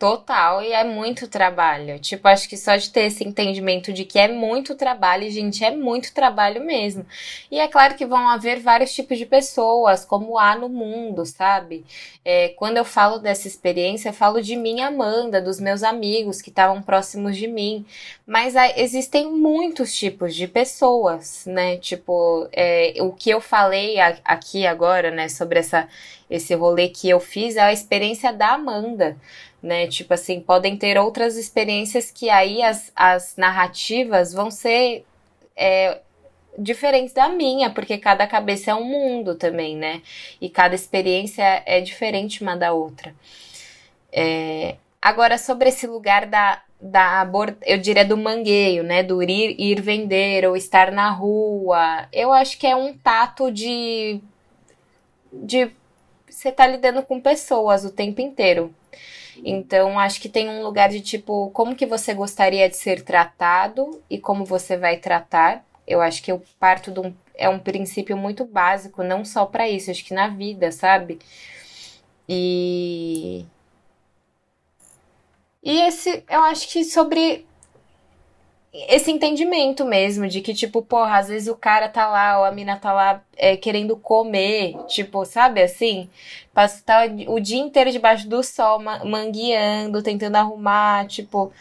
Total, 0.01 0.63
e 0.63 0.73
é 0.73 0.83
muito 0.83 1.27
trabalho. 1.27 1.99
Tipo, 1.99 2.27
acho 2.27 2.49
que 2.49 2.57
só 2.57 2.75
de 2.75 2.89
ter 2.89 3.01
esse 3.01 3.23
entendimento 3.23 3.93
de 3.93 4.03
que 4.03 4.17
é 4.17 4.27
muito 4.27 4.73
trabalho, 4.73 5.29
gente, 5.29 5.63
é 5.63 5.69
muito 5.69 6.11
trabalho 6.11 6.65
mesmo. 6.65 7.05
E 7.51 7.59
é 7.59 7.67
claro 7.67 7.93
que 7.93 8.03
vão 8.03 8.27
haver 8.27 8.59
vários 8.59 8.91
tipos 8.91 9.19
de 9.19 9.27
pessoas, 9.27 10.03
como 10.03 10.39
há 10.39 10.55
no 10.55 10.67
mundo, 10.67 11.23
sabe? 11.23 11.85
É, 12.25 12.49
quando 12.57 12.77
eu 12.77 12.83
falo 12.83 13.19
dessa 13.19 13.47
experiência, 13.47 14.09
eu 14.09 14.13
falo 14.13 14.41
de 14.41 14.55
mim, 14.55 14.81
Amanda, 14.81 15.39
dos 15.39 15.59
meus 15.59 15.83
amigos 15.83 16.41
que 16.41 16.49
estavam 16.49 16.81
próximos 16.81 17.37
de 17.37 17.47
mim. 17.47 17.85
Mas 18.25 18.55
ah, 18.55 18.73
existem 18.75 19.31
muitos 19.31 19.95
tipos 19.95 20.33
de 20.33 20.47
pessoas, 20.47 21.45
né? 21.45 21.77
Tipo, 21.77 22.47
é, 22.51 22.95
o 23.01 23.11
que 23.11 23.29
eu 23.29 23.39
falei 23.39 23.99
aqui 23.99 24.65
agora, 24.65 25.11
né, 25.11 25.29
sobre 25.29 25.59
essa, 25.59 25.87
esse 26.27 26.55
rolê 26.55 26.89
que 26.89 27.07
eu 27.07 27.19
fiz 27.19 27.55
é 27.55 27.61
a 27.61 27.73
experiência 27.73 28.33
da 28.33 28.53
Amanda 28.53 29.15
né? 29.62 29.88
Tipo 29.88 30.14
assim, 30.14 30.39
podem 30.39 30.76
ter 30.76 30.97
outras 30.97 31.38
experiências 31.38 32.09
que 32.12 32.30
aí 32.30 32.64
as, 32.64 32.91
as 32.95 33.36
narrativas 33.38 34.34
vão 34.34 34.49
ser 34.49 35.05
é, 35.55 35.99
diferentes 36.57 37.14
da 37.14 37.30
minha, 37.30 37.70
porque 37.70 37.97
cada 37.97 38.28
cabeça 38.28 38.72
é 38.72 38.76
um 38.76 38.84
mundo 38.84 39.36
também, 39.36 39.76
né? 39.76 40.01
E 40.39 40.49
cada 40.49 40.76
experiência 40.76 41.64
é 41.66 41.82
diferente 41.82 42.41
uma 42.41 42.55
da 42.55 42.74
outra. 42.74 43.14
É, 44.12 44.76
agora, 45.01 45.38
sobre 45.38 45.70
esse 45.70 45.88
lugar 45.88 46.26
da, 46.26 46.62
da 46.80 47.30
eu 47.64 47.78
diria 47.78 48.03
do 48.03 48.18
mangueio, 48.18 48.84
né? 48.84 49.03
Do 49.03 49.22
ir, 49.24 49.55
ir 49.59 49.82
vender 49.82 50.45
ou 50.47 50.57
estar 50.57 50.91
na 50.91 51.12
rua. 51.12 52.07
Eu 52.12 52.34
acho 52.34 52.57
que 52.57 52.68
é 52.68 52.76
um 52.76 52.97
tato 52.97 53.51
de. 53.51 54.20
de 55.32 55.72
você 56.28 56.51
tá 56.51 56.66
lidando 56.66 57.03
com 57.03 57.22
pessoas 57.22 57.86
o 57.86 57.91
tempo 57.91 58.22
inteiro. 58.22 58.74
Então, 59.43 59.97
acho 59.99 60.21
que 60.21 60.29
tem 60.29 60.49
um 60.49 60.63
lugar 60.63 60.89
de 60.89 61.01
tipo, 61.01 61.49
como 61.51 61.75
que 61.75 61.86
você 61.86 62.13
gostaria 62.13 62.69
de 62.69 62.75
ser 62.77 63.03
tratado 63.03 64.01
e 64.09 64.17
como 64.19 64.45
você 64.45 64.77
vai 64.77 64.97
tratar. 64.97 65.65
Eu 65.88 66.01
acho 66.01 66.21
que 66.23 66.32
eu 66.32 66.43
parto 66.59 66.91
de 66.91 66.99
um, 66.99 67.13
é 67.36 67.49
um 67.49 67.59
princípio 67.59 68.15
muito 68.17 68.45
básico, 68.45 69.03
não 69.03 69.25
só 69.25 69.45
para 69.45 69.69
isso, 69.69 69.91
acho 69.91 70.05
que 70.05 70.13
na 70.13 70.27
vida, 70.27 70.71
sabe? 70.71 71.19
E 72.27 73.45
e 75.63 75.79
esse, 75.82 76.23
eu 76.29 76.41
acho 76.41 76.67
que 76.69 76.84
sobre 76.84 77.45
esse 78.74 79.11
entendimento 79.11 79.84
mesmo 79.84 80.28
de 80.28 80.39
que, 80.41 80.53
tipo, 80.53 80.82
porra, 80.82 81.17
às 81.17 81.28
vezes 81.28 81.47
o 81.49 81.55
cara 81.55 81.89
tá 81.89 82.07
lá, 82.07 82.39
ou 82.39 82.45
a 82.45 82.51
mina 82.51 82.78
tá 82.78 82.93
lá 82.93 83.22
é, 83.36 83.57
querendo 83.57 83.97
comer, 83.97 84.76
tipo, 84.88 85.26
sabe 85.26 85.61
assim? 85.61 86.09
Passa 86.53 86.82
tá 86.86 87.01
o 87.28 87.39
dia 87.39 87.59
inteiro 87.59 87.91
debaixo 87.91 88.30
do 88.30 88.41
sol, 88.43 88.80
mangueando, 88.80 90.01
tentando 90.01 90.38
arrumar, 90.38 91.05
tipo. 91.07 91.51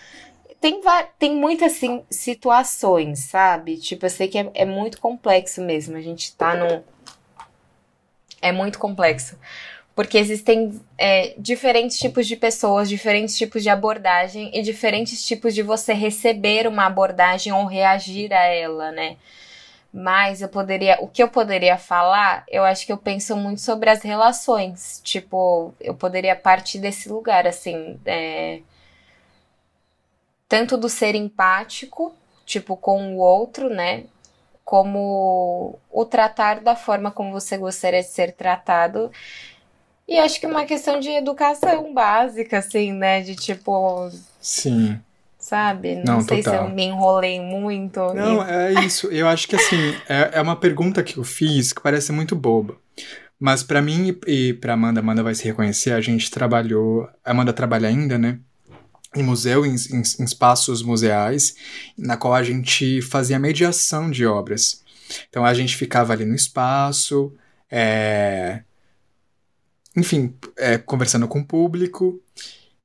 Tem, 0.60 0.80
tem 1.18 1.34
muitas 1.34 1.72
assim, 1.72 2.04
situações, 2.10 3.20
sabe? 3.20 3.78
Tipo, 3.78 4.06
eu 4.06 4.10
sei 4.10 4.28
que 4.28 4.38
é, 4.38 4.50
é 4.54 4.64
muito 4.64 5.00
complexo 5.00 5.60
mesmo. 5.62 5.96
A 5.96 6.00
gente 6.00 6.36
tá 6.36 6.54
num. 6.54 6.82
É 8.42 8.52
muito 8.52 8.78
complexo 8.78 9.36
porque 9.94 10.18
existem 10.18 10.80
é, 10.96 11.34
diferentes 11.36 11.98
tipos 11.98 12.26
de 12.26 12.36
pessoas, 12.36 12.88
diferentes 12.88 13.36
tipos 13.36 13.62
de 13.62 13.68
abordagem 13.68 14.50
e 14.54 14.62
diferentes 14.62 15.24
tipos 15.26 15.54
de 15.54 15.62
você 15.62 15.92
receber 15.92 16.66
uma 16.66 16.86
abordagem 16.86 17.52
ou 17.52 17.66
reagir 17.66 18.32
a 18.32 18.44
ela, 18.44 18.90
né? 18.92 19.16
Mas 19.92 20.40
eu 20.40 20.48
poderia, 20.48 20.98
o 21.00 21.08
que 21.08 21.22
eu 21.22 21.28
poderia 21.28 21.76
falar, 21.76 22.44
eu 22.48 22.62
acho 22.64 22.86
que 22.86 22.92
eu 22.92 22.96
penso 22.98 23.36
muito 23.36 23.60
sobre 23.60 23.90
as 23.90 24.02
relações. 24.02 25.00
Tipo, 25.02 25.74
eu 25.80 25.94
poderia 25.94 26.36
partir 26.36 26.78
desse 26.78 27.08
lugar, 27.08 27.46
assim, 27.46 27.98
é, 28.06 28.60
tanto 30.48 30.76
do 30.76 30.88
ser 30.88 31.14
empático, 31.16 32.14
tipo, 32.46 32.76
com 32.76 33.16
o 33.16 33.18
outro, 33.18 33.68
né? 33.68 34.04
Como 34.64 35.78
o 35.90 36.04
tratar 36.04 36.60
da 36.60 36.76
forma 36.76 37.10
como 37.10 37.32
você 37.32 37.58
gostaria 37.58 38.00
de 38.00 38.08
ser 38.08 38.32
tratado 38.32 39.10
e 40.10 40.18
acho 40.18 40.40
que 40.40 40.44
é 40.44 40.48
uma 40.48 40.64
questão 40.64 40.98
de 40.98 41.08
educação 41.08 41.94
básica, 41.94 42.58
assim, 42.58 42.92
né? 42.92 43.20
De 43.20 43.36
tipo. 43.36 44.10
Sim. 44.40 44.98
Sabe? 45.38 46.02
Não, 46.04 46.14
Não 46.14 46.20
sei 46.20 46.42
total. 46.42 46.64
se 46.64 46.70
eu 46.70 46.74
me 46.74 46.84
enrolei 46.84 47.40
muito. 47.40 48.00
Não, 48.12 48.44
e... 48.44 48.50
é 48.50 48.84
isso. 48.84 49.06
Eu 49.06 49.28
acho 49.28 49.46
que, 49.46 49.54
assim, 49.54 49.94
é, 50.08 50.30
é 50.34 50.40
uma 50.42 50.56
pergunta 50.56 51.00
que 51.04 51.16
eu 51.16 51.22
fiz 51.22 51.72
que 51.72 51.80
parece 51.80 52.10
muito 52.10 52.34
boba. 52.34 52.76
Mas 53.38 53.62
para 53.62 53.80
mim 53.80 54.18
e 54.26 54.52
pra 54.52 54.74
Amanda, 54.74 54.98
Amanda 54.98 55.22
vai 55.22 55.34
se 55.34 55.44
reconhecer, 55.44 55.92
a 55.92 56.00
gente 56.00 56.28
trabalhou. 56.28 57.08
A 57.24 57.30
Amanda 57.30 57.52
trabalha 57.52 57.88
ainda, 57.88 58.18
né? 58.18 58.40
Em 59.14 59.22
museu, 59.22 59.64
em, 59.64 59.76
em, 59.76 60.02
em 60.20 60.24
espaços 60.24 60.82
museais, 60.82 61.54
na 61.96 62.16
qual 62.16 62.34
a 62.34 62.42
gente 62.42 63.00
fazia 63.00 63.38
mediação 63.38 64.10
de 64.10 64.26
obras. 64.26 64.82
Então 65.28 65.44
a 65.44 65.54
gente 65.54 65.76
ficava 65.76 66.12
ali 66.12 66.24
no 66.24 66.34
espaço, 66.34 67.32
é, 67.70 68.62
enfim, 69.96 70.34
é, 70.56 70.78
conversando 70.78 71.26
com 71.28 71.40
o 71.40 71.44
público. 71.44 72.20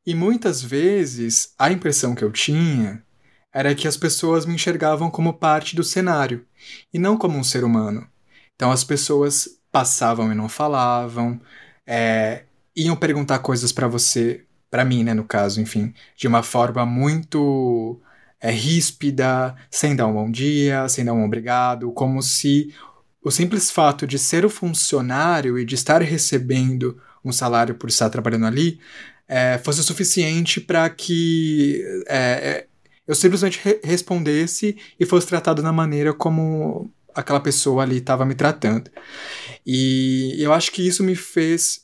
E 0.05 0.13
muitas 0.13 0.61
vezes 0.61 1.53
a 1.57 1.71
impressão 1.71 2.13
que 2.13 2.23
eu 2.23 2.31
tinha 2.31 3.03
era 3.53 3.73
que 3.73 3.87
as 3.87 3.97
pessoas 3.97 4.45
me 4.45 4.53
enxergavam 4.53 5.09
como 5.09 5.33
parte 5.33 5.75
do 5.75 5.83
cenário 5.83 6.45
e 6.93 6.99
não 6.99 7.17
como 7.17 7.37
um 7.37 7.43
ser 7.43 7.63
humano. 7.63 8.07
Então 8.55 8.71
as 8.71 8.83
pessoas 8.83 9.47
passavam 9.71 10.31
e 10.31 10.35
não 10.35 10.47
falavam, 10.49 11.39
é, 11.85 12.43
iam 12.75 12.95
perguntar 12.95 13.39
coisas 13.39 13.71
para 13.71 13.87
você, 13.87 14.45
para 14.69 14.85
mim, 14.85 15.03
né, 15.03 15.13
no 15.13 15.23
caso, 15.23 15.61
enfim, 15.61 15.93
de 16.17 16.27
uma 16.27 16.43
forma 16.43 16.85
muito 16.85 17.99
é, 18.39 18.51
ríspida, 18.51 19.55
sem 19.71 19.95
dar 19.95 20.07
um 20.07 20.13
bom 20.13 20.29
dia, 20.29 20.87
sem 20.89 21.05
dar 21.05 21.13
um 21.13 21.25
obrigado, 21.25 21.91
como 21.91 22.21
se 22.21 22.73
o 23.25 23.31
simples 23.31 23.71
fato 23.71 24.05
de 24.05 24.19
ser 24.19 24.45
o 24.45 24.49
funcionário 24.51 25.57
e 25.57 25.65
de 25.65 25.73
estar 25.73 25.99
recebendo 26.03 27.01
um 27.23 27.31
salário 27.31 27.73
por 27.73 27.89
estar 27.89 28.07
trabalhando 28.07 28.45
ali 28.45 28.79
é, 29.27 29.57
fosse 29.57 29.79
o 29.79 29.83
suficiente 29.83 30.61
para 30.61 30.87
que 30.91 31.83
é, 32.07 32.17
é, 32.17 32.67
eu 33.07 33.15
simplesmente 33.15 33.59
re 33.63 33.81
respondesse 33.83 34.77
e 34.99 35.07
fosse 35.07 35.25
tratado 35.25 35.63
na 35.63 35.73
maneira 35.73 36.13
como 36.13 36.93
aquela 37.15 37.39
pessoa 37.39 37.81
ali 37.81 37.97
estava 37.97 38.25
me 38.25 38.35
tratando. 38.35 38.91
E 39.65 40.35
eu 40.37 40.53
acho 40.53 40.71
que 40.71 40.85
isso 40.85 41.03
me 41.03 41.15
fez 41.15 41.83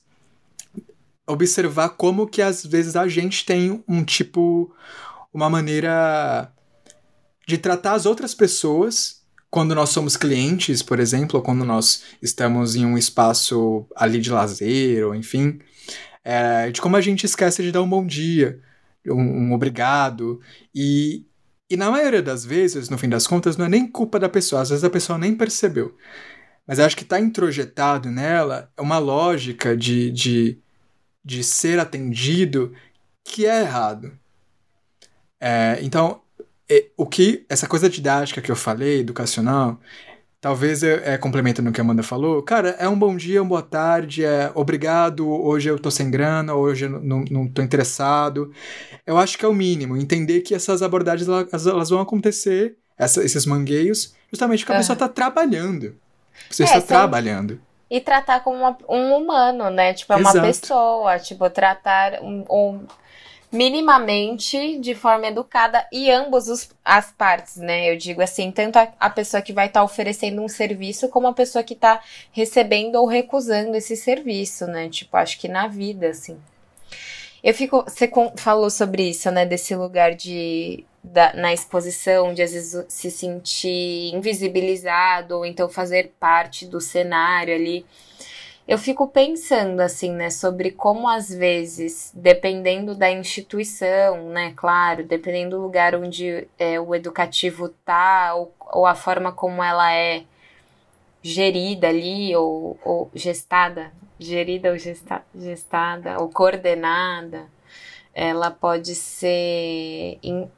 observar 1.25 1.89
como 1.89 2.27
que 2.27 2.41
às 2.41 2.63
vezes 2.63 2.95
a 2.95 3.07
gente 3.07 3.45
tem 3.45 3.83
um 3.87 4.03
tipo, 4.03 4.71
uma 5.33 5.49
maneira 5.49 6.53
de 7.47 7.57
tratar 7.57 7.93
as 7.93 8.05
outras 8.05 8.35
pessoas 8.35 9.20
quando 9.51 9.75
nós 9.75 9.89
somos 9.89 10.15
clientes, 10.15 10.81
por 10.81 10.97
exemplo, 10.97 11.37
ou 11.37 11.43
quando 11.43 11.65
nós 11.65 12.03
estamos 12.21 12.77
em 12.77 12.85
um 12.85 12.97
espaço 12.97 13.85
ali 13.93 14.21
de 14.21 14.31
lazer, 14.31 15.05
ou 15.05 15.13
enfim, 15.13 15.59
é, 16.23 16.71
de 16.71 16.79
como 16.79 16.95
a 16.95 17.01
gente 17.01 17.25
esquece 17.25 17.61
de 17.61 17.71
dar 17.71 17.81
um 17.81 17.89
bom 17.89 18.05
dia, 18.05 18.61
um, 19.05 19.21
um 19.21 19.53
obrigado, 19.53 20.39
e, 20.73 21.25
e 21.69 21.75
na 21.75 21.91
maioria 21.91 22.21
das 22.21 22.45
vezes, 22.45 22.89
no 22.89 22.97
fim 22.97 23.09
das 23.09 23.27
contas, 23.27 23.57
não 23.57 23.65
é 23.65 23.69
nem 23.69 23.85
culpa 23.85 24.17
da 24.17 24.29
pessoa, 24.29 24.61
às 24.61 24.69
vezes 24.69 24.85
a 24.85 24.89
pessoa 24.89 25.19
nem 25.19 25.35
percebeu. 25.35 25.97
Mas 26.65 26.79
acho 26.79 26.95
que 26.95 27.03
está 27.03 27.19
introjetado 27.19 28.09
nela 28.09 28.71
uma 28.79 28.99
lógica 28.99 29.75
de, 29.75 30.11
de, 30.11 30.59
de 31.25 31.43
ser 31.43 31.77
atendido 31.77 32.73
que 33.23 33.45
é 33.45 33.61
errado. 33.61 34.17
É, 35.41 35.79
então, 35.81 36.21
o 36.97 37.05
que 37.05 37.45
essa 37.49 37.67
coisa 37.67 37.89
didática 37.89 38.41
que 38.41 38.51
eu 38.51 38.55
falei, 38.55 38.99
educacional, 38.99 39.79
talvez 40.41 40.81
é, 40.83 41.13
é 41.13 41.17
complementando 41.17 41.69
o 41.69 41.73
que 41.73 41.79
a 41.79 41.83
Amanda 41.83 42.01
falou. 42.01 42.41
Cara, 42.41 42.69
é 42.79 42.87
um 42.89 42.97
bom 42.97 43.15
dia, 43.15 43.41
uma 43.41 43.49
boa 43.49 43.61
tarde, 43.61 44.25
é 44.25 44.51
obrigado, 44.55 45.29
hoje 45.29 45.69
eu 45.69 45.77
tô 45.77 45.91
sem 45.91 46.09
grana, 46.09 46.55
hoje 46.55 46.85
eu 46.85 46.89
não, 46.89 47.23
não 47.29 47.47
tô 47.47 47.61
interessado. 47.61 48.51
Eu 49.05 49.17
acho 49.17 49.37
que 49.37 49.45
é 49.45 49.47
o 49.47 49.53
mínimo, 49.53 49.95
entender 49.95 50.41
que 50.41 50.55
essas 50.55 50.81
abordagens 50.81 51.29
elas, 51.29 51.67
elas 51.67 51.89
vão 51.89 52.01
acontecer, 52.01 52.75
essa, 52.97 53.23
esses 53.23 53.45
mangueios, 53.45 54.15
justamente 54.31 54.59
porque 54.59 54.73
a 54.73 54.77
pessoa 54.77 54.95
tá 54.95 55.07
trabalhando. 55.07 55.95
Você 56.49 56.63
é, 56.63 56.65
está 56.65 56.81
trabalhando. 56.81 57.61
E 57.89 57.99
tratar 57.99 58.39
como 58.39 58.57
uma, 58.57 58.77
um 58.87 59.17
humano, 59.17 59.69
né? 59.69 59.93
Tipo, 59.93 60.13
é 60.13 60.15
uma 60.15 60.29
Exato. 60.29 60.47
pessoa. 60.47 61.19
Tipo, 61.19 61.49
tratar 61.49 62.21
um, 62.21 62.45
um 62.49 62.87
minimamente 63.51 64.79
de 64.79 64.95
forma 64.95 65.27
educada 65.27 65.85
e 65.91 66.09
ambos 66.09 66.47
os, 66.47 66.69
as 66.85 67.11
partes, 67.11 67.57
né? 67.57 67.91
Eu 67.91 67.97
digo 67.97 68.21
assim, 68.21 68.49
tanto 68.51 68.77
a, 68.77 68.87
a 68.99 69.09
pessoa 69.09 69.41
que 69.41 69.51
vai 69.51 69.67
estar 69.67 69.81
tá 69.81 69.83
oferecendo 69.83 70.41
um 70.41 70.47
serviço 70.47 71.09
como 71.09 71.27
a 71.27 71.33
pessoa 71.33 71.63
que 71.63 71.73
está 71.73 72.01
recebendo 72.31 72.95
ou 72.95 73.05
recusando 73.05 73.75
esse 73.75 73.97
serviço, 73.97 74.65
né? 74.67 74.87
Tipo, 74.89 75.17
acho 75.17 75.37
que 75.37 75.47
na 75.49 75.67
vida, 75.67 76.07
assim. 76.07 76.39
Eu 77.43 77.53
fico. 77.53 77.83
Você 77.83 78.09
falou 78.37 78.69
sobre 78.69 79.09
isso, 79.09 79.29
né? 79.31 79.45
Desse 79.45 79.75
lugar 79.75 80.15
de. 80.15 80.85
Da, 81.03 81.33
na 81.33 81.51
exposição, 81.51 82.31
de 82.31 82.43
às 82.43 82.53
vezes 82.53 82.85
se 82.87 83.09
sentir 83.09 84.13
invisibilizado, 84.13 85.37
ou 85.37 85.45
então 85.45 85.67
fazer 85.67 86.13
parte 86.19 86.63
do 86.67 86.79
cenário 86.79 87.55
ali 87.55 87.83
eu 88.71 88.77
fico 88.77 89.05
pensando 89.05 89.81
assim, 89.81 90.13
né, 90.13 90.29
sobre 90.29 90.71
como 90.71 91.05
às 91.05 91.27
vezes, 91.27 92.09
dependendo 92.15 92.95
da 92.95 93.11
instituição, 93.11 94.29
né, 94.29 94.53
claro, 94.55 95.03
dependendo 95.03 95.57
do 95.57 95.61
lugar 95.61 95.93
onde 95.93 96.47
é, 96.57 96.79
o 96.79 96.95
educativo 96.95 97.67
tá, 97.83 98.33
ou, 98.33 98.55
ou 98.71 98.85
a 98.85 98.95
forma 98.95 99.33
como 99.33 99.61
ela 99.61 99.93
é 99.93 100.23
gerida 101.21 101.89
ali, 101.89 102.33
ou, 102.33 102.79
ou 102.81 103.11
gestada, 103.13 103.91
gerida 104.17 104.71
ou 104.71 104.77
gesta, 104.77 105.21
gestada, 105.35 106.21
ou 106.21 106.29
coordenada, 106.29 107.47
ela 108.13 108.49
pode 108.49 108.95
ser. 108.95 110.17
In, 110.23 110.49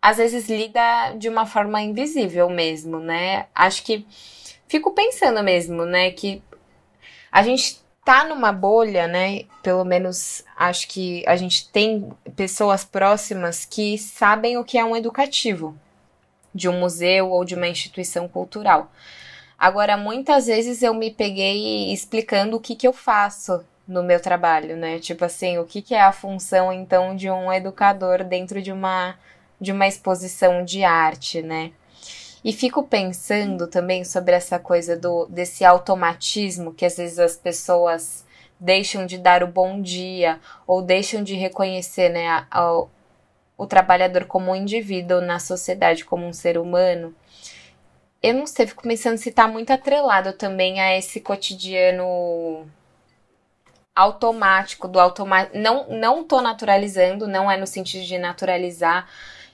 às 0.00 0.16
vezes 0.16 0.48
lida 0.48 1.12
de 1.18 1.28
uma 1.28 1.44
forma 1.44 1.82
invisível 1.82 2.48
mesmo, 2.48 2.98
né? 2.98 3.48
Acho 3.54 3.84
que 3.84 4.06
fico 4.66 4.92
pensando 4.92 5.42
mesmo, 5.42 5.84
né, 5.84 6.10
que 6.12 6.42
a 7.30 7.42
gente 7.42 7.80
tá 8.04 8.24
numa 8.24 8.52
bolha, 8.52 9.06
né? 9.06 9.44
Pelo 9.62 9.84
menos 9.84 10.44
acho 10.56 10.88
que 10.88 11.24
a 11.26 11.36
gente 11.36 11.68
tem 11.70 12.10
pessoas 12.34 12.84
próximas 12.84 13.64
que 13.64 13.96
sabem 13.98 14.56
o 14.56 14.64
que 14.64 14.78
é 14.78 14.84
um 14.84 14.96
educativo 14.96 15.76
de 16.54 16.68
um 16.68 16.78
museu 16.78 17.30
ou 17.30 17.44
de 17.44 17.54
uma 17.54 17.68
instituição 17.68 18.26
cultural. 18.26 18.90
Agora, 19.58 19.96
muitas 19.96 20.46
vezes 20.46 20.82
eu 20.82 20.94
me 20.94 21.10
peguei 21.10 21.92
explicando 21.92 22.56
o 22.56 22.60
que, 22.60 22.74
que 22.74 22.88
eu 22.88 22.92
faço 22.92 23.62
no 23.86 24.02
meu 24.02 24.20
trabalho, 24.20 24.76
né? 24.76 24.98
Tipo 24.98 25.24
assim, 25.24 25.58
o 25.58 25.64
que, 25.64 25.82
que 25.82 25.94
é 25.94 26.00
a 26.00 26.12
função 26.12 26.72
então 26.72 27.14
de 27.14 27.30
um 27.30 27.52
educador 27.52 28.24
dentro 28.24 28.62
de 28.62 28.72
uma 28.72 29.16
de 29.60 29.72
uma 29.72 29.86
exposição 29.86 30.64
de 30.64 30.82
arte, 30.84 31.42
né? 31.42 31.72
E 32.44 32.52
fico 32.52 32.82
pensando 32.82 33.66
também 33.66 34.04
sobre 34.04 34.34
essa 34.34 34.58
coisa 34.58 34.96
do 34.96 35.26
desse 35.26 35.64
automatismo 35.64 36.72
que 36.72 36.86
às 36.86 36.96
vezes 36.96 37.18
as 37.18 37.36
pessoas 37.36 38.24
deixam 38.58 39.06
de 39.06 39.18
dar 39.18 39.42
o 39.42 39.46
bom 39.46 39.80
dia 39.80 40.38
ou 40.66 40.82
deixam 40.82 41.22
de 41.22 41.34
reconhecer 41.34 42.10
né, 42.10 42.28
a, 42.28 42.46
a, 42.50 42.84
o 43.56 43.66
trabalhador 43.66 44.26
como 44.26 44.52
um 44.52 44.56
indivíduo 44.56 45.20
na 45.20 45.38
sociedade, 45.38 46.04
como 46.04 46.26
um 46.26 46.32
ser 46.32 46.58
humano. 46.58 47.14
Eu 48.22 48.34
não 48.34 48.46
sei, 48.46 48.66
fico 48.66 48.82
pensando 48.82 49.16
se 49.16 49.30
está 49.30 49.48
muito 49.48 49.70
atrelado 49.70 50.34
também 50.34 50.78
a 50.80 50.96
esse 50.96 51.20
cotidiano 51.20 52.66
automático 53.94 54.86
do 54.86 55.00
automático. 55.00 55.56
Não, 55.56 55.88
não 55.88 56.24
tô 56.24 56.42
naturalizando, 56.42 57.26
não 57.26 57.50
é 57.50 57.56
no 57.56 57.66
sentido 57.66 58.04
de 58.04 58.18
naturalizar, 58.18 59.08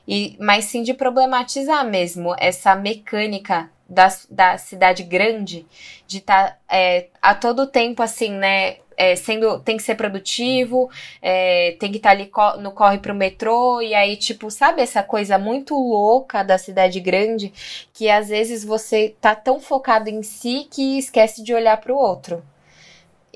e, 0.07 0.37
mas 0.39 0.67
sim 0.67 0.83
de 0.83 0.95
problematizar 0.95 1.85
mesmo 1.85 2.35
essa 2.39 2.75
mecânica 2.75 3.71
da, 3.89 4.09
da 4.31 4.59
cidade 4.59 5.03
grande, 5.03 5.67
de 6.07 6.19
estar 6.19 6.51
tá, 6.51 6.59
é, 6.69 7.09
a 7.23 7.35
todo 7.35 7.67
tempo 7.67 8.03
assim, 8.03 8.31
né? 8.31 8.79
É, 8.99 9.15
sendo 9.15 9.61
tem 9.61 9.77
que 9.77 9.83
ser 9.83 9.95
produtivo, 9.95 10.89
é, 11.21 11.77
tem 11.79 11.91
que 11.91 11.99
estar 11.99 12.09
tá 12.09 12.15
ali 12.15 12.27
co 12.27 12.57
no 12.57 12.73
corre 12.73 12.97
pro 12.97 13.15
metrô, 13.15 13.83
e 13.83 13.95
aí, 13.95 14.17
tipo, 14.17 14.51
sabe 14.51 14.81
essa 14.81 15.03
coisa 15.03 15.37
muito 15.39 15.75
louca 15.75 16.43
da 16.43 16.57
cidade 16.57 16.99
grande 16.99 17.53
que 17.93 18.09
às 18.09 18.29
vezes 18.31 18.65
você 18.65 19.15
tá 19.21 19.35
tão 19.35 19.61
focado 19.61 20.09
em 20.09 20.23
si 20.23 20.67
que 20.71 20.99
esquece 20.99 21.43
de 21.43 21.53
olhar 21.53 21.77
pro 21.79 21.95
outro. 21.95 22.43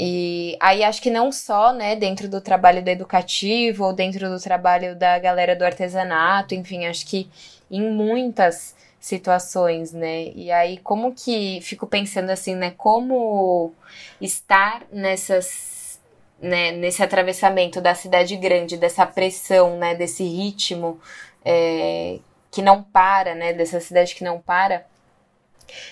E 0.03 0.57
aí 0.61 0.83
acho 0.83 1.03
que 1.03 1.11
não 1.11 1.31
só, 1.31 1.75
né, 1.75 1.95
dentro 1.95 2.27
do 2.27 2.41
trabalho 2.41 2.83
do 2.83 2.89
educativo 2.89 3.85
ou 3.85 3.93
dentro 3.93 4.31
do 4.31 4.41
trabalho 4.41 4.97
da 4.97 5.19
galera 5.19 5.55
do 5.55 5.63
artesanato, 5.63 6.55
enfim, 6.55 6.87
acho 6.87 7.05
que 7.05 7.29
em 7.71 7.83
muitas 7.83 8.75
situações, 8.99 9.93
né? 9.93 10.29
E 10.35 10.51
aí 10.51 10.79
como 10.79 11.13
que 11.13 11.61
fico 11.61 11.87
pensando 11.87 12.31
assim, 12.31 12.55
né, 12.55 12.73
como 12.79 13.75
estar 14.19 14.85
nessas 14.91 16.01
né, 16.41 16.73
nesse 16.73 17.03
atravessamento 17.03 17.79
da 17.79 17.95
cidade 17.95 18.37
grande, 18.37 18.79
dessa 18.79 19.05
pressão, 19.05 19.77
né, 19.77 19.95
desse 19.95 20.25
ritmo 20.25 20.99
é, 21.45 22.19
que 22.51 22.63
não 22.63 22.83
para, 22.83 23.35
né, 23.35 23.53
dessa 23.53 23.81
cidade 23.81 24.15
que 24.15 24.25
não 24.25 24.41
para, 24.41 24.87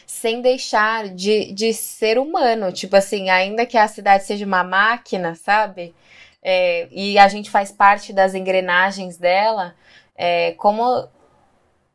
sem 0.07 0.41
deixar 0.41 1.09
de, 1.09 1.53
de 1.53 1.73
ser 1.73 2.19
humano. 2.19 2.73
Tipo 2.73 2.97
assim, 2.97 3.31
ainda 3.31 3.65
que 3.67 3.77
a 3.77 3.87
cidade 3.89 4.25
seja 4.25 4.45
uma 4.45 4.65
máquina, 4.65 5.35
sabe? 5.35 5.95
É, 6.43 6.89
e 6.91 7.19
a 7.19 7.29
gente 7.29 7.51
faz 7.51 7.71
parte 7.71 8.13
das 8.13 8.35
engrenagens 8.35 9.17
dela, 9.17 9.75
é, 10.17 10.53
como, 10.53 11.09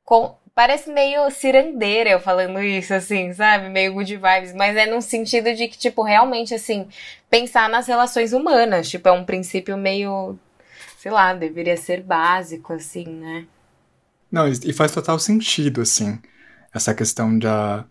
com, 0.05 0.36
parece 0.53 0.91
meio 0.91 1.29
cirandeira 1.31 2.09
eu 2.11 2.19
falando 2.19 2.61
isso, 2.61 2.93
assim, 2.93 3.34
sabe? 3.34 3.69
Meio 3.69 3.93
good 3.93 4.15
vibes, 4.15 4.53
mas 4.53 4.75
é 4.75 4.86
no 4.86 5.01
sentido 5.01 5.53
de 5.53 5.67
que, 5.67 5.77
tipo, 5.77 6.03
realmente, 6.03 6.53
assim, 6.53 6.88
pensar 7.29 7.69
nas 7.69 7.88
relações 7.88 8.34
humanas, 8.34 8.89
tipo, 8.89 9.07
é 9.07 9.11
um 9.11 9.25
princípio 9.25 9.77
meio, 9.77 10.38
sei 10.97 11.11
lá, 11.11 11.34
deveria 11.34 11.77
ser 11.77 12.01
básico, 12.01 12.73
assim, 12.73 13.05
né? 13.05 13.45
Não, 14.31 14.47
e 14.47 14.73
faz 14.73 14.91
total 14.91 15.19
sentido, 15.19 15.81
assim 15.81 16.19
essa 16.74 16.93
questão 16.93 17.38
da, 17.38 17.86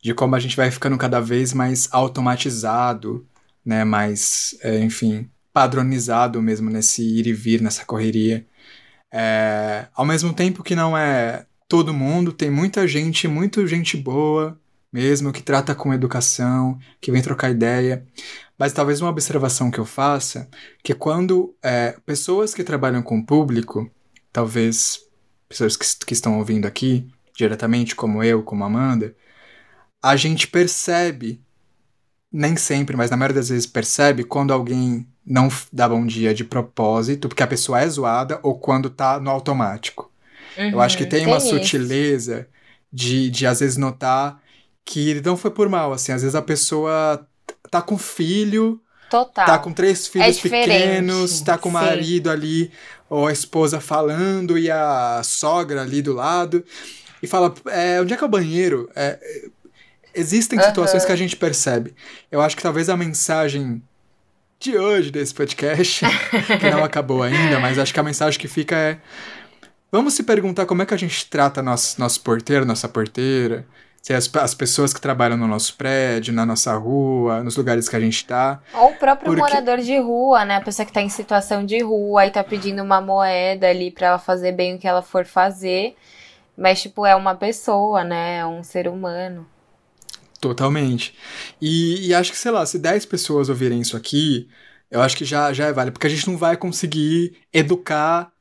de 0.00 0.14
como 0.14 0.34
a 0.34 0.40
gente 0.40 0.56
vai 0.56 0.70
ficando 0.70 0.96
cada 0.98 1.20
vez 1.20 1.52
mais 1.52 1.88
automatizado, 1.92 3.26
né, 3.64 3.84
mais, 3.84 4.56
é, 4.62 4.78
enfim, 4.80 5.30
padronizado 5.52 6.40
mesmo 6.42 6.70
nesse 6.70 7.02
ir 7.02 7.26
e 7.26 7.32
vir, 7.32 7.60
nessa 7.60 7.84
correria. 7.84 8.46
É, 9.12 9.88
ao 9.94 10.04
mesmo 10.06 10.32
tempo 10.32 10.62
que 10.62 10.74
não 10.74 10.96
é 10.96 11.46
todo 11.68 11.92
mundo, 11.94 12.32
tem 12.32 12.50
muita 12.50 12.86
gente, 12.88 13.28
muita 13.28 13.66
gente 13.66 13.96
boa 13.96 14.58
mesmo, 14.92 15.32
que 15.32 15.42
trata 15.42 15.74
com 15.74 15.94
educação, 15.94 16.78
que 17.00 17.10
vem 17.10 17.22
trocar 17.22 17.50
ideia. 17.50 18.06
Mas 18.58 18.72
talvez 18.72 19.00
uma 19.00 19.10
observação 19.10 19.70
que 19.70 19.78
eu 19.78 19.84
faça, 19.84 20.48
que 20.82 20.94
quando 20.94 21.54
é, 21.62 21.96
pessoas 22.04 22.54
que 22.54 22.62
trabalham 22.62 23.02
com 23.02 23.18
o 23.18 23.26
público, 23.26 23.90
talvez 24.32 25.00
pessoas 25.48 25.76
que, 25.76 25.86
que 26.06 26.12
estão 26.12 26.38
ouvindo 26.38 26.66
aqui, 26.66 27.08
diretamente, 27.34 27.94
como 27.94 28.22
eu, 28.22 28.42
como 28.42 28.64
Amanda, 28.64 29.14
a 30.02 30.16
gente 30.16 30.48
percebe, 30.48 31.40
nem 32.30 32.56
sempre, 32.56 32.96
mas 32.96 33.10
na 33.10 33.16
maioria 33.16 33.36
das 33.36 33.48
vezes 33.48 33.66
percebe 33.66 34.24
quando 34.24 34.52
alguém 34.52 35.06
não 35.24 35.48
dá 35.72 35.88
bom 35.88 36.04
dia 36.04 36.34
de 36.34 36.44
propósito, 36.44 37.28
porque 37.28 37.42
a 37.42 37.46
pessoa 37.46 37.80
é 37.80 37.88
zoada, 37.88 38.40
ou 38.42 38.58
quando 38.58 38.90
tá 38.90 39.20
no 39.20 39.30
automático. 39.30 40.10
Uhum, 40.56 40.70
eu 40.70 40.80
acho 40.80 40.96
que 40.96 41.04
uhum, 41.04 41.10
tem, 41.10 41.20
tem 41.20 41.28
uma 41.28 41.38
isso. 41.38 41.48
sutileza 41.50 42.48
de, 42.92 43.30
de, 43.30 43.46
às 43.46 43.60
vezes, 43.60 43.76
notar 43.76 44.40
que 44.84 45.20
não 45.24 45.36
foi 45.36 45.50
por 45.50 45.68
mal, 45.68 45.92
assim, 45.92 46.12
às 46.12 46.22
vezes 46.22 46.34
a 46.34 46.42
pessoa 46.42 47.26
tá 47.70 47.80
com 47.80 47.96
filho, 47.96 48.80
Total. 49.08 49.46
tá 49.46 49.58
com 49.58 49.72
três 49.72 50.08
filhos 50.08 50.38
é 50.38 50.40
pequenos, 50.42 51.40
tá 51.40 51.56
com 51.56 51.68
o 51.68 51.72
marido 51.72 52.30
ali, 52.30 52.72
ou 53.08 53.26
a 53.26 53.32
esposa 53.32 53.80
falando 53.80 54.58
e 54.58 54.70
a 54.70 55.22
sogra 55.22 55.82
ali 55.82 56.02
do 56.02 56.14
lado. 56.14 56.64
E 57.22 57.26
fala, 57.26 57.54
é, 57.66 58.00
onde 58.00 58.12
é 58.12 58.16
que 58.16 58.24
é 58.24 58.26
o 58.26 58.30
banheiro? 58.30 58.90
É, 58.96 59.18
existem 60.14 60.60
situações 60.60 61.04
que 61.04 61.12
a 61.12 61.16
gente 61.16 61.36
percebe. 61.36 61.94
Eu 62.30 62.40
acho 62.40 62.56
que 62.56 62.62
talvez 62.62 62.88
a 62.88 62.96
mensagem 62.96 63.82
de 64.58 64.76
hoje 64.76 65.10
desse 65.10 65.34
podcast, 65.34 66.04
que 66.60 66.70
não 66.70 66.84
acabou 66.84 67.22
ainda, 67.22 67.58
mas 67.58 67.78
acho 67.78 67.92
que 67.92 68.00
a 68.00 68.02
mensagem 68.02 68.38
que 68.38 68.48
fica 68.48 68.76
é: 68.76 68.98
vamos 69.90 70.14
se 70.14 70.22
perguntar 70.22 70.66
como 70.66 70.82
é 70.82 70.86
que 70.86 70.94
a 70.94 70.96
gente 70.98 71.28
trata 71.28 71.62
nosso, 71.62 72.00
nosso 72.00 72.20
porteiro, 72.20 72.64
nossa 72.64 72.88
porteira, 72.88 73.66
se 74.00 74.12
as, 74.12 74.30
as 74.36 74.54
pessoas 74.54 74.92
que 74.92 75.00
trabalham 75.00 75.36
no 75.36 75.46
nosso 75.46 75.76
prédio, 75.76 76.34
na 76.34 76.44
nossa 76.44 76.74
rua, 76.74 77.42
nos 77.42 77.56
lugares 77.56 77.88
que 77.88 77.96
a 77.96 78.00
gente 78.00 78.24
tá. 78.24 78.60
Ou 78.74 78.90
o 78.90 78.96
próprio 78.96 79.26
porque... 79.26 79.40
morador 79.40 79.78
de 79.78 79.96
rua, 79.98 80.44
né? 80.44 80.56
A 80.56 80.60
pessoa 80.60 80.84
que 80.86 80.92
tá 80.92 81.00
em 81.00 81.08
situação 81.08 81.64
de 81.64 81.80
rua 81.82 82.26
e 82.26 82.30
tá 82.30 82.42
pedindo 82.42 82.82
uma 82.82 83.00
moeda 83.00 83.68
ali 83.68 83.90
para 83.90 84.08
ela 84.08 84.18
fazer 84.18 84.52
bem 84.52 84.74
o 84.74 84.78
que 84.78 84.88
ela 84.88 85.02
for 85.02 85.24
fazer. 85.24 85.96
Mas, 86.56 86.82
tipo, 86.82 87.06
é 87.06 87.14
uma 87.14 87.34
pessoa, 87.34 88.04
né? 88.04 88.38
É 88.38 88.46
um 88.46 88.62
ser 88.62 88.88
humano. 88.88 89.46
Totalmente. 90.40 91.14
E, 91.60 92.08
e, 92.08 92.14
acho 92.14 92.32
que, 92.32 92.36
sei 92.36 92.50
lá, 92.50 92.66
se 92.66 92.78
10 92.78 93.06
pessoas 93.06 93.48
ouvirem 93.48 93.80
isso 93.80 93.96
aqui, 93.96 94.48
eu 94.90 95.00
acho 95.00 95.16
que 95.16 95.24
já, 95.24 95.52
já 95.52 95.66
é 95.66 95.72
válido, 95.72 95.92
porque 95.92 96.06
a 96.06 96.10
gente 96.10 96.28
não 96.28 96.36
vai 96.36 96.56
conseguir 96.56 97.36
educar 97.52 98.32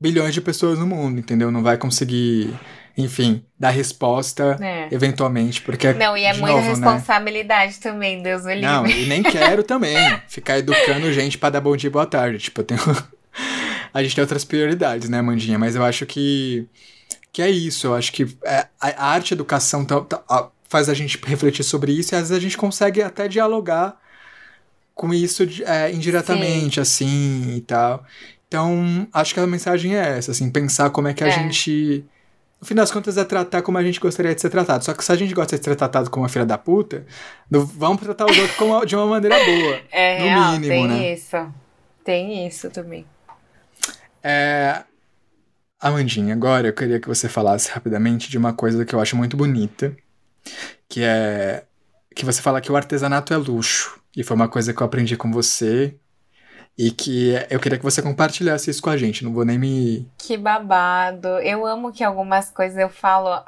bilhões 0.00 0.32
de 0.32 0.40
pessoas 0.40 0.78
no 0.78 0.86
mundo, 0.86 1.18
entendeu? 1.18 1.50
Não 1.50 1.62
vai 1.62 1.76
conseguir, 1.76 2.54
enfim, 2.96 3.44
dar 3.58 3.70
resposta 3.70 4.56
é. 4.60 4.88
eventualmente, 4.94 5.60
porque 5.60 5.92
Não, 5.92 6.16
e 6.16 6.24
é 6.24 6.32
muita 6.32 6.52
novo, 6.52 6.62
né? 6.62 6.68
responsabilidade 6.68 7.72
né? 7.72 7.78
também, 7.82 8.22
Deus 8.22 8.44
o 8.44 8.48
livre. 8.48 8.62
Não, 8.62 8.86
e 8.86 9.06
nem 9.06 9.22
quero 9.22 9.62
também 9.64 9.96
ficar 10.28 10.58
educando 10.58 11.10
gente 11.12 11.36
para 11.36 11.50
dar 11.50 11.60
bom 11.60 11.76
dia 11.76 11.88
e 11.88 11.92
boa 11.92 12.06
tarde, 12.06 12.38
tipo, 12.38 12.60
eu 12.60 12.64
tenho 12.64 12.80
a 13.92 14.02
gente 14.02 14.14
tem 14.14 14.22
outras 14.22 14.44
prioridades, 14.44 15.08
né, 15.08 15.20
Mandinha, 15.20 15.58
mas 15.58 15.74
eu 15.74 15.84
acho 15.84 16.06
que 16.06 16.68
que 17.38 17.42
é 17.42 17.48
isso, 17.48 17.86
eu 17.86 17.94
acho 17.94 18.12
que 18.12 18.36
é, 18.44 18.66
a, 18.80 18.88
a 18.88 19.06
arte 19.12 19.32
educação 19.32 19.84
tá, 19.84 20.00
tá, 20.00 20.50
faz 20.64 20.88
a 20.88 20.94
gente 20.94 21.16
refletir 21.24 21.62
sobre 21.62 21.92
isso 21.92 22.12
e 22.12 22.16
às 22.16 22.22
vezes 22.22 22.36
a 22.36 22.40
gente 22.40 22.58
consegue 22.58 23.00
até 23.00 23.28
dialogar 23.28 23.96
com 24.92 25.14
isso 25.14 25.44
é, 25.64 25.92
indiretamente, 25.92 26.74
Sim. 26.74 26.80
assim, 26.80 27.56
e 27.58 27.60
tal. 27.60 28.04
Então, 28.48 29.06
acho 29.12 29.34
que 29.34 29.38
a 29.38 29.46
mensagem 29.46 29.94
é 29.94 30.18
essa, 30.18 30.32
assim, 30.32 30.50
pensar 30.50 30.90
como 30.90 31.06
é 31.06 31.14
que 31.14 31.22
a 31.22 31.28
é. 31.28 31.30
gente. 31.30 32.04
No 32.60 32.66
fim 32.66 32.74
das 32.74 32.90
contas, 32.90 33.16
é 33.16 33.22
tratar 33.22 33.62
como 33.62 33.78
a 33.78 33.84
gente 33.84 34.00
gostaria 34.00 34.34
de 34.34 34.40
ser 34.40 34.50
tratado. 34.50 34.84
Só 34.84 34.92
que 34.92 35.04
se 35.04 35.12
a 35.12 35.14
gente 35.14 35.32
gosta 35.32 35.56
de 35.56 35.64
ser 35.64 35.76
tratado 35.76 36.10
como 36.10 36.24
uma 36.24 36.28
filha 36.28 36.44
da 36.44 36.58
puta, 36.58 37.06
vamos 37.48 38.02
tratar 38.02 38.26
os 38.26 38.36
outros 38.36 38.56
como, 38.56 38.84
de 38.84 38.96
uma 38.96 39.06
maneira 39.06 39.36
boa. 39.46 39.80
É, 39.92 40.18
no 40.18 40.24
real, 40.24 40.52
mínimo, 40.54 40.68
tem 40.68 40.88
né? 40.88 41.12
isso. 41.12 41.54
Tem 42.02 42.48
isso 42.48 42.68
também. 42.68 43.06
É, 44.24 44.82
Amandinha, 45.80 46.34
agora 46.34 46.68
eu 46.68 46.72
queria 46.72 46.98
que 47.00 47.06
você 47.06 47.28
falasse 47.28 47.70
rapidamente 47.70 48.28
de 48.28 48.36
uma 48.36 48.52
coisa 48.52 48.84
que 48.84 48.94
eu 48.94 49.00
acho 49.00 49.16
muito 49.16 49.36
bonita, 49.36 49.96
que 50.88 51.02
é 51.02 51.64
que 52.14 52.24
você 52.24 52.42
fala 52.42 52.60
que 52.60 52.72
o 52.72 52.76
artesanato 52.76 53.32
é 53.32 53.36
luxo. 53.36 54.00
E 54.16 54.24
foi 54.24 54.34
uma 54.36 54.48
coisa 54.48 54.74
que 54.74 54.82
eu 54.82 54.86
aprendi 54.86 55.16
com 55.16 55.30
você 55.30 55.96
e 56.78 56.92
que 56.92 57.32
eu 57.50 57.58
queria 57.58 57.76
que 57.76 57.82
você 57.84 58.00
compartilhasse 58.00 58.70
isso 58.70 58.80
com 58.80 58.88
a 58.88 58.96
gente, 58.96 59.24
não 59.24 59.32
vou 59.32 59.44
nem 59.44 59.58
me. 59.58 60.06
Que 60.16 60.36
babado. 60.36 61.26
Eu 61.40 61.66
amo 61.66 61.90
que 61.92 62.04
algumas 62.04 62.50
coisas 62.50 62.78
eu 62.78 62.88
falo. 62.88 63.42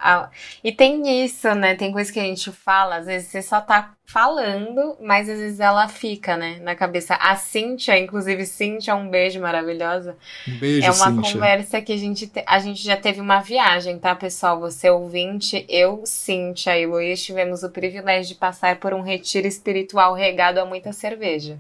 E 0.65 0.73
tem 0.73 1.25
isso, 1.25 1.55
né? 1.55 1.77
Tem 1.77 1.93
coisa 1.93 2.13
que 2.13 2.19
a 2.19 2.25
gente 2.25 2.51
fala, 2.51 2.97
às 2.97 3.07
vezes 3.07 3.29
você 3.29 3.41
só 3.41 3.61
tá 3.61 3.93
falando, 4.05 4.97
mas 5.01 5.29
às 5.29 5.39
vezes 5.39 5.61
ela 5.61 5.87
fica, 5.87 6.37
né, 6.37 6.59
na 6.63 6.75
cabeça. 6.75 7.15
A 7.15 7.37
Cíntia, 7.37 7.97
inclusive, 7.97 8.45
Cíntia, 8.45 8.97
um 8.97 9.09
beijo 9.09 9.41
maravilhosa. 9.41 10.17
Um 10.49 10.59
beijo, 10.59 10.85
É 10.85 10.91
uma 10.91 11.13
Cíntia. 11.13 11.33
conversa 11.35 11.81
que 11.81 11.93
a 11.93 11.97
gente, 11.97 12.27
te... 12.27 12.43
a 12.45 12.59
gente 12.59 12.83
já 12.83 12.97
teve 12.97 13.21
uma 13.21 13.39
viagem, 13.39 13.97
tá, 14.01 14.13
pessoal? 14.17 14.59
Você 14.59 14.91
ouvinte, 14.91 15.65
eu, 15.69 16.03
Cíntia 16.05 16.77
e 16.77 16.85
Luiz 16.87 17.23
tivemos 17.23 17.63
o 17.63 17.71
privilégio 17.71 18.35
de 18.35 18.41
passar 18.41 18.81
por 18.81 18.93
um 18.93 19.03
retiro 19.03 19.47
espiritual 19.47 20.15
regado 20.15 20.59
a 20.59 20.65
muita 20.65 20.93
cerveja. 20.93 21.57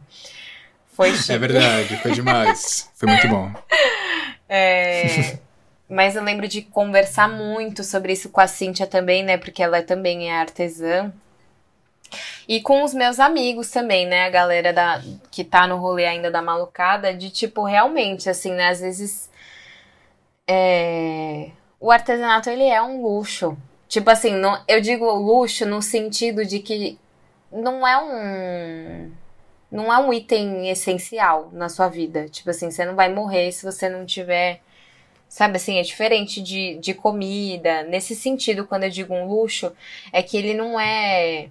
Foi 1.00 1.14
chique. 1.14 1.32
É 1.32 1.38
verdade, 1.38 1.96
foi 1.96 2.12
demais. 2.12 2.90
foi 2.94 3.08
muito 3.08 3.28
bom. 3.28 3.50
É, 4.52 5.38
mas 5.88 6.16
eu 6.16 6.24
lembro 6.24 6.48
de 6.48 6.60
conversar 6.60 7.28
muito 7.28 7.84
sobre 7.84 8.12
isso 8.12 8.30
com 8.30 8.40
a 8.40 8.48
Cíntia 8.48 8.84
também, 8.84 9.22
né? 9.22 9.36
Porque 9.36 9.62
ela 9.62 9.80
também 9.80 10.28
é 10.28 10.40
artesã. 10.40 11.12
E 12.48 12.60
com 12.60 12.82
os 12.82 12.92
meus 12.92 13.20
amigos 13.20 13.70
também, 13.70 14.08
né? 14.08 14.26
A 14.26 14.30
galera 14.30 14.72
da, 14.72 15.00
que 15.30 15.44
tá 15.44 15.68
no 15.68 15.76
rolê 15.76 16.04
ainda 16.04 16.32
da 16.32 16.42
malucada, 16.42 17.14
de 17.14 17.30
tipo, 17.30 17.62
realmente, 17.62 18.28
assim, 18.28 18.50
né? 18.50 18.70
Às 18.70 18.80
vezes. 18.80 19.30
É, 20.48 21.50
o 21.78 21.92
artesanato, 21.92 22.50
ele 22.50 22.64
é 22.64 22.82
um 22.82 23.02
luxo. 23.02 23.56
Tipo 23.86 24.10
assim, 24.10 24.34
não, 24.34 24.60
eu 24.66 24.80
digo 24.80 25.08
luxo 25.08 25.64
no 25.64 25.80
sentido 25.80 26.44
de 26.44 26.58
que 26.58 26.98
não 27.52 27.86
é 27.86 27.96
um 27.96 29.12
não 29.70 29.92
é 29.92 29.98
um 29.98 30.12
item 30.12 30.68
essencial 30.68 31.50
na 31.52 31.68
sua 31.68 31.88
vida. 31.88 32.28
Tipo 32.28 32.50
assim, 32.50 32.70
você 32.70 32.84
não 32.84 32.96
vai 32.96 33.12
morrer 33.12 33.52
se 33.52 33.64
você 33.64 33.88
não 33.88 34.04
tiver. 34.04 34.60
Sabe 35.28 35.56
assim, 35.56 35.78
é 35.78 35.82
diferente 35.82 36.42
de, 36.42 36.76
de 36.78 36.92
comida. 36.92 37.84
Nesse 37.84 38.16
sentido, 38.16 38.66
quando 38.66 38.84
eu 38.84 38.90
digo 38.90 39.14
um 39.14 39.26
luxo, 39.26 39.72
é 40.12 40.22
que 40.22 40.36
ele 40.36 40.54
não 40.54 40.78
é. 40.78 41.48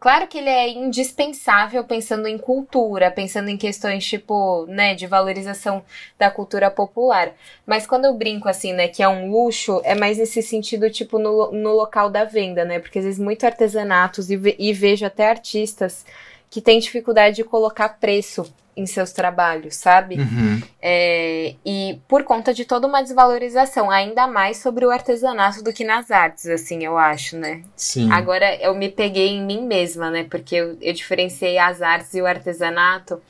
Claro 0.00 0.28
que 0.28 0.38
ele 0.38 0.48
é 0.48 0.68
indispensável 0.70 1.82
pensando 1.84 2.28
em 2.28 2.38
cultura, 2.38 3.10
pensando 3.10 3.48
em 3.48 3.56
questões 3.56 4.06
tipo, 4.06 4.64
né, 4.66 4.94
de 4.94 5.08
valorização 5.08 5.84
da 6.16 6.30
cultura 6.30 6.70
popular. 6.70 7.32
Mas 7.66 7.84
quando 7.84 8.04
eu 8.04 8.14
brinco 8.14 8.48
assim, 8.48 8.72
né, 8.72 8.86
que 8.86 9.02
é 9.02 9.08
um 9.08 9.28
luxo, 9.30 9.80
é 9.84 9.96
mais 9.96 10.16
nesse 10.18 10.40
sentido, 10.40 10.88
tipo, 10.88 11.18
no, 11.18 11.50
no 11.50 11.72
local 11.74 12.08
da 12.10 12.24
venda, 12.24 12.64
né? 12.64 12.78
Porque 12.78 13.00
às 13.00 13.04
vezes 13.04 13.20
muito 13.20 13.44
artesanatos 13.44 14.30
e, 14.30 14.36
ve 14.36 14.54
e 14.58 14.72
vejo 14.72 15.04
até 15.04 15.28
artistas 15.28 16.06
que 16.50 16.60
tem 16.60 16.78
dificuldade 16.78 17.36
de 17.36 17.44
colocar 17.44 17.88
preço 18.00 18.52
em 18.78 18.86
seus 18.86 19.10
trabalhos, 19.12 19.74
sabe? 19.74 20.20
Uhum. 20.20 20.62
É, 20.80 21.56
e 21.64 22.00
por 22.06 22.22
conta 22.22 22.54
de 22.54 22.64
toda 22.64 22.86
uma 22.86 23.02
desvalorização, 23.02 23.90
ainda 23.90 24.28
mais 24.28 24.58
sobre 24.58 24.86
o 24.86 24.90
artesanato 24.90 25.64
do 25.64 25.72
que 25.72 25.82
nas 25.82 26.12
artes, 26.12 26.46
assim, 26.46 26.84
eu 26.84 26.96
acho, 26.96 27.36
né? 27.36 27.64
Sim. 27.74 28.10
Agora 28.12 28.54
eu 28.62 28.74
me 28.76 28.88
peguei 28.88 29.30
em 29.30 29.44
mim 29.44 29.62
mesma, 29.62 30.10
né? 30.10 30.24
Porque 30.30 30.54
eu, 30.54 30.78
eu 30.80 30.92
diferenciei 30.92 31.58
as 31.58 31.82
artes 31.82 32.14
e 32.14 32.22
o 32.22 32.26
artesanato. 32.26 33.20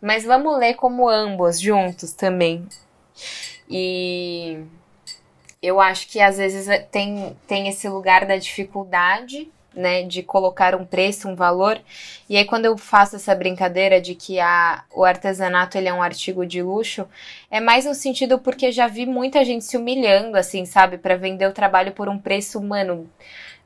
Mas 0.00 0.24
vamos 0.24 0.58
ler 0.58 0.74
como 0.74 1.08
ambos 1.08 1.60
juntos 1.60 2.12
também. 2.12 2.66
E 3.70 4.58
eu 5.62 5.80
acho 5.80 6.08
que 6.08 6.20
às 6.20 6.38
vezes 6.38 6.66
tem, 6.90 7.36
tem 7.46 7.68
esse 7.68 7.88
lugar 7.88 8.26
da 8.26 8.36
dificuldade 8.36 9.48
né, 9.78 10.02
de 10.02 10.22
colocar 10.22 10.74
um 10.74 10.84
preço, 10.84 11.28
um 11.28 11.36
valor. 11.36 11.80
E 12.28 12.36
aí 12.36 12.44
quando 12.44 12.64
eu 12.64 12.76
faço 12.76 13.16
essa 13.16 13.34
brincadeira 13.34 14.00
de 14.00 14.14
que 14.14 14.40
a, 14.40 14.82
o 14.92 15.04
artesanato 15.04 15.78
ele 15.78 15.88
é 15.88 15.94
um 15.94 16.02
artigo 16.02 16.44
de 16.44 16.60
luxo, 16.60 17.08
é 17.50 17.60
mais 17.60 17.84
no 17.84 17.94
sentido 17.94 18.38
porque 18.38 18.72
já 18.72 18.88
vi 18.88 19.06
muita 19.06 19.44
gente 19.44 19.64
se 19.64 19.76
humilhando 19.76 20.36
assim, 20.36 20.66
sabe, 20.66 20.98
para 20.98 21.16
vender 21.16 21.46
o 21.46 21.52
trabalho 21.52 21.92
por 21.92 22.08
um 22.08 22.18
preço 22.18 22.58
humano 22.58 23.08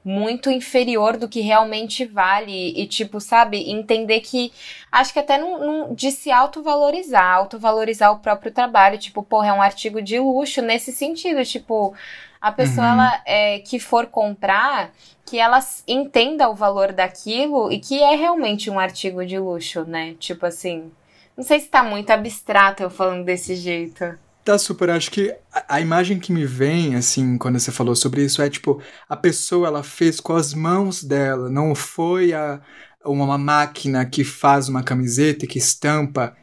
muito 0.05 0.51
inferior 0.51 1.17
do 1.17 1.29
que 1.29 1.41
realmente 1.41 2.05
vale 2.05 2.73
e 2.77 2.87
tipo, 2.87 3.21
sabe, 3.21 3.71
entender 3.71 4.21
que 4.21 4.53
acho 4.91 5.13
que 5.13 5.19
até 5.19 5.39
não, 5.39 5.65
não 5.65 5.95
de 5.95 6.11
se 6.11 6.31
autovalorizar, 6.31 7.37
autovalorizar 7.37 8.13
o 8.13 8.19
próprio 8.19 8.53
trabalho, 8.53 8.99
tipo, 8.99 9.23
porra, 9.23 9.49
é 9.49 9.53
um 9.53 9.63
artigo 9.63 10.03
de 10.03 10.19
luxo 10.19 10.61
nesse 10.61 10.93
sentido, 10.93 11.45
tipo, 11.45 11.95
a 12.43 12.51
pessoa 12.51 12.85
uhum. 12.85 12.93
ela, 12.95 13.23
é, 13.25 13.61
que 13.61 13.79
for 13.79 14.07
comprar, 14.07 14.91
que 15.25 15.39
ela 15.39 15.61
entenda 15.87 16.49
o 16.49 16.55
valor 16.57 16.93
daquilo 16.93 17.71
e 17.71 17.79
que 17.79 18.03
é 18.03 18.17
realmente 18.17 18.69
um 18.69 18.81
artigo 18.81 19.25
de 19.25 19.39
luxo, 19.39 19.85
né? 19.85 20.17
Tipo 20.19 20.47
assim, 20.47 20.91
não 21.37 21.45
sei 21.45 21.61
se 21.61 21.69
tá 21.69 21.85
muito 21.85 22.11
abstrato 22.11 22.83
eu 22.83 22.91
falando 22.91 23.25
desse 23.25 23.55
jeito. 23.55 24.19
Tá 24.45 24.59
super, 24.59 24.91
acho 24.91 25.09
que 25.13 25.33
a, 25.53 25.77
a, 25.77 25.81
imagem 25.81 26.19
que 26.19 26.33
me 26.33 26.45
vem, 26.45 26.97
assim, 26.97 27.39
quando 27.39 27.61
você 27.61 27.71
falou 27.71 27.95
sobre 27.95 28.25
isso, 28.25 28.43
é 28.43 28.51
tipo, 28.51 28.83
a 29.09 29.17
pessoa 29.17 29.69
ela 29.69 29.85
fez 29.85 30.19
com 30.19 30.33
as 30.33 30.53
mãos 30.53 31.05
dela, 31.05 31.49
não 31.49 31.77
foi 31.77 32.35
a, 32.35 32.61
uma 33.05 33.39
máquina 33.39 34.05
que 34.05 34.25
faz 34.25 34.69
uma 34.69 34.83
camiseta 34.83 35.45
e 35.45 35.49
que 35.49 35.59
estampa 35.59 36.37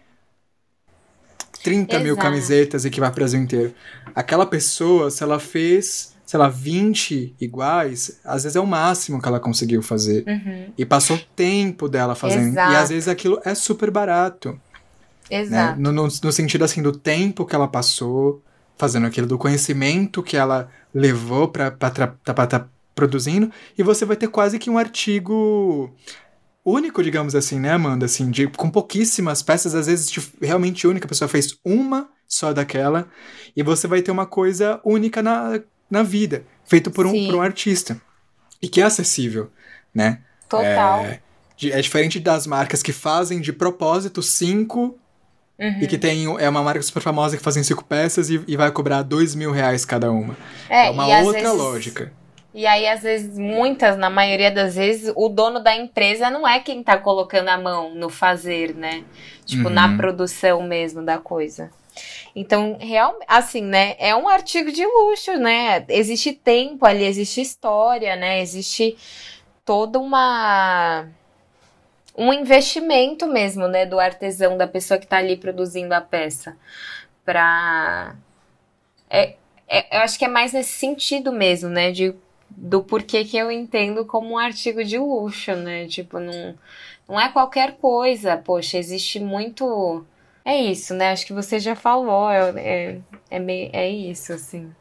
30 1.64 1.94
Exato. 1.94 2.04
mil 2.04 2.18
camisetas 2.18 2.86
e 2.86 2.90
que 2.90 3.00
vai 3.00 3.10
para 3.10 3.18
o 3.18 3.20
Brasil 3.20 3.40
inteiro. 3.40 3.74
Aquela 4.16 4.46
pessoa, 4.46 5.12
se 5.12 5.24
ela 5.24 5.40
fez, 5.40 6.16
sei 6.26 6.40
lá, 6.40 6.48
20 6.48 7.36
iguais, 7.40 8.20
às 8.24 8.44
vezes 8.44 8.56
é 8.56 8.60
o 8.60 8.68
máximo 8.68 9.22
que 9.22 9.28
ela 9.28 9.40
conseguiu 9.40 9.82
fazer. 9.82 10.24
Uhum. 10.28 10.74
E 10.78 10.86
passou 10.86 11.20
tempo 11.36 11.88
dela 11.88 12.16
fazendo. 12.16 12.50
Exato. 12.50 12.74
E 12.74 12.76
às 12.76 12.90
vezes 12.90 13.08
aquilo 13.08 13.40
é 13.44 13.54
super 13.54 13.92
barato. 13.92 14.60
Né? 15.30 15.42
Exato. 15.42 15.78
Né? 15.80 15.84
No, 15.84 15.92
no, 15.92 16.04
no 16.04 16.32
sentido 16.32 16.64
assim 16.64 16.82
do 16.82 16.92
tempo 16.92 17.46
que 17.46 17.56
ela 17.56 17.68
passou 17.68 18.42
fazendo 18.78 19.06
aquilo, 19.06 19.28
do 19.28 19.38
conhecimento 19.38 20.24
que 20.24 20.38
ela 20.38 20.70
levou 20.94 21.50
para 21.50 21.68
estar 21.68 22.16
tá 22.34 22.68
produzindo, 22.96 23.52
e 23.78 23.84
você 23.84 24.06
vai 24.06 24.16
ter 24.16 24.28
quase 24.28 24.58
que 24.58 24.70
um 24.70 24.78
artigo 24.78 25.94
único, 26.70 27.04
digamos 27.04 27.36
assim, 27.36 27.60
né, 27.60 27.72
Amanda? 27.72 28.06
Assim, 28.06 28.30
de, 28.30 28.48
com 28.48 28.70
pouquíssimas 28.70 29.42
peças, 29.42 29.76
às 29.76 29.88
vezes 29.88 30.10
de, 30.10 30.22
realmente 30.42 30.88
única, 30.88 31.06
a 31.06 31.10
pessoa 31.10 31.28
fez 31.28 31.58
uma 31.64 32.10
só 32.28 32.54
daquela, 32.54 33.08
e 33.56 33.64
você 33.64 33.88
vai 33.88 34.02
ter 34.02 34.12
uma 34.12 34.26
coisa 34.26 34.80
única 34.84 35.22
na, 35.22 35.60
na 35.90 36.04
vida. 36.04 36.46
feito 36.66 36.92
por 36.92 37.06
um, 37.06 37.26
por 37.26 37.36
um 37.36 37.42
artista. 37.42 38.00
E 38.62 38.68
que 38.68 38.82
é 38.82 38.84
acessível, 38.84 39.50
né? 39.94 40.22
Total. 40.48 41.00
É, 41.06 41.22
é 41.64 41.82
diferente 41.82 42.20
das 42.20 42.46
marcas 42.46 42.84
que 42.84 42.94
fazem 42.94 43.42
de 43.42 43.52
propósito 43.52 44.22
cinco 44.22 44.98
Uhum. 45.60 45.82
E 45.82 45.88
que 45.88 45.98
tem 45.98 46.26
é 46.40 46.48
uma 46.48 46.64
marca 46.64 46.82
super 46.82 47.02
famosa 47.02 47.36
que 47.36 47.44
fazem 47.44 47.62
cinco 47.64 47.84
peças 47.84 48.30
e, 48.30 48.42
e 48.48 48.56
vai 48.56 48.72
cobrar 48.72 49.02
dois 49.04 49.36
mil 49.36 49.52
reais 49.52 49.84
cada 49.84 50.10
uma. 50.10 50.38
É, 50.70 50.88
é 50.88 50.90
uma 50.90 51.06
outra 51.20 51.42
vezes, 51.42 51.58
lógica. 51.58 52.14
E 52.54 52.66
aí, 52.66 52.88
às 52.88 53.04
vezes, 53.04 53.38
muitas, 53.38 53.96
na 53.96 54.10
maioria 54.10 54.50
das 54.50 54.76
vezes, 54.76 55.14
o 55.16 55.30
dono 55.30 55.60
da 55.60 55.76
empresa 55.76 56.32
não 56.32 56.48
é 56.48 56.60
quem 56.60 56.82
tá 56.82 56.98
colocando 56.98 57.50
a 57.50 57.58
mão 57.58 57.94
no 57.94 58.10
fazer, 58.10 58.74
né? 58.74 59.04
Tipo, 59.46 59.68
uhum. 59.68 59.74
na 59.74 59.96
produção 59.96 60.64
mesmo 60.64 61.04
da 61.04 61.20
coisa. 61.20 61.72
Então, 62.36 62.78
real, 62.80 63.20
assim, 63.28 63.62
né? 63.62 63.96
É 64.00 64.16
um 64.16 64.28
artigo 64.28 64.72
de 64.72 64.86
luxo, 64.86 65.34
né? 65.38 65.86
Existe 65.90 66.34
tempo 66.34 66.86
ali, 66.86 67.06
existe 67.06 67.42
história, 67.42 68.16
né? 68.16 68.42
Existe 68.42 68.98
toda 69.64 70.00
uma 70.00 71.08
um 72.18 72.34
investimento 72.34 73.28
mesmo, 73.28 73.68
né, 73.68 73.86
do 73.86 73.98
artesão, 73.98 74.58
da 74.58 74.68
pessoa 74.68 74.98
que 74.98 75.06
está 75.06 75.18
ali 75.18 75.38
produzindo 75.38 75.94
a 75.94 76.02
peça, 76.02 76.58
para 77.24 78.14
é, 79.10 79.36
é, 79.68 79.98
eu 79.98 80.02
acho 80.02 80.20
que 80.20 80.26
é 80.26 80.28
mais 80.28 80.52
nesse 80.52 80.72
sentido 80.72 81.32
mesmo, 81.32 81.70
né, 81.70 81.92
de 81.92 82.14
do 82.50 82.84
porquê 82.84 83.24
que 83.24 83.38
eu 83.38 83.52
entendo 83.52 84.06
como 84.06 84.32
um 84.32 84.38
artigo 84.38 84.84
de 84.84 84.98
luxo, 84.98 85.56
né, 85.56 85.88
tipo 85.88 86.20
não 86.20 86.56
não 87.08 87.20
é 87.20 87.30
qualquer 87.30 87.78
coisa, 87.78 88.38
poxa, 88.38 88.78
existe 88.78 89.20
muito 89.20 90.06
é 90.46 90.58
isso, 90.58 90.94
né? 90.94 91.12
Acho 91.12 91.28
que 91.28 91.34
você 91.34 91.60
já 91.60 91.76
falou, 91.76 92.30
é, 92.32 92.50
é, 92.58 93.00
é, 93.30 93.40
meio, 93.40 93.70
é 93.72 93.90
isso, 93.90 94.34
assim. 94.34 94.72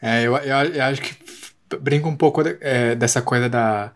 É, 0.00 0.22
eu, 0.22 0.36
eu, 0.36 0.56
eu 0.56 0.82
acho 0.82 1.00
que 1.00 1.16
brinca 1.76 2.08
um 2.08 2.16
pouco 2.16 2.42
é, 2.60 2.94
dessa 2.96 3.22
coisa 3.22 3.48
da, 3.48 3.92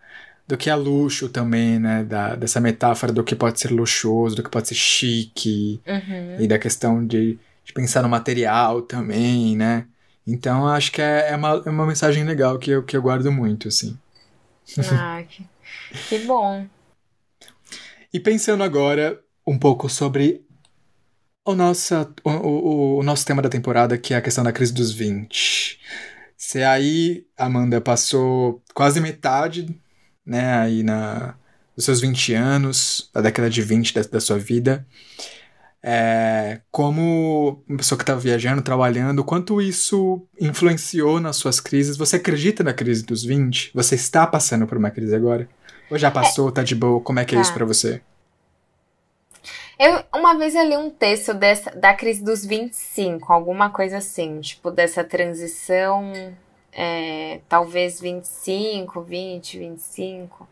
do 0.47 0.55
que 0.55 0.69
é 0.69 0.75
luxo 0.75 1.27
também, 1.27 1.79
né? 1.79 2.03
Da, 2.03 2.35
dessa 2.35 2.61
metáfora 2.61 3.11
do 3.11 3.23
que 3.23 3.35
pode 3.35 3.59
ser 3.59 3.71
luxuoso, 3.71 4.37
do 4.37 4.43
que 4.43 4.49
pode 4.49 4.69
ser 4.69 4.75
chique, 4.75 5.81
uhum. 5.85 6.37
e 6.39 6.47
da 6.47 6.57
questão 6.57 7.05
de, 7.05 7.37
de, 7.63 7.73
pensar 7.73 8.01
no 8.01 8.09
material 8.09 8.81
também, 8.81 9.57
né? 9.57 9.85
Então 10.27 10.67
acho 10.67 10.91
que 10.91 11.01
é, 11.01 11.31
é, 11.31 11.35
uma, 11.35 11.63
é 11.65 11.69
uma 11.69 11.87
mensagem 11.87 12.23
legal 12.25 12.59
que 12.59 12.69
eu, 12.69 12.83
que 12.83 12.97
eu 12.97 13.01
guardo 13.01 13.31
muito, 13.31 13.69
assim. 13.69 13.97
Ah, 14.91 15.23
que, 15.27 15.47
que 16.09 16.19
bom. 16.25 16.67
E 18.13 18.19
pensando 18.19 18.63
agora 18.63 19.19
um 19.45 19.57
pouco 19.57 19.87
sobre 19.87 20.45
o, 21.45 21.55
nossa, 21.55 22.11
o, 22.25 22.29
o, 22.29 22.97
o, 22.97 23.03
nosso 23.03 23.25
tema 23.25 23.41
da 23.41 23.47
temporada, 23.47 23.97
que 23.97 24.13
é 24.13 24.17
a 24.17 24.21
questão 24.21 24.43
da 24.43 24.51
crise 24.51 24.73
dos 24.73 24.91
20. 24.91 25.79
Se 26.35 26.61
aí, 26.61 27.25
Amanda, 27.37 27.79
passou 27.79 28.61
quase 28.73 28.99
metade 28.99 29.79
né, 30.25 30.57
aí 30.57 30.83
na, 30.83 31.35
nos 31.75 31.85
seus 31.85 32.01
20 32.01 32.33
anos, 32.33 33.09
da 33.13 33.21
década 33.21 33.49
de 33.49 33.61
20 33.61 33.93
da, 33.93 34.01
da 34.01 34.19
sua 34.19 34.37
vida, 34.37 34.85
é, 35.83 36.61
como 36.71 37.63
uma 37.67 37.77
pessoa 37.77 37.97
que 37.97 38.03
está 38.03 38.15
viajando, 38.15 38.61
trabalhando, 38.61 39.23
quanto 39.23 39.61
isso 39.61 40.25
influenciou 40.39 41.19
nas 41.19 41.37
suas 41.37 41.59
crises? 41.59 41.97
Você 41.97 42.17
acredita 42.17 42.63
na 42.63 42.73
crise 42.73 43.05
dos 43.05 43.23
20? 43.23 43.71
Você 43.73 43.95
está 43.95 44.25
passando 44.25 44.67
por 44.67 44.77
uma 44.77 44.91
crise 44.91 45.15
agora? 45.15 45.47
Ou 45.89 45.97
já 45.97 46.11
passou, 46.11 46.49
é, 46.49 46.51
tá 46.51 46.63
de 46.63 46.75
boa? 46.75 46.99
Como 47.01 47.19
é 47.19 47.25
que 47.25 47.35
é 47.35 47.41
isso 47.41 47.51
tá. 47.51 47.57
para 47.57 47.65
você? 47.65 48.01
Eu, 49.79 50.03
uma 50.13 50.35
vez 50.37 50.55
eu 50.55 50.67
li 50.67 50.75
um 50.75 50.89
texto 50.89 51.33
dessa, 51.33 51.69
da 51.71 51.93
crise 51.93 52.23
dos 52.23 52.43
25, 52.43 53.31
alguma 53.31 53.69
coisa 53.69 53.97
assim, 53.97 54.41
tipo, 54.41 54.71
dessa 54.71 55.03
transição 55.03 56.11
é, 56.77 57.39
talvez 57.49 57.99
25, 57.99 59.01
20, 59.01 59.57
25. 59.57 60.47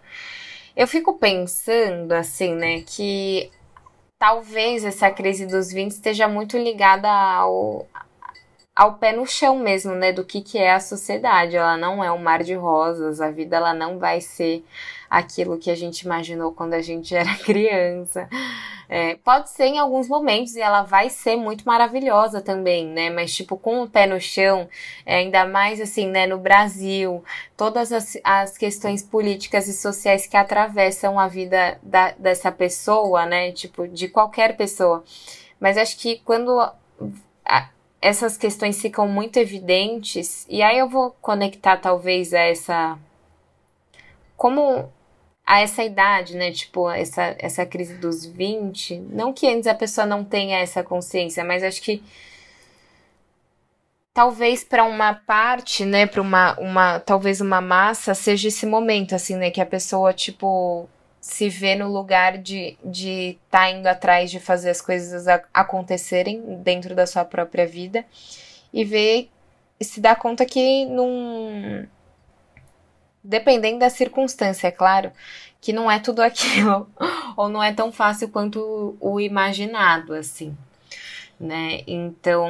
Eu 0.76 0.88
fico 0.88 1.14
pensando, 1.20 2.12
assim, 2.14 2.56
né, 2.56 2.82
que 2.82 3.52
talvez 4.18 4.84
essa 4.84 5.12
crise 5.12 5.46
dos 5.46 5.72
20 5.72 5.92
esteja 5.92 6.28
muito 6.28 6.58
ligada 6.58 7.10
ao, 7.10 7.88
ao 8.76 8.96
pé 8.96 9.12
no 9.12 9.26
chão 9.26 9.60
mesmo, 9.60 9.94
né, 9.94 10.12
do 10.12 10.24
que, 10.24 10.42
que 10.42 10.58
é 10.58 10.72
a 10.72 10.80
sociedade. 10.80 11.56
Ela 11.56 11.78
não 11.78 12.04
é 12.04 12.12
um 12.12 12.18
mar 12.18 12.44
de 12.44 12.54
rosas, 12.54 13.22
a 13.22 13.30
vida 13.32 13.58
ela 13.58 13.74
não 13.74 14.00
vai 14.00 14.22
ser 14.22 14.64
aquilo 15.16 15.58
que 15.58 15.72
a 15.72 15.76
gente 15.76 16.02
imaginou 16.02 16.52
quando 16.52 16.74
a 16.74 16.82
gente 16.82 17.16
era 17.16 17.34
criança. 17.40 18.28
É, 18.88 19.16
pode 19.16 19.50
ser 19.50 19.66
em 19.66 19.80
alguns 19.80 20.10
momentos 20.10 20.56
e 20.56 20.62
ela 20.62 20.84
vai 20.84 21.10
ser 21.10 21.38
muito 21.38 21.64
maravilhosa 21.66 22.42
também, 22.42 22.86
né? 22.86 23.10
Mas, 23.10 23.34
tipo, 23.34 23.58
com 23.58 23.82
o 23.82 23.90
pé 23.90 24.06
no 24.06 24.20
chão, 24.20 24.68
é, 25.06 25.16
ainda 25.16 25.46
mais 25.46 25.80
assim, 25.80 26.08
né, 26.08 26.28
no 26.28 26.38
Brasil, 26.38 27.24
todas 27.56 27.94
as, 27.94 28.18
as 28.24 28.58
questões 28.58 29.02
políticas 29.02 29.68
e 29.70 29.74
sociais 29.74 30.28
que 30.28 30.36
atravessam 30.36 31.18
a 31.18 31.28
vida 31.30 31.80
da, 31.82 32.12
dessa 32.12 32.52
pessoa, 32.52 33.26
né? 33.26 33.54
Tipo, 33.54 33.88
de 33.88 34.10
qualquer 34.10 34.58
pessoa. 34.58 35.04
Mas 35.60 35.78
acho 35.78 35.98
que 35.98 36.20
quando 36.26 36.60
a, 37.46 37.70
essas 38.02 38.38
questões 38.38 38.82
ficam 38.82 39.08
muito 39.08 39.38
evidentes, 39.38 40.46
e 40.50 40.62
aí 40.62 40.78
eu 40.78 40.90
vou 40.90 41.16
conectar 41.22 41.78
talvez 41.78 42.34
a 42.34 42.42
essa. 42.42 43.00
Como 44.38 44.94
a 45.46 45.62
essa 45.62 45.84
idade, 45.84 46.36
né? 46.36 46.52
Tipo, 46.52 46.90
essa, 46.90 47.36
essa 47.40 47.66
crise 47.66 47.96
dos 47.96 48.26
20. 48.26 48.98
Não 49.12 49.32
que 49.32 49.48
antes 49.48 49.68
a 49.68 49.76
pessoa 49.76 50.06
não 50.06 50.24
tenha 50.24 50.58
essa 50.60 50.84
consciência, 50.84 51.44
mas 51.44 51.64
acho 51.64 51.82
que 51.82 52.04
talvez 54.14 54.64
para 54.64 54.84
uma 54.86 55.14
parte, 55.14 55.86
né, 55.86 56.08
para 56.08 56.22
uma, 56.22 56.58
uma 56.60 57.00
talvez 57.00 57.42
uma 57.42 57.62
massa 57.62 58.14
seja 58.16 58.48
esse 58.48 58.66
momento 58.66 59.14
assim, 59.14 59.36
né, 59.36 59.52
que 59.52 59.62
a 59.62 59.66
pessoa 59.66 60.14
tipo 60.14 60.88
se 61.20 61.50
vê 61.50 61.76
no 61.76 61.92
lugar 61.92 62.38
de 62.38 62.78
de 62.84 63.38
tá 63.52 63.70
indo 63.70 63.88
atrás 63.88 64.32
de 64.32 64.40
fazer 64.40 64.70
as 64.70 64.82
coisas 64.82 65.26
acontecerem 65.54 66.42
dentro 66.64 66.96
da 66.96 67.06
sua 67.06 67.26
própria 67.26 67.68
vida 67.68 68.06
e 68.74 68.86
vê 68.86 69.28
e 69.80 69.84
se 69.84 70.00
dá 70.00 70.16
conta 70.16 70.46
que 70.46 70.86
não 70.86 71.86
dependendo 73.26 73.80
da 73.80 73.90
circunstância, 73.90 74.68
é 74.68 74.72
claro, 74.72 75.12
que 75.60 75.74
não 75.74 75.90
é 75.90 76.00
tudo 76.00 76.22
aquilo, 76.22 76.88
ou 77.36 77.50
não 77.50 77.62
é 77.62 77.74
tão 77.74 77.92
fácil 77.92 78.30
quanto 78.30 78.96
o 79.00 79.20
imaginado, 79.20 80.14
assim, 80.14 80.56
né? 81.40 81.82
Então, 81.88 82.48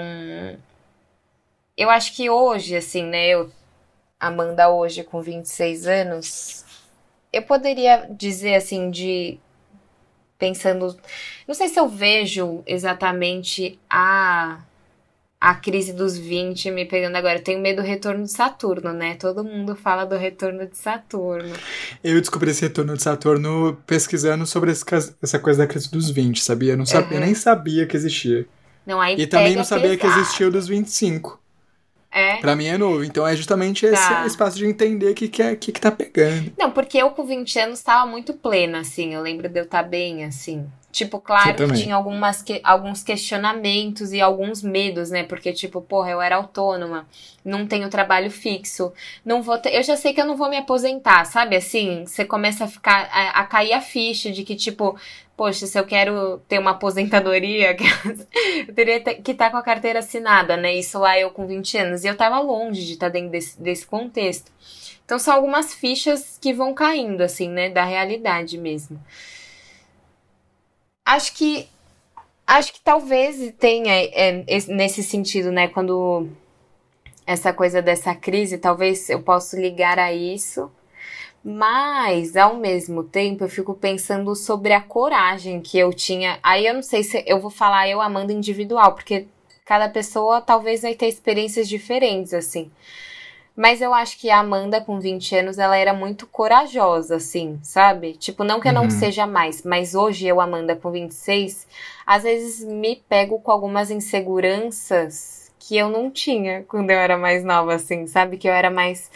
eu 1.78 1.90
acho 1.90 2.14
que 2.14 2.30
hoje, 2.30 2.76
assim, 2.76 3.04
né, 3.04 3.28
eu, 3.28 3.52
Amanda, 4.20 4.70
hoje 4.70 5.04
com 5.04 5.22
26 5.22 5.88
anos, 5.88 6.66
eu 7.32 7.42
poderia 7.42 8.08
dizer, 8.10 8.56
assim, 8.56 8.90
de. 8.90 9.40
Pensando. 10.38 10.98
Não 11.48 11.56
sei 11.56 11.70
se 11.70 11.80
eu 11.80 11.88
vejo 11.88 12.62
exatamente 12.66 13.80
a 13.90 14.60
a 15.46 15.54
crise 15.54 15.94
dos 15.94 16.18
20 16.18 16.72
me 16.72 16.86
pegando 16.86 17.16
agora. 17.16 17.38
Eu 17.38 17.44
tenho 17.44 17.60
medo 17.60 17.84
do 17.84 17.88
retorno 17.88 18.24
de 18.24 18.32
Saturno, 18.32 18.92
né? 18.92 19.14
Todo 19.14 19.44
mundo 19.44 19.76
fala 19.76 20.04
do 20.04 20.18
retorno 20.18 20.66
de 20.66 20.76
Saturno. 20.76 21.54
Eu 22.04 22.20
descobri 22.20 22.50
esse 22.50 22.64
retorno 22.64 22.98
de 22.98 23.04
Saturno 23.04 23.78
pesquisando 23.86 24.48
sobre 24.48 24.72
esse, 24.72 24.84
essa 25.22 25.38
coisa 25.38 25.60
da 25.60 25.68
crise 25.68 25.92
dos 25.92 26.10
20, 26.10 26.42
sabia? 26.42 26.74
Eu, 26.74 26.78
não 26.78 26.86
sabia, 26.88 27.20
uhum. 27.20 27.26
nem 27.26 27.36
sabia 27.36 27.86
que 27.86 27.96
existia. 27.96 28.48
Não, 28.88 29.00
aí 29.00 29.16
e 29.20 29.28
também 29.28 29.56
não 29.56 29.64
sabia 29.64 29.96
pesado. 29.96 30.00
que 30.00 30.20
existia 30.20 30.48
o 30.48 30.52
dos 30.52 30.68
25. 30.68 31.40
É. 32.12 32.38
Pra 32.38 32.56
mim 32.56 32.66
é 32.66 32.78
novo. 32.80 33.04
Então 33.04 33.28
é 33.28 33.36
justamente 33.36 33.86
esse 33.86 34.02
tá. 34.02 34.26
espaço 34.26 34.58
de 34.58 34.66
entender 34.66 35.12
o 35.12 35.14
que, 35.14 35.28
que, 35.28 35.44
é, 35.44 35.56
que, 35.56 35.72
que 35.72 35.80
tá 35.80 35.92
pegando. 35.92 36.52
Não, 36.58 36.72
porque 36.72 36.98
eu 36.98 37.12
com 37.12 37.24
20 37.24 37.60
anos 37.60 37.84
tava 37.84 38.10
muito 38.10 38.34
plena, 38.34 38.80
assim. 38.80 39.14
Eu 39.14 39.22
lembro 39.22 39.48
de 39.48 39.60
eu 39.60 39.66
estar 39.66 39.84
tá 39.84 39.88
bem, 39.88 40.26
assim. 40.26 40.66
Tipo, 40.96 41.20
claro 41.20 41.54
que 41.54 41.74
tinha 41.74 41.94
algumas 41.94 42.42
que, 42.42 42.62
alguns 42.64 43.04
questionamentos 43.04 44.14
e 44.14 44.22
alguns 44.22 44.64
medos, 44.64 45.10
né? 45.10 45.24
Porque, 45.24 45.52
tipo, 45.52 45.82
porra, 45.82 46.12
eu 46.12 46.22
era 46.22 46.38
autônoma, 46.38 47.06
não 47.44 47.68
tenho 47.68 47.90
trabalho 47.90 48.32
fixo, 48.32 48.94
não 49.26 49.44
vou 49.44 49.58
ter, 49.58 49.76
eu 49.76 49.84
já 49.84 49.98
sei 49.98 50.14
que 50.14 50.22
eu 50.22 50.26
não 50.26 50.38
vou 50.38 50.50
me 50.50 50.56
aposentar, 50.56 51.26
sabe? 51.26 51.58
Assim, 51.58 52.06
você 52.06 52.24
começa 52.24 52.64
a 52.64 52.68
ficar, 52.70 53.10
a, 53.12 53.42
a 53.42 53.44
cair 53.44 53.74
a 53.74 53.82
ficha 53.82 54.32
de 54.32 54.46
que, 54.46 54.56
tipo, 54.56 54.98
poxa, 55.36 55.68
se 55.68 55.78
eu 55.78 55.86
quero 55.86 56.42
ter 56.48 56.60
uma 56.60 56.72
aposentadoria, 56.72 57.76
eu 58.66 58.74
teria 58.74 59.02
que 59.02 59.32
estar 59.32 59.48
tá 59.48 59.52
com 59.52 59.58
a 59.58 59.64
carteira 59.64 60.00
assinada, 60.00 60.56
né? 60.56 60.76
Isso 60.76 60.98
lá 60.98 61.20
eu 61.20 61.30
com 61.30 61.46
20 61.46 61.78
anos. 61.78 62.06
E 62.06 62.08
eu 62.08 62.16
tava 62.16 62.40
longe 62.40 62.86
de 62.86 62.94
estar 62.94 63.08
tá 63.08 63.12
dentro 63.12 63.32
desse, 63.32 63.62
desse 63.62 63.86
contexto. 63.86 64.50
Então 65.04 65.20
são 65.20 65.34
algumas 65.34 65.74
fichas 65.74 66.38
que 66.40 66.54
vão 66.54 66.74
caindo, 66.74 67.20
assim, 67.20 67.50
né? 67.50 67.70
Da 67.70 67.84
realidade 67.84 68.58
mesmo 68.58 68.98
acho 71.06 71.34
que 71.36 71.70
acho 72.48 72.74
que 72.74 72.80
talvez 72.82 73.54
tenha 73.60 73.94
é, 73.94 74.44
nesse 74.68 75.04
sentido, 75.04 75.52
né? 75.52 75.68
Quando 75.68 76.28
essa 77.26 77.54
coisa 77.54 77.82
dessa 77.82 78.14
crise, 78.14 78.58
talvez 78.58 79.10
eu 79.10 79.22
possa 79.22 79.60
ligar 79.60 79.98
a 80.00 80.12
isso. 80.14 80.72
Mas, 81.44 82.36
ao 82.36 82.56
mesmo 82.56 83.04
tempo, 83.04 83.44
eu 83.44 83.50
fico 83.50 83.76
pensando 83.76 84.36
sobre 84.36 84.74
a 84.74 84.82
coragem 84.82 85.62
que 85.62 85.78
eu 85.78 85.94
tinha. 85.94 86.40
Aí 86.42 86.66
eu 86.66 86.74
não 86.74 86.82
sei 86.82 87.04
se 87.04 87.24
eu 87.28 87.40
vou 87.40 87.52
falar 87.52 87.88
eu 87.88 88.02
amando 88.02 88.32
individual, 88.32 88.94
porque 88.94 89.28
cada 89.64 89.88
pessoa 89.88 90.42
talvez 90.42 90.82
vai 90.82 90.96
ter 90.96 91.08
experiências 91.08 91.70
diferentes, 91.70 92.34
assim. 92.34 92.72
Mas 93.56 93.82
eu 93.82 93.94
acho 93.94 94.20
que 94.20 94.30
a 94.30 94.40
Amanda, 94.40 94.82
com 94.82 95.00
20 95.00 95.36
anos, 95.38 95.58
ela 95.58 95.78
era 95.78 95.94
muito 95.94 96.28
corajosa, 96.28 97.16
assim, 97.16 97.58
sabe? 97.64 98.14
Tipo, 98.14 98.44
não 98.44 98.60
que 98.60 98.68
eu 98.68 98.74
não 98.74 98.84
uhum. 98.84 98.90
seja 98.90 99.26
mais, 99.26 99.64
mas 99.64 99.96
hoje 99.96 100.28
eu, 100.28 100.42
Amanda, 100.42 100.76
com 100.76 100.92
26, 100.92 101.66
às 102.06 102.24
vezes 102.24 102.66
me 102.66 102.98
pego 103.08 103.40
com 103.40 103.52
algumas 103.52 103.90
inseguranças 103.90 105.52
que 105.58 105.78
eu 105.78 105.90
não 105.90 106.12
tinha 106.12 106.64
quando 106.68 106.92
eu 106.92 106.98
era 106.98 107.18
mais 107.18 107.44
nova, 107.44 107.76
assim, 107.76 108.06
sabe? 108.08 108.38
Que 108.38 108.48
eu 108.48 108.54
era 108.54 108.70
mais, 108.70 109.10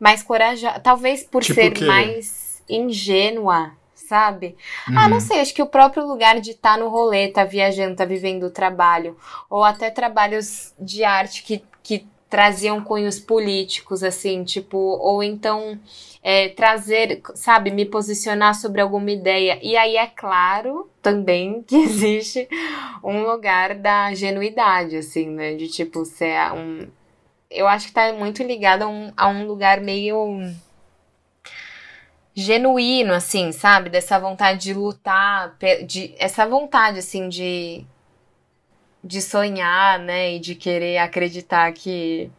mais 0.00 0.22
corajosa. 0.22 0.80
Talvez 0.80 1.22
por 1.22 1.42
tipo 1.42 1.54
ser 1.54 1.78
mais 1.84 2.62
ingênua, 2.68 3.72
sabe? 3.94 4.56
Uhum. 4.88 4.98
Ah, 4.98 5.08
não 5.08 5.18
uhum. 5.18 5.20
sei, 5.20 5.40
acho 5.40 5.54
que 5.54 5.62
o 5.62 5.66
próprio 5.66 6.06
lugar 6.06 6.40
de 6.40 6.52
estar 6.52 6.72
tá 6.72 6.76
no 6.78 6.88
rolê, 6.88 7.28
tá 7.28 7.44
viajando, 7.44 7.96
tá 7.96 8.06
vivendo 8.06 8.44
o 8.44 8.50
trabalho, 8.50 9.16
ou 9.50 9.62
até 9.62 9.90
trabalhos 9.90 10.72
de 10.78 11.04
arte 11.04 11.42
que, 11.42 11.62
que 11.82 12.06
traziam 12.32 12.82
cunhos 12.82 13.20
políticos, 13.20 14.02
assim, 14.02 14.42
tipo, 14.42 14.78
ou 14.78 15.22
então 15.22 15.78
é, 16.22 16.48
trazer, 16.48 17.20
sabe, 17.34 17.70
me 17.70 17.84
posicionar 17.84 18.54
sobre 18.54 18.80
alguma 18.80 19.10
ideia. 19.10 19.58
E 19.62 19.76
aí 19.76 19.98
é 19.98 20.06
claro 20.06 20.88
também 21.02 21.60
que 21.68 21.76
existe 21.76 22.48
um 23.04 23.22
lugar 23.22 23.74
da 23.74 24.14
genuidade, 24.14 24.96
assim, 24.96 25.28
né? 25.28 25.56
De 25.56 25.68
tipo, 25.68 26.06
ser 26.06 26.54
um. 26.54 26.88
Eu 27.50 27.68
acho 27.68 27.88
que 27.88 27.92
tá 27.92 28.10
muito 28.14 28.42
ligado 28.42 28.84
a 28.84 28.88
um, 28.88 29.12
a 29.14 29.28
um 29.28 29.46
lugar 29.46 29.82
meio 29.82 30.40
genuíno, 32.34 33.12
assim, 33.12 33.52
sabe? 33.52 33.90
Dessa 33.90 34.18
vontade 34.18 34.60
de 34.60 34.72
lutar, 34.72 35.54
de, 35.86 36.14
essa 36.18 36.46
vontade, 36.46 36.98
assim, 36.98 37.28
de 37.28 37.84
de 39.04 39.20
sonhar, 39.22 39.98
né, 39.98 40.34
e 40.34 40.40
de 40.40 40.54
querer 40.54 40.98
acreditar 40.98 41.72
que 41.72 42.30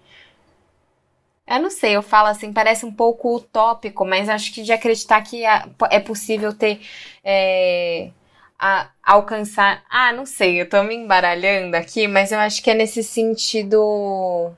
eu 1.47 1.59
não 1.61 1.70
sei, 1.70 1.95
eu 1.95 2.01
falo 2.01 2.28
assim, 2.30 2.53
parece 2.53 2.86
um 2.86 2.91
pouco 2.93 3.36
utópico, 3.36 4.05
mas 4.05 4.30
acho 4.30 4.53
que 4.53 4.64
de 4.64 4.72
acreditar 4.72 5.22
que 5.22 5.43
é 5.45 5.99
possível 5.99 6.53
ter. 6.53 6.82
É, 7.24 8.11
a, 8.57 8.89
alcançar. 9.03 9.84
Ah, 9.89 10.14
não 10.14 10.26
sei, 10.26 10.61
eu 10.61 10.70
tô 10.70 10.82
me 10.84 10.95
embaralhando 10.95 11.76
aqui, 11.76 12.07
mas 12.07 12.32
eu 12.32 12.39
acho 12.39 12.64
que 12.64 12.72
é 12.72 12.74
nesse 12.74 13.03
sentido. 13.03 14.53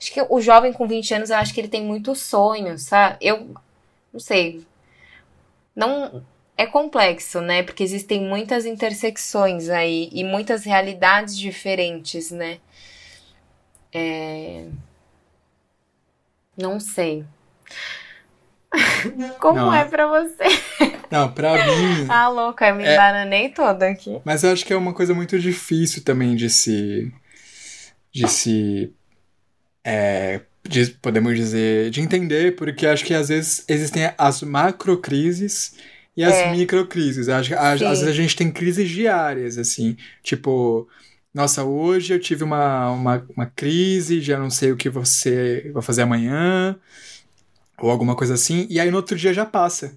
Acho 0.00 0.12
que 0.12 0.26
o 0.28 0.40
jovem 0.40 0.72
com 0.72 0.86
20 0.86 1.14
anos, 1.14 1.30
eu 1.30 1.36
acho 1.36 1.52
que 1.54 1.60
ele 1.60 1.68
tem 1.68 1.84
muitos 1.84 2.20
sonhos, 2.22 2.82
sabe? 2.82 3.18
Eu 3.20 3.54
não 4.12 4.20
sei. 4.20 4.66
Não, 5.74 6.24
é 6.60 6.66
complexo, 6.66 7.40
né? 7.40 7.62
Porque 7.62 7.82
existem 7.82 8.22
muitas 8.22 8.66
intersecções 8.66 9.70
aí 9.70 10.10
e 10.12 10.22
muitas 10.22 10.64
realidades 10.64 11.36
diferentes, 11.36 12.30
né? 12.30 12.58
É... 13.90 14.66
Não 16.58 16.78
sei. 16.78 17.24
Como 19.40 19.56
não, 19.56 19.74
é 19.74 19.86
pra 19.86 20.06
você? 20.06 20.44
Não, 21.10 21.32
pra 21.32 21.54
mim. 21.54 22.06
ah, 22.08 22.28
louca, 22.28 22.68
eu 22.68 22.76
me 22.76 22.84
é... 22.84 22.96
bananei 22.96 23.48
toda 23.48 23.88
aqui. 23.88 24.20
Mas 24.24 24.44
eu 24.44 24.52
acho 24.52 24.64
que 24.64 24.72
é 24.72 24.76
uma 24.76 24.92
coisa 24.92 25.12
muito 25.12 25.36
difícil 25.40 26.04
também 26.04 26.36
de 26.36 26.48
se. 26.48 27.12
de 28.12 28.28
se. 28.28 28.94
É, 29.82 30.42
de, 30.62 30.90
podemos 31.02 31.34
dizer, 31.34 31.90
de 31.90 32.00
entender, 32.00 32.54
porque 32.54 32.86
acho 32.86 33.04
que 33.04 33.12
às 33.12 33.28
vezes 33.28 33.64
existem 33.66 34.12
as 34.16 34.42
macrocrises 34.42 35.74
e 36.16 36.24
as 36.24 36.34
é. 36.34 36.52
microcrises. 36.52 37.28
Às 37.28 37.48
vezes 37.80 38.04
a 38.06 38.12
gente 38.12 38.36
tem 38.36 38.50
crises 38.50 38.88
diárias, 38.88 39.58
assim. 39.58 39.96
Tipo, 40.22 40.88
nossa, 41.32 41.64
hoje 41.64 42.12
eu 42.12 42.20
tive 42.20 42.44
uma, 42.44 42.90
uma, 42.90 43.26
uma 43.36 43.46
crise, 43.46 44.20
já 44.20 44.38
não 44.38 44.50
sei 44.50 44.72
o 44.72 44.76
que 44.76 44.90
você 44.90 45.70
vai 45.72 45.82
fazer 45.82 46.02
amanhã, 46.02 46.76
ou 47.78 47.90
alguma 47.90 48.16
coisa 48.16 48.34
assim, 48.34 48.66
e 48.68 48.80
aí 48.80 48.90
no 48.90 48.96
outro 48.96 49.16
dia 49.16 49.32
já 49.32 49.46
passa. 49.46 49.96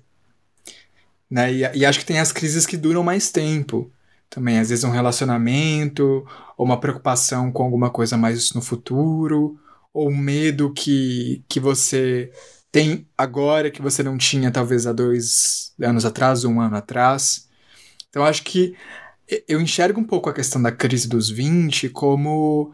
Né? 1.29 1.51
E, 1.53 1.79
e 1.79 1.85
acho 1.85 1.99
que 1.99 2.05
tem 2.05 2.19
as 2.19 2.31
crises 2.31 2.65
que 2.65 2.77
duram 2.77 3.03
mais 3.03 3.31
tempo 3.31 3.91
também. 4.29 4.59
Às 4.59 4.69
vezes 4.69 4.83
um 4.83 4.91
relacionamento, 4.91 6.25
ou 6.57 6.65
uma 6.65 6.79
preocupação 6.79 7.51
com 7.51 7.63
alguma 7.63 7.89
coisa 7.89 8.15
mais 8.15 8.53
no 8.53 8.61
futuro, 8.61 9.59
ou 9.93 10.09
um 10.09 10.17
medo 10.17 10.71
que, 10.73 11.43
que 11.47 11.59
você 11.59 12.31
tem 12.73 13.05
agora 13.15 13.69
que 13.69 13.83
você 13.83 14.01
não 14.01 14.17
tinha 14.17 14.49
talvez 14.49 14.87
há 14.87 14.91
dois 14.91 15.73
anos 15.79 16.05
atrás, 16.05 16.43
um 16.43 16.59
ano 16.59 16.75
atrás. 16.75 17.47
Então 18.09 18.25
acho 18.25 18.41
que 18.41 18.75
eu 19.47 19.61
enxergo 19.61 20.01
um 20.01 20.03
pouco 20.03 20.27
a 20.27 20.33
questão 20.33 20.59
da 20.59 20.71
crise 20.71 21.07
dos 21.07 21.29
20 21.29 21.89
como. 21.89 22.73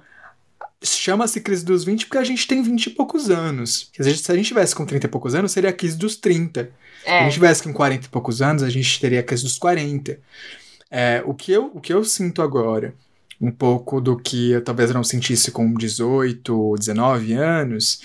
Chama-se 0.81 1.41
crise 1.41 1.65
dos 1.65 1.83
20 1.83 2.05
porque 2.05 2.17
a 2.17 2.23
gente 2.23 2.47
tem 2.47 2.63
20 2.63 2.85
e 2.85 2.89
poucos 2.91 3.29
anos. 3.29 3.91
Se 3.93 4.01
a 4.01 4.05
gente, 4.05 4.19
se 4.19 4.31
a 4.31 4.35
gente 4.35 4.47
tivesse 4.47 4.73
com 4.73 4.85
30 4.85 5.05
e 5.05 5.09
poucos 5.09 5.35
anos, 5.35 5.51
seria 5.51 5.69
a 5.69 5.73
crise 5.73 5.97
dos 5.97 6.15
30. 6.15 6.61
É. 6.61 6.69
Se 7.03 7.09
a 7.09 7.23
gente 7.23 7.33
tivesse 7.33 7.63
com 7.63 7.73
40 7.73 8.05
e 8.05 8.09
poucos 8.09 8.41
anos, 8.41 8.63
a 8.63 8.69
gente 8.69 9.01
teria 9.01 9.19
a 9.19 9.23
crise 9.23 9.43
dos 9.43 9.57
40. 9.57 10.17
É, 10.89 11.21
o, 11.25 11.33
que 11.33 11.51
eu, 11.51 11.71
o 11.73 11.81
que 11.81 11.91
eu 11.91 12.05
sinto 12.05 12.41
agora, 12.41 12.93
um 13.41 13.51
pouco 13.51 13.99
do 13.99 14.15
que 14.15 14.51
eu 14.51 14.63
talvez 14.63 14.91
não 14.93 15.03
sentisse 15.03 15.51
com 15.51 15.73
18, 15.73 16.75
19 16.79 17.33
anos, 17.33 18.01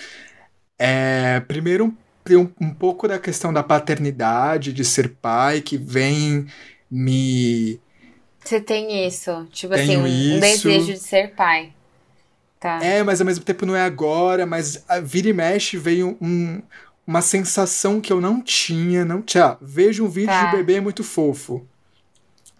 é, 0.79 1.41
primeiro, 1.41 1.95
um, 2.31 2.49
um 2.61 2.73
pouco 2.73 3.07
da 3.07 3.19
questão 3.19 3.53
da 3.53 3.63
paternidade, 3.63 4.73
de 4.73 4.85
ser 4.85 5.11
pai, 5.21 5.61
que 5.61 5.77
vem 5.77 6.47
me. 6.91 7.81
Você 8.43 8.61
tem 8.61 9.07
isso, 9.07 9.47
tipo 9.51 9.75
Tenho 9.75 10.05
assim, 10.05 10.33
um, 10.33 10.37
um 10.37 10.41
desejo 10.41 10.93
de 10.93 10.99
ser 10.99 11.35
pai. 11.35 11.73
Tá. 12.61 12.83
É, 12.83 13.03
mas 13.03 13.21
ao 13.21 13.27
mesmo 13.27 13.45
tempo 13.45 13.67
não 13.67 13.77
é 13.77 13.83
agora, 13.83 14.47
mas 14.47 14.85
a 14.89 14.99
vira 14.99 15.29
e 15.29 15.33
mexe 15.33 15.77
veio 15.77 16.17
um, 16.21 16.63
uma 17.07 17.21
sensação 17.21 18.01
que 18.01 18.13
eu 18.13 18.21
não 18.21 18.41
tinha, 18.41 19.05
não 19.05 19.21
tinha. 19.21 19.59
Vejo 19.61 20.05
um 20.05 20.09
vídeo 20.09 20.29
tá. 20.29 20.47
de 20.47 20.57
bebê 20.57 20.81
muito 20.81 21.05
fofo. 21.05 21.67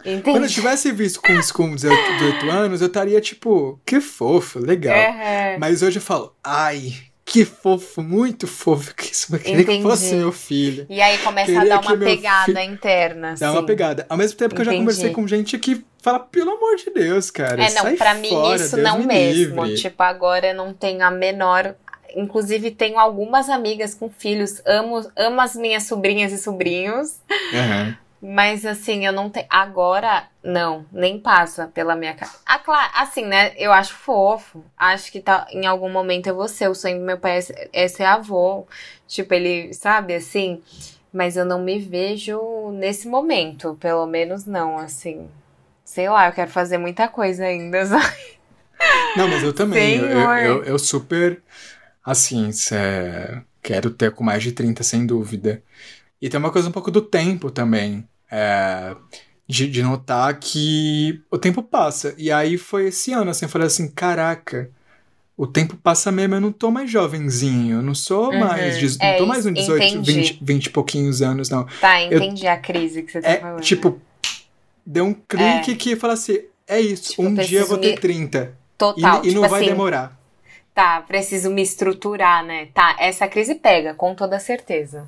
Entendi. 0.01 0.21
Quando 0.21 0.43
eu 0.43 0.49
tivesse 0.49 0.91
visto 0.91 1.19
com 1.19 1.33
isso 1.33 1.51
com 1.51 1.73
18, 1.73 2.13
18 2.19 2.49
anos, 2.51 2.81
eu 2.81 2.87
estaria 2.87 3.19
tipo, 3.19 3.79
que 3.83 3.99
fofo, 3.99 4.59
legal. 4.59 4.95
Uhum. 4.95 5.59
Mas 5.59 5.81
hoje 5.81 5.97
eu 5.97 6.03
falo, 6.03 6.35
ai, 6.43 6.93
que 7.25 7.43
fofo, 7.43 8.03
muito 8.03 8.45
fofo. 8.47 8.93
Que 8.93 9.11
isso, 9.11 9.33
eu 9.35 9.39
queria 9.39 9.61
Entendi. 9.61 9.77
que 9.77 9.83
fosse 9.83 10.13
meu 10.13 10.31
filho. 10.31 10.85
E 10.87 11.01
aí 11.01 11.17
começa 11.17 11.51
queria 11.51 11.73
a 11.75 11.81
dar 11.81 11.87
uma 11.87 11.97
pegada 11.97 12.63
interna. 12.63 13.35
Dá 13.37 13.51
uma 13.51 13.65
pegada. 13.65 14.05
Ao 14.07 14.15
mesmo 14.15 14.37
tempo 14.37 14.53
que 14.53 14.61
Entendi. 14.61 14.75
eu 14.75 14.79
já 14.79 14.79
conversei 14.79 15.09
com 15.09 15.27
gente 15.27 15.57
que 15.57 15.83
fala, 16.01 16.19
pelo 16.19 16.51
amor 16.51 16.75
de 16.75 16.91
Deus, 16.91 17.31
cara. 17.31 17.63
É, 17.63 17.71
não, 17.73 17.95
pra 17.95 18.13
mim 18.13 18.29
fora, 18.29 18.55
isso 18.55 18.75
Deus 18.75 18.87
não 18.87 18.99
me 18.99 19.07
mesmo. 19.07 19.65
Livre. 19.65 19.81
Tipo, 19.81 20.03
agora 20.03 20.47
eu 20.47 20.55
não 20.55 20.71
tenho 20.71 21.03
a 21.03 21.09
menor. 21.09 21.75
Inclusive, 22.15 22.71
tenho 22.71 22.99
algumas 22.99 23.49
amigas 23.49 23.93
com 23.95 24.09
filhos, 24.09 24.61
amo, 24.65 25.05
amo 25.17 25.41
as 25.41 25.55
minhas 25.55 25.83
sobrinhas 25.83 26.31
e 26.31 26.37
sobrinhos. 26.37 27.19
Uhum. 27.51 27.95
Mas 28.27 28.65
assim, 28.65 29.05
eu 29.05 29.13
não 29.13 29.29
tenho. 29.29 29.45
Agora, 29.51 30.27
não, 30.43 30.83
nem 30.91 31.19
passa 31.19 31.67
pela 31.67 31.95
minha 31.95 32.15
cara. 32.15 32.31
Ah, 32.43 32.57
claro, 32.57 32.91
assim, 32.95 33.23
né? 33.23 33.53
Eu 33.55 33.71
acho 33.71 33.93
fofo. 33.93 34.65
Acho 34.75 35.11
que 35.11 35.19
tá, 35.19 35.45
em 35.51 35.67
algum 35.67 35.89
momento 35.89 36.25
eu 36.25 36.35
vou 36.35 36.47
ser. 36.47 36.67
O 36.67 36.73
sonho 36.73 36.97
do 36.97 37.05
meu 37.05 37.19
pai 37.19 37.37
é, 37.37 37.83
é 37.83 37.87
ser 37.87 38.05
avô. 38.05 38.65
Tipo, 39.07 39.35
ele, 39.35 39.71
sabe, 39.75 40.15
assim. 40.15 40.63
Mas 41.13 41.37
eu 41.37 41.45
não 41.45 41.61
me 41.61 41.77
vejo 41.77 42.71
nesse 42.71 43.07
momento. 43.07 43.77
Pelo 43.79 44.07
menos 44.07 44.43
não, 44.45 44.79
assim. 44.79 45.29
Sei 45.83 46.09
lá, 46.09 46.27
eu 46.27 46.33
quero 46.33 46.49
fazer 46.49 46.79
muita 46.79 47.07
coisa 47.07 47.45
ainda, 47.45 47.85
sabe? 47.85 48.39
Não, 49.15 49.27
mas 49.27 49.43
eu 49.43 49.53
também. 49.53 49.99
Eu, 49.99 50.07
eu, 50.07 50.31
eu, 50.31 50.63
eu, 50.63 50.79
super. 50.79 51.43
Assim, 52.03 52.49
é, 52.71 53.39
quero 53.61 53.91
ter 53.91 54.11
com 54.11 54.23
mais 54.23 54.41
de 54.41 54.51
30, 54.51 54.81
sem 54.81 55.05
dúvida. 55.05 55.61
E 56.19 56.27
tem 56.27 56.39
uma 56.39 56.51
coisa 56.51 56.69
um 56.69 56.71
pouco 56.71 56.89
do 56.89 57.01
tempo 57.01 57.51
também. 57.51 58.07
É, 58.31 58.95
de, 59.47 59.69
de, 59.69 59.83
notar 59.83 60.39
que 60.39 61.21
o 61.29 61.37
tempo 61.37 61.61
passa. 61.61 62.15
E 62.17 62.31
aí 62.31 62.57
foi 62.57 62.87
esse 62.87 63.13
ano, 63.13 63.31
assim, 63.31 63.45
eu 63.45 63.49
falei 63.49 63.67
assim, 63.67 63.89
caraca, 63.89 64.69
o 65.37 65.45
tempo 65.45 65.75
passa 65.75 66.11
mesmo, 66.11 66.35
eu 66.35 66.41
não 66.41 66.51
tô 66.51 66.71
mais 66.71 66.89
jovenzinho, 66.89 67.77
eu 67.77 67.81
não 67.81 67.93
sou 67.93 68.31
uhum. 68.31 68.39
mais, 68.39 68.99
é, 68.99 69.11
não 69.11 69.17
tô 69.19 69.25
mais 69.25 69.45
um 69.45 69.53
18, 69.53 70.01
20, 70.01 70.39
20 70.41 70.65
e 70.65 70.69
pouquinhos 70.69 71.21
anos, 71.21 71.49
não. 71.49 71.65
Tá, 71.79 72.01
entendi 72.01 72.45
eu, 72.45 72.51
a 72.51 72.57
crise 72.57 73.03
que 73.03 73.11
você 73.11 73.21
tá 73.21 73.29
é, 73.29 73.39
falando. 73.39 73.61
Tipo, 73.61 74.01
deu 74.85 75.05
um 75.05 75.13
clique 75.13 75.71
é. 75.71 75.75
que 75.75 75.95
fala 75.95 76.13
assim, 76.13 76.39
é 76.67 76.79
isso, 76.79 77.11
tipo, 77.11 77.23
um 77.23 77.33
dia 77.33 77.59
eu 77.59 77.67
vou 77.67 77.77
ter 77.77 77.99
30. 77.99 78.57
Total, 78.77 79.17
E, 79.23 79.27
e 79.27 79.29
tipo 79.29 79.41
não 79.41 79.49
vai 79.49 79.61
assim, 79.61 79.69
demorar. 79.69 80.19
Tá, 80.73 81.01
preciso 81.01 81.49
me 81.49 81.61
estruturar, 81.61 82.43
né? 82.43 82.67
Tá, 82.73 82.97
essa 82.99 83.27
crise 83.27 83.55
pega, 83.55 83.93
com 83.93 84.13
toda 84.13 84.39
certeza. 84.39 85.07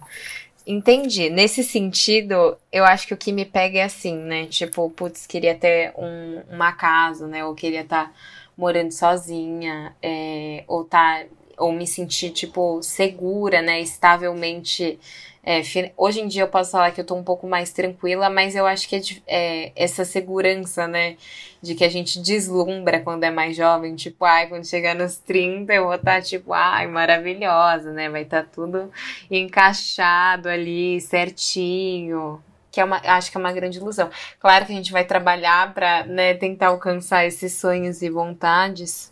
Entendi. 0.69 1.29
Nesse 1.29 1.63
sentido, 1.63 2.57
eu 2.73 2.83
acho 2.83 3.07
que 3.07 3.13
o 3.13 3.17
que 3.17 3.31
me 3.31 3.45
pega 3.45 3.79
é 3.79 3.83
assim, 3.83 4.17
né? 4.17 4.47
Tipo, 4.47 4.89
putz, 4.89 5.25
queria 5.25 5.55
ter 5.55 5.93
um, 5.97 6.41
uma 6.51 6.73
casa, 6.73 7.25
né? 7.25 7.45
Ou 7.45 7.55
queria 7.55 7.81
estar 7.81 8.07
tá 8.07 8.13
morando 8.57 8.91
sozinha, 8.91 9.95
é, 10.03 10.65
ou 10.67 10.83
tá, 10.83 11.23
ou 11.57 11.71
me 11.71 11.87
sentir, 11.87 12.31
tipo, 12.31 12.81
segura, 12.83 13.61
né? 13.61 13.79
Estavelmente 13.81 14.99
É, 15.43 15.61
hoje 15.95 16.19
em 16.21 16.27
dia 16.27 16.43
eu 16.43 16.49
posso 16.49 16.71
falar 16.71 16.91
que 16.91 16.99
eu 16.99 17.05
tô 17.05 17.15
um 17.15 17.23
pouco 17.23 17.47
mais 17.47 17.71
tranquila, 17.71 18.29
mas 18.29 18.53
eu 18.55 18.65
acho 18.67 18.89
que 18.89 18.97
é, 18.97 19.01
é, 19.27 19.71
essa 19.77 20.03
segurança, 20.03 20.87
né? 20.89 21.15
De 21.61 21.73
que 21.73 21.83
a 21.83 21.89
gente 21.89 22.21
deslumbra 22.21 22.99
quando 22.99 23.23
é 23.23 23.31
mais 23.31 23.55
jovem, 23.55 23.95
tipo, 23.95 24.23
ai, 24.25 24.47
quando 24.47 24.65
chegar 24.65 24.95
nos 24.95 25.17
30 25.17 25.73
eu 25.73 25.85
vou 25.85 25.95
estar, 25.95 26.15
tá, 26.15 26.21
tipo, 26.21 26.53
ai, 26.53 26.87
maravilhosa, 26.87 27.91
né? 27.91 28.09
Vai 28.09 28.23
estar 28.23 28.43
tá 28.43 28.49
tudo 28.53 28.91
encaixado 29.29 30.49
ali, 30.49 31.01
certinho. 31.01 32.41
Que 32.71 32.79
é 32.79 32.85
uma, 32.85 33.01
acho 33.03 33.31
que 33.31 33.37
é 33.37 33.39
uma 33.39 33.51
grande 33.51 33.79
ilusão. 33.79 34.09
Claro 34.39 34.65
que 34.65 34.71
a 34.71 34.75
gente 34.75 34.91
vai 34.91 35.03
trabalhar 35.03 35.73
para 35.73 36.05
né, 36.05 36.35
tentar 36.35 36.67
alcançar 36.67 37.25
esses 37.25 37.53
sonhos 37.53 38.01
e 38.03 38.09
vontades, 38.09 39.11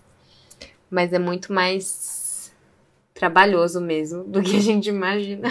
mas 0.89 1.11
é 1.13 1.19
muito 1.19 1.51
mais 1.51 2.53
trabalhoso 3.15 3.81
mesmo 3.81 4.23
do 4.23 4.43
que 4.43 4.57
a 4.57 4.61
gente 4.61 4.89
imagina. 4.89 5.49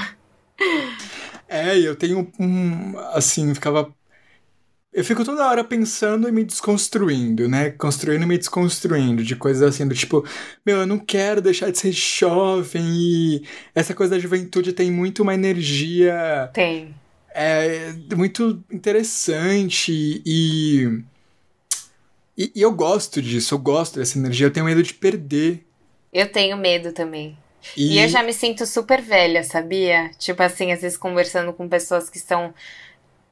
É, 1.48 1.76
eu 1.78 1.96
tenho 1.96 2.30
um. 2.38 2.98
Assim, 3.12 3.54
ficava. 3.54 3.92
Eu 4.94 5.04
fico 5.04 5.24
toda 5.24 5.44
hora 5.48 5.64
pensando 5.64 6.28
e 6.28 6.30
me 6.30 6.44
desconstruindo, 6.44 7.48
né? 7.48 7.70
Construindo 7.70 8.22
e 8.22 8.26
me 8.26 8.38
desconstruindo, 8.38 9.24
de 9.24 9.34
coisas 9.34 9.60
assim, 9.60 9.88
do 9.88 9.94
tipo, 9.94 10.24
meu, 10.64 10.78
eu 10.78 10.86
não 10.86 11.00
quero 11.00 11.42
deixar 11.42 11.72
de 11.72 11.78
ser 11.78 11.90
jovem 11.90 12.84
e 12.86 13.42
essa 13.74 13.92
coisa 13.92 14.14
da 14.14 14.20
juventude 14.20 14.72
tem 14.72 14.92
muito 14.92 15.24
uma 15.24 15.34
energia. 15.34 16.48
Tem. 16.54 16.94
É 17.34 17.92
muito 18.14 18.62
interessante 18.70 20.22
e. 20.24 21.02
E, 22.38 22.52
e 22.54 22.62
eu 22.62 22.70
gosto 22.70 23.20
disso, 23.20 23.54
eu 23.54 23.58
gosto 23.58 23.98
dessa 23.98 24.16
energia, 24.16 24.46
eu 24.46 24.52
tenho 24.52 24.66
medo 24.66 24.82
de 24.82 24.94
perder. 24.94 25.66
Eu 26.12 26.30
tenho 26.30 26.56
medo 26.56 26.92
também. 26.92 27.36
E... 27.76 27.94
e... 27.94 27.98
eu 27.98 28.08
já 28.08 28.22
me 28.22 28.32
sinto 28.32 28.64
super 28.64 29.02
velha, 29.02 29.42
sabia? 29.42 30.12
Tipo 30.18 30.44
assim, 30.44 30.70
às 30.70 30.82
vezes 30.82 30.96
conversando 30.96 31.52
com 31.52 31.68
pessoas 31.68 32.08
que 32.08 32.20
são 32.20 32.54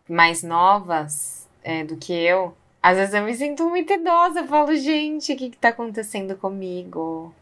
mais 0.08 0.42
novas 0.42 1.41
é, 1.62 1.84
do 1.84 1.96
que 1.96 2.12
eu. 2.12 2.54
Às 2.82 2.96
vezes 2.96 3.14
eu 3.14 3.22
me 3.22 3.34
sinto 3.34 3.68
muito 3.68 3.92
idosa. 3.92 4.40
Eu 4.40 4.48
falo, 4.48 4.74
gente, 4.76 5.32
o 5.32 5.36
que, 5.36 5.50
que 5.50 5.56
tá 5.56 5.68
acontecendo 5.68 6.36
comigo? 6.36 7.34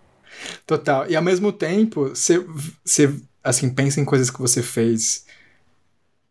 Total. 0.67 1.11
E 1.11 1.17
ao 1.17 1.23
mesmo 1.23 1.53
tempo, 1.53 2.11
você, 2.11 2.45
você 2.85 3.15
assim, 3.43 3.71
pensa 3.71 4.01
em 4.01 4.05
coisas 4.05 4.31
que 4.31 4.41
você 4.41 4.63
fez 4.63 5.25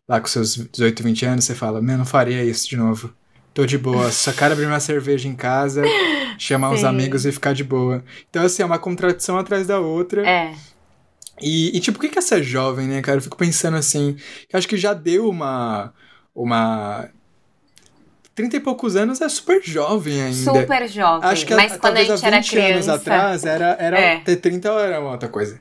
lá 0.08 0.20
com 0.20 0.26
seus 0.26 0.56
18, 0.56 1.02
20 1.02 1.26
anos, 1.26 1.44
você 1.44 1.54
fala, 1.54 1.80
meu, 1.80 1.96
não 1.96 2.04
faria 2.04 2.44
isso 2.44 2.68
de 2.68 2.76
novo. 2.76 3.12
Tô 3.52 3.66
de 3.66 3.78
boa. 3.78 4.10
Só 4.10 4.32
quero 4.32 4.54
abrir 4.54 4.66
uma 4.66 4.80
cerveja 4.80 5.28
em 5.28 5.34
casa, 5.34 5.82
chamar 6.38 6.72
os 6.72 6.84
amigos 6.84 7.26
e 7.26 7.32
ficar 7.32 7.52
de 7.52 7.64
boa. 7.64 8.04
Então, 8.28 8.44
assim, 8.44 8.62
é 8.62 8.66
uma 8.66 8.78
contradição 8.78 9.38
atrás 9.38 9.66
da 9.66 9.80
outra. 9.80 10.26
É. 10.26 10.54
E, 11.40 11.76
e 11.76 11.80
tipo, 11.80 11.98
o 11.98 12.00
que 12.00 12.18
é 12.18 12.22
ser 12.22 12.42
jovem, 12.42 12.86
né, 12.86 13.00
cara? 13.02 13.18
Eu 13.18 13.22
fico 13.22 13.36
pensando 13.36 13.76
assim, 13.76 14.16
eu 14.52 14.58
acho 14.58 14.68
que 14.68 14.76
já 14.76 14.92
deu 14.92 15.28
uma. 15.28 15.92
uma. 16.34 17.08
30 18.40 18.56
e 18.56 18.60
poucos 18.60 18.96
anos 18.96 19.20
é 19.20 19.28
super 19.28 19.60
jovem 19.62 20.22
ainda. 20.22 20.52
Super 20.52 20.88
jovem. 20.88 21.28
Acho 21.28 21.46
que 21.46 21.54
mas 21.54 21.72
a, 21.72 21.78
quando 21.78 21.98
a 21.98 22.04
gente 22.04 22.24
era 22.24 22.42
criança. 22.42 22.74
anos 22.74 22.88
atrás 22.88 23.44
era, 23.44 23.76
era 23.78 23.98
é. 24.00 24.20
ter 24.20 24.36
30 24.36 24.68
era 24.68 25.00
outra 25.00 25.28
coisa 25.28 25.60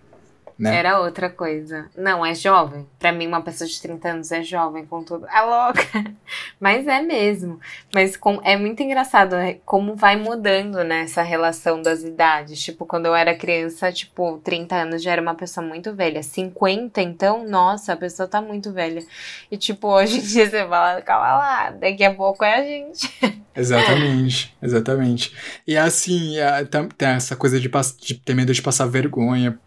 né? 0.59 0.75
Era 0.75 0.99
outra 0.99 1.29
coisa. 1.29 1.89
Não, 1.97 2.25
é 2.25 2.35
jovem. 2.35 2.85
Para 2.99 3.13
mim, 3.13 3.27
uma 3.27 3.41
pessoa 3.41 3.67
de 3.67 3.81
30 3.81 4.09
anos 4.09 4.31
é 4.31 4.43
jovem, 4.43 4.85
com 4.85 5.01
tudo. 5.01 5.25
É 5.27 5.41
louca. 5.41 5.81
Mas 6.59 6.85
é 6.85 7.01
mesmo. 7.01 7.59
Mas 7.95 8.17
com, 8.17 8.41
é 8.43 8.57
muito 8.57 8.83
engraçado 8.83 9.35
é, 9.35 9.57
como 9.65 9.95
vai 9.95 10.17
mudando, 10.17 10.83
né, 10.83 11.03
essa 11.03 11.21
relação 11.21 11.81
das 11.81 12.03
idades. 12.03 12.61
Tipo, 12.61 12.85
quando 12.85 13.05
eu 13.05 13.15
era 13.15 13.33
criança, 13.33 13.89
tipo, 13.89 14.39
30 14.43 14.75
anos 14.75 15.01
já 15.01 15.13
era 15.13 15.21
uma 15.21 15.33
pessoa 15.33 15.65
muito 15.65 15.95
velha. 15.95 16.21
50, 16.21 17.01
então, 17.01 17.47
nossa, 17.47 17.93
a 17.93 17.97
pessoa 17.97 18.27
tá 18.27 18.41
muito 18.41 18.73
velha. 18.73 19.01
E, 19.49 19.55
tipo, 19.55 19.87
hoje 19.87 20.17
em 20.17 20.21
dia 20.21 20.49
você 20.49 20.67
fala, 20.67 21.01
calma 21.01 21.37
lá, 21.37 21.71
daqui 21.71 22.03
a 22.03 22.13
pouco 22.13 22.43
é 22.43 22.55
a 22.55 22.63
gente. 22.63 23.09
Exatamente, 23.55 24.55
exatamente. 24.61 25.35
E 25.67 25.75
assim, 25.75 26.37
é, 26.37 26.63
tem 26.63 27.09
essa 27.09 27.35
coisa 27.35 27.59
de, 27.59 27.69
de 27.99 28.13
ter 28.13 28.33
medo 28.33 28.53
de 28.53 28.61
passar 28.61 28.85
vergonha 28.85 29.59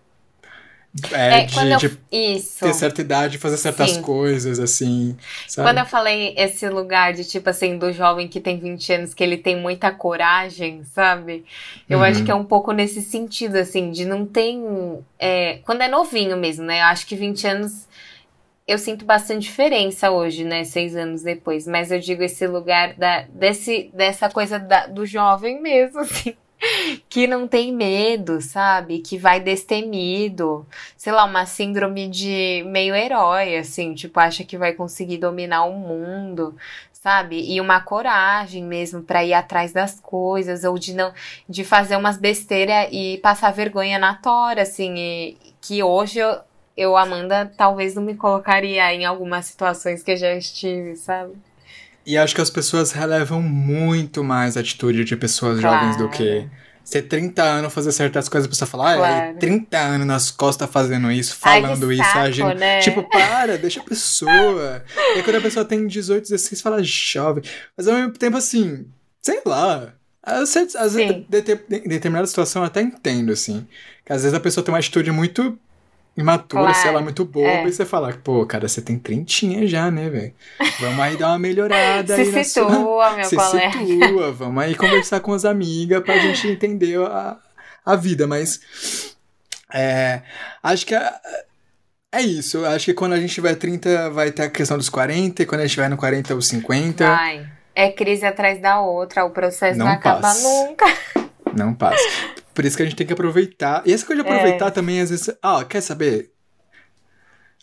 é, 1.11 1.45
é 1.45 1.47
de, 1.47 1.87
eu... 1.87 1.93
Isso. 2.11 2.67
ter 2.67 2.75
certa 2.75 3.01
idade, 3.01 3.39
fazer 3.39 3.57
certas 3.57 3.93
Sim. 3.93 4.03
coisas, 4.03 4.61
assim. 4.61 5.17
Sabe? 5.49 5.67
Quando 5.67 5.79
eu 5.79 5.87
falei 5.87 6.35
esse 6.37 6.69
lugar 6.69 7.15
de, 7.15 7.25
tipo 7.25 7.49
assim, 7.49 7.79
do 7.79 7.91
jovem 7.93 8.29
que 8.29 8.39
tem 8.39 8.59
20 8.59 8.93
anos, 8.93 9.15
que 9.15 9.25
ele 9.25 9.39
tem 9.39 9.57
muita 9.57 9.91
coragem, 9.91 10.85
sabe? 10.85 11.47
Eu 11.89 11.99
uhum. 11.99 12.05
acho 12.05 12.25
que 12.25 12.31
é 12.31 12.35
um 12.35 12.45
pouco 12.45 12.73
nesse 12.73 13.01
sentido, 13.01 13.57
assim, 13.57 13.91
de 13.91 14.05
não 14.05 14.27
ter. 14.27 14.55
É, 15.19 15.61
quando 15.65 15.81
é 15.81 15.89
novinho 15.89 16.37
mesmo, 16.37 16.65
né? 16.65 16.81
Eu 16.81 16.87
acho 16.87 17.07
que 17.07 17.17
20 17.17 17.47
anos. 17.47 17.89
Eu 18.69 18.79
sinto 18.79 19.05
bastante 19.05 19.43
diferença 19.43 20.11
hoje, 20.11 20.45
né? 20.45 20.63
Seis 20.63 20.95
anos 20.95 21.23
depois. 21.23 21.67
Mas 21.67 21.91
eu 21.91 21.99
digo 21.99 22.23
esse 22.23 22.47
lugar 22.47 22.95
da, 22.95 23.23
desse, 23.23 23.91
dessa 23.95 24.29
coisa 24.29 24.59
da, 24.59 24.87
do 24.87 25.05
jovem 25.07 25.61
mesmo, 25.61 26.01
assim 26.01 26.35
que 27.09 27.27
não 27.27 27.47
tem 27.49 27.73
medo, 27.73 28.41
sabe? 28.41 29.01
Que 29.01 29.19
vai 29.19 29.41
destemido. 29.41 30.67
Sei 30.97 31.13
lá, 31.13 31.25
uma 31.25 31.47
síndrome 31.47 32.09
de 32.09 32.63
meio 32.67 32.95
herói, 32.95 33.57
assim, 33.57 33.95
tipo, 33.95 34.19
acha 34.21 34.45
que 34.45 34.57
vai 34.59 34.73
conseguir 34.73 35.19
dominar 35.19 35.65
o 35.65 35.73
mundo, 35.73 36.57
sabe? 36.93 37.53
E 37.53 37.61
uma 37.61 37.81
coragem 37.81 38.65
mesmo 38.65 39.03
para 39.03 39.25
ir 39.25 39.35
atrás 39.35 39.73
das 39.73 40.01
coisas 40.01 40.65
ou 40.65 40.79
de 40.79 40.95
não 40.95 41.13
de 41.49 41.65
fazer 41.65 41.97
umas 41.97 42.17
besteiras 42.17 42.89
e 42.93 43.19
passar 43.19 43.53
vergonha 43.53 43.99
na 43.99 44.15
tora, 44.15 44.63
assim, 44.63 44.95
e, 44.97 45.37
que 45.61 45.83
hoje 45.83 46.21
eu, 46.21 46.41
eu 46.77 46.97
Amanda 46.97 47.53
talvez 47.57 47.95
não 47.95 48.03
me 48.03 48.15
colocaria 48.15 48.93
em 48.95 49.05
algumas 49.05 49.47
situações 49.47 50.03
que 50.03 50.13
eu 50.13 50.17
já 50.17 50.35
estive, 50.35 50.97
sabe? 50.97 51.35
E 52.05 52.17
acho 52.17 52.35
que 52.35 52.41
as 52.41 52.51
pessoas 52.51 52.93
relevam 52.93 53.41
muito 53.41 54.25
mais 54.25 54.57
a 54.57 54.61
atitude 54.61 55.05
de 55.05 55.17
pessoas 55.17 55.61
claro. 55.61 55.79
jovens 55.79 55.97
do 55.97 56.09
que 56.09 56.49
ser 56.85 57.03
30 57.03 57.43
anos 57.43 57.73
fazer 57.73 57.93
certas 57.93 58.29
coisas, 58.29 58.47
a 58.47 58.51
pessoa 58.51 58.69
falar, 58.69 58.95
ah, 58.95 58.97
claro. 58.97 59.39
30 59.39 59.79
anos 59.79 60.07
nas 60.07 60.31
costas 60.31 60.69
fazendo 60.69 61.11
isso, 61.11 61.37
falando 61.37 61.89
Ai, 61.89 61.95
isso, 61.95 62.05
saco, 62.05 62.19
agindo. 62.19 62.55
Né? 62.55 62.81
Tipo, 62.81 63.03
para, 63.05 63.57
deixa 63.57 63.81
a 63.81 63.85
pessoa. 63.85 64.85
e 64.97 65.19
aí, 65.19 65.23
quando 65.23 65.37
a 65.37 65.41
pessoa 65.41 65.65
tem 65.65 65.87
18, 65.87 66.29
16, 66.29 66.61
fala 66.61 66.83
jovem. 66.83 67.45
Mas 67.77 67.87
ao 67.87 67.95
mesmo 67.95 68.13
tempo, 68.13 68.37
assim, 68.37 68.87
sei 69.21 69.41
lá. 69.47 69.95
Às 70.25 70.55
vezes, 70.55 70.77
às 70.77 70.95
vezes 70.95 71.25
em 71.29 71.89
determinada 71.89 72.27
situação 72.29 72.63
eu 72.63 72.67
até 72.67 72.81
entendo, 72.81 73.33
assim. 73.33 73.67
Que 74.05 74.13
às 74.13 74.23
vezes 74.23 74.37
a 74.37 74.41
pessoa 74.41 74.65
tem 74.65 74.73
uma 74.73 74.79
atitude 74.79 75.11
muito 75.11 75.59
imatura, 76.17 76.65
claro. 76.65 76.79
sei 76.79 76.91
lá, 76.91 77.01
muito 77.01 77.25
boba, 77.25 77.49
é. 77.49 77.67
e 77.67 77.73
você 77.73 77.85
fala, 77.87 78.13
pô, 78.13 78.45
cara, 78.45 78.69
você 78.69 78.83
tem 78.83 78.99
trintinha 78.99 79.67
já, 79.67 79.91
né, 79.91 80.11
velho? 80.11 80.33
Vamos 80.81 81.01
aí 81.01 81.17
dar 81.17 81.29
uma 81.29 81.39
melhorada 81.39 82.15
se 82.17 82.37
aí 82.37 82.45
situa, 82.45 82.71
sua... 82.71 83.17
meu 83.17 83.25
se 83.25 83.37
colega. 83.37 83.79
Se 83.79 83.87
situa, 83.87 84.33
vamos 84.33 84.63
aí 84.63 84.75
conversar 84.75 85.21
com 85.21 85.33
as 85.33 85.45
amigas 85.45 86.03
pra 86.03 86.19
gente 86.19 86.49
entender 86.49 86.99
a, 87.01 87.37
a 87.85 87.97
vida, 87.97 88.27
mas 88.27 89.15
é, 89.73 90.21
acho 90.63 90.85
que 90.85 90.95
é, 90.95 91.13
é 92.13 92.21
isso, 92.21 92.65
acho 92.67 92.85
que 92.87 92.95
quando 92.95 93.15
a 93.15 93.21
gente 93.21 93.33
tiver 93.33 93.55
30 93.55 94.11
vai 94.11 94.31
ter 94.31 94.43
a 94.43 94.51
questão 94.51 94.77
dos 94.77 94.91
40, 94.91 95.43
e 95.43 95.47
quando 95.47 95.63
a 95.63 95.65
gente 95.65 95.75
tiver 95.75 95.89
no 95.89 95.97
40 95.97 96.35
os 96.35 96.47
50... 96.49 97.07
Vai, 97.07 97.49
é 97.75 97.91
crise 97.91 98.27
atrás 98.27 98.61
da 98.61 98.81
outra, 98.81 99.25
o 99.25 99.31
processo 99.31 99.79
não, 99.79 99.87
não 99.87 99.93
acaba 99.93 100.35
nunca. 100.35 100.85
Não 101.57 101.73
passa. 101.73 102.03
Por 102.55 102.65
isso 102.65 102.77
que 102.77 102.83
a 102.83 102.87
gente 102.87 102.97
tem 102.97 103.07
que 103.07 103.13
aproveitar. 103.13 103.83
E 103.87 103.93
essa 103.93 104.05
coisa 104.05 104.23
de 104.23 104.29
aproveitar 104.29 104.67
é. 104.67 104.71
também, 104.71 105.01
às 105.01 105.11
vezes. 105.11 105.31
Ah, 105.43 105.65
quer 105.65 105.81
saber? 105.81 106.31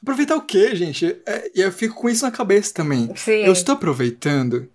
Aproveitar 0.01 0.35
o 0.35 0.41
quê, 0.41 0.75
gente? 0.75 1.17
É, 1.25 1.51
e 1.53 1.61
eu 1.61 1.71
fico 1.71 1.95
com 1.95 2.09
isso 2.09 2.25
na 2.25 2.31
cabeça 2.31 2.73
também. 2.73 3.11
Sim. 3.15 3.43
Eu 3.43 3.53
estou 3.53 3.75
aproveitando. 3.75 4.69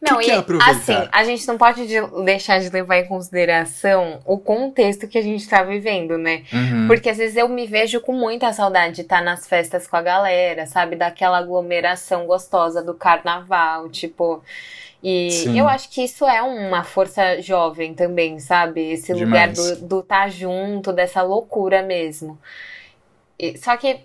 Não, 0.00 0.18
que 0.18 0.24
e 0.24 0.42
que 0.42 0.52
é 0.52 0.70
assim, 0.70 1.08
a 1.10 1.24
gente 1.24 1.46
não 1.46 1.58
pode 1.58 1.86
de, 1.86 1.96
deixar 2.24 2.60
de 2.60 2.68
levar 2.68 2.98
em 2.98 3.06
consideração 3.06 4.20
o 4.24 4.38
contexto 4.38 5.08
que 5.08 5.18
a 5.18 5.22
gente 5.22 5.48
tá 5.48 5.62
vivendo, 5.62 6.16
né? 6.16 6.44
Uhum. 6.52 6.86
Porque 6.86 7.08
às 7.08 7.16
vezes 7.16 7.36
eu 7.36 7.48
me 7.48 7.66
vejo 7.66 8.00
com 8.00 8.12
muita 8.12 8.52
saudade 8.52 8.96
de 8.96 9.00
estar 9.02 9.18
tá 9.18 9.24
nas 9.24 9.46
festas 9.46 9.86
com 9.86 9.96
a 9.96 10.02
galera, 10.02 10.66
sabe? 10.66 10.96
Daquela 10.96 11.38
aglomeração 11.38 12.26
gostosa 12.26 12.82
do 12.82 12.94
carnaval, 12.94 13.88
tipo. 13.88 14.42
E 15.08 15.30
Sim. 15.30 15.56
eu 15.56 15.68
acho 15.68 15.88
que 15.88 16.02
isso 16.02 16.26
é 16.26 16.42
uma 16.42 16.82
força 16.82 17.40
jovem 17.40 17.94
também, 17.94 18.40
sabe? 18.40 18.80
Esse 18.90 19.14
Demais. 19.14 19.56
lugar 19.56 19.76
do 19.76 20.00
estar 20.00 20.22
tá 20.22 20.28
junto, 20.28 20.92
dessa 20.92 21.22
loucura 21.22 21.80
mesmo. 21.80 22.36
E, 23.38 23.56
só 23.56 23.76
que 23.76 24.00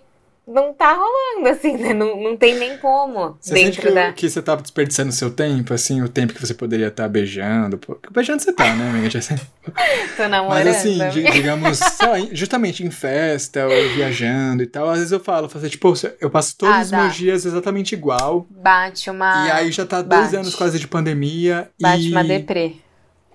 não 0.46 0.74
tá 0.74 0.92
rolando, 0.92 1.48
assim, 1.48 1.76
né? 1.76 1.94
Não, 1.94 2.20
não 2.20 2.36
tem 2.36 2.58
nem 2.58 2.76
como. 2.78 3.36
Você 3.40 3.54
dentro 3.54 3.74
sente 3.74 3.86
que, 3.86 3.94
da... 3.94 4.12
que 4.12 4.28
você 4.28 4.42
tá 4.42 4.56
desperdiçando 4.56 5.12
seu 5.12 5.30
tempo, 5.30 5.72
assim, 5.72 6.02
o 6.02 6.08
tempo 6.08 6.34
que 6.34 6.40
você 6.40 6.52
poderia 6.52 6.88
estar 6.88 7.04
tá 7.04 7.08
beijando. 7.08 7.78
Beijando 8.10 8.42
você 8.42 8.52
tá, 8.52 8.74
né, 8.74 8.90
amiga? 8.90 9.20
Tô 10.16 10.28
namorando. 10.28 10.64
Mas 10.64 10.76
assim, 10.76 10.98
digamos, 11.32 11.80
lá, 12.00 12.18
justamente 12.32 12.84
em 12.84 12.90
festa 12.90 13.66
ou 13.66 13.88
viajando 13.94 14.62
e 14.62 14.66
tal, 14.66 14.88
às 14.90 14.98
vezes 14.98 15.12
eu 15.12 15.20
falo, 15.20 15.48
falo 15.48 15.64
assim, 15.64 15.70
tipo, 15.70 15.94
eu 16.20 16.28
passo 16.28 16.56
todos 16.56 16.74
ah, 16.74 16.80
os 16.80 16.90
meus 16.90 17.14
dias 17.14 17.44
exatamente 17.44 17.94
igual. 17.94 18.46
Bate 18.50 19.10
uma. 19.10 19.46
E 19.46 19.50
aí 19.52 19.70
já 19.70 19.86
tá 19.86 20.02
bate. 20.02 20.22
dois 20.22 20.34
anos 20.34 20.54
quase 20.56 20.78
de 20.78 20.88
pandemia. 20.88 21.70
Bate 21.80 22.08
e... 22.08 22.10
uma 22.10 22.24
deprê. 22.24 22.74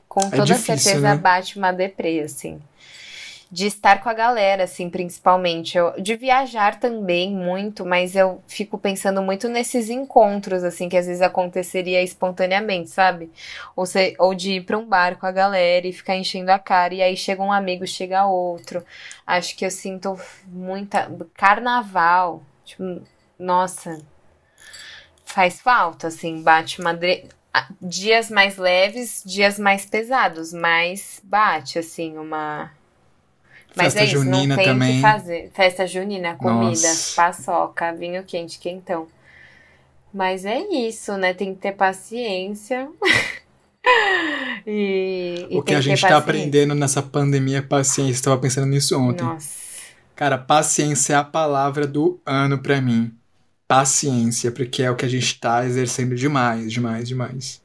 Com 0.10 0.28
é 0.28 0.30
toda 0.32 0.46
difícil, 0.46 0.78
certeza 0.78 1.16
né? 1.16 1.16
bate 1.16 1.58
uma 1.58 1.72
deprê, 1.72 2.22
assim. 2.22 2.60
De 3.52 3.68
estar 3.68 4.02
com 4.02 4.10
a 4.10 4.14
galera, 4.14 4.64
assim, 4.66 4.90
principalmente. 4.90 5.78
Eu, 5.78 5.94
de 6.02 6.16
viajar 6.16 6.80
também 6.80 7.34
muito, 7.34 7.86
mas 7.86 8.16
eu 8.16 8.42
fico 8.48 8.78
pensando 8.78 9.22
muito 9.22 9.48
nesses 9.48 9.90
encontros, 9.90 10.64
assim, 10.64 10.90
que 10.90 10.98
às 10.98 11.08
vezes 11.08 11.22
aconteceria 11.22 12.02
espontaneamente, 12.04 12.90
sabe? 12.90 13.32
Ou, 13.76 13.86
se, 13.86 14.16
ou 14.20 14.34
de 14.36 14.54
ir 14.54 14.66
pra 14.66 14.78
um 14.78 14.86
bar 14.86 15.18
com 15.18 15.26
a 15.26 15.32
galera 15.32 15.88
e 15.88 15.94
ficar 15.94 16.16
enchendo 16.16 16.52
a 16.52 16.60
cara, 16.60 16.94
e 16.94 17.02
aí 17.02 17.16
chega 17.16 17.42
um 17.42 17.52
amigo, 17.52 17.88
chega 17.88 18.26
outro. 18.26 18.84
Acho 19.26 19.56
que 19.56 19.66
eu 19.66 19.72
sinto 19.72 20.20
muita. 20.48 21.10
Carnaval, 21.36 22.44
tipo, 22.66 23.02
nossa. 23.40 24.02
Faz 25.26 25.62
falta, 25.62 26.08
assim, 26.08 26.42
bate 26.42 26.80
uma 26.80 26.94
dias 27.82 28.30
mais 28.30 28.58
leves, 28.58 29.24
dias 29.26 29.58
mais 29.60 29.86
pesados, 29.86 30.54
mas 30.54 31.22
bate, 31.24 31.80
assim, 31.80 32.18
uma. 32.18 32.72
Mas 33.78 33.94
Festa 33.94 34.00
é 34.00 34.06
isso, 34.06 34.18
junina 34.18 34.48
não 34.48 34.56
tem 34.56 34.66
também. 34.66 34.96
que 34.96 35.02
fazer. 35.02 35.52
Festa 35.54 35.88
junina, 35.88 36.36
comida, 36.36 36.70
Nossa. 36.70 37.16
paçoca, 37.16 37.94
vinho 37.94 38.24
quente, 38.24 38.60
quentão. 38.60 39.08
Mas 40.14 40.46
é 40.46 40.60
isso, 40.60 41.16
né? 41.18 41.34
Tem 41.34 41.54
que 41.54 41.62
ter 41.62 41.74
paciência. 41.74 42.90
e, 44.66 45.48
e, 45.50 45.58
o 45.58 45.62
que 45.62 45.76
a 45.76 45.82
gente 45.82 46.02
tá 46.02 46.18
aprendendo 46.18 46.74
nessa 46.74 47.02
pandemia 47.02 47.60
é 47.60 47.62
paciência. 47.62 48.14
Estava 48.14 48.38
pensando 48.38 48.68
nisso 48.68 49.00
ontem. 49.00 49.24
Nossa. 49.24 49.68
Cara, 50.16 50.38
paciência 50.38 51.14
é 51.14 51.16
a 51.16 51.24
palavra 51.24 51.86
do 51.86 52.20
ano 52.26 52.58
para 52.58 52.82
mim 52.82 53.14
paciência, 53.68 54.52
porque 54.52 54.82
é 54.82 54.90
o 54.90 54.96
que 54.96 55.06
a 55.06 55.10
gente 55.10 55.26
está 55.26 55.66
exercendo 55.66 56.16
demais, 56.16 56.72
demais, 56.72 57.08
demais. 57.08 57.62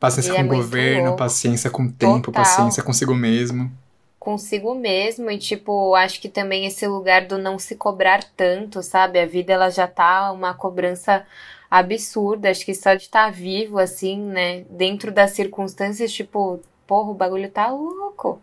Paciência 0.00 0.34
com 0.34 0.40
é 0.40 0.44
o 0.44 0.48
governo, 0.48 1.04
louco. 1.04 1.18
paciência 1.18 1.70
com 1.70 1.84
o 1.84 1.92
tempo, 1.92 2.32
Total. 2.32 2.42
paciência 2.42 2.82
consigo 2.82 3.14
mesmo. 3.14 3.70
Consigo 4.18 4.74
mesmo, 4.74 5.30
e 5.30 5.38
tipo, 5.38 5.94
acho 5.94 6.20
que 6.20 6.28
também 6.28 6.66
esse 6.66 6.86
lugar 6.86 7.26
do 7.26 7.38
não 7.38 7.58
se 7.58 7.76
cobrar 7.76 8.22
tanto, 8.36 8.82
sabe? 8.82 9.20
A 9.20 9.26
vida 9.26 9.52
ela 9.52 9.70
já 9.70 9.86
tá 9.86 10.32
uma 10.32 10.52
cobrança 10.54 11.24
absurda, 11.70 12.50
acho 12.50 12.64
que 12.64 12.74
só 12.74 12.94
de 12.94 13.04
estar 13.04 13.26
tá 13.26 13.30
vivo, 13.30 13.78
assim, 13.78 14.18
né? 14.20 14.64
Dentro 14.70 15.12
das 15.12 15.32
circunstâncias, 15.32 16.12
tipo, 16.12 16.60
porra, 16.86 17.10
o 17.10 17.14
bagulho 17.14 17.50
tá 17.50 17.68
louco, 17.70 18.40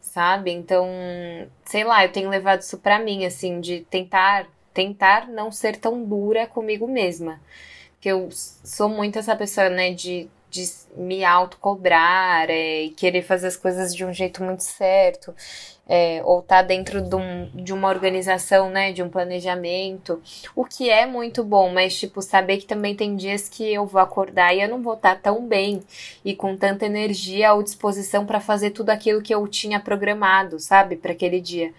sabe? 0.00 0.52
Então, 0.52 0.86
sei 1.64 1.84
lá, 1.84 2.04
eu 2.04 2.12
tenho 2.12 2.30
levado 2.30 2.60
isso 2.60 2.78
pra 2.78 2.98
mim, 2.98 3.24
assim, 3.26 3.60
de 3.60 3.80
tentar 3.90 4.46
tentar 4.78 5.26
não 5.26 5.50
ser 5.50 5.76
tão 5.76 6.04
dura 6.04 6.46
comigo 6.46 6.86
mesma. 6.86 7.40
Que 8.00 8.08
eu 8.10 8.28
sou 8.32 8.88
muito 8.88 9.18
essa 9.18 9.34
pessoa, 9.34 9.68
né, 9.68 9.92
de, 9.92 10.28
de 10.50 10.64
me 10.96 11.24
autocobrar 11.24 12.46
é, 12.48 12.90
querer 12.96 13.22
fazer 13.22 13.48
as 13.48 13.56
coisas 13.56 13.94
de 13.94 14.04
um 14.04 14.12
jeito 14.12 14.42
muito 14.42 14.62
certo. 14.62 15.34
É, 15.90 16.20
ou 16.22 16.42
tá 16.42 16.60
dentro 16.60 17.00
de, 17.00 17.16
um, 17.16 17.50
de 17.54 17.72
uma 17.72 17.88
organização, 17.88 18.68
né, 18.68 18.92
de 18.92 19.02
um 19.02 19.08
planejamento, 19.08 20.20
o 20.54 20.62
que 20.62 20.90
é 20.90 21.06
muito 21.06 21.42
bom, 21.42 21.72
mas, 21.72 21.98
tipo, 21.98 22.20
saber 22.20 22.58
que 22.58 22.66
também 22.66 22.94
tem 22.94 23.16
dias 23.16 23.48
que 23.48 23.72
eu 23.72 23.86
vou 23.86 23.98
acordar 23.98 24.54
e 24.54 24.60
eu 24.60 24.68
não 24.68 24.82
vou 24.82 24.92
estar 24.92 25.14
tá 25.14 25.20
tão 25.22 25.46
bem 25.46 25.82
e 26.22 26.36
com 26.36 26.54
tanta 26.58 26.84
energia 26.84 27.54
ou 27.54 27.62
disposição 27.62 28.26
para 28.26 28.38
fazer 28.38 28.72
tudo 28.72 28.90
aquilo 28.90 29.22
que 29.22 29.34
eu 29.34 29.48
tinha 29.48 29.80
programado, 29.80 30.60
sabe, 30.60 30.94
para 30.94 31.12
aquele 31.12 31.40
dia 31.40 31.72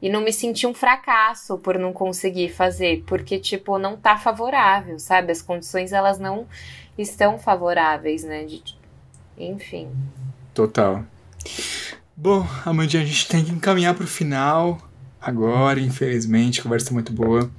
e 0.00 0.08
não 0.08 0.20
me 0.20 0.32
sentir 0.32 0.66
um 0.66 0.74
fracasso 0.74 1.58
por 1.58 1.78
não 1.78 1.92
conseguir 1.92 2.50
fazer, 2.50 3.02
porque 3.06 3.38
tipo 3.38 3.78
não 3.78 3.96
tá 3.96 4.16
favorável, 4.16 4.98
sabe? 4.98 5.32
As 5.32 5.42
condições 5.42 5.92
elas 5.92 6.18
não 6.18 6.46
estão 6.98 7.38
favoráveis, 7.38 8.24
né? 8.24 8.44
De, 8.44 8.62
enfim. 9.36 9.88
Total. 10.54 11.04
Bom, 12.16 12.46
Amandinha, 12.64 13.02
a 13.02 13.06
gente 13.06 13.28
tem 13.28 13.44
que 13.44 13.52
encaminhar 13.52 13.94
para 13.94 14.04
o 14.04 14.08
final 14.08 14.78
agora, 15.20 15.80
infelizmente, 15.80 16.60
a 16.60 16.62
conversa 16.62 16.92
muito 16.92 17.12
boa. 17.12 17.50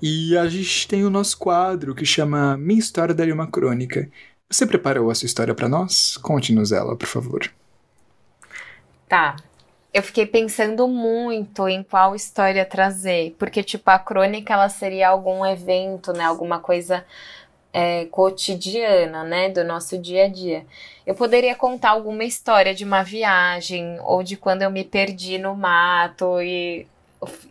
E 0.00 0.36
a 0.36 0.48
gente 0.48 0.86
tem 0.88 1.04
o 1.04 1.10
nosso 1.10 1.36
quadro 1.38 1.94
que 1.94 2.04
chama 2.04 2.56
Minha 2.56 2.78
História 2.78 3.14
Daria 3.14 3.34
uma 3.34 3.46
Crônica. 3.46 4.08
Você 4.48 4.66
preparou 4.66 5.10
a 5.10 5.14
sua 5.14 5.26
história 5.26 5.54
para 5.54 5.68
nós? 5.68 6.16
Conte-nos 6.16 6.72
ela, 6.72 6.96
por 6.96 7.06
favor. 7.06 7.50
Tá 9.08 9.36
eu 9.92 10.02
fiquei 10.02 10.26
pensando 10.26 10.86
muito 10.86 11.66
em 11.66 11.82
qual 11.82 12.14
história 12.14 12.64
trazer, 12.64 13.34
porque 13.38 13.62
tipo 13.62 13.90
a 13.90 13.98
crônica 13.98 14.52
ela 14.52 14.68
seria 14.68 15.08
algum 15.08 15.44
evento, 15.44 16.12
né, 16.12 16.24
alguma 16.24 16.60
coisa 16.60 17.04
é, 17.72 18.06
cotidiana, 18.06 19.24
né, 19.24 19.48
do 19.50 19.64
nosso 19.64 19.98
dia 19.98 20.24
a 20.24 20.28
dia. 20.28 20.64
Eu 21.06 21.14
poderia 21.14 21.54
contar 21.54 21.90
alguma 21.90 22.24
história 22.24 22.74
de 22.74 22.84
uma 22.84 23.02
viagem 23.02 23.98
ou 24.02 24.22
de 24.22 24.36
quando 24.36 24.62
eu 24.62 24.70
me 24.70 24.84
perdi 24.84 25.38
no 25.38 25.54
mato 25.54 26.40
e 26.40 26.86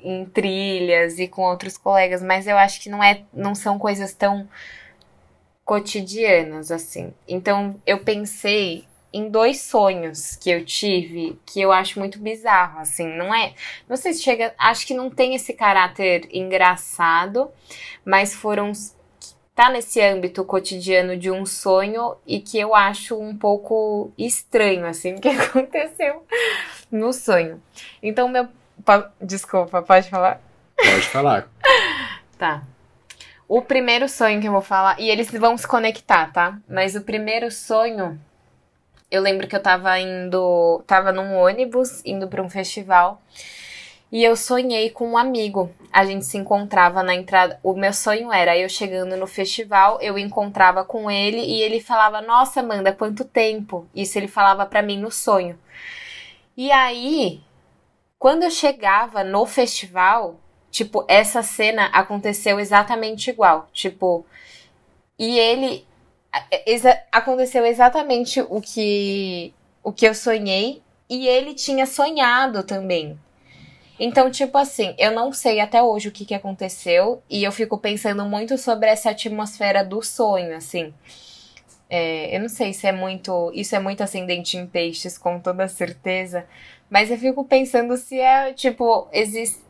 em 0.04 0.26
trilhas 0.26 1.20
e 1.20 1.28
com 1.28 1.42
outros 1.42 1.78
colegas, 1.78 2.22
mas 2.22 2.48
eu 2.48 2.58
acho 2.58 2.82
que 2.82 2.90
não 2.90 3.04
é, 3.04 3.24
não 3.34 3.54
são 3.54 3.78
coisas 3.78 4.14
tão 4.14 4.48
cotidianas 5.66 6.72
assim. 6.72 7.14
Então 7.28 7.76
eu 7.86 8.00
pensei 8.00 8.86
em 9.12 9.30
dois 9.30 9.62
sonhos 9.62 10.36
que 10.36 10.50
eu 10.50 10.64
tive 10.64 11.40
que 11.46 11.60
eu 11.60 11.72
acho 11.72 12.00
muito 12.00 12.20
bizarro, 12.20 12.80
assim, 12.80 13.08
não 13.08 13.34
é? 13.34 13.54
Não 13.88 13.98
sei 13.98 14.14
se 14.14 14.22
chega, 14.22 14.54
acho 14.58 14.86
que 14.86 14.94
não 14.94 15.10
tem 15.10 15.36
esse 15.36 15.54
caráter 15.54 16.28
engraçado, 16.32 17.50
mas 18.06 18.34
foram 18.34 18.72
tá 19.58 19.72
nesse 19.72 20.00
âmbito 20.00 20.46
cotidiano 20.46 21.18
de 21.18 21.32
um 21.32 21.44
sonho 21.44 22.16
e 22.28 22.40
que 22.40 22.60
eu 22.60 22.76
acho 22.76 23.20
um 23.20 23.36
pouco 23.36 24.14
estranho, 24.16 24.86
assim, 24.86 25.16
o 25.16 25.20
que 25.20 25.30
aconteceu 25.30 26.24
no 26.92 27.12
sonho. 27.12 27.60
Então, 28.02 28.30
meu. 28.30 28.48
Desculpa, 29.20 29.82
pode 29.82 30.08
falar? 30.12 30.40
Pode 30.78 31.10
falar. 31.10 31.50
tá. 32.38 32.62
O 33.48 33.64
primeiro 33.64 34.08
sonho 34.08 34.40
que 34.40 34.48
eu 34.48 34.52
vou 34.52 34.62
falar, 34.62 35.00
e 35.00 35.10
eles 35.10 35.32
vão 35.32 35.58
se 35.58 35.68
conectar, 35.68 36.32
tá? 36.32 36.60
Mas 36.70 36.96
o 36.96 37.02
primeiro 37.02 37.50
sonho 37.50 38.20
eu 39.10 39.22
lembro 39.22 39.48
que 39.48 39.56
eu 39.56 39.62
tava 39.62 39.98
indo, 40.00 40.84
tava 40.86 41.12
num 41.12 41.36
ônibus 41.36 42.02
indo 42.06 42.28
para 42.28 42.44
um 42.44 42.50
festival. 42.50 43.22
E 44.12 44.24
eu 44.24 44.36
sonhei 44.36 44.90
com 44.90 45.12
um 45.12 45.18
amigo. 45.18 45.70
A 45.92 46.06
gente 46.06 46.26
se 46.26 46.38
encontrava 46.38 47.04
na 47.04 47.14
entrada. 47.14 47.60
O 47.62 47.74
meu 47.74 47.94
sonho 47.94 48.32
era 48.32 48.58
eu 48.58 48.70
chegando 48.70 49.18
no 49.18 49.28
festival, 49.28 50.00
eu 50.02 50.18
encontrava 50.18 50.86
com 50.86 51.12
ele 51.12 51.40
e 51.40 51.62
ele 51.62 51.82
falava: 51.82 52.22
"Nossa, 52.22 52.62
Amanda, 52.62 52.94
quanto 52.94 53.26
tempo?". 53.26 53.88
Isso 53.94 54.18
ele 54.18 54.28
falava 54.28 54.66
para 54.66 54.82
mim 54.82 54.98
no 54.98 55.12
sonho. 55.12 55.60
E 56.56 56.72
aí, 56.72 57.42
quando 58.20 58.44
eu 58.44 58.52
chegava 58.52 59.24
no 59.24 59.46
festival, 59.46 60.40
tipo, 60.72 61.06
essa 61.08 61.44
cena 61.44 61.86
aconteceu 61.88 62.60
exatamente 62.60 63.30
igual. 63.30 63.68
Tipo, 63.74 64.26
e 65.20 65.38
ele 65.40 65.86
exa 66.66 66.98
aconteceu 67.12 67.66
exatamente 67.66 68.42
o 68.42 68.62
que 68.62 69.54
o 69.84 69.92
que 69.92 70.08
eu 70.08 70.14
sonhei 70.14 70.82
e 71.10 71.28
ele 71.28 71.54
tinha 71.54 71.86
sonhado 71.86 72.64
também. 72.64 73.20
Então, 74.00 74.30
tipo 74.30 74.58
assim, 74.58 74.94
eu 74.98 75.12
não 75.12 75.34
sei 75.34 75.60
até 75.60 75.82
hoje 75.82 76.08
o 76.08 76.12
que, 76.12 76.26
que 76.26 76.34
aconteceu 76.34 77.22
e 77.30 77.44
eu 77.44 77.52
fico 77.52 77.78
pensando 77.78 78.26
muito 78.26 78.58
sobre 78.58 78.90
essa 78.90 79.10
atmosfera 79.10 79.84
do 79.84 80.02
sonho, 80.04 80.56
assim. 80.56 80.94
É, 81.90 82.36
eu 82.36 82.42
não 82.42 82.50
sei 82.50 82.74
se 82.74 82.86
é 82.86 82.92
muito. 82.92 83.52
Isso 83.54 83.76
é 83.76 83.80
muito 83.80 84.04
ascendente 84.04 84.58
em 84.58 84.68
peixes, 84.68 85.18
com 85.18 85.40
toda 85.40 85.68
certeza. 85.68 86.46
Mas 86.90 87.10
eu 87.10 87.18
fico 87.18 87.44
pensando 87.46 87.98
se 87.98 88.20
é, 88.20 88.54
tipo, 88.54 89.08
existe 89.12 89.68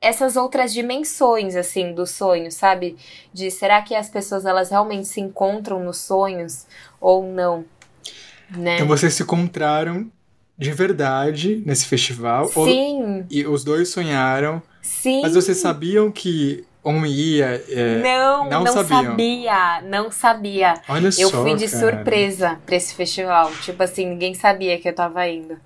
essas 0.00 0.36
outras 0.36 0.72
dimensões 0.72 1.56
assim 1.56 1.92
do 1.92 2.06
sonho, 2.06 2.52
sabe? 2.52 2.96
De 3.32 3.50
será 3.50 3.82
que 3.82 3.94
as 3.94 4.08
pessoas 4.08 4.44
elas 4.44 4.70
realmente 4.70 5.06
se 5.08 5.20
encontram 5.20 5.82
nos 5.82 5.98
sonhos 5.98 6.66
ou 7.00 7.24
não? 7.24 7.64
Né? 8.50 8.76
Então 8.76 8.86
vocês 8.86 9.14
se 9.14 9.22
encontraram 9.22 10.10
de 10.58 10.72
verdade 10.72 11.62
nesse 11.66 11.86
festival? 11.86 12.46
Sim. 12.48 13.18
Ou, 13.18 13.24
e 13.30 13.46
os 13.46 13.62
dois 13.64 13.88
sonharam? 13.88 14.62
Sim. 14.80 15.22
Mas 15.22 15.34
vocês 15.34 15.58
sabiam 15.58 16.10
que 16.10 16.64
um 16.84 17.04
ia. 17.04 17.62
É, 17.68 17.98
não, 17.98 18.48
não, 18.48 18.64
não 18.64 18.72
sabia. 18.72 19.82
Não 19.82 20.10
sabia. 20.10 20.74
Olha 20.88 21.06
eu 21.06 21.12
só. 21.12 21.22
Eu 21.22 21.30
fui 21.30 21.54
de 21.56 21.68
cara. 21.68 21.80
surpresa 21.80 22.60
pra 22.64 22.76
esse 22.76 22.94
festival. 22.94 23.50
Tipo 23.62 23.82
assim, 23.82 24.06
ninguém 24.06 24.34
sabia 24.34 24.78
que 24.78 24.88
eu 24.88 24.94
tava 24.94 25.26
indo. 25.28 25.58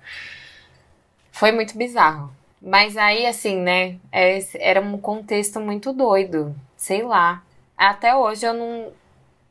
Foi 1.31 1.51
muito 1.51 1.77
bizarro. 1.77 2.31
Mas 2.61 2.97
aí, 2.97 3.25
assim, 3.25 3.57
né? 3.57 3.97
É, 4.11 4.39
era 4.55 4.81
um 4.81 4.97
contexto 4.97 5.59
muito 5.59 5.93
doido. 5.93 6.55
Sei 6.75 7.03
lá. 7.03 7.43
Até 7.77 8.15
hoje 8.15 8.45
eu 8.45 8.53
não. 8.53 8.91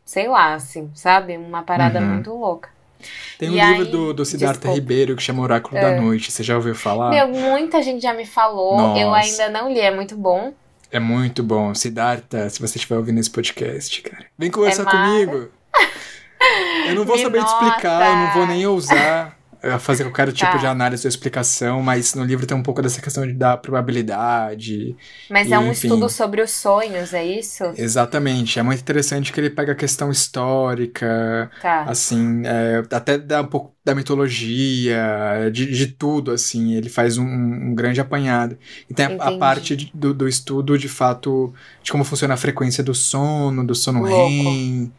Sei 0.05 0.27
lá, 0.27 0.55
assim, 0.55 0.91
sabe? 0.95 1.37
Uma 1.37 1.63
parada 1.63 2.01
uhum. 2.01 2.07
muito 2.07 2.33
louca. 2.33 2.69
Tem 3.39 3.51
um 3.51 3.55
e 3.55 3.61
livro 3.61 3.83
aí, 3.83 3.91
do, 3.91 4.15
do 4.15 4.25
Siddhartha 4.25 4.61
desculpa. 4.61 4.75
Ribeiro 4.75 5.17
que 5.17 5.23
chama 5.23 5.43
Oráculo 5.43 5.77
é. 5.77 5.81
da 5.81 6.01
Noite. 6.01 6.31
Você 6.31 6.43
já 6.43 6.57
ouviu 6.57 6.75
falar? 6.75 7.11
Meu, 7.11 7.29
muita 7.29 7.83
gente 7.83 8.03
já 8.03 8.13
me 8.15 8.27
falou. 8.27 8.77
Nossa. 8.77 9.01
Eu 9.01 9.15
ainda 9.15 9.49
não 9.49 9.73
li, 9.73 9.81
é 9.81 9.91
muito 9.91 10.17
bom. 10.17 10.53
É 10.91 10.99
muito 10.99 11.43
bom. 11.43 11.75
Siddhartha, 11.75 12.49
se 12.51 12.61
você 12.61 12.79
estiver 12.79 12.97
ouvindo 12.97 13.21
esse 13.21 13.31
podcast, 13.31 14.03
cara. 14.03 14.27
Vem 14.39 14.51
conversar 14.51 14.83
é 14.83 14.91
comigo. 14.91 15.49
Eu 16.89 16.95
não 16.95 17.05
vou 17.05 17.17
me 17.17 17.23
saber 17.23 17.41
nota. 17.41 17.51
te 17.51 17.65
explicar, 17.65 18.11
eu 18.11 18.17
não 18.17 18.33
vou 18.33 18.47
nem 18.47 18.67
ousar 18.67 19.40
fazer 19.79 20.05
qualquer 20.05 20.33
tipo 20.33 20.51
tá. 20.53 20.59
de 20.59 20.67
análise 20.67 21.07
ou 21.07 21.09
explicação, 21.09 21.83
mas 21.83 22.15
no 22.15 22.25
livro 22.25 22.47
tem 22.47 22.57
um 22.57 22.63
pouco 22.63 22.81
dessa 22.81 23.01
questão 23.01 23.27
de, 23.27 23.33
da 23.33 23.57
probabilidade. 23.57 24.97
Mas 25.29 25.49
e, 25.49 25.55
é 25.55 25.59
um 25.59 25.71
enfim. 25.71 25.89
estudo 25.89 26.09
sobre 26.09 26.41
os 26.41 26.51
sonhos, 26.51 27.13
é 27.13 27.25
isso? 27.25 27.65
Exatamente. 27.77 28.59
É 28.59 28.63
muito 28.63 28.81
interessante 28.81 29.33
que 29.33 29.41
ele 29.41 29.51
pega 29.51 29.73
a 29.73 29.75
questão 29.75 30.11
histórica, 30.11 31.51
tá. 31.61 31.83
assim, 31.85 32.43
é, 32.45 32.83
até 32.91 33.19
dá 33.19 33.43
um 33.43 33.47
pouco 33.47 33.75
da 33.85 33.95
mitologia, 33.95 35.51
de, 35.53 35.67
de 35.67 35.87
tudo, 35.89 36.31
assim. 36.31 36.75
Ele 36.75 36.89
faz 36.89 37.19
um, 37.19 37.27
um 37.27 37.75
grande 37.75 38.01
apanhado. 38.01 38.57
E 38.89 38.95
tem 38.95 39.07
a, 39.07 39.25
a 39.25 39.39
parte 39.39 39.77
de, 39.77 39.91
do, 39.93 40.15
do 40.15 40.29
estudo, 40.29 40.79
de 40.79 40.89
fato, 40.89 41.53
de 41.83 41.93
como 41.93 42.05
funciona 42.05 42.35
a 42.35 42.39
frequência 42.39 42.83
do 42.83 42.95
sono, 42.95 43.67
do 43.67 43.75
sono 43.75 44.05
REM 44.05 44.93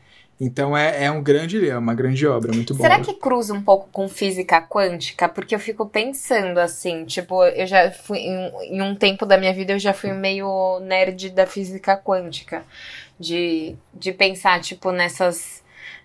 então 0.44 0.76
é, 0.76 1.04
é 1.06 1.12
um 1.12 1.22
grande, 1.22 1.70
é 1.70 1.78
uma 1.78 1.94
grande 1.94 2.26
obra, 2.26 2.52
muito 2.52 2.74
boa. 2.74 2.90
Será 2.90 3.00
que 3.00 3.14
cruza 3.14 3.54
um 3.54 3.62
pouco 3.62 3.88
com 3.92 4.10
física 4.10 4.60
quântica? 4.60 5.30
Porque 5.30 5.54
eu 5.54 5.60
fico 5.60 5.86
pensando 5.86 6.58
assim, 6.58 7.06
tipo, 7.06 7.46
eu 7.46 7.68
já 7.68 7.92
fui 7.92 8.18
em, 8.18 8.52
em 8.64 8.82
um 8.82 8.96
tempo 8.96 9.24
da 9.24 9.38
minha 9.38 9.54
vida 9.54 9.74
eu 9.74 9.80
já 9.80 9.94
fui 9.94 10.12
meio 10.14 10.80
nerd 10.80 11.30
da 11.30 11.46
física 11.46 11.96
quântica, 11.96 12.64
de, 13.20 13.76
de 13.94 14.12
pensar 14.12 14.60
tipo 14.62 14.92
nessas 14.92 15.62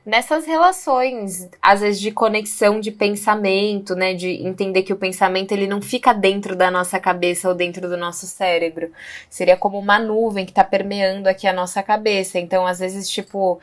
nessas 0.06 0.46
relações, 0.46 1.48
às 1.60 1.80
vezes 1.80 2.00
de 2.00 2.12
conexão 2.12 2.78
de 2.78 2.92
pensamento, 2.92 3.96
né, 3.96 4.14
de 4.14 4.28
entender 4.46 4.82
que 4.84 4.92
o 4.92 4.96
pensamento 4.96 5.50
ele 5.50 5.66
não 5.66 5.82
fica 5.82 6.12
dentro 6.12 6.54
da 6.54 6.70
nossa 6.70 7.00
cabeça 7.00 7.48
ou 7.48 7.54
dentro 7.56 7.88
do 7.88 7.96
nosso 7.96 8.24
cérebro. 8.24 8.92
Seria 9.28 9.56
como 9.56 9.76
uma 9.76 9.98
nuvem 9.98 10.44
que 10.44 10.52
está 10.52 10.62
permeando 10.62 11.28
aqui 11.28 11.48
a 11.48 11.52
nossa 11.52 11.82
cabeça. 11.82 12.38
Então, 12.38 12.64
às 12.64 12.78
vezes, 12.78 13.10
tipo, 13.10 13.58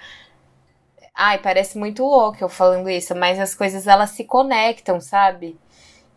Ai, 1.16 1.38
parece 1.38 1.78
muito 1.78 2.04
louco 2.04 2.38
eu 2.42 2.50
falando 2.50 2.90
isso, 2.90 3.16
mas 3.16 3.40
as 3.40 3.54
coisas 3.54 3.88
elas 3.88 4.12
se 4.12 4.24
conectam, 4.24 5.00
sabe? 5.00 5.58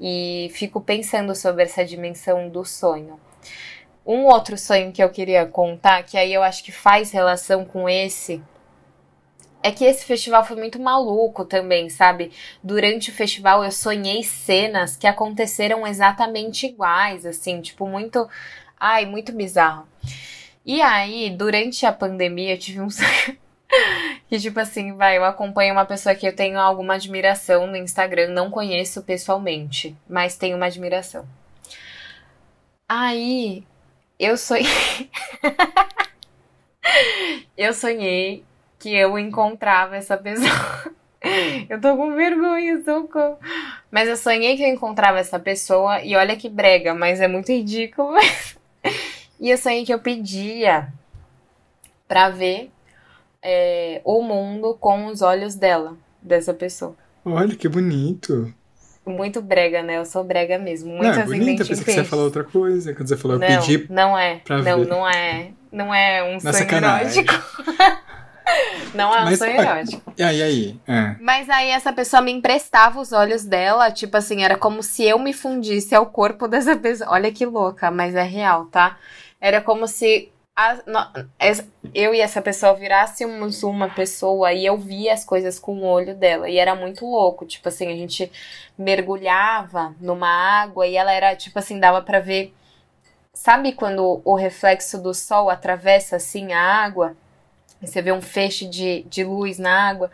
E 0.00 0.50
fico 0.54 0.80
pensando 0.80 1.34
sobre 1.34 1.64
essa 1.64 1.84
dimensão 1.84 2.48
do 2.48 2.64
sonho. 2.64 3.20
Um 4.06 4.24
outro 4.24 4.56
sonho 4.56 4.92
que 4.92 5.02
eu 5.02 5.10
queria 5.10 5.46
contar, 5.46 6.02
que 6.04 6.16
aí 6.16 6.32
eu 6.32 6.42
acho 6.42 6.64
que 6.64 6.72
faz 6.72 7.10
relação 7.10 7.64
com 7.64 7.88
esse, 7.88 8.42
é 9.62 9.72
que 9.72 9.84
esse 9.84 10.04
festival 10.04 10.44
foi 10.44 10.56
muito 10.56 10.80
maluco 10.80 11.44
também, 11.44 11.90
sabe? 11.90 12.30
Durante 12.62 13.10
o 13.10 13.12
festival 13.12 13.64
eu 13.64 13.72
sonhei 13.72 14.22
cenas 14.22 14.96
que 14.96 15.06
aconteceram 15.08 15.86
exatamente 15.86 16.66
iguais, 16.66 17.26
assim, 17.26 17.60
tipo, 17.60 17.86
muito. 17.86 18.28
Ai, 18.78 19.06
muito 19.06 19.32
bizarro. 19.32 19.88
E 20.64 20.80
aí, 20.82 21.30
durante 21.30 21.84
a 21.84 21.92
pandemia, 21.92 22.54
eu 22.54 22.58
tive 22.58 22.80
um 22.80 22.88
sonho. 22.90 23.45
Que 24.28 24.38
tipo 24.38 24.60
assim, 24.60 24.94
vai, 24.94 25.16
eu 25.16 25.24
acompanho 25.24 25.72
uma 25.72 25.84
pessoa 25.84 26.14
que 26.14 26.26
eu 26.26 26.34
tenho 26.34 26.58
alguma 26.58 26.94
admiração 26.94 27.66
no 27.66 27.76
Instagram, 27.76 28.28
não 28.28 28.50
conheço 28.50 29.02
pessoalmente, 29.02 29.96
mas 30.08 30.36
tenho 30.36 30.56
uma 30.56 30.66
admiração. 30.66 31.26
Aí, 32.88 33.64
eu 34.18 34.36
sonhei. 34.36 35.10
eu 37.56 37.74
sonhei 37.74 38.44
que 38.78 38.94
eu 38.94 39.18
encontrava 39.18 39.96
essa 39.96 40.16
pessoa. 40.16 40.94
eu 41.68 41.80
tô 41.80 41.96
com 41.96 42.14
vergonha, 42.14 42.82
socorro. 42.84 43.38
Mas 43.90 44.08
eu 44.08 44.16
sonhei 44.16 44.56
que 44.56 44.62
eu 44.62 44.68
encontrava 44.68 45.18
essa 45.18 45.38
pessoa, 45.38 46.00
e 46.02 46.14
olha 46.14 46.36
que 46.36 46.48
brega, 46.48 46.94
mas 46.94 47.20
é 47.20 47.26
muito 47.26 47.50
ridículo. 47.50 48.16
e 49.40 49.50
eu 49.50 49.58
sonhei 49.58 49.84
que 49.84 49.92
eu 49.92 49.98
pedia 49.98 50.92
pra 52.06 52.30
ver 52.30 52.70
é, 53.48 54.00
o 54.04 54.22
mundo 54.22 54.76
com 54.80 55.06
os 55.06 55.22
olhos 55.22 55.54
dela, 55.54 55.96
dessa 56.20 56.52
pessoa. 56.52 56.96
Olha 57.24 57.54
que 57.54 57.68
bonito. 57.68 58.52
Muito 59.06 59.40
brega, 59.40 59.84
né? 59.84 59.98
Eu 59.98 60.04
sou 60.04 60.24
brega 60.24 60.58
mesmo. 60.58 60.90
Muito 60.90 61.04
não, 61.04 61.12
é 61.12 61.24
bonito, 61.24 61.62
eu 61.62 61.66
pensei 61.68 61.84
que 61.84 61.92
você 61.92 61.98
ia 61.98 62.04
falar 62.04 62.24
outra 62.24 62.42
coisa. 62.42 62.92
Quando 62.92 63.08
você 63.08 63.16
falou, 63.16 63.38
não, 63.38 63.46
eu 63.46 63.60
pedi 63.60 63.86
Não 63.88 64.18
é. 64.18 64.40
Pra 64.44 64.58
não, 64.58 64.78
ver. 64.80 64.86
não 64.88 65.08
é. 65.08 65.50
Não 65.70 65.94
é 65.94 66.24
um 66.24 66.32
Na 66.34 66.52
sonho 66.52 66.54
sacanagem. 66.54 67.22
erótico. 67.22 68.02
não 68.94 69.14
é 69.14 69.20
um 69.20 69.24
Mas, 69.26 69.38
sonho 69.38 69.60
erótico. 69.60 70.12
E 70.18 70.22
aí, 70.24 70.42
aí? 70.42 70.80
É. 70.88 71.14
Mas 71.20 71.48
aí 71.48 71.70
essa 71.70 71.92
pessoa 71.92 72.20
me 72.20 72.32
emprestava 72.32 73.00
os 73.00 73.12
olhos 73.12 73.44
dela, 73.44 73.92
tipo 73.92 74.16
assim, 74.16 74.42
era 74.42 74.56
como 74.56 74.82
se 74.82 75.04
eu 75.04 75.20
me 75.20 75.32
fundisse 75.32 75.94
ao 75.94 76.06
corpo 76.06 76.48
dessa 76.48 76.74
pessoa. 76.76 77.10
Olha 77.12 77.30
que 77.30 77.46
louca, 77.46 77.92
mas 77.92 78.16
é 78.16 78.24
real, 78.24 78.64
tá? 78.66 78.96
Era 79.40 79.60
como 79.60 79.86
se 79.86 80.32
a, 80.56 80.74
no, 80.86 81.28
eu 81.94 82.14
e 82.14 82.20
essa 82.20 82.40
pessoa 82.40 82.74
virássemos 82.74 83.62
uma 83.62 83.90
pessoa 83.90 84.54
e 84.54 84.64
eu 84.64 84.78
via 84.78 85.12
as 85.12 85.24
coisas 85.24 85.58
com 85.58 85.78
o 85.78 85.84
olho 85.84 86.14
dela. 86.14 86.48
E 86.48 86.56
era 86.56 86.74
muito 86.74 87.04
louco. 87.04 87.44
Tipo 87.44 87.68
assim, 87.68 87.88
a 87.88 87.94
gente 87.94 88.32
mergulhava 88.76 89.94
numa 90.00 90.28
água 90.28 90.86
e 90.86 90.96
ela 90.96 91.12
era, 91.12 91.36
tipo 91.36 91.58
assim, 91.58 91.78
dava 91.78 92.00
para 92.00 92.20
ver. 92.20 92.54
Sabe 93.34 93.72
quando 93.72 94.22
o 94.24 94.34
reflexo 94.34 95.02
do 95.02 95.12
sol 95.12 95.50
atravessa 95.50 96.16
assim 96.16 96.54
a 96.54 96.60
água? 96.60 97.14
Você 97.80 98.00
vê 98.00 98.10
um 98.10 98.22
feixe 98.22 98.66
de, 98.66 99.02
de 99.02 99.22
luz 99.22 99.58
na 99.58 99.88
água. 99.88 100.10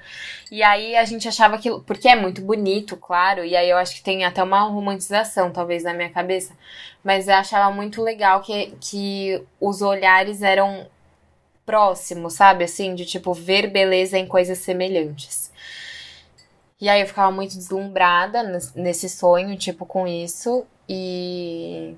E 0.51 0.63
aí 0.63 0.97
a 0.97 1.05
gente 1.05 1.29
achava 1.29 1.59
que. 1.59 1.71
Porque 1.81 2.09
é 2.09 2.17
muito 2.17 2.43
bonito, 2.43 2.97
claro. 2.97 3.45
E 3.45 3.57
aí 3.57 3.71
eu 3.71 3.77
acho 3.77 3.95
que 3.95 4.03
tem 4.03 4.25
até 4.25 4.43
uma 4.43 4.63
romantização, 4.63 5.51
talvez, 5.51 5.85
na 5.85 5.95
minha 5.95 6.11
cabeça. 6.11 6.55
Mas 7.05 7.29
eu 7.29 7.35
achava 7.35 7.73
muito 7.75 8.03
legal 8.03 8.41
que, 8.43 8.75
que 8.81 9.43
os 9.61 9.81
olhares 9.81 10.43
eram 10.43 10.87
próximos, 11.65 12.35
sabe? 12.35 12.65
Assim, 12.65 12.95
de 12.95 13.05
tipo, 13.07 13.33
ver 13.33 13.71
beleza 13.71 14.19
em 14.19 14.27
coisas 14.27 14.59
semelhantes. 14.59 15.53
E 16.81 16.89
aí 16.89 17.01
eu 17.01 17.07
ficava 17.07 17.31
muito 17.31 17.57
deslumbrada 17.57 18.43
nesse 18.75 19.09
sonho, 19.09 19.57
tipo, 19.57 19.87
com 19.87 20.07
isso. 20.07 20.67
E 20.89 21.95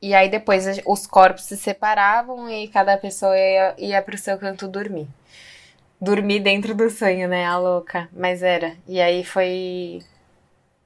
e 0.00 0.14
aí 0.14 0.28
depois 0.28 0.64
os 0.86 1.06
corpos 1.06 1.44
se 1.44 1.56
separavam 1.56 2.48
e 2.50 2.68
cada 2.68 2.96
pessoa 2.96 3.36
ia, 3.36 3.74
ia 3.78 4.02
pro 4.02 4.16
seu 4.16 4.38
canto 4.38 4.68
dormir. 4.68 5.08
Dormir 6.00 6.40
dentro 6.40 6.74
do 6.74 6.88
sonho, 6.88 7.28
né? 7.28 7.44
A 7.44 7.58
louca. 7.58 8.08
Mas 8.12 8.42
era. 8.42 8.76
E 8.86 9.00
aí 9.00 9.24
foi 9.24 10.00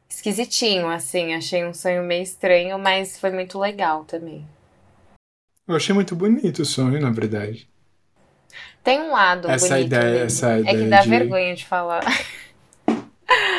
esquisitinho, 0.08 0.88
assim. 0.88 1.34
Achei 1.34 1.64
um 1.64 1.74
sonho 1.74 2.02
meio 2.02 2.22
estranho, 2.22 2.78
mas 2.78 3.18
foi 3.18 3.30
muito 3.30 3.58
legal 3.58 4.04
também. 4.04 4.46
Eu 5.68 5.76
achei 5.76 5.94
muito 5.94 6.16
bonito 6.16 6.62
o 6.62 6.64
sonho, 6.64 7.00
na 7.00 7.10
verdade. 7.10 7.68
Tem 8.82 9.00
um 9.00 9.12
lado 9.12 9.50
essa 9.50 9.68
bonito. 9.68 9.86
Ideia, 9.86 10.24
essa 10.24 10.58
ideia. 10.58 10.76
É 10.76 10.78
que 10.82 10.88
dá 10.88 11.02
de... 11.02 11.08
vergonha 11.08 11.54
de 11.54 11.66
falar. 11.66 12.02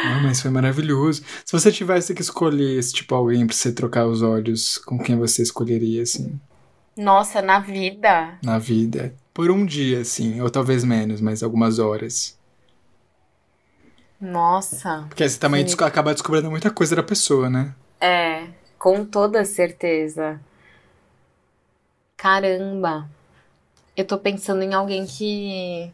Não, 0.03 0.21
mas 0.23 0.41
foi 0.41 0.51
maravilhoso. 0.51 1.23
Se 1.45 1.51
você 1.51 1.71
tivesse 1.71 2.13
que 2.13 2.21
escolher 2.21 2.77
esse 2.77 2.93
tipo 2.93 3.15
alguém 3.15 3.45
pra 3.47 3.55
você 3.55 3.71
trocar 3.71 4.05
os 4.05 4.21
olhos, 4.21 4.77
com 4.77 4.97
quem 4.99 5.17
você 5.17 5.41
escolheria, 5.41 6.03
assim? 6.03 6.39
Nossa, 6.95 7.41
na 7.41 7.59
vida? 7.59 8.37
Na 8.43 8.59
vida. 8.59 9.13
Por 9.33 9.49
um 9.49 9.65
dia, 9.65 10.01
assim, 10.01 10.41
ou 10.41 10.49
talvez 10.49 10.83
menos, 10.83 11.19
mas 11.21 11.41
algumas 11.41 11.79
horas. 11.79 12.37
Nossa. 14.19 15.05
Porque 15.09 15.27
você 15.27 15.37
também 15.37 15.65
des 15.65 15.73
acaba 15.79 16.13
descobrindo 16.13 16.49
muita 16.49 16.69
coisa 16.69 16.95
da 16.95 17.03
pessoa, 17.03 17.49
né? 17.49 17.73
É, 17.99 18.47
com 18.77 19.03
toda 19.03 19.43
certeza. 19.43 20.39
Caramba. 22.15 23.09
Eu 23.97 24.05
tô 24.05 24.17
pensando 24.17 24.63
em 24.63 24.73
alguém 24.73 25.05
que 25.05 25.91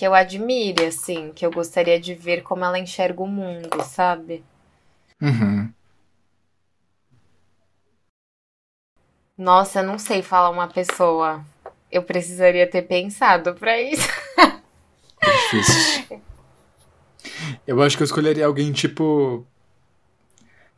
que 0.00 0.06
eu 0.06 0.14
admire, 0.14 0.86
assim, 0.86 1.30
que 1.30 1.44
eu 1.44 1.50
gostaria 1.50 2.00
de 2.00 2.14
ver 2.14 2.42
como 2.42 2.64
ela 2.64 2.78
enxerga 2.78 3.22
o 3.22 3.26
mundo, 3.26 3.82
sabe? 3.84 4.42
Uhum. 5.20 5.70
Nossa, 9.36 9.80
eu 9.80 9.82
não 9.82 9.98
sei 9.98 10.22
falar 10.22 10.48
uma 10.48 10.68
pessoa. 10.68 11.44
Eu 11.92 12.02
precisaria 12.02 12.66
ter 12.66 12.80
pensado 12.80 13.52
pra 13.52 13.78
isso. 13.78 14.08
É 15.20 15.30
difícil. 15.30 16.22
Eu 17.66 17.82
acho 17.82 17.98
que 17.98 18.02
eu 18.02 18.06
escolheria 18.06 18.46
alguém 18.46 18.72
tipo 18.72 19.46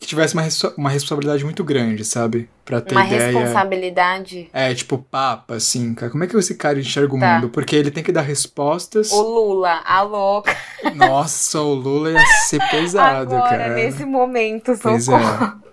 que 0.03 0.09
tivesse 0.09 0.35
uma, 0.35 0.43
uma 0.77 0.91
responsabilidade 0.91 1.45
muito 1.45 1.63
grande, 1.63 2.05
sabe? 2.05 2.51
Pra 2.65 2.81
ter 2.81 2.97
uma 2.97 3.07
ideia. 3.07 3.31
Uma 3.31 3.41
responsabilidade? 3.41 4.51
É, 4.53 4.75
tipo, 4.75 4.99
papa, 4.99 5.55
assim, 5.55 5.95
cara. 5.95 6.11
Como 6.11 6.25
é 6.25 6.27
que 6.27 6.37
esse 6.37 6.57
cara 6.57 6.81
enxerga 6.81 7.15
o 7.15 7.21
tá. 7.21 7.35
mundo? 7.35 7.49
Porque 7.49 7.77
ele 7.77 7.91
tem 7.91 8.03
que 8.03 8.11
dar 8.11 8.23
respostas. 8.23 9.13
O 9.13 9.23
Lula, 9.23 9.81
a 9.85 10.03
louca. 10.03 10.57
Nossa, 10.97 11.61
o 11.61 11.73
Lula 11.73 12.11
ia 12.11 12.27
ser 12.49 12.61
pesado, 12.69 13.33
Agora, 13.33 13.49
cara. 13.49 13.75
nesse 13.75 14.05
momento, 14.05 14.75
socorro. 14.75 14.99
Pois 15.05 15.09
é. 15.09 15.73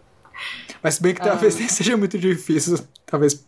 Mas 0.83 0.99
bem 0.99 1.15
que 1.15 1.21
talvez 1.21 1.55
ah. 1.55 1.59
nem 1.59 1.67
seja 1.67 1.97
muito 1.97 2.17
difícil, 2.17 2.79
talvez 3.07 3.43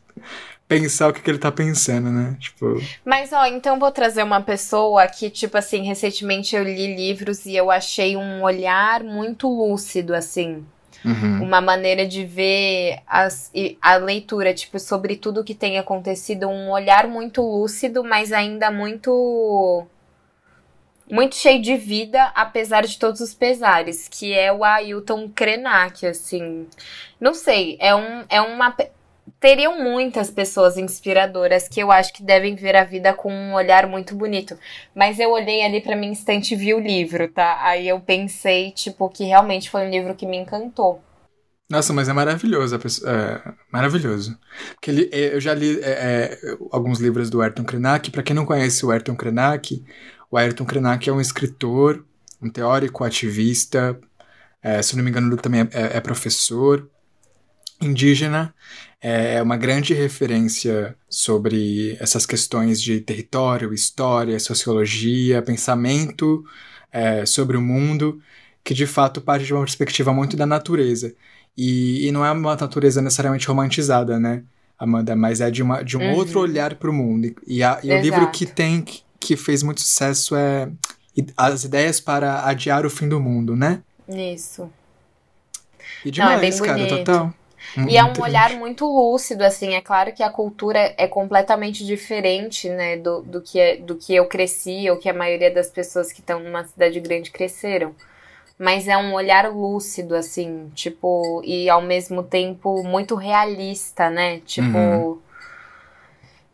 pensar 0.80 1.10
o 1.10 1.14
que, 1.14 1.22
que, 1.22 1.30
ele 1.30 1.38
tá 1.38 1.52
pensando, 1.52 2.10
né? 2.10 2.38
Tipo. 2.40 2.82
Mas, 3.04 3.34
ó, 3.34 3.46
então 3.46 3.78
vou 3.78 3.92
trazer 3.92 4.24
uma 4.24 4.42
pessoa 4.42 5.08
que, 5.08 5.30
tipo 5.30 5.58
assim, 5.58 5.84
recentemente 5.84 6.56
eu 6.56 6.64
li 6.64 6.96
livros 6.96 7.46
e 7.46 7.56
eu 7.56 7.70
achei 7.70 8.16
um 8.16 8.42
olhar 8.42 9.04
muito 9.04 9.48
lúcido, 9.50 10.16
assim. 10.16 10.66
Uhum. 11.04 11.44
Uma 11.44 11.60
maneira 11.60 12.06
de 12.06 12.24
ver 12.24 13.00
as, 13.08 13.52
a 13.82 13.96
leitura, 13.96 14.54
tipo, 14.54 14.80
sobre 14.80 15.16
tudo 15.16 15.44
que 15.44 15.56
tem 15.56 15.78
acontecido, 15.78 16.48
um 16.48 16.70
olhar 16.70 17.08
muito 17.08 17.42
lúcido, 17.42 18.04
mas 18.04 18.32
ainda 18.32 18.72
muito 18.72 19.88
muito 21.12 21.36
cheio 21.36 21.62
de 21.62 21.76
vida, 21.76 22.32
apesar 22.34 22.86
de 22.86 22.98
todos 22.98 23.20
os 23.20 23.34
pesares, 23.34 24.08
que 24.08 24.34
é 24.34 24.52
o 24.52 24.64
Ailton 24.64 25.30
Krenak, 25.30 26.08
assim. 26.08 26.66
Não 27.20 27.34
sei, 27.34 27.78
é, 27.82 27.94
um, 27.94 28.24
é 28.30 28.40
uma. 28.40 28.74
Teriam 29.42 29.84
muitas 29.84 30.30
pessoas 30.30 30.78
inspiradoras 30.78 31.68
que 31.68 31.80
eu 31.80 31.92
acho 31.92 32.14
que 32.14 32.22
devem 32.22 32.54
ver 32.54 32.76
a 32.76 32.84
vida 32.84 33.12
com 33.12 33.34
um 33.34 33.56
olhar 33.56 33.88
muito 33.88 34.14
bonito. 34.14 34.56
Mas 34.96 35.18
eu 35.18 35.32
olhei 35.32 35.66
ali 35.66 35.82
pra 35.82 35.96
minha 35.96 36.14
estante 36.14 36.54
e 36.54 36.56
vi 36.56 36.76
o 36.76 36.80
livro, 36.80 37.28
tá? 37.28 37.58
Aí 37.64 37.88
eu 37.88 38.00
pensei, 38.00 38.70
tipo, 38.70 39.10
que 39.10 39.24
realmente 39.24 39.68
foi 39.68 39.88
um 39.88 39.90
livro 39.90 40.14
que 40.14 40.28
me 40.28 40.38
encantou. 40.38 41.04
Nossa, 41.68 41.92
mas 41.92 42.08
é 42.08 42.14
maravilhoso, 42.14 42.76
é, 42.76 43.54
maravilhoso. 43.72 44.38
Porque 44.76 44.92
ele, 44.92 45.10
é, 45.12 45.34
eu 45.34 45.42
já 45.42 45.56
li 45.56 45.80
é, 45.80 45.90
é, 45.90 46.58
alguns 46.72 47.00
livros 47.00 47.28
do 47.32 47.42
Ayrton 47.42 47.64
Krenak. 47.64 48.12
Para 48.12 48.22
quem 48.22 48.36
não 48.36 48.46
conhece 48.46 48.86
o 48.86 48.92
Ayrton 48.92 49.16
Krenak, 49.16 49.84
o 50.30 50.38
Ayrton 50.38 50.66
Krenak 50.66 51.10
é 51.10 51.14
um 51.14 51.22
escritor, 51.22 52.06
um 52.40 52.48
teórico, 52.48 53.04
ativista. 53.04 54.00
É, 54.62 54.84
se 54.84 54.96
não 54.96 55.04
me 55.04 55.10
engano, 55.10 55.34
ele 55.34 55.42
também 55.42 55.62
é, 55.62 55.98
é 55.98 56.00
professor 56.00 56.88
indígena. 57.82 58.54
É 59.02 59.42
uma 59.42 59.58
grande 59.58 59.96
referência 59.96 60.96
sobre 61.10 61.98
essas 62.00 62.26
questões 62.26 62.80
de 62.80 63.02
território, 63.02 63.74
história, 63.74 64.40
sociologia, 64.40 65.42
pensamento 65.42 66.46
sobre 67.26 67.58
o 67.58 67.62
mundo, 67.62 68.22
que 68.64 68.76
de 68.76 68.86
fato 68.86 69.20
parte 69.20 69.46
de 69.46 69.54
uma 69.54 69.64
perspectiva 69.64 70.14
muito 70.14 70.38
da 70.38 70.46
natureza. 70.46 71.16
E, 71.58 72.08
e 72.08 72.12
não 72.12 72.24
é 72.24 72.32
uma 72.32 72.56
natureza 72.56 73.02
necessariamente 73.02 73.48
romantizada, 73.48 74.20
né, 74.20 74.44
Amanda? 74.78 75.16
Mas 75.16 75.42
é 75.42 75.50
de, 75.52 75.62
uma, 75.62 75.84
de 75.84 75.98
um 75.98 76.02
uhum. 76.02 76.16
outro 76.16 76.40
olhar 76.40 76.76
para 76.76 76.90
o 76.90 76.94
mundo. 76.94 77.34
E, 77.46 77.64
a, 77.64 77.80
e 77.84 77.92
o 77.92 78.02
livro 78.02 78.30
que 78.32 78.46
tem, 78.46 78.86
que 79.20 79.36
fez 79.36 79.64
muito 79.64 79.82
sucesso 79.82 80.36
é 80.36 80.70
As 81.36 81.64
Ideias 81.64 82.00
para 82.00 82.46
Adiar 82.46 82.86
o 82.86 82.90
Fim 82.90 83.10
do 83.10 83.20
Mundo, 83.20 83.56
né? 83.56 83.82
Isso. 84.08 84.70
E 86.06 86.12
demais, 86.12 86.60
não, 86.60 86.66
é 86.66 86.70
cara, 86.70 86.88
total. 86.88 87.34
E 87.88 87.98
é 87.98 88.04
um 88.04 88.14
olhar 88.22 88.52
muito 88.56 88.86
lúcido, 88.86 89.44
assim. 89.44 89.76
É 89.76 89.82
claro 89.82 90.14
que 90.14 90.24
a 90.24 90.30
cultura 90.30 90.94
é 90.98 91.08
completamente 91.08 91.86
diferente, 91.86 92.70
né, 92.70 92.98
do, 92.98 93.22
do, 93.22 93.42
que, 93.42 93.60
é, 93.60 93.78
do 93.78 93.96
que 93.96 94.16
eu 94.16 94.26
cresci, 94.26 94.90
ou 94.90 94.98
que 94.98 95.10
a 95.10 95.14
maioria 95.14 95.52
das 95.52 95.70
pessoas 95.70 96.12
que 96.12 96.20
estão 96.20 96.40
numa 96.40 96.64
cidade 96.66 97.00
grande 97.00 97.32
cresceram 97.32 97.96
mas 98.62 98.88
é 98.88 98.96
um 98.96 99.16
olhar 99.16 99.52
lúcido, 99.52 100.14
assim, 100.14 100.70
tipo, 100.76 101.42
e 101.44 101.68
ao 101.68 101.82
mesmo 101.82 102.22
tempo 102.22 102.84
muito 102.84 103.16
realista, 103.16 104.08
né? 104.08 104.40
Tipo. 104.42 104.78
Uhum. 104.78 105.20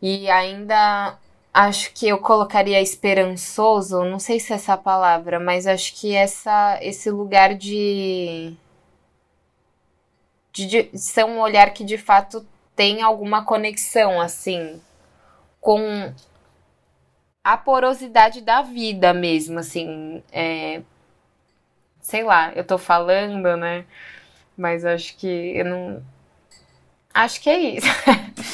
E 0.00 0.30
ainda 0.30 1.18
acho 1.52 1.92
que 1.92 2.08
eu 2.08 2.18
colocaria 2.18 2.80
esperançoso, 2.80 4.04
não 4.04 4.18
sei 4.18 4.38
se 4.40 4.52
é 4.52 4.56
essa 4.56 4.76
palavra, 4.76 5.40
mas 5.40 5.66
acho 5.66 5.94
que 6.00 6.14
essa, 6.14 6.78
esse 6.80 7.10
lugar 7.10 7.54
de, 7.54 8.54
de, 10.52 10.66
de 10.66 10.98
ser 10.98 11.24
um 11.24 11.40
olhar 11.40 11.72
que 11.72 11.84
de 11.84 11.98
fato 11.98 12.46
tem 12.74 13.02
alguma 13.02 13.44
conexão, 13.44 14.20
assim, 14.20 14.80
com 15.60 16.12
a 17.42 17.56
porosidade 17.56 18.40
da 18.40 18.62
vida 18.62 19.12
mesmo, 19.12 19.58
assim, 19.58 20.22
é, 20.30 20.82
sei 22.00 22.24
lá, 22.24 22.52
eu 22.54 22.64
tô 22.64 22.78
falando, 22.78 23.56
né? 23.56 23.84
Mas 24.56 24.84
acho 24.84 25.16
que 25.16 25.26
eu 25.26 25.64
não. 25.64 26.02
Acho 27.12 27.40
que 27.40 27.50
é 27.50 27.76
isso. 27.76 27.86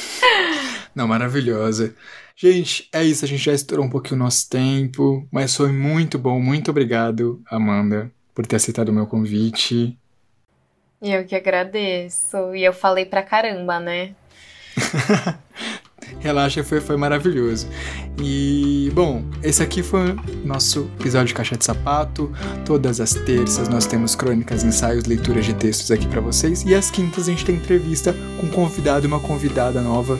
não, 0.93 1.07
maravilhosa. 1.07 1.95
Gente, 2.35 2.89
é 2.91 3.03
isso. 3.03 3.23
A 3.25 3.27
gente 3.27 3.43
já 3.43 3.53
estourou 3.53 3.85
um 3.85 3.89
pouquinho 3.89 4.19
o 4.19 4.23
nosso 4.23 4.49
tempo, 4.49 5.27
mas 5.31 5.55
foi 5.55 5.71
muito 5.71 6.19
bom. 6.19 6.39
Muito 6.39 6.69
obrigado, 6.71 7.41
Amanda, 7.49 8.11
por 8.33 8.45
ter 8.45 8.57
aceitado 8.57 8.89
o 8.89 8.93
meu 8.93 9.07
convite. 9.07 9.97
Eu 11.05 11.23
que 11.23 11.35
agradeço. 11.35 12.55
E 12.55 12.63
eu 12.63 12.73
falei 12.73 13.05
pra 13.05 13.21
caramba, 13.21 13.79
né? 13.79 14.15
Relaxa, 16.19 16.63
foi, 16.63 16.81
foi 16.81 16.97
maravilhoso. 16.97 17.67
E, 18.21 18.91
bom, 18.93 19.23
esse 19.43 19.61
aqui 19.61 19.83
foi 19.83 20.15
nosso 20.43 20.89
episódio 20.99 21.27
de 21.27 21.33
Caixa 21.35 21.55
de 21.55 21.63
Sapato. 21.63 22.33
Todas 22.65 22.99
as 22.99 23.13
terças 23.13 23.69
nós 23.69 23.85
temos 23.85 24.15
crônicas, 24.15 24.63
ensaios, 24.63 25.05
leituras 25.05 25.45
de 25.45 25.53
textos 25.53 25.91
aqui 25.91 26.07
para 26.07 26.21
vocês. 26.21 26.63
E 26.63 26.73
às 26.73 26.89
quintas 26.89 27.27
a 27.27 27.31
gente 27.31 27.45
tem 27.45 27.55
entrevista 27.55 28.13
com 28.39 28.47
um 28.47 28.49
convidado 28.49 29.05
e 29.05 29.07
uma 29.07 29.19
convidada 29.19 29.81
nova. 29.81 30.17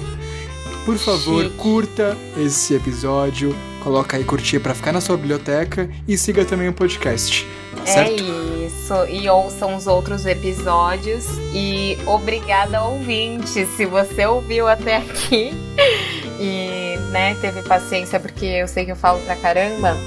Por 0.85 0.97
favor, 0.97 1.45
Chique. 1.45 1.57
curta 1.57 2.15
esse 2.37 2.75
episódio, 2.75 3.55
coloca 3.83 4.17
aí 4.17 4.23
curtir 4.23 4.59
para 4.59 4.75
ficar 4.75 4.91
na 4.91 5.01
sua 5.01 5.17
biblioteca 5.17 5.89
e 6.07 6.15
siga 6.15 6.45
também 6.45 6.69
o 6.69 6.73
podcast. 6.73 7.47
Tá 7.75 7.85
certo? 7.87 8.23
É 8.23 8.44
isso. 8.85 9.05
E 9.09 9.27
ouçam 9.27 9.75
os 9.75 9.87
outros 9.87 10.25
episódios. 10.25 11.25
E 11.53 11.97
obrigada, 12.05 12.83
ouvinte, 12.83 13.65
se 13.65 13.85
você 13.85 14.25
ouviu 14.25 14.67
até 14.67 14.97
aqui 14.97 15.51
e 16.39 16.97
né, 17.11 17.35
teve 17.41 17.63
paciência, 17.63 18.19
porque 18.19 18.45
eu 18.45 18.67
sei 18.67 18.85
que 18.85 18.91
eu 18.91 18.95
falo 18.95 19.19
pra 19.21 19.35
caramba. 19.35 19.97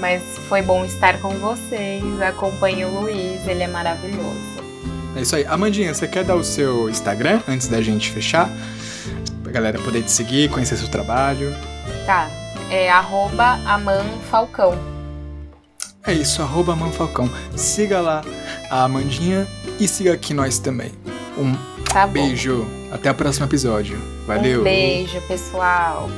Mas 0.00 0.22
foi 0.48 0.62
bom 0.62 0.84
estar 0.84 1.20
com 1.20 1.30
vocês. 1.30 2.04
Acompanhe 2.22 2.84
o 2.84 3.00
Luiz, 3.00 3.46
ele 3.48 3.62
é 3.62 3.66
maravilhoso. 3.66 4.58
É 5.16 5.22
isso 5.22 5.34
aí. 5.34 5.44
Amandinha, 5.46 5.92
você 5.92 6.06
quer 6.06 6.24
dar 6.24 6.36
o 6.36 6.44
seu 6.44 6.88
Instagram 6.88 7.40
antes 7.48 7.66
da 7.66 7.80
gente 7.80 8.12
fechar? 8.12 8.48
Pra 9.42 9.50
galera 9.50 9.78
poder 9.78 10.02
te 10.02 10.10
seguir, 10.12 10.50
conhecer 10.50 10.76
seu 10.76 10.88
trabalho. 10.88 11.52
Tá. 12.06 12.30
É 12.70 12.90
arroba 12.90 13.58
amanfalcão. 13.64 14.97
É 16.08 16.14
isso, 16.14 16.40
arroba 16.40 16.74
Manfalcão. 16.74 17.30
Siga 17.54 18.00
lá 18.00 18.24
a 18.70 18.84
Amandinha 18.84 19.46
e 19.78 19.86
siga 19.86 20.14
aqui 20.14 20.32
nós 20.32 20.58
também. 20.58 20.90
Um 21.36 21.54
tá 21.84 22.06
beijo. 22.06 22.66
Até 22.90 23.10
o 23.10 23.14
próximo 23.14 23.44
episódio. 23.44 24.00
Valeu. 24.26 24.62
Um 24.62 24.64
beijo, 24.64 25.20
pessoal. 25.28 26.08